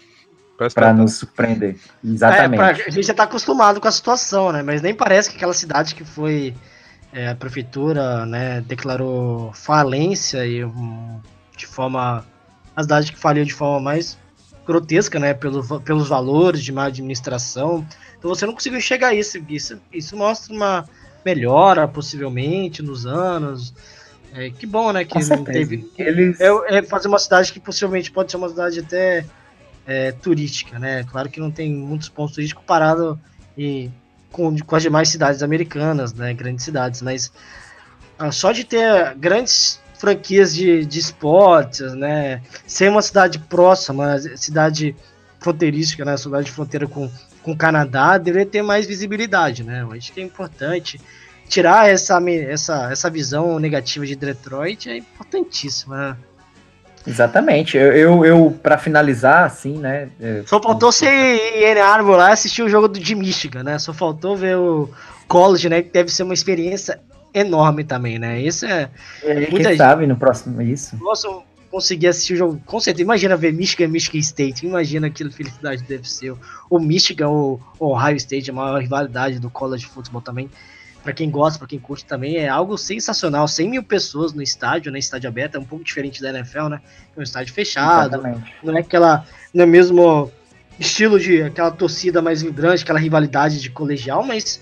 para 0.74 0.92
nos 0.92 1.14
surpreender. 1.14 1.76
Exatamente. 2.04 2.60
É, 2.60 2.74
pra, 2.74 2.84
a 2.86 2.90
gente 2.90 3.06
já 3.06 3.12
está 3.12 3.22
acostumado 3.22 3.80
com 3.80 3.88
a 3.88 3.90
situação, 3.90 4.52
né? 4.52 4.62
Mas 4.62 4.82
nem 4.82 4.94
parece 4.94 5.30
que 5.30 5.36
aquela 5.36 5.54
cidade 5.54 5.94
que 5.94 6.04
foi 6.04 6.54
é, 7.12 7.28
a 7.28 7.34
prefeitura, 7.34 8.26
né, 8.26 8.60
declarou 8.60 9.52
falência 9.52 10.46
e 10.46 10.64
um, 10.64 11.18
de 11.56 11.66
forma 11.66 12.24
a 12.76 12.82
cidade 12.82 13.12
que 13.12 13.18
faliu 13.18 13.44
de 13.44 13.54
forma 13.54 13.80
mais 13.80 14.18
grotesca, 14.66 15.18
né, 15.18 15.34
pelo, 15.34 15.80
pelos 15.80 16.08
valores 16.08 16.62
de 16.62 16.72
má 16.72 16.84
administração. 16.84 17.86
Então 18.20 18.28
você 18.28 18.46
não 18.46 18.52
conseguiu 18.52 18.78
enxergar 18.78 19.14
isso. 19.14 19.42
Isso, 19.48 19.80
isso 19.90 20.16
mostra 20.16 20.54
uma 20.54 20.88
melhora 21.24 21.88
possivelmente 21.88 22.82
nos 22.82 23.06
anos. 23.06 23.74
É, 24.32 24.50
que 24.50 24.66
bom, 24.66 24.92
né, 24.92 25.04
que 25.04 25.18
não 25.24 25.42
teve. 25.42 25.90
Eles... 25.98 26.40
É, 26.40 26.76
é 26.76 26.82
fazer 26.82 27.08
uma 27.08 27.18
cidade 27.18 27.52
que 27.52 27.58
possivelmente 27.58 28.12
pode 28.12 28.30
ser 28.30 28.36
uma 28.36 28.48
cidade 28.48 28.78
até 28.78 29.24
é, 29.86 30.12
turística, 30.12 30.78
né? 30.78 31.02
Claro 31.04 31.28
que 31.28 31.40
não 31.40 31.50
tem 31.50 31.72
muitos 31.72 32.08
pontos 32.08 32.34
turísticos 32.34 32.62
comparado 32.62 33.18
e, 33.58 33.90
com, 34.30 34.56
com 34.58 34.76
as 34.76 34.82
demais 34.82 35.08
cidades 35.08 35.42
americanas, 35.42 36.12
né? 36.12 36.32
Grandes 36.32 36.64
cidades, 36.64 37.02
mas 37.02 37.32
ah, 38.18 38.30
só 38.30 38.52
de 38.52 38.64
ter 38.64 39.14
grandes 39.16 39.80
franquias 39.98 40.54
de, 40.54 40.84
de 40.84 40.98
esportes, 40.98 41.92
né? 41.94 42.42
Ser 42.66 42.90
uma 42.90 43.02
cidade 43.02 43.38
próxima, 43.38 44.18
cidade 44.36 44.94
fronteirística, 45.40 46.04
né? 46.04 46.16
Cidade 46.16 46.44
de 46.44 46.52
fronteira 46.52 46.86
com, 46.86 47.10
com 47.42 47.52
o 47.52 47.56
Canadá, 47.56 48.18
deveria 48.18 48.46
ter 48.46 48.62
mais 48.62 48.86
visibilidade, 48.86 49.64
né? 49.64 49.82
Eu 49.82 49.92
acho 49.92 50.12
que 50.12 50.20
é 50.20 50.24
importante 50.24 51.00
tirar 51.48 51.88
essa, 51.90 52.20
essa, 52.30 52.92
essa 52.92 53.10
visão 53.10 53.58
negativa 53.58 54.06
de 54.06 54.14
Detroit 54.14 54.88
é 54.88 54.98
importantíssimo, 54.98 55.94
né? 55.94 56.16
Exatamente. 57.06 57.76
Eu, 57.76 57.92
eu, 57.92 58.24
eu 58.24 58.58
para 58.62 58.78
finalizar, 58.78 59.44
assim, 59.44 59.78
né? 59.78 60.10
É, 60.20 60.42
Só 60.46 60.62
faltou 60.62 60.92
ser 60.92 61.08
em 61.08 61.80
Ann 61.80 62.02
lá 62.10 62.32
assistir 62.32 62.62
o 62.62 62.68
jogo 62.68 62.88
do, 62.88 63.00
de 63.00 63.14
Michigan, 63.14 63.62
né? 63.62 63.78
Só 63.78 63.92
faltou 63.92 64.36
ver 64.36 64.56
o 64.56 64.88
college, 65.26 65.68
né? 65.68 65.82
Que 65.82 65.90
deve 65.90 66.10
ser 66.10 66.22
uma 66.22 66.34
experiência 66.34 67.00
enorme 67.32 67.84
também, 67.84 68.18
né? 68.18 68.40
Isso 68.40 68.66
é. 68.66 68.90
é 69.24 69.46
quem 69.46 69.62
gente... 69.62 69.76
sabe 69.76 70.06
no 70.06 70.16
próximo 70.16 70.60
isso. 70.60 70.96
Nossa, 71.00 71.28
conseguir 71.70 72.08
assistir 72.08 72.34
o 72.34 72.36
jogo. 72.36 72.62
Com 72.66 72.80
certeza, 72.80 73.02
imagina 73.02 73.36
ver 73.36 73.52
Michigan 73.52 73.84
e 73.84 73.88
Michigan 73.88 74.18
State. 74.18 74.66
Imagina 74.66 75.06
aquilo 75.06 75.30
felicidade 75.30 75.82
deve 75.84 76.10
ser. 76.10 76.34
O 76.68 76.78
Michigan 76.78 77.28
ou 77.28 77.60
Ohio 77.78 78.16
State, 78.16 78.50
a 78.50 78.52
maior 78.52 78.80
rivalidade 78.80 79.38
do 79.38 79.48
college 79.48 79.86
football 79.86 80.20
também. 80.20 80.50
Para 81.02 81.14
quem 81.14 81.30
gosta, 81.30 81.58
para 81.58 81.68
quem 81.68 81.78
curte 81.78 82.04
também, 82.04 82.36
é 82.36 82.48
algo 82.48 82.76
sensacional. 82.76 83.48
100 83.48 83.70
mil 83.70 83.82
pessoas 83.82 84.34
no 84.34 84.42
estádio, 84.42 84.92
né? 84.92 84.98
Estádio 84.98 85.28
aberto, 85.28 85.54
é 85.54 85.58
um 85.58 85.64
pouco 85.64 85.82
diferente 85.82 86.20
da 86.20 86.28
NFL, 86.28 86.68
né? 86.68 86.80
É 87.16 87.20
um 87.20 87.22
estádio 87.22 87.54
fechado. 87.54 88.16
Exatamente. 88.16 88.52
Não 88.62 88.76
é 88.76 88.80
aquela. 88.80 89.24
Não 89.54 89.62
é 89.62 89.66
mesmo 89.66 90.30
estilo 90.78 91.18
de 91.18 91.42
aquela 91.42 91.70
torcida 91.70 92.20
mais 92.20 92.42
vibrante, 92.42 92.82
aquela 92.82 92.98
rivalidade 92.98 93.60
de 93.60 93.70
colegial, 93.70 94.22
mas 94.22 94.60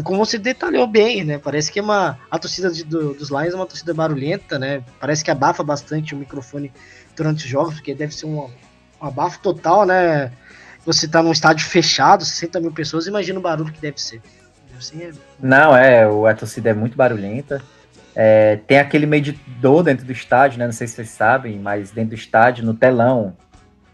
como 0.00 0.24
você 0.24 0.38
detalhou 0.38 0.86
bem, 0.86 1.24
né? 1.24 1.38
Parece 1.38 1.70
que 1.70 1.78
é 1.78 1.82
uma 1.82 2.18
a 2.30 2.38
torcida 2.38 2.70
de, 2.70 2.84
do, 2.84 3.12
dos 3.12 3.28
Lions 3.28 3.52
é 3.52 3.56
uma 3.56 3.66
torcida 3.66 3.92
barulhenta, 3.92 4.58
né? 4.58 4.82
Parece 4.98 5.22
que 5.22 5.30
abafa 5.30 5.62
bastante 5.62 6.14
o 6.14 6.18
microfone 6.18 6.72
durante 7.14 7.44
os 7.44 7.50
jogos, 7.50 7.74
porque 7.74 7.94
deve 7.94 8.14
ser 8.14 8.26
um, 8.26 8.44
um 8.44 9.06
abafo 9.06 9.38
total, 9.40 9.84
né? 9.84 10.32
Você 10.86 11.06
tá 11.06 11.22
num 11.22 11.32
estádio 11.32 11.66
fechado, 11.66 12.24
60 12.24 12.60
mil 12.60 12.72
pessoas, 12.72 13.06
imagina 13.06 13.38
o 13.38 13.42
barulho 13.42 13.72
que 13.72 13.80
deve 13.80 14.00
ser. 14.00 14.22
Ser... 14.80 15.10
É 15.10 15.12
Não, 15.38 15.76
é, 15.76 16.04
a 16.04 16.34
torcida 16.34 16.70
é 16.70 16.74
muito 16.74 16.96
barulhenta. 16.96 17.62
É, 18.14 18.56
tem 18.66 18.78
aquele 18.78 19.06
medidor 19.06 19.82
dentro 19.82 20.04
do 20.04 20.12
estádio, 20.12 20.58
né? 20.58 20.64
Não 20.64 20.72
sei 20.72 20.86
se 20.86 20.94
vocês 20.94 21.10
sabem, 21.10 21.58
mas 21.58 21.90
dentro 21.90 22.10
do 22.10 22.16
estádio, 22.16 22.64
no 22.64 22.74
telão, 22.74 23.36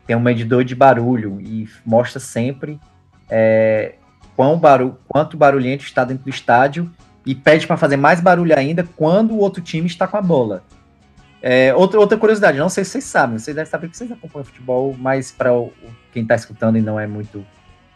tem 0.07 0.16
um 0.16 0.20
medidor 0.20 0.64
de 0.64 0.74
barulho 0.74 1.40
e 1.40 1.68
mostra 1.84 2.18
sempre 2.18 2.80
é, 3.28 3.96
quão 4.39 4.61
quanto 5.09 5.36
barulhento 5.36 5.82
está 5.82 6.05
dentro 6.05 6.22
do 6.22 6.30
estádio 6.30 6.89
e 7.26 7.34
pede 7.34 7.66
para 7.66 7.76
fazer 7.76 7.97
mais 7.97 8.20
barulho 8.20 8.57
ainda 8.57 8.86
quando 8.95 9.32
o 9.32 9.39
outro 9.39 9.61
time 9.61 9.89
está 9.89 10.07
com 10.07 10.16
a 10.16 10.22
bola. 10.22 10.62
É, 11.43 11.74
outra, 11.74 11.99
outra 11.99 12.16
curiosidade, 12.16 12.57
não 12.57 12.68
sei 12.68 12.84
se 12.84 12.93
vocês 12.93 13.05
sabem, 13.05 13.36
vocês 13.36 13.57
devem 13.57 13.68
saber 13.68 13.89
que 13.89 13.97
vocês 13.97 14.12
acompanham 14.12 14.45
futebol, 14.45 14.95
mas 14.97 15.32
para 15.32 15.51
quem 16.12 16.22
está 16.22 16.36
escutando 16.36 16.78
e 16.78 16.80
não 16.80 17.01
é 17.01 17.05
muito. 17.05 17.45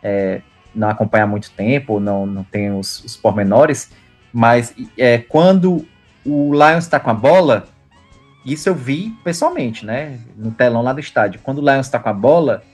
É, 0.03 0.43
não 0.75 0.89
acompanha 0.89 1.23
há 1.23 1.27
muito 1.29 1.49
tempo, 1.53 2.01
não, 2.01 2.27
não 2.27 2.43
tem 2.43 2.77
os, 2.77 3.05
os 3.05 3.17
pormenores, 3.17 3.93
mas 4.33 4.75
é, 4.99 5.19
quando 5.19 5.87
o 6.27 6.53
Lions 6.53 6.85
está 6.85 6.99
com 6.99 7.11
a 7.11 7.15
bola, 7.15 7.69
isso 8.45 8.69
eu 8.69 8.75
vi 8.75 9.11
pessoalmente, 9.23 9.87
né? 9.87 10.19
No 10.37 10.51
telão 10.51 10.83
lá 10.83 10.93
do 10.93 10.99
estádio. 10.99 11.41
Quando 11.41 11.59
o 11.59 11.71
Lions 11.71 11.87
está 11.87 12.01
com 12.01 12.09
a 12.09 12.13
bola, 12.13 12.65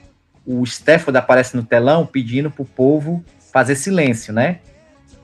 o 0.43 0.63
Stafford 0.63 1.15
aparece 1.19 1.55
no 1.55 1.61
telão 1.61 2.03
pedindo 2.03 2.49
pro 2.49 2.65
povo 2.65 3.23
fazer 3.51 3.75
silêncio, 3.75 4.33
né? 4.33 4.59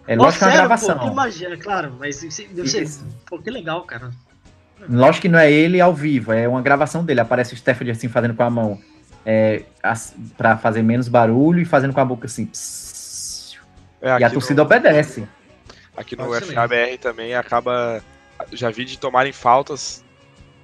É 0.07 0.15
lógico 0.15 0.39
que 0.39 0.45
é 0.45 0.47
uma 0.47 0.57
gravação. 0.57 0.99
Pô, 0.99 1.07
imagina, 1.07 1.57
claro, 1.57 1.95
mas 1.99 2.19
deve 2.21 2.67
ser. 2.67 2.87
Pô, 3.25 3.39
que 3.39 3.49
legal, 3.49 3.83
cara. 3.83 4.11
Lógico 4.87 5.23
que 5.23 5.29
não 5.29 5.39
é 5.39 5.51
ele 5.51 5.81
ao 5.81 5.93
vivo, 5.93 6.31
é 6.31 6.47
uma 6.47 6.61
gravação 6.61 7.03
dele. 7.03 7.21
Aparece 7.21 7.53
o 7.53 7.55
Stafford 7.55 7.89
assim 7.91 8.07
fazendo 8.07 8.35
com 8.35 8.43
a 8.43 8.49
mão 8.49 8.79
é, 9.25 9.63
para 10.37 10.57
fazer 10.57 10.83
menos 10.83 11.07
barulho 11.07 11.59
e 11.59 11.65
fazendo 11.65 11.93
com 11.93 11.99
a 11.99 12.05
boca 12.05 12.27
assim. 12.27 12.49
É, 14.01 14.19
e 14.19 14.23
a 14.23 14.29
torcida 14.29 14.61
no, 14.61 14.65
obedece. 14.65 15.27
Aqui 15.97 16.15
no 16.15 16.31
FABR 16.31 16.97
também 17.01 17.33
acaba. 17.33 18.03
Já 18.51 18.69
vi 18.69 18.85
de 18.85 18.99
tomarem 18.99 19.31
faltas 19.33 20.04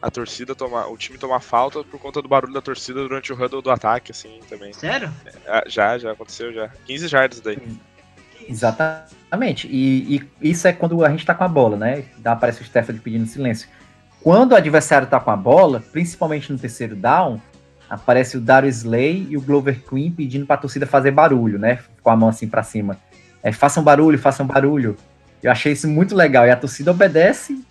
a 0.01 0.09
torcida 0.09 0.55
tomar, 0.55 0.87
o 0.87 0.97
time 0.97 1.17
tomar 1.17 1.39
falta 1.39 1.83
por 1.83 1.99
conta 1.99 2.21
do 2.21 2.27
barulho 2.27 2.53
da 2.53 2.61
torcida 2.61 3.01
durante 3.01 3.31
o 3.31 3.35
huddle 3.35 3.61
do 3.61 3.69
ataque, 3.69 4.11
assim, 4.11 4.39
também. 4.49 4.73
Sério? 4.73 5.11
É, 5.45 5.63
já, 5.67 5.97
já 5.97 6.11
aconteceu 6.11 6.51
já. 6.51 6.69
15 6.85 7.07
jardas 7.07 7.39
daí. 7.39 7.59
Exatamente. 8.49 9.67
E, 9.67 10.15
e, 10.41 10.49
isso 10.49 10.67
é 10.67 10.73
quando 10.73 11.05
a 11.05 11.09
gente 11.09 11.25
tá 11.25 11.35
com 11.35 11.43
a 11.43 11.47
bola, 11.47 11.77
né? 11.77 12.03
Dá, 12.17 12.31
aparece 12.31 12.61
o 12.61 12.65
Stephanie 12.65 12.99
pedindo 12.99 13.27
silêncio. 13.27 13.69
Quando 14.23 14.53
o 14.53 14.55
adversário 14.55 15.07
tá 15.07 15.19
com 15.19 15.29
a 15.29 15.37
bola, 15.37 15.83
principalmente 15.91 16.51
no 16.51 16.57
terceiro 16.57 16.95
down, 16.95 17.39
aparece 17.87 18.37
o 18.37 18.41
Darius 18.41 18.77
Slay 18.77 19.27
e 19.29 19.37
o 19.37 19.41
Glover 19.41 19.81
Queen 19.87 20.11
pedindo 20.11 20.45
pra 20.45 20.57
torcida 20.57 20.87
fazer 20.87 21.11
barulho, 21.11 21.59
né? 21.59 21.79
Com 22.01 22.09
a 22.09 22.15
mão 22.15 22.29
assim 22.29 22.47
para 22.47 22.63
cima. 22.63 22.97
É, 23.43 23.51
façam 23.51 23.83
barulho, 23.83 24.17
façam 24.17 24.45
barulho. 24.47 24.97
Eu 25.41 25.51
achei 25.51 25.73
isso 25.73 25.87
muito 25.87 26.15
legal. 26.15 26.45
E 26.45 26.51
a 26.51 26.55
torcida 26.55 26.91
obedece 26.91 27.63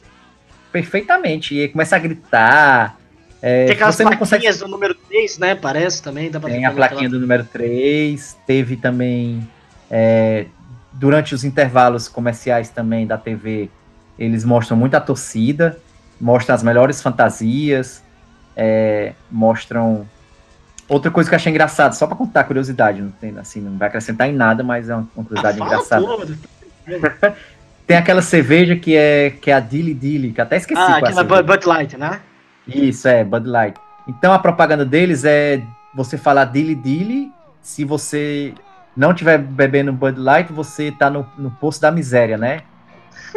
perfeitamente. 0.71 1.55
E 1.55 1.69
começa 1.69 1.97
a 1.97 1.99
gritar. 1.99 2.99
É, 3.43 3.67
Tem 3.67 3.75
aquelas 3.75 3.97
plaquinhas 3.97 4.19
consegue... 4.19 4.59
do 4.59 4.69
número 4.69 4.95
3, 4.95 5.39
né? 5.39 5.55
Parece 5.55 6.03
também. 6.03 6.31
Tem 6.31 6.65
a 6.65 6.71
plaquinha 6.71 7.09
do 7.09 7.19
número 7.19 7.45
3. 7.45 8.37
Teve 8.47 8.77
também. 8.77 9.49
É, 9.91 10.47
durante 10.93 11.35
os 11.35 11.45
intervalos 11.45 12.09
comerciais 12.09 12.69
também 12.69 13.07
da 13.07 13.17
TV, 13.17 13.71
eles 14.19 14.45
mostram 14.45 14.77
muito 14.77 14.95
a 14.95 15.01
torcida, 15.01 15.79
mostram 16.21 16.55
as 16.55 16.63
melhores 16.63 17.01
fantasias, 17.01 18.03
é, 18.57 19.15
mostram. 19.31 20.07
Outra 20.87 21.11
coisa 21.11 21.31
que 21.31 21.35
eu 21.35 21.37
achei 21.37 21.51
engraçado, 21.51 21.93
só 21.95 22.07
para 22.07 22.17
contar 22.17 22.45
curiosidade, 22.45 23.01
não 23.01 23.13
tem 23.13 23.37
assim, 23.39 23.61
não 23.61 23.79
vai 23.79 23.89
acrescentar 23.89 24.29
em 24.29 24.33
nada, 24.33 24.65
mas 24.65 24.89
é 24.89 24.95
uma, 24.95 25.09
uma 25.15 25.25
curiosidade 25.25 25.63
ah, 25.63 25.65
engraçada. 25.65 26.07
Tem 27.91 27.97
aquela 27.97 28.23
cerveja 28.23 28.77
que 28.77 28.95
é, 28.95 29.31
que 29.31 29.51
é 29.51 29.55
a 29.55 29.59
Dilly 29.59 29.93
Dilly, 29.93 30.31
que 30.31 30.41
até 30.41 30.57
esqueci. 30.59 30.81
Ah, 30.81 30.99
aquela 30.99 31.25
Bud, 31.25 31.43
Bud 31.43 31.67
Light, 31.67 31.97
né? 31.97 32.21
Isso, 32.65 33.09
é, 33.09 33.25
Bud 33.25 33.49
Light. 33.49 33.77
Então 34.07 34.33
a 34.33 34.39
propaganda 34.39 34.85
deles 34.85 35.25
é 35.25 35.61
você 35.93 36.17
falar 36.17 36.45
Dilly 36.45 36.77
Dilly, 36.77 37.33
se 37.61 37.85
você 37.85 38.55
não 38.97 39.13
tiver 39.13 39.39
bebendo 39.39 39.93
Bud 39.93 40.21
Light, 40.21 40.53
você 40.53 40.93
tá 40.93 41.11
no, 41.11 41.27
no 41.37 41.51
poço 41.51 41.81
da 41.81 41.91
miséria, 41.91 42.39
né? 42.39 42.61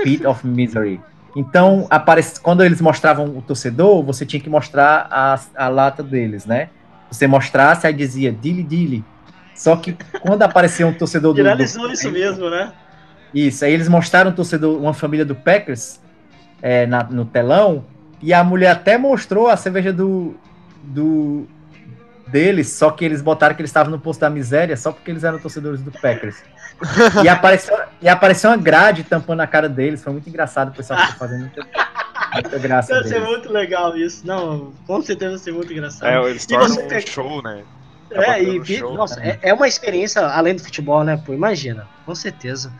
Pit 0.03 0.23
of 0.27 0.45
Misery. 0.45 1.01
Então, 1.35 1.87
aparece, 1.89 2.39
quando 2.39 2.63
eles 2.63 2.79
mostravam 2.79 3.35
o 3.35 3.41
torcedor, 3.41 4.03
você 4.03 4.23
tinha 4.23 4.39
que 4.39 4.51
mostrar 4.51 5.07
a, 5.09 5.39
a 5.55 5.67
lata 5.67 6.03
deles, 6.03 6.45
né? 6.45 6.69
Você 7.09 7.25
mostrasse, 7.25 7.87
aí 7.87 7.93
dizia 7.93 8.31
Dilly 8.31 8.61
Dilly. 8.61 9.03
Só 9.55 9.75
que 9.75 9.97
quando 10.21 10.43
aparecia 10.43 10.85
um 10.85 10.93
torcedor 10.93 11.33
do. 11.33 11.37
Viralizou 11.37 11.91
isso 11.91 12.11
mesmo, 12.11 12.51
né? 12.51 12.71
Isso, 13.33 13.65
aí 13.65 13.73
eles 13.73 13.87
mostraram 13.87 14.31
um 14.31 14.33
torcedor, 14.33 14.79
uma 14.79 14.93
família 14.93 15.25
do 15.25 15.35
Packers 15.35 15.99
é, 16.61 16.85
na, 16.85 17.03
no 17.03 17.25
telão, 17.25 17.85
e 18.21 18.33
a 18.33 18.43
mulher 18.43 18.71
até 18.71 18.97
mostrou 18.97 19.49
a 19.49 19.57
cerveja 19.57 19.91
do, 19.91 20.35
do 20.83 21.47
deles, 22.27 22.71
só 22.71 22.89
que 22.89 23.03
eles 23.03 23.21
botaram 23.21 23.53
que 23.55 23.61
eles 23.61 23.69
estavam 23.69 23.91
no 23.91 23.99
posto 23.99 24.21
da 24.21 24.29
miséria 24.29 24.75
só 24.77 24.91
porque 24.91 25.11
eles 25.11 25.23
eram 25.23 25.39
torcedores 25.39 25.81
do 25.81 25.91
Packers. 25.91 26.43
e, 27.23 27.29
apareceu, 27.29 27.77
e 28.01 28.09
apareceu 28.09 28.49
uma 28.49 28.57
grade 28.57 29.03
tampando 29.03 29.41
a 29.41 29.47
cara 29.47 29.69
deles, 29.69 30.03
foi 30.03 30.13
muito 30.13 30.27
engraçado, 30.29 30.69
o 30.69 30.71
pessoal 30.71 30.99
ficou 31.01 31.15
fazendo 31.15 31.41
muita, 31.41 31.67
muita 32.33 32.59
graça. 32.59 32.93
Deve 32.93 33.09
ser 33.09 33.19
muito 33.19 33.51
legal 33.51 33.95
isso, 33.95 34.25
não, 34.25 34.73
com 34.87 35.01
certeza 35.01 35.31
vai 35.31 35.39
ser 35.39 35.51
muito 35.51 35.71
engraçado. 35.71 36.09
É, 36.09 36.29
eles 36.29 36.45
tornam 36.45 36.67
um 36.67 37.01
show, 37.01 37.41
né? 37.43 37.63
É, 38.11 38.41
e, 38.41 38.65
show, 38.65 38.93
nossa, 38.93 39.19
né? 39.19 39.39
é, 39.41 39.49
é 39.49 39.53
uma 39.53 39.67
experiência 39.67 40.21
além 40.25 40.55
do 40.55 40.63
futebol, 40.63 41.03
né? 41.03 41.21
Pô, 41.25 41.33
imagina, 41.33 41.87
com 42.05 42.13
certeza. 42.13 42.71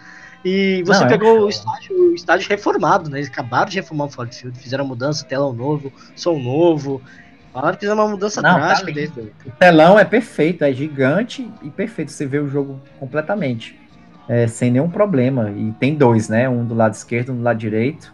E 0.44 0.84
você 0.86 1.00
Não, 1.00 1.08
é 1.08 1.10
pegou 1.10 1.38
é 1.38 1.42
o, 1.42 1.50
estádio, 1.50 2.12
o 2.12 2.14
estádio 2.14 2.50
reformado, 2.50 3.10
né? 3.10 3.20
Eles 3.20 3.30
acabaram 3.30 3.70
de 3.70 3.78
reformar 3.78 4.06
o 4.06 4.10
Ford 4.10 4.34
Field, 4.34 4.58
fizeram 4.60 4.86
mudança, 4.86 5.26
telão 5.26 5.54
novo, 5.54 5.92
som 6.16 6.38
novo. 6.38 7.02
Falaram 7.54 7.76
que 7.76 7.82
fizeram 7.82 8.02
uma 8.02 8.10
mudança 8.10 8.42
Não, 8.42 8.56
tá 8.56 8.60
drástica 8.60 9.12
tá 9.12 9.22
O 9.46 9.52
telão 9.52 10.00
é 10.00 10.04
perfeito, 10.04 10.64
é 10.64 10.74
gigante 10.74 11.50
e 11.62 11.70
perfeito. 11.70 12.12
Você 12.12 12.26
vê 12.26 12.40
o 12.40 12.50
jogo 12.50 12.82
completamente. 13.00 13.80
É, 14.28 14.48
sem 14.48 14.72
nenhum 14.72 14.90
problema. 14.90 15.52
E 15.52 15.72
tem 15.74 15.96
dois, 15.96 16.28
né? 16.28 16.50
Um 16.50 16.66
do 16.66 16.74
lado 16.74 16.94
esquerdo, 16.94 17.32
um 17.32 17.38
do 17.38 17.44
lado 17.44 17.58
direito. 17.58 18.14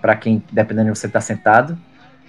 para 0.00 0.16
quem, 0.16 0.42
dependendo 0.50 0.90
de 0.90 0.98
você 0.98 1.06
tá 1.06 1.20
sentado. 1.20 1.78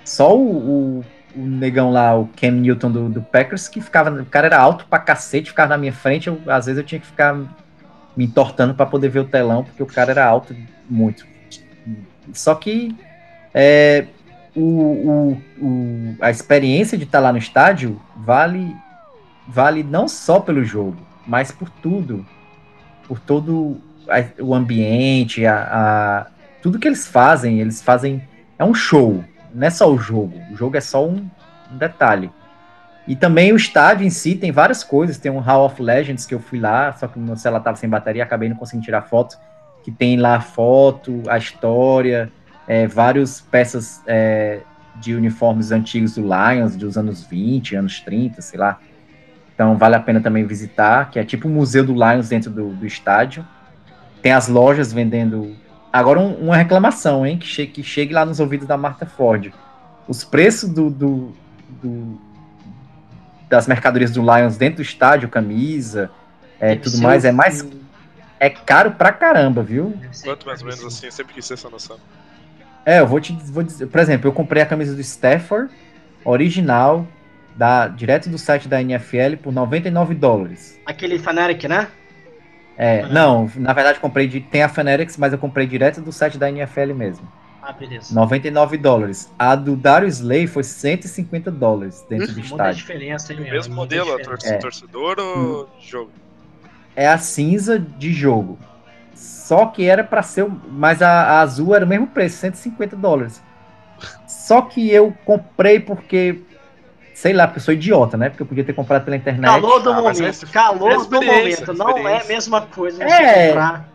Só 0.03 0.37
o, 0.37 0.99
o, 0.99 1.05
o, 1.35 1.39
negão 1.39 1.91
lá, 1.91 2.13
o 2.13 2.27
Cam 2.39 2.51
Newton 2.51 2.91
do, 2.91 3.09
do 3.09 3.21
Packers, 3.21 3.69
que 3.69 3.79
ficava. 3.79 4.11
O 4.11 4.25
cara 4.25 4.47
era 4.47 4.59
alto 4.59 4.85
pra 4.89 4.99
cacete, 4.99 5.49
ficava 5.49 5.69
na 5.69 5.77
minha 5.77 5.93
frente. 5.93 6.27
Eu, 6.27 6.41
às 6.47 6.65
vezes 6.65 6.77
eu 6.77 6.85
tinha 6.85 6.99
que 6.99 7.07
ficar 7.07 7.39
me 8.15 8.25
entortando 8.25 8.73
para 8.73 8.85
poder 8.85 9.09
ver 9.09 9.19
o 9.19 9.27
telão, 9.27 9.63
porque 9.63 9.81
o 9.81 9.87
cara 9.87 10.11
era 10.11 10.25
alto 10.25 10.55
muito. 10.89 11.25
Só 12.33 12.55
que 12.55 12.95
é, 13.53 14.05
o, 14.55 14.61
o, 14.61 15.41
o, 15.61 16.15
a 16.21 16.29
experiência 16.29 16.97
de 16.97 17.03
estar 17.03 17.19
tá 17.19 17.23
lá 17.23 17.31
no 17.31 17.37
estádio 17.37 17.99
vale, 18.15 18.75
vale 19.47 19.83
não 19.83 20.07
só 20.07 20.39
pelo 20.39 20.63
jogo, 20.63 20.97
mas 21.25 21.51
por 21.51 21.69
tudo. 21.69 22.25
Por 23.07 23.19
todo 23.19 23.81
o 24.39 24.53
ambiente, 24.53 25.45
a, 25.45 25.57
a, 25.71 26.27
tudo 26.61 26.79
que 26.79 26.87
eles 26.87 27.07
fazem, 27.07 27.59
eles 27.59 27.81
fazem. 27.81 28.21
É 28.57 28.63
um 28.63 28.73
show, 28.73 29.23
não 29.53 29.67
é 29.67 29.69
só 29.69 29.91
o 29.91 29.97
jogo. 29.97 30.39
O 30.51 30.55
jogo 30.55 30.77
é 30.77 30.81
só 30.81 31.05
um, 31.05 31.29
um 31.71 31.77
detalhe. 31.77 32.31
E 33.07 33.15
também 33.15 33.51
o 33.51 33.55
estádio 33.55 34.05
em 34.05 34.09
si 34.09 34.35
tem 34.35 34.51
várias 34.51 34.83
coisas. 34.83 35.17
Tem 35.17 35.31
um 35.31 35.39
Hall 35.39 35.65
of 35.65 35.81
Legends 35.81 36.25
que 36.25 36.33
eu 36.33 36.39
fui 36.39 36.59
lá, 36.59 36.93
só 36.93 37.07
que 37.07 37.19
meu 37.19 37.35
celular 37.35 37.59
estava 37.59 37.77
sem 37.77 37.89
bateria, 37.89 38.23
acabei 38.23 38.49
não 38.49 38.55
conseguindo 38.55 38.85
tirar 38.85 39.01
foto. 39.03 39.37
Que 39.83 39.91
tem 39.91 40.17
lá 40.17 40.35
a 40.37 40.41
foto, 40.41 41.21
a 41.27 41.37
história, 41.37 42.31
é, 42.67 42.87
várias 42.87 43.41
peças 43.41 44.01
é, 44.07 44.61
de 44.95 45.13
uniformes 45.13 45.71
antigos 45.71 46.15
do 46.15 46.21
Lions, 46.21 46.75
dos 46.75 46.97
anos 46.97 47.23
20, 47.25 47.75
anos 47.75 47.99
30, 47.99 48.41
sei 48.41 48.59
lá. 48.59 48.79
Então 49.53 49.77
vale 49.77 49.95
a 49.95 49.99
pena 49.99 50.21
também 50.21 50.45
visitar, 50.45 51.11
que 51.11 51.19
é 51.19 51.23
tipo 51.25 51.47
o 51.47 51.51
museu 51.51 51.85
do 51.85 51.93
Lions 51.93 52.29
dentro 52.29 52.49
do, 52.49 52.69
do 52.69 52.85
estádio. 52.85 53.45
Tem 54.21 54.31
as 54.31 54.47
lojas 54.47 54.93
vendendo 54.93 55.53
Agora 55.93 56.19
um, 56.19 56.33
uma 56.33 56.57
reclamação, 56.57 57.23
hein? 57.23 57.37
Que 57.37 57.45
chegue, 57.45 57.71
que 57.71 57.83
chegue 57.83 58.15
lá 58.15 58.25
nos 58.25 58.39
ouvidos 58.39 58.67
da 58.67 58.75
Marta 58.75 59.05
Ford. 59.05 59.53
Os 60.07 60.23
preços 60.23 60.67
do, 60.67 60.89
do, 60.89 61.31
do 61.83 62.19
das 63.49 63.67
mercadorias 63.67 64.11
do 64.11 64.21
Lions 64.21 64.57
dentro 64.57 64.77
do 64.77 64.81
estádio, 64.81 65.29
camisa, 65.29 66.09
é, 66.59 66.75
tudo 66.75 66.99
mais, 66.99 67.25
é 67.25 67.31
mais. 67.31 67.65
É 68.39 68.49
caro 68.49 68.91
pra 68.91 69.11
caramba, 69.11 69.63
viu? 69.63 69.97
Quanto 70.23 70.45
mais 70.45 70.61
ou 70.61 70.67
menos 70.67 70.83
assim? 70.83 71.05
Eu 71.05 71.11
sempre 71.11 71.33
quis 71.33 71.47
ter 71.47 71.53
essa 71.53 71.69
noção. 71.69 71.97
É, 72.85 72.99
eu 72.99 73.07
vou 73.07 73.19
te 73.19 73.33
vou 73.33 73.63
dizer. 73.63 73.87
Por 73.87 73.99
exemplo, 73.99 74.27
eu 74.27 74.33
comprei 74.33 74.61
a 74.61 74.65
camisa 74.65 74.93
do 74.93 75.01
Stafford, 75.01 75.71
original, 76.25 77.07
da, 77.55 77.87
direto 77.87 78.29
do 78.29 78.37
site 78.37 78.67
da 78.67 78.81
NFL, 78.81 79.37
por 79.41 79.53
99 79.53 80.15
dólares. 80.15 80.79
Aquele 80.85 81.19
Fanatic, 81.19 81.63
né? 81.65 81.87
É, 82.77 83.05
não, 83.07 83.49
na 83.55 83.71
verdade 83.71 83.99
comprei 83.99 84.27
de, 84.27 84.39
tem 84.39 84.63
a 84.63 84.69
Fanatics, 84.69 85.15
mas 85.17 85.31
eu 85.31 85.37
comprei 85.37 85.67
direto 85.67 86.01
do 86.01 86.11
site 86.11 86.37
da 86.37 86.49
NFL 86.49 86.93
mesmo. 86.95 87.31
Ah, 87.65 87.71
beleza. 87.71 88.13
99 88.13 88.77
dólares. 88.77 89.31
A 89.39 89.55
do 89.55 89.75
Darius 89.75 90.15
Slay 90.15 90.47
foi 90.47 90.63
150 90.63 91.49
dólares 91.49 92.05
dentro 92.09 92.27
do 92.27 92.33
Muda 92.33 92.41
a 92.41 92.45
estádio. 92.45 92.75
diferença, 92.75 93.31
hein, 93.33 93.39
O 93.39 93.43
mesmo 93.43 93.73
Muda 93.75 93.95
a 93.95 93.99
modelo, 93.99 94.13
a 94.13 94.17
diferença. 94.17 94.45
tor- 94.47 94.53
É. 94.55 94.57
torcedor 94.57 95.19
ou 95.19 95.69
jogo? 95.79 96.11
É 96.95 97.07
a 97.07 97.17
cinza 97.17 97.79
de 97.79 98.11
jogo. 98.11 98.59
Só 99.15 99.67
que 99.67 99.85
era 99.85 100.03
pra 100.03 100.21
ser. 100.21 100.43
o- 100.43 100.61
Mas 100.69 101.01
a, 101.01 101.09
a 101.09 101.41
azul 101.41 101.73
era 101.73 101.85
o 101.85 101.87
mesmo 101.87 102.07
preço, 102.07 102.37
150 102.37 102.95
dólares. 102.97 103.41
Só 104.27 104.61
que 104.61 104.91
eu 104.91 105.13
comprei 105.25 105.79
porque. 105.79 106.41
Sei 107.13 107.31
lá, 107.31 107.47
porque 107.47 107.59
eu 107.59 107.63
sou 107.63 107.73
idiota, 107.73 108.17
né? 108.17 108.27
Porque 108.29 108.41
eu 108.41 108.47
podia 108.47 108.63
ter 108.63 108.73
comprado 108.73 109.05
pela 109.05 109.15
internet. 109.15 109.45
Calor 109.49 109.81
do 109.81 109.91
Ah, 109.91 110.01
momento, 110.01 110.45
é- 110.45 110.47
calor 110.51 111.05
do 111.05 111.15
momento. 111.15 111.73
Não 111.73 112.07
é 112.07 112.21
a 112.21 112.25
mesma 112.25 112.61
coisa 112.61 113.01
É. 113.03 113.47
comprar. 113.49 113.89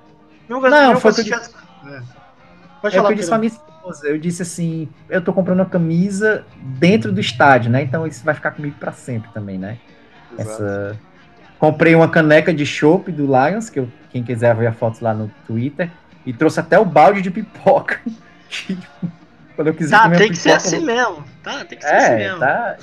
Meu, 0.48 0.60
Não, 0.62 0.88
meu, 0.92 1.00
foi 1.00 1.10
o 1.10 1.14
que 1.14 1.34
É. 1.34 2.17
Pode 2.80 2.94
É 2.94 2.98
falar, 2.98 3.10
eu 3.10 3.16
disse 3.16 3.28
pra 3.28 3.38
minha 3.38 3.52
esposa. 3.52 4.06
Eu 4.06 4.18
disse 4.18 4.42
assim: 4.42 4.88
eu 5.08 5.22
tô 5.22 5.32
comprando 5.32 5.60
uma 5.60 5.66
camisa 5.66 6.44
dentro 6.60 7.12
do 7.12 7.20
estádio, 7.20 7.70
né? 7.70 7.82
Então 7.82 8.06
isso 8.06 8.24
vai 8.24 8.34
ficar 8.34 8.52
comigo 8.52 8.76
pra 8.78 8.92
sempre 8.92 9.30
também, 9.32 9.58
né? 9.58 9.78
Exato. 10.38 10.62
Essa... 10.62 11.00
Comprei 11.58 11.94
uma 11.94 12.08
caneca 12.08 12.54
de 12.54 12.64
chopp 12.64 13.10
do 13.10 13.26
Lions, 13.26 13.68
que 13.68 13.80
eu, 13.80 13.88
quem 14.10 14.22
quiser 14.22 14.54
ver 14.54 14.68
a 14.68 14.72
foto 14.72 15.02
lá 15.02 15.12
no 15.12 15.28
Twitter, 15.44 15.90
e 16.24 16.32
trouxe 16.32 16.60
até 16.60 16.78
o 16.78 16.84
balde 16.84 17.20
de 17.20 17.30
pipoca. 17.30 18.00
Quando 19.58 19.66
eu 19.68 19.74
quiser 19.74 19.96
Tá, 19.96 20.02
comer 20.04 20.18
tem 20.18 20.28
que 20.30 20.36
ser 20.38 20.52
assim 20.52 20.76
eu- 20.76 20.82
mesmo. 20.82 21.24
Tá, 21.42 21.64
tem 21.64 21.76
que 21.78 21.84
ser 21.84 21.92
assim 21.92 22.12
É, 22.12 22.16
mesmo. 22.16 22.38
tá. 22.38 22.76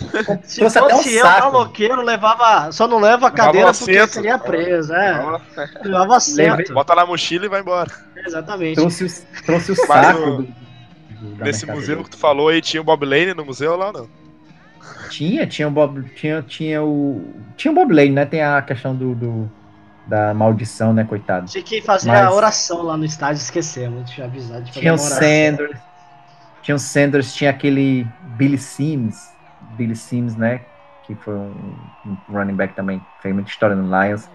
Se 0.43 0.59
trouxe 0.59 0.77
até 0.77 0.93
um 0.93 0.97
fosse 0.97 1.13
eu, 1.13 1.21
saco. 1.25 1.39
maloqueiro, 1.53 2.01
levava. 2.01 2.69
Só 2.73 2.85
não 2.85 2.97
leva 2.99 3.27
a 3.27 3.29
Levava 3.29 3.31
cadeira 3.31 3.71
o 3.71 3.73
porque 3.73 3.91
assento. 3.97 4.13
seria 4.15 4.37
preso. 4.37 4.93
É, 4.93 5.13
Fala, 5.15 5.41
levava 5.85 6.17
assento. 6.17 6.73
Bota 6.73 6.93
na 6.93 7.05
mochila 7.05 7.45
e 7.45 7.47
vai 7.47 7.61
embora. 7.61 7.89
Exatamente. 8.25 8.75
Trouxe, 8.75 9.05
o- 9.05 9.43
trouxe 9.45 9.71
o 9.71 9.75
saco. 9.87 10.19
do- 10.19 10.43
do- 10.43 11.43
Nesse 11.45 11.65
museu 11.65 12.03
que 12.03 12.09
tu 12.09 12.17
falou 12.17 12.49
aí, 12.49 12.61
tinha 12.61 12.81
o 12.81 12.83
Bob 12.83 13.05
Lane 13.05 13.33
no 13.33 13.45
museu 13.45 13.77
lá 13.77 13.87
ou 13.87 13.93
não? 13.93 14.09
Tinha, 15.09 15.47
tinha 15.47 15.69
o 15.69 15.71
Bob, 15.71 16.03
tinha, 16.13 16.41
tinha 16.41 16.83
o 16.83 17.33
tinha 17.55 17.71
o 17.71 17.75
Bob 17.75 17.93
Lane, 17.93 18.09
né? 18.11 18.25
Tem 18.25 18.43
a 18.43 18.61
questão 18.61 18.93
do, 18.93 19.15
do- 19.15 19.51
da 20.05 20.33
maldição, 20.33 20.93
né, 20.93 21.05
coitado. 21.05 21.47
Tinha 21.47 21.63
que 21.63 21.81
fazer 21.81 22.09
Mas- 22.09 22.25
a 22.25 22.31
oração 22.33 22.81
lá 22.83 22.97
no 22.97 23.05
estádio, 23.05 23.39
esquecemos 23.41 24.11
de 24.11 24.21
avisar 24.21 24.59
de 24.61 24.67
fazer 24.69 24.79
Tinha 24.81 24.93
o. 24.93 24.97
Sanders, 24.97 25.77
tinha 26.65 26.75
o 26.75 26.79
Sanders, 26.79 27.31
tinha 27.35 27.51
aquele 27.51 28.07
Billy 28.35 28.57
Sims, 28.57 29.29
Billy 29.77 29.95
Sims, 29.95 30.35
né? 30.35 30.61
Que 31.05 31.13
foi 31.13 31.35
um, 31.35 31.77
running 32.27 32.55
back 32.55 32.73
também, 32.73 32.99
fez 33.21 33.35
muita 33.35 33.51
história 33.51 33.75
no 33.75 33.83
Lions. 33.83 34.27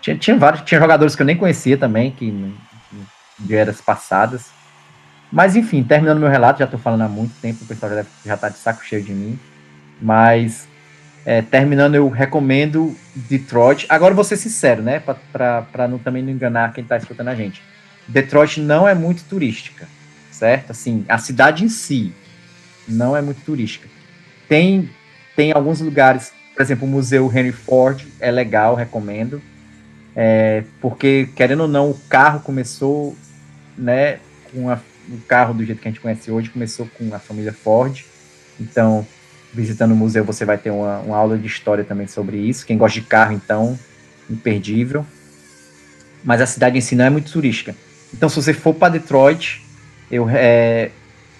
Tinha, 0.00 0.18
tinha 0.18 0.36
vários, 0.36 0.62
tinha 0.62 0.80
jogadores 0.80 1.14
que 1.14 1.22
eu 1.22 1.26
nem 1.26 1.36
conhecia 1.36 1.78
também, 1.78 2.10
que 2.10 2.52
de 3.38 3.54
eras 3.54 3.80
passadas. 3.80 4.50
Mas 5.30 5.54
enfim, 5.54 5.84
terminando 5.84 6.18
meu 6.18 6.28
relato, 6.28 6.58
já 6.58 6.66
tô 6.66 6.76
falando 6.76 7.02
há 7.02 7.08
muito 7.08 7.40
tempo, 7.40 7.62
o 7.62 7.66
pessoal 7.66 8.04
já, 8.24 8.36
tá 8.36 8.48
de 8.48 8.58
saco 8.58 8.84
cheio 8.84 9.04
de 9.04 9.12
mim. 9.12 9.38
Mas 10.02 10.66
é, 11.24 11.40
terminando, 11.40 11.94
eu 11.94 12.08
recomendo 12.08 12.96
Detroit. 13.14 13.86
Agora 13.88 14.12
vou 14.12 14.24
ser 14.24 14.36
sincero, 14.36 14.82
né? 14.82 15.00
Pra 15.32 15.86
não, 15.88 15.98
também 15.98 16.20
não 16.20 16.32
enganar 16.32 16.72
quem 16.72 16.82
tá 16.82 16.96
escutando 16.96 17.28
a 17.28 17.34
gente. 17.36 17.62
Detroit 18.08 18.60
não 18.60 18.88
é 18.88 18.94
muito 18.94 19.22
turística, 19.22 19.86
certo? 20.38 20.70
Assim, 20.70 21.04
a 21.08 21.18
cidade 21.18 21.64
em 21.64 21.68
si 21.68 22.12
não 22.86 23.16
é 23.16 23.22
muito 23.22 23.40
turística. 23.42 23.88
Tem, 24.48 24.88
tem 25.34 25.52
alguns 25.52 25.80
lugares, 25.80 26.32
por 26.54 26.62
exemplo, 26.62 26.86
o 26.86 26.90
Museu 26.90 27.30
Henry 27.34 27.52
Ford 27.52 28.04
é 28.20 28.30
legal, 28.30 28.74
recomendo. 28.74 29.40
É, 30.14 30.64
porque, 30.80 31.28
querendo 31.34 31.60
ou 31.60 31.68
não, 31.68 31.90
o 31.90 31.98
carro 32.08 32.40
começou, 32.40 33.16
né, 33.76 34.18
com 34.52 34.70
a, 34.70 34.78
o 35.08 35.18
carro 35.26 35.54
do 35.54 35.64
jeito 35.64 35.80
que 35.80 35.88
a 35.88 35.90
gente 35.90 36.00
conhece 36.00 36.30
hoje, 36.30 36.50
começou 36.50 36.88
com 36.96 37.14
a 37.14 37.18
família 37.18 37.52
Ford. 37.52 38.04
Então, 38.58 39.06
visitando 39.52 39.92
o 39.92 39.96
museu, 39.96 40.24
você 40.24 40.44
vai 40.44 40.56
ter 40.56 40.70
uma, 40.70 41.00
uma 41.00 41.16
aula 41.16 41.36
de 41.36 41.46
história 41.46 41.84
também 41.84 42.06
sobre 42.06 42.38
isso. 42.38 42.64
Quem 42.64 42.78
gosta 42.78 43.00
de 43.00 43.06
carro, 43.06 43.32
então, 43.32 43.78
imperdível. 44.28 45.04
Mas 46.24 46.40
a 46.40 46.46
cidade 46.46 46.78
em 46.78 46.80
si 46.80 46.94
não 46.94 47.04
é 47.04 47.10
muito 47.10 47.30
turística. 47.30 47.74
Então, 48.14 48.28
se 48.28 48.36
você 48.36 48.54
for 48.54 48.74
para 48.74 48.92
Detroit, 48.92 49.65
eu, 50.10 50.28
é, 50.28 50.90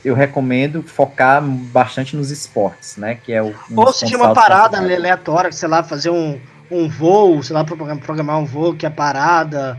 eu 0.04 0.14
recomendo 0.14 0.82
focar 0.82 1.42
bastante 1.42 2.16
nos 2.16 2.30
esportes, 2.30 2.96
né? 2.96 3.14
Que 3.16 3.32
é 3.32 3.42
o. 3.42 3.48
um 3.70 3.80
Ou 3.80 3.92
seja, 3.92 4.16
uma 4.16 4.32
parada 4.34 4.78
aleatória, 4.78 5.52
sei 5.52 5.68
lá, 5.68 5.82
fazer 5.82 6.10
um, 6.10 6.38
um 6.70 6.88
voo, 6.88 7.42
sei 7.42 7.54
lá, 7.54 7.64
programar 7.64 8.38
um 8.38 8.44
voo 8.44 8.74
que 8.74 8.86
é 8.86 8.90
parada, 8.90 9.78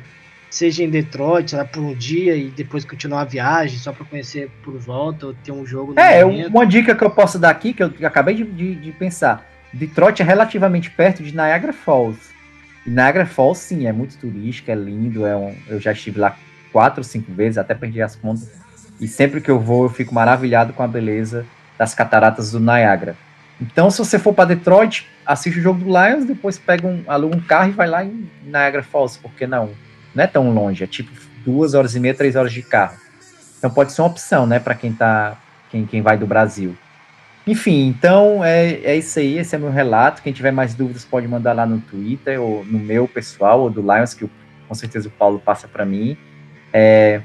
seja 0.49 0.83
em 0.83 0.89
Detroit, 0.89 1.49
sei 1.51 1.59
lá, 1.59 1.65
por 1.65 1.81
um 1.81 1.93
dia 1.93 2.35
e 2.35 2.49
depois 2.49 2.85
continuar 2.85 3.21
a 3.21 3.25
viagem, 3.25 3.77
só 3.77 3.91
pra 3.91 4.05
conhecer 4.05 4.49
por 4.63 4.77
volta, 4.77 5.27
ou 5.27 5.33
ter 5.33 5.51
um 5.51 5.65
jogo 5.65 5.93
É, 5.97 6.23
momento. 6.23 6.49
uma 6.49 6.65
dica 6.65 6.95
que 6.95 7.03
eu 7.03 7.09
posso 7.09 7.37
dar 7.37 7.49
aqui, 7.49 7.73
que 7.73 7.83
eu 7.83 7.91
acabei 8.03 8.35
de, 8.35 8.43
de- 8.43 8.75
de 8.75 8.91
pensar. 8.93 9.45
Detroit 9.73 10.21
é 10.21 10.25
relativamente 10.25 10.89
perto 10.89 11.21
de 11.21 11.33
Niagara 11.35 11.73
Falls. 11.73 12.17
E 12.85 12.89
Niagara 12.89 13.25
Falls, 13.25 13.59
sim, 13.59 13.85
é 13.85 13.91
muito 13.91 14.17
turística, 14.17 14.71
é 14.71 14.75
lindo. 14.75 15.25
É 15.25 15.35
um, 15.35 15.53
eu 15.67 15.79
já 15.79 15.91
estive 15.91 16.19
lá 16.19 16.37
quatro 16.71 17.01
ou 17.01 17.03
cinco 17.03 17.33
vezes, 17.33 17.57
até 17.57 17.75
perdi 17.75 18.01
as 18.01 18.15
contas. 18.15 18.49
E 18.99 19.07
sempre 19.07 19.41
que 19.41 19.51
eu 19.51 19.59
vou, 19.59 19.83
eu 19.83 19.89
fico 19.89 20.13
maravilhado 20.13 20.73
com 20.73 20.83
a 20.83 20.87
beleza 20.87 21.45
das 21.77 21.93
cataratas 21.93 22.51
do 22.51 22.59
Niagara. 22.59 23.15
Então, 23.61 23.89
se 23.89 23.97
você 23.97 24.19
for 24.19 24.33
para 24.33 24.45
Detroit, 24.45 25.07
assiste 25.25 25.59
o 25.59 25.61
jogo 25.61 25.83
do 25.83 25.85
Lions, 25.85 26.25
depois 26.25 26.57
pega 26.57 26.87
um, 26.87 27.03
aluga 27.07 27.35
um 27.35 27.39
carro 27.39 27.69
e 27.69 27.73
vai 27.73 27.87
lá 27.87 28.03
em 28.03 28.29
Niagara 28.43 28.83
Falls, 28.83 29.19
porque 29.19 29.47
não? 29.47 29.71
Não 30.13 30.23
é 30.23 30.27
tão 30.27 30.51
longe, 30.51 30.83
é 30.83 30.87
tipo 30.87 31.11
duas 31.43 31.73
horas 31.73 31.95
e 31.95 31.99
meia, 31.99 32.13
três 32.13 32.35
horas 32.35 32.51
de 32.51 32.61
carro. 32.61 32.97
Então 33.57 33.69
pode 33.69 33.91
ser 33.91 34.01
uma 34.01 34.09
opção, 34.09 34.45
né, 34.45 34.59
para 34.59 34.75
quem 34.75 34.93
tá, 34.93 35.37
quem, 35.69 35.85
quem 35.85 36.01
vai 36.01 36.17
do 36.17 36.27
Brasil. 36.27 36.75
Enfim, 37.47 37.87
então 37.87 38.43
é, 38.43 38.73
é 38.83 38.95
isso 38.95 39.17
aí, 39.19 39.37
esse 39.37 39.55
é 39.55 39.57
meu 39.57 39.71
relato. 39.71 40.21
Quem 40.21 40.33
tiver 40.33 40.51
mais 40.51 40.75
dúvidas 40.75 41.05
pode 41.05 41.27
mandar 41.27 41.53
lá 41.53 41.65
no 41.65 41.79
Twitter, 41.79 42.41
ou 42.41 42.65
no 42.65 42.77
meu 42.77 43.07
pessoal, 43.07 43.61
ou 43.61 43.69
do 43.69 43.81
Lions, 43.81 44.13
que 44.13 44.29
com 44.67 44.75
certeza 44.75 45.07
o 45.07 45.11
Paulo 45.11 45.39
passa 45.39 45.67
para 45.67 45.85
mim. 45.85 46.17
É, 46.73 47.21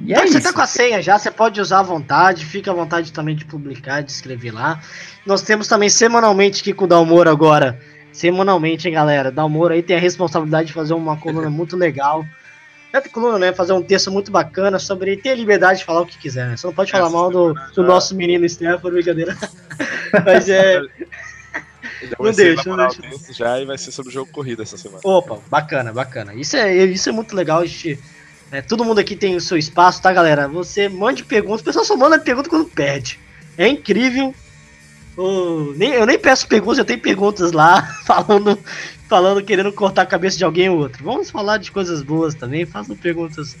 e 0.00 0.14
é 0.14 0.26
você 0.26 0.40
tá 0.40 0.52
com 0.52 0.60
a 0.60 0.66
senha 0.66 1.02
já, 1.02 1.18
você 1.18 1.30
pode 1.30 1.60
usar 1.60 1.80
à 1.80 1.82
vontade, 1.82 2.44
fica 2.44 2.70
à 2.70 2.74
vontade 2.74 3.12
também 3.12 3.34
de 3.34 3.44
publicar, 3.44 4.02
de 4.02 4.12
escrever 4.12 4.52
lá. 4.52 4.80
Nós 5.26 5.42
temos 5.42 5.66
também 5.66 5.88
semanalmente 5.88 6.60
aqui 6.60 6.72
com 6.72 6.84
o 6.84 6.88
Dalmoro 6.88 7.28
agora. 7.28 7.78
Semanalmente, 8.12 8.88
hein, 8.88 8.94
galera? 8.94 9.30
Dalmoro 9.30 9.74
aí 9.74 9.82
tem 9.82 9.96
a 9.96 10.00
responsabilidade 10.00 10.68
de 10.68 10.72
fazer 10.72 10.94
uma 10.94 11.16
coluna 11.16 11.50
muito 11.50 11.76
legal. 11.76 12.24
É 12.92 13.00
coluna, 13.02 13.38
né? 13.38 13.52
Fazer 13.52 13.74
um 13.74 13.82
texto 13.82 14.10
muito 14.10 14.30
bacana 14.30 14.78
sobre 14.78 15.16
ter 15.16 15.30
a 15.30 15.34
liberdade 15.34 15.80
de 15.80 15.84
falar 15.84 16.00
o 16.00 16.06
que 16.06 16.18
quiser, 16.18 16.46
né? 16.46 16.56
Você 16.56 16.66
não 16.66 16.74
pode 16.74 16.90
falar 16.90 17.06
Essa 17.06 17.12
mal 17.16 17.30
do, 17.30 17.54
do 17.74 17.82
nosso 17.82 18.14
menino 18.14 18.48
Stefano, 18.48 18.94
brincadeira. 18.94 19.36
Mas 20.24 20.48
é. 20.48 20.80
Já 22.00 22.16
Não 22.18 22.32
deixa, 22.32 22.68
não 22.68 22.76
deixa. 22.76 23.32
já 23.32 23.60
e 23.60 23.66
vai 23.66 23.76
ser 23.76 23.90
sobre 23.90 24.10
o 24.10 24.12
jogo 24.12 24.30
corrida 24.30 24.62
essa 24.62 24.76
semana. 24.76 25.00
Opa, 25.04 25.38
bacana, 25.48 25.92
bacana. 25.92 26.32
Isso 26.34 26.56
é, 26.56 26.74
isso 26.84 27.08
é 27.08 27.12
muito 27.12 27.34
legal. 27.34 27.60
A 27.60 27.66
gente, 27.66 27.98
né, 28.50 28.62
todo 28.62 28.84
mundo 28.84 28.98
aqui 28.98 29.14
tem 29.14 29.36
o 29.36 29.40
seu 29.40 29.56
espaço, 29.58 30.00
tá, 30.02 30.12
galera? 30.12 30.48
Você 30.48 30.88
mande 30.88 31.24
perguntas. 31.24 31.60
O 31.60 31.64
pessoal 31.64 31.84
só 31.84 31.96
manda 31.96 32.18
pergunta 32.18 32.48
quando 32.48 32.64
perde. 32.66 33.18
É 33.56 33.68
incrível. 33.68 34.34
Ô, 35.16 35.72
nem, 35.76 35.90
eu 35.90 36.06
nem 36.06 36.18
peço 36.18 36.46
perguntas, 36.46 36.78
eu 36.78 36.84
tenho 36.84 37.00
perguntas 37.00 37.50
lá 37.52 37.82
falando, 38.06 38.58
falando, 39.08 39.42
querendo 39.42 39.72
cortar 39.72 40.02
a 40.02 40.06
cabeça 40.06 40.38
de 40.38 40.44
alguém 40.44 40.68
ou 40.70 40.78
outro. 40.78 41.02
Vamos 41.04 41.30
falar 41.30 41.58
de 41.58 41.72
coisas 41.72 42.02
boas 42.02 42.34
também. 42.34 42.64
Façam 42.64 42.96
perguntas 42.96 43.56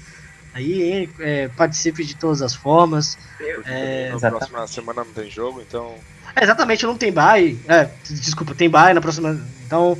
aí, 0.54 0.82
hein? 0.82 1.10
É, 1.18 1.48
participe 1.48 2.04
de 2.04 2.14
todas 2.14 2.42
as 2.42 2.54
formas. 2.54 3.18
É, 3.66 4.10
Na 4.10 4.16
exatamente. 4.16 4.50
próxima 4.50 4.66
semana 4.68 5.04
não 5.04 5.12
tem 5.12 5.28
jogo, 5.30 5.60
então 5.60 5.94
É, 6.36 6.44
exatamente, 6.44 6.86
não 6.86 6.96
tem 6.96 7.12
bye. 7.12 7.58
É, 7.68 7.90
desculpa, 8.08 8.54
tem 8.54 8.70
bye 8.70 8.94
na 8.94 9.00
próxima. 9.00 9.38
Então, 9.66 9.98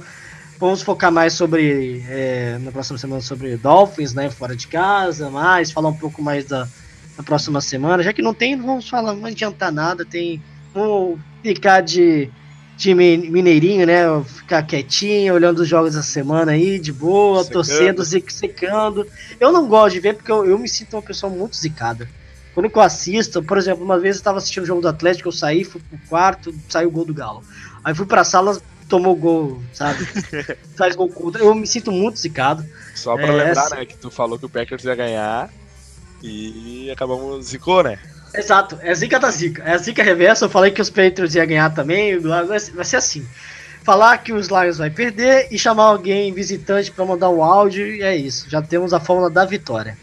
vamos 0.59 0.82
focar 0.82 1.12
mais 1.12 1.32
sobre. 1.32 2.05
é, 2.09 2.59
na 2.60 2.70
próxima 2.70 2.98
semana 2.98 3.22
sobre 3.22 3.56
Dolphins, 3.56 4.12
né? 4.14 4.30
Fora 4.30 4.56
de 4.56 4.66
casa, 4.66 5.30
mais, 5.30 5.70
falar 5.70 5.89
um 5.89 5.97
pouco 5.97 6.22
mais 6.22 6.44
da, 6.44 6.68
da 7.16 7.22
próxima 7.22 7.60
semana. 7.60 8.02
Já 8.02 8.12
que 8.12 8.22
não 8.22 8.35
tem, 8.35 8.56
não 8.56 8.66
vamos 8.66 8.89
falar, 8.89 9.14
não 9.14 9.26
adiantar 9.26 9.72
nada. 9.72 10.05
Tem. 10.05 10.43
Vamos 10.74 11.18
ficar 11.43 11.80
de. 11.80 12.30
time 12.76 13.16
mineirinho, 13.16 13.86
né? 13.86 14.02
Ficar 14.24 14.62
quietinho, 14.62 15.35
olhando 15.35 15.60
os 15.60 15.68
jogos 15.68 15.94
da 15.94 16.02
semana 16.02 16.52
aí, 16.52 16.78
de 16.78 16.93
boa, 16.93 17.44
secando. 17.44 17.52
torcendo, 17.52 18.05
secando. 18.05 19.06
Eu 19.39 19.52
não 19.52 19.68
gosto 19.68 19.94
de 19.94 20.01
ver 20.01 20.14
porque 20.14 20.30
eu, 20.32 20.44
eu 20.44 20.59
me 20.59 20.68
sinto 20.68 20.94
uma 20.94 21.02
pessoa 21.02 21.32
muito 21.32 21.56
zicada. 21.56 22.09
Quando 22.55 22.70
eu 22.74 22.82
assisto, 22.82 23.40
por 23.40 23.56
exemplo, 23.56 23.85
uma 23.85 24.01
vez 24.01 24.16
eu 24.16 24.20
estava 24.20 24.39
assistindo 24.39 24.64
o 24.64 24.66
jogo 24.66 24.80
do 24.80 24.89
Atlético, 24.89 25.28
eu 25.28 25.32
saí, 25.32 25.62
fui 25.62 25.80
pro 25.80 26.09
quarto, 26.09 26.52
saiu 26.68 26.89
o 26.89 26.90
gol 26.90 27.05
do 27.05 27.14
Galo. 27.14 27.44
Aí 27.85 27.94
fui 27.94 28.05
pra 28.05 28.24
sala, 28.24 28.60
tomou 28.89 29.15
gol, 29.15 29.62
sabe? 29.73 30.05
Faz 30.77 30.97
gol 30.97 31.09
contra. 31.09 31.43
Eu 31.43 31.55
me 31.55 31.66
sinto 31.66 31.93
muito 31.93 32.19
zicado. 32.19 32.65
Só 32.94 33.15
pra 33.15 33.27
é, 33.27 33.31
lembrar, 33.31 33.66
essa... 33.66 33.77
né, 33.77 33.85
que 33.85 33.97
tu 33.97 34.10
falou 34.10 34.39
que 34.39 34.47
o 34.47 34.48
Packers 34.48 34.85
ia 34.85 34.94
ganhar 34.94 35.51
e 36.23 36.90
acabamos 36.90 37.47
zicou, 37.47 37.82
né? 37.82 37.98
Exato, 38.35 38.78
é 38.82 38.90
a 38.90 38.94
zica 38.94 39.19
da 39.19 39.31
zica. 39.31 39.62
É 39.62 39.73
a 39.73 39.78
zica 39.78 40.02
reversa. 40.02 40.44
Eu 40.44 40.51
falei 40.51 40.70
que 40.70 40.82
os 40.82 40.90
Patriots 40.90 41.35
iam 41.35 41.47
ganhar 41.47 41.70
também. 41.70 42.19
Vai 42.19 42.59
ser 42.59 42.97
assim. 42.97 43.27
Falar 43.82 44.19
que 44.19 44.32
os 44.32 44.48
Lions 44.48 44.77
vai 44.77 44.90
perder 44.90 45.48
e 45.51 45.59
chamar 45.59 45.85
alguém 45.85 46.32
visitante 46.32 46.90
para 46.90 47.06
mandar 47.06 47.31
um 47.31 47.43
áudio 47.43 47.86
e 47.86 48.02
é 48.02 48.15
isso. 48.15 48.48
Já 48.51 48.60
temos 48.60 48.93
a 48.93 49.01
fórmula 49.01 49.31
da 49.31 49.44
vitória. 49.44 49.97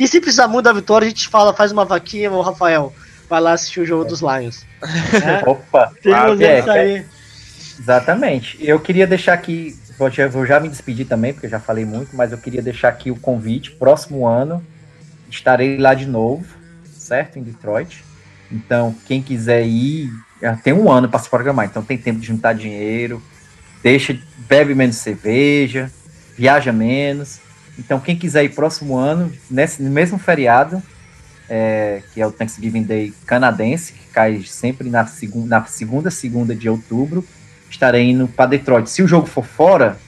E 0.00 0.08
se 0.08 0.20
precisar 0.20 0.48
muito 0.48 0.64
da 0.64 0.72
vitória, 0.72 1.06
a 1.06 1.08
gente 1.08 1.28
fala, 1.28 1.54
faz 1.54 1.70
uma 1.70 1.84
vaquinha, 1.84 2.30
o 2.30 2.40
Rafael 2.40 2.92
vai 3.28 3.40
lá 3.40 3.52
assistir 3.52 3.80
o 3.80 3.86
jogo 3.86 4.04
dos 4.04 4.20
Lions. 4.20 4.64
É? 5.14 5.48
Opa! 5.48 5.92
Temos 6.02 6.40
ah, 6.40 6.58
isso 6.58 6.70
aí. 6.70 7.06
Exatamente. 7.78 8.56
Eu 8.60 8.78
queria 8.80 9.06
deixar 9.06 9.34
aqui, 9.34 9.76
vou 9.98 10.10
já, 10.10 10.28
já 10.28 10.60
me 10.60 10.68
despedir 10.68 11.06
também, 11.06 11.32
porque 11.32 11.46
eu 11.46 11.50
já 11.50 11.60
falei 11.60 11.84
muito, 11.84 12.14
mas 12.16 12.32
eu 12.32 12.38
queria 12.38 12.62
deixar 12.62 12.88
aqui 12.88 13.10
o 13.10 13.16
convite. 13.16 13.72
Próximo 13.72 14.26
ano 14.26 14.64
estarei 15.28 15.78
lá 15.78 15.94
de 15.94 16.06
novo, 16.06 16.44
certo? 16.96 17.38
Em 17.38 17.42
Detroit. 17.42 18.04
Então, 18.50 18.94
quem 19.06 19.20
quiser 19.20 19.66
ir, 19.66 20.10
tem 20.62 20.72
um 20.72 20.90
ano 20.90 21.08
para 21.08 21.18
se 21.18 21.28
programar, 21.28 21.66
então 21.66 21.82
tem 21.82 21.98
tempo 21.98 22.20
de 22.20 22.26
juntar 22.26 22.52
dinheiro, 22.52 23.22
deixa, 23.82 24.16
bebe 24.48 24.74
menos 24.74 24.96
cerveja, 24.96 25.90
viaja 26.36 26.72
menos. 26.72 27.40
Então, 27.78 27.98
quem 27.98 28.16
quiser 28.16 28.44
ir 28.44 28.50
próximo 28.50 28.96
ano, 28.96 29.32
nesse 29.50 29.82
mesmo 29.82 30.18
feriado, 30.18 30.80
é, 31.48 32.02
que 32.12 32.20
é 32.20 32.26
o 32.26 32.32
Thanksgiving 32.32 32.84
Day 32.84 33.12
canadense, 33.26 33.92
que 33.92 34.06
cai 34.12 34.42
sempre 34.42 34.88
na, 34.88 35.06
segu 35.06 35.44
na 35.44 35.64
segunda 35.64 36.10
segunda 36.10 36.54
de 36.54 36.68
outubro, 36.68 37.26
estarei 37.74 38.10
indo 38.10 38.26
para 38.28 38.46
Detroit. 38.46 38.88
Se 38.88 39.02
o 39.02 39.08
jogo 39.08 39.26
for 39.26 39.44
fora, 39.44 39.98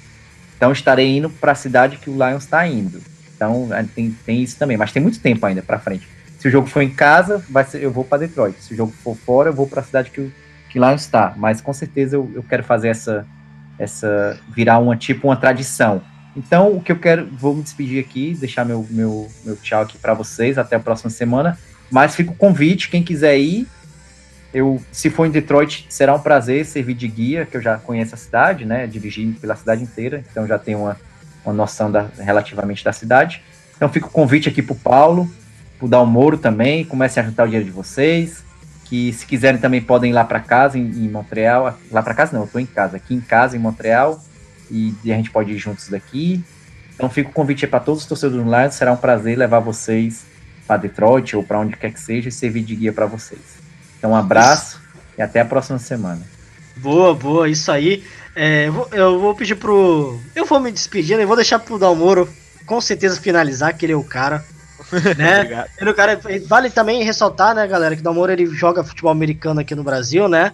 então 0.56 0.72
estarei 0.72 1.16
indo 1.16 1.28
para 1.28 1.52
a 1.52 1.55
cidade 1.55 1.97
que 1.97 2.09
o 2.09 2.14
Lions 2.14 2.44
está 2.44 2.66
indo. 2.66 3.01
Então 3.34 3.68
tem, 3.94 4.16
tem 4.24 4.43
isso 4.43 4.59
também, 4.59 4.76
mas 4.76 4.93
tem 4.93 5.02
muito 5.02 5.20
tempo 5.20 5.44
ainda 5.44 5.62
para 5.62 5.78
frente. 5.78 6.09
Se 6.38 6.48
o 6.48 6.51
jogo 6.51 6.66
for 6.66 6.82
em 6.82 6.90
casa, 6.90 7.44
vai 7.51 7.64
ser, 7.64 7.82
eu 7.82 7.90
vou 7.90 8.05
para 8.05 8.18
Detroit. 8.18 8.56
Se 8.60 8.72
o 8.72 8.76
jogo 8.76 8.93
for 9.02 9.16
fora, 9.16 9.51
eu 9.51 9.52
vou 9.52 9.66
para 9.66 9.80
a 9.80 9.84
cidade 9.84 10.10
que 10.10 10.20
o 10.20 10.32
que 10.70 10.78
Lions 10.78 11.02
está. 11.02 11.34
Mas 11.36 11.60
com 11.60 11.72
certeza 11.72 12.16
eu, 12.16 12.30
eu 12.34 12.43
quero 12.43 12.64
fazer 12.64 12.88
essa 12.88 13.26
essa 13.78 14.40
virar 14.55 14.78
uma 14.78 14.97
tipo 14.97 15.28
uma 15.28 15.36
tradição. 15.36 16.01
Então 16.34 16.74
o 16.74 16.80
que 16.80 16.93
eu 16.93 16.98
quero, 16.98 17.26
vou 17.32 17.55
me 17.55 17.62
despedir 17.62 18.02
aqui, 18.02 18.34
deixar 18.34 18.64
meu 18.64 18.86
meu, 18.88 19.28
meu 19.44 19.56
tchau 19.56 19.82
aqui 19.82 19.98
para 19.98 20.14
vocês 20.14 20.56
até 20.56 20.76
a 20.76 20.80
próxima 20.80 21.10
semana. 21.10 21.59
Mas 21.90 22.14
fica 22.14 22.30
o 22.30 22.34
convite, 22.34 22.88
quem 22.88 23.02
quiser 23.02 23.38
ir, 23.38 23.66
eu, 24.57 24.83
se 24.91 25.11
for 25.11 25.27
em 25.27 25.31
Detroit, 25.31 25.85
será 25.91 26.15
um 26.15 26.19
prazer 26.19 26.65
servir 26.65 26.95
de 26.95 27.07
guia, 27.07 27.45
que 27.45 27.59
eu 27.59 27.61
já 27.61 27.77
conheço 27.77 28.15
a 28.15 28.19
cidade, 28.19 28.65
né? 28.65 28.87
Dirigi 28.87 29.37
pela 29.39 29.55
cidade 29.55 29.83
inteira, 29.83 30.24
então 30.31 30.47
já 30.47 30.59
tenho 30.59 30.78
uma, 30.78 30.97
uma 31.45 31.53
noção 31.53 31.93
da, 31.93 32.09
relativamente 32.19 32.83
da 32.83 32.91
cidade. 32.91 33.43
Então 33.77 33.87
fica 33.91 34.07
o 34.07 34.11
convite 34.11 34.49
aqui 34.49 34.62
para 34.62 34.73
o 34.73 34.77
Paulo, 34.77 35.31
para 35.77 35.85
o 35.85 35.89
Dalmoro 35.91 36.39
também, 36.39 36.87
comecem 36.87 37.23
a 37.23 37.27
juntar 37.27 37.43
o 37.43 37.47
dinheiro 37.47 37.66
de 37.66 37.70
vocês. 37.70 38.47
Que 38.87 39.12
se 39.12 39.27
quiserem 39.27 39.61
também 39.61 39.83
podem 39.83 40.11
ir 40.11 40.15
lá 40.15 40.24
para 40.24 40.41
casa 40.41 40.78
em, 40.78 40.89
em, 40.89 41.09
Montreal. 41.11 41.78
Lá 41.91 42.03
para 42.03 42.15
casa 42.15 42.33
não, 42.33 42.41
eu 42.41 42.47
estou 42.47 42.61
em 42.61 42.66
casa, 42.66 42.97
aqui 42.97 43.15
em 43.15 43.20
casa 43.20 43.59
em 43.59 43.61
Montreal. 43.61 44.19
E, 44.70 44.95
e, 45.05 45.12
a 45.12 45.16
gente 45.16 45.31
pode 45.31 45.53
ir 45.53 45.59
juntos 45.59 45.91
daqui. 45.91 46.43
Então 46.95 47.11
fica 47.11 47.28
o 47.28 47.33
convite 47.33 47.66
para 47.66 47.81
todos 47.81 48.03
os 48.03 48.09
torcedores 48.09 48.43
do 48.43 48.73
será 48.73 48.91
um 48.91 48.97
prazer 48.97 49.37
levar 49.37 49.59
vocês 49.59 50.24
para 50.66 50.78
Detroit 50.78 51.37
ou 51.37 51.43
para 51.43 51.59
onde 51.59 51.77
quer 51.77 51.93
que 51.93 52.01
seja 52.01 52.31
e 52.31 52.33
servir 52.33 52.62
de 52.62 52.74
guia 52.74 52.93
para 52.93 53.05
vocês. 53.05 53.56
Então, 53.98 54.10
um 54.10 54.16
abraço 54.16 54.81
e 55.16 55.23
até 55.23 55.40
a 55.40 55.44
próxima 55.44 55.78
semana. 55.78 56.23
Boa, 56.77 57.14
boa, 57.14 57.48
isso 57.48 57.70
aí. 57.73 58.05
É, 58.35 58.68
eu, 58.68 58.73
vou, 58.73 58.89
eu, 58.93 59.20
vou, 59.20 59.35
pedir 59.35 59.55
pro. 59.55 60.20
Eu 60.35 60.44
vou 60.44 60.60
me 60.60 60.70
despedindo 60.70 61.23
e 61.23 61.24
vou 61.24 61.36
deixar 61.36 61.59
pro 61.59 61.78
Dalmoro 61.78 62.28
com 62.66 62.81
certeza 62.81 63.20
finalizar, 63.20 63.74
que 63.74 63.86
ele 63.86 63.94
é 63.94 63.97
o 63.97 64.05
cara. 64.05 64.44
Né? 65.16 65.66
ele 65.81 65.89
é 65.89 65.93
o 65.93 65.94
cara. 65.94 66.20
Vale 66.47 66.70
também 66.70 67.02
ressaltar, 67.02 67.55
né, 67.55 67.66
galera, 67.66 67.94
que 67.94 68.02
o 68.02 68.05
Dalmoro 68.05 68.31
ele 68.31 68.47
joga 68.47 68.85
futebol 68.85 69.10
americano 69.10 69.60
aqui 69.60 69.74
no 69.74 69.82
Brasil, 69.82 70.28
né? 70.28 70.52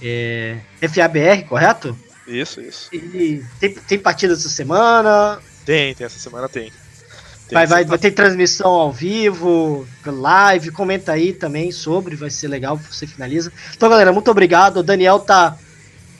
É, 0.00 0.58
FABR, 0.80 1.44
correto? 1.48 1.98
Isso, 2.26 2.60
isso. 2.60 2.88
E 2.92 3.42
tem, 3.58 3.74
tem 3.74 3.98
partida 3.98 4.34
essa 4.34 4.48
semana? 4.48 5.38
Tem, 5.64 5.94
tem, 5.94 6.04
essa 6.06 6.18
semana 6.18 6.48
tem. 6.48 6.72
Vai, 7.50 7.66
vai, 7.66 7.84
vai 7.84 7.98
ter 7.98 8.10
transmissão 8.10 8.70
ao 8.70 8.92
vivo, 8.92 9.86
live, 10.04 10.72
comenta 10.72 11.12
aí 11.12 11.32
também 11.32 11.70
sobre, 11.70 12.16
vai 12.16 12.28
ser 12.28 12.48
legal, 12.48 12.76
você 12.76 13.06
finaliza. 13.06 13.52
Então, 13.74 13.88
galera, 13.88 14.12
muito 14.12 14.30
obrigado. 14.30 14.78
O 14.78 14.82
Daniel 14.82 15.20
tá, 15.20 15.56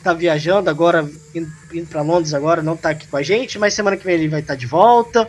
tá 0.05 0.12
viajando 0.12 0.70
agora, 0.70 1.09
indo, 1.35 1.51
indo 1.73 1.86
para 1.86 2.03
Londres 2.03 2.32
agora, 2.32 2.62
não 2.62 2.77
tá 2.77 2.90
aqui 2.90 3.09
com 3.09 3.16
a 3.16 3.23
gente, 3.23 3.59
mas 3.59 3.74
semana 3.74 3.97
que 3.97 4.05
vem 4.05 4.15
ele 4.15 4.28
vai 4.28 4.40
estar 4.40 4.55
tá 4.55 4.59
de 4.59 4.66
volta. 4.66 5.28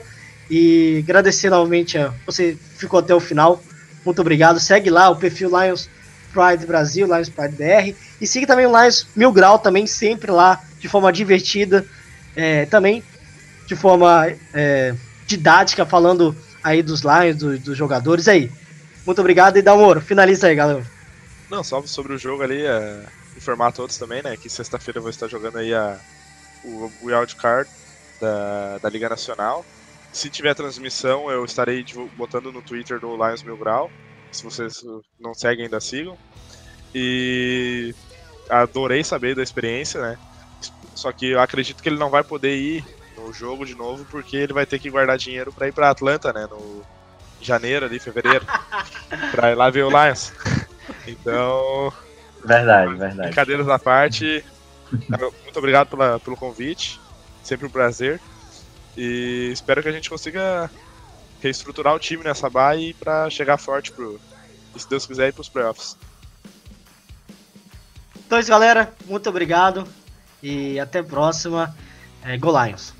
E 0.49 1.03
agradecer 1.03 1.49
novamente 1.49 1.97
a 1.97 2.13
você 2.25 2.55
ficou 2.77 2.99
até 2.99 3.13
o 3.13 3.19
final. 3.19 3.61
Muito 4.05 4.21
obrigado. 4.21 4.59
Segue 4.59 4.89
lá 4.89 5.09
o 5.09 5.15
perfil 5.15 5.49
Lions 5.49 5.89
Pride 6.31 6.65
Brasil, 6.65 7.07
Lions 7.07 7.29
Pride 7.29 7.55
BR. 7.55 7.95
E 8.21 8.27
siga 8.27 8.47
também 8.47 8.65
o 8.65 8.79
Lions 8.81 9.07
Mil 9.15 9.31
Grau, 9.31 9.59
também 9.59 9.87
sempre 9.87 10.31
lá, 10.31 10.61
de 10.79 10.87
forma 10.87 11.11
divertida. 11.11 11.85
É, 12.35 12.65
também 12.67 13.03
de 13.67 13.75
forma. 13.75 14.31
É, 14.53 14.93
didática 15.27 15.85
falando 15.85 16.35
aí 16.63 16.81
dos 16.81 17.01
Lions, 17.01 17.35
do, 17.35 17.59
dos 17.59 17.77
jogadores 17.77 18.27
aí. 18.27 18.49
Muito 19.05 19.19
obrigado 19.19 19.57
e 19.57 19.61
dá 19.61 19.75
um 19.75 20.01
Finaliza 20.01 20.47
aí, 20.47 20.55
galera. 20.55 20.85
Não, 21.49 21.63
só 21.63 21.81
sobre 21.83 22.13
o 22.13 22.17
jogo 22.17 22.43
ali, 22.43 22.65
é, 22.65 23.05
informar 23.35 23.67
a 23.67 23.71
todos 23.71 23.97
também, 23.97 24.23
né? 24.23 24.35
Que 24.35 24.49
sexta-feira 24.49 24.97
eu 24.97 25.01
vou 25.01 25.11
estar 25.11 25.27
jogando 25.27 25.57
aí 25.57 25.73
a, 25.73 25.97
o, 26.63 26.91
o 27.01 27.05
wildcard 27.05 27.69
da, 28.19 28.77
da 28.79 28.89
Liga 28.89 29.07
Nacional. 29.07 29.65
Se 30.11 30.29
tiver 30.29 30.55
transmissão, 30.55 31.29
eu 31.29 31.45
estarei 31.45 31.85
botando 32.17 32.51
no 32.51 32.61
Twitter 32.61 32.99
do 32.99 33.15
Lions 33.15 33.43
Mil 33.43 33.57
Grau. 33.57 33.91
Se 34.31 34.43
vocês 34.43 34.83
não 35.19 35.33
seguem, 35.33 35.65
ainda 35.65 35.79
sigam. 35.79 36.17
E 36.93 37.93
adorei 38.49 39.03
saber 39.03 39.35
da 39.35 39.43
experiência, 39.43 40.01
né? 40.01 40.17
Só 40.95 41.11
que 41.11 41.31
eu 41.31 41.39
acredito 41.39 41.81
que 41.81 41.89
ele 41.89 41.99
não 41.99 42.09
vai 42.09 42.23
poder 42.23 42.57
ir 42.57 42.83
no 43.27 43.33
jogo 43.33 43.65
de 43.65 43.75
novo, 43.75 44.05
porque 44.05 44.37
ele 44.37 44.53
vai 44.53 44.65
ter 44.65 44.79
que 44.79 44.89
guardar 44.89 45.17
dinheiro 45.17 45.51
para 45.51 45.67
ir 45.67 45.73
para 45.73 45.89
Atlanta, 45.89 46.31
né? 46.31 46.47
No 46.49 46.81
janeiro 47.41 47.85
ali, 47.85 47.99
fevereiro, 47.99 48.45
para 49.31 49.51
ir 49.51 49.55
lá 49.55 49.69
ver 49.69 49.83
o 49.83 49.89
Lions. 49.89 50.31
Então. 51.05 51.91
Verdade, 52.43 52.95
verdade. 52.95 53.27
Brincadeiras 53.27 53.67
à 53.67 53.77
parte. 53.77 54.43
Muito 54.89 55.57
obrigado 55.57 55.89
pela, 55.89 56.17
pelo 56.19 56.35
convite. 56.37 56.99
Sempre 57.43 57.65
um 57.65 57.69
prazer. 57.69 58.21
E 58.95 59.49
espero 59.51 59.81
que 59.83 59.89
a 59.89 59.91
gente 59.91 60.09
consiga 60.09 60.69
reestruturar 61.41 61.93
o 61.93 61.99
time 61.99 62.23
nessa 62.23 62.49
baia 62.49 62.93
para 62.97 63.29
chegar 63.29 63.57
forte 63.57 63.91
pro. 63.91 64.19
E 64.75 64.79
se 64.79 64.89
Deus 64.89 65.05
quiser 65.05 65.29
ir 65.29 65.33
pros 65.33 65.49
playoffs. 65.49 65.97
Então 68.25 68.37
é 68.37 68.41
isso, 68.41 68.49
galera. 68.49 68.93
Muito 69.05 69.29
obrigado. 69.29 69.85
E 70.41 70.79
até 70.79 70.99
a 70.99 71.03
próxima. 71.03 71.75
É, 72.23 72.37
Go 72.37 72.51
Lions. 72.51 72.96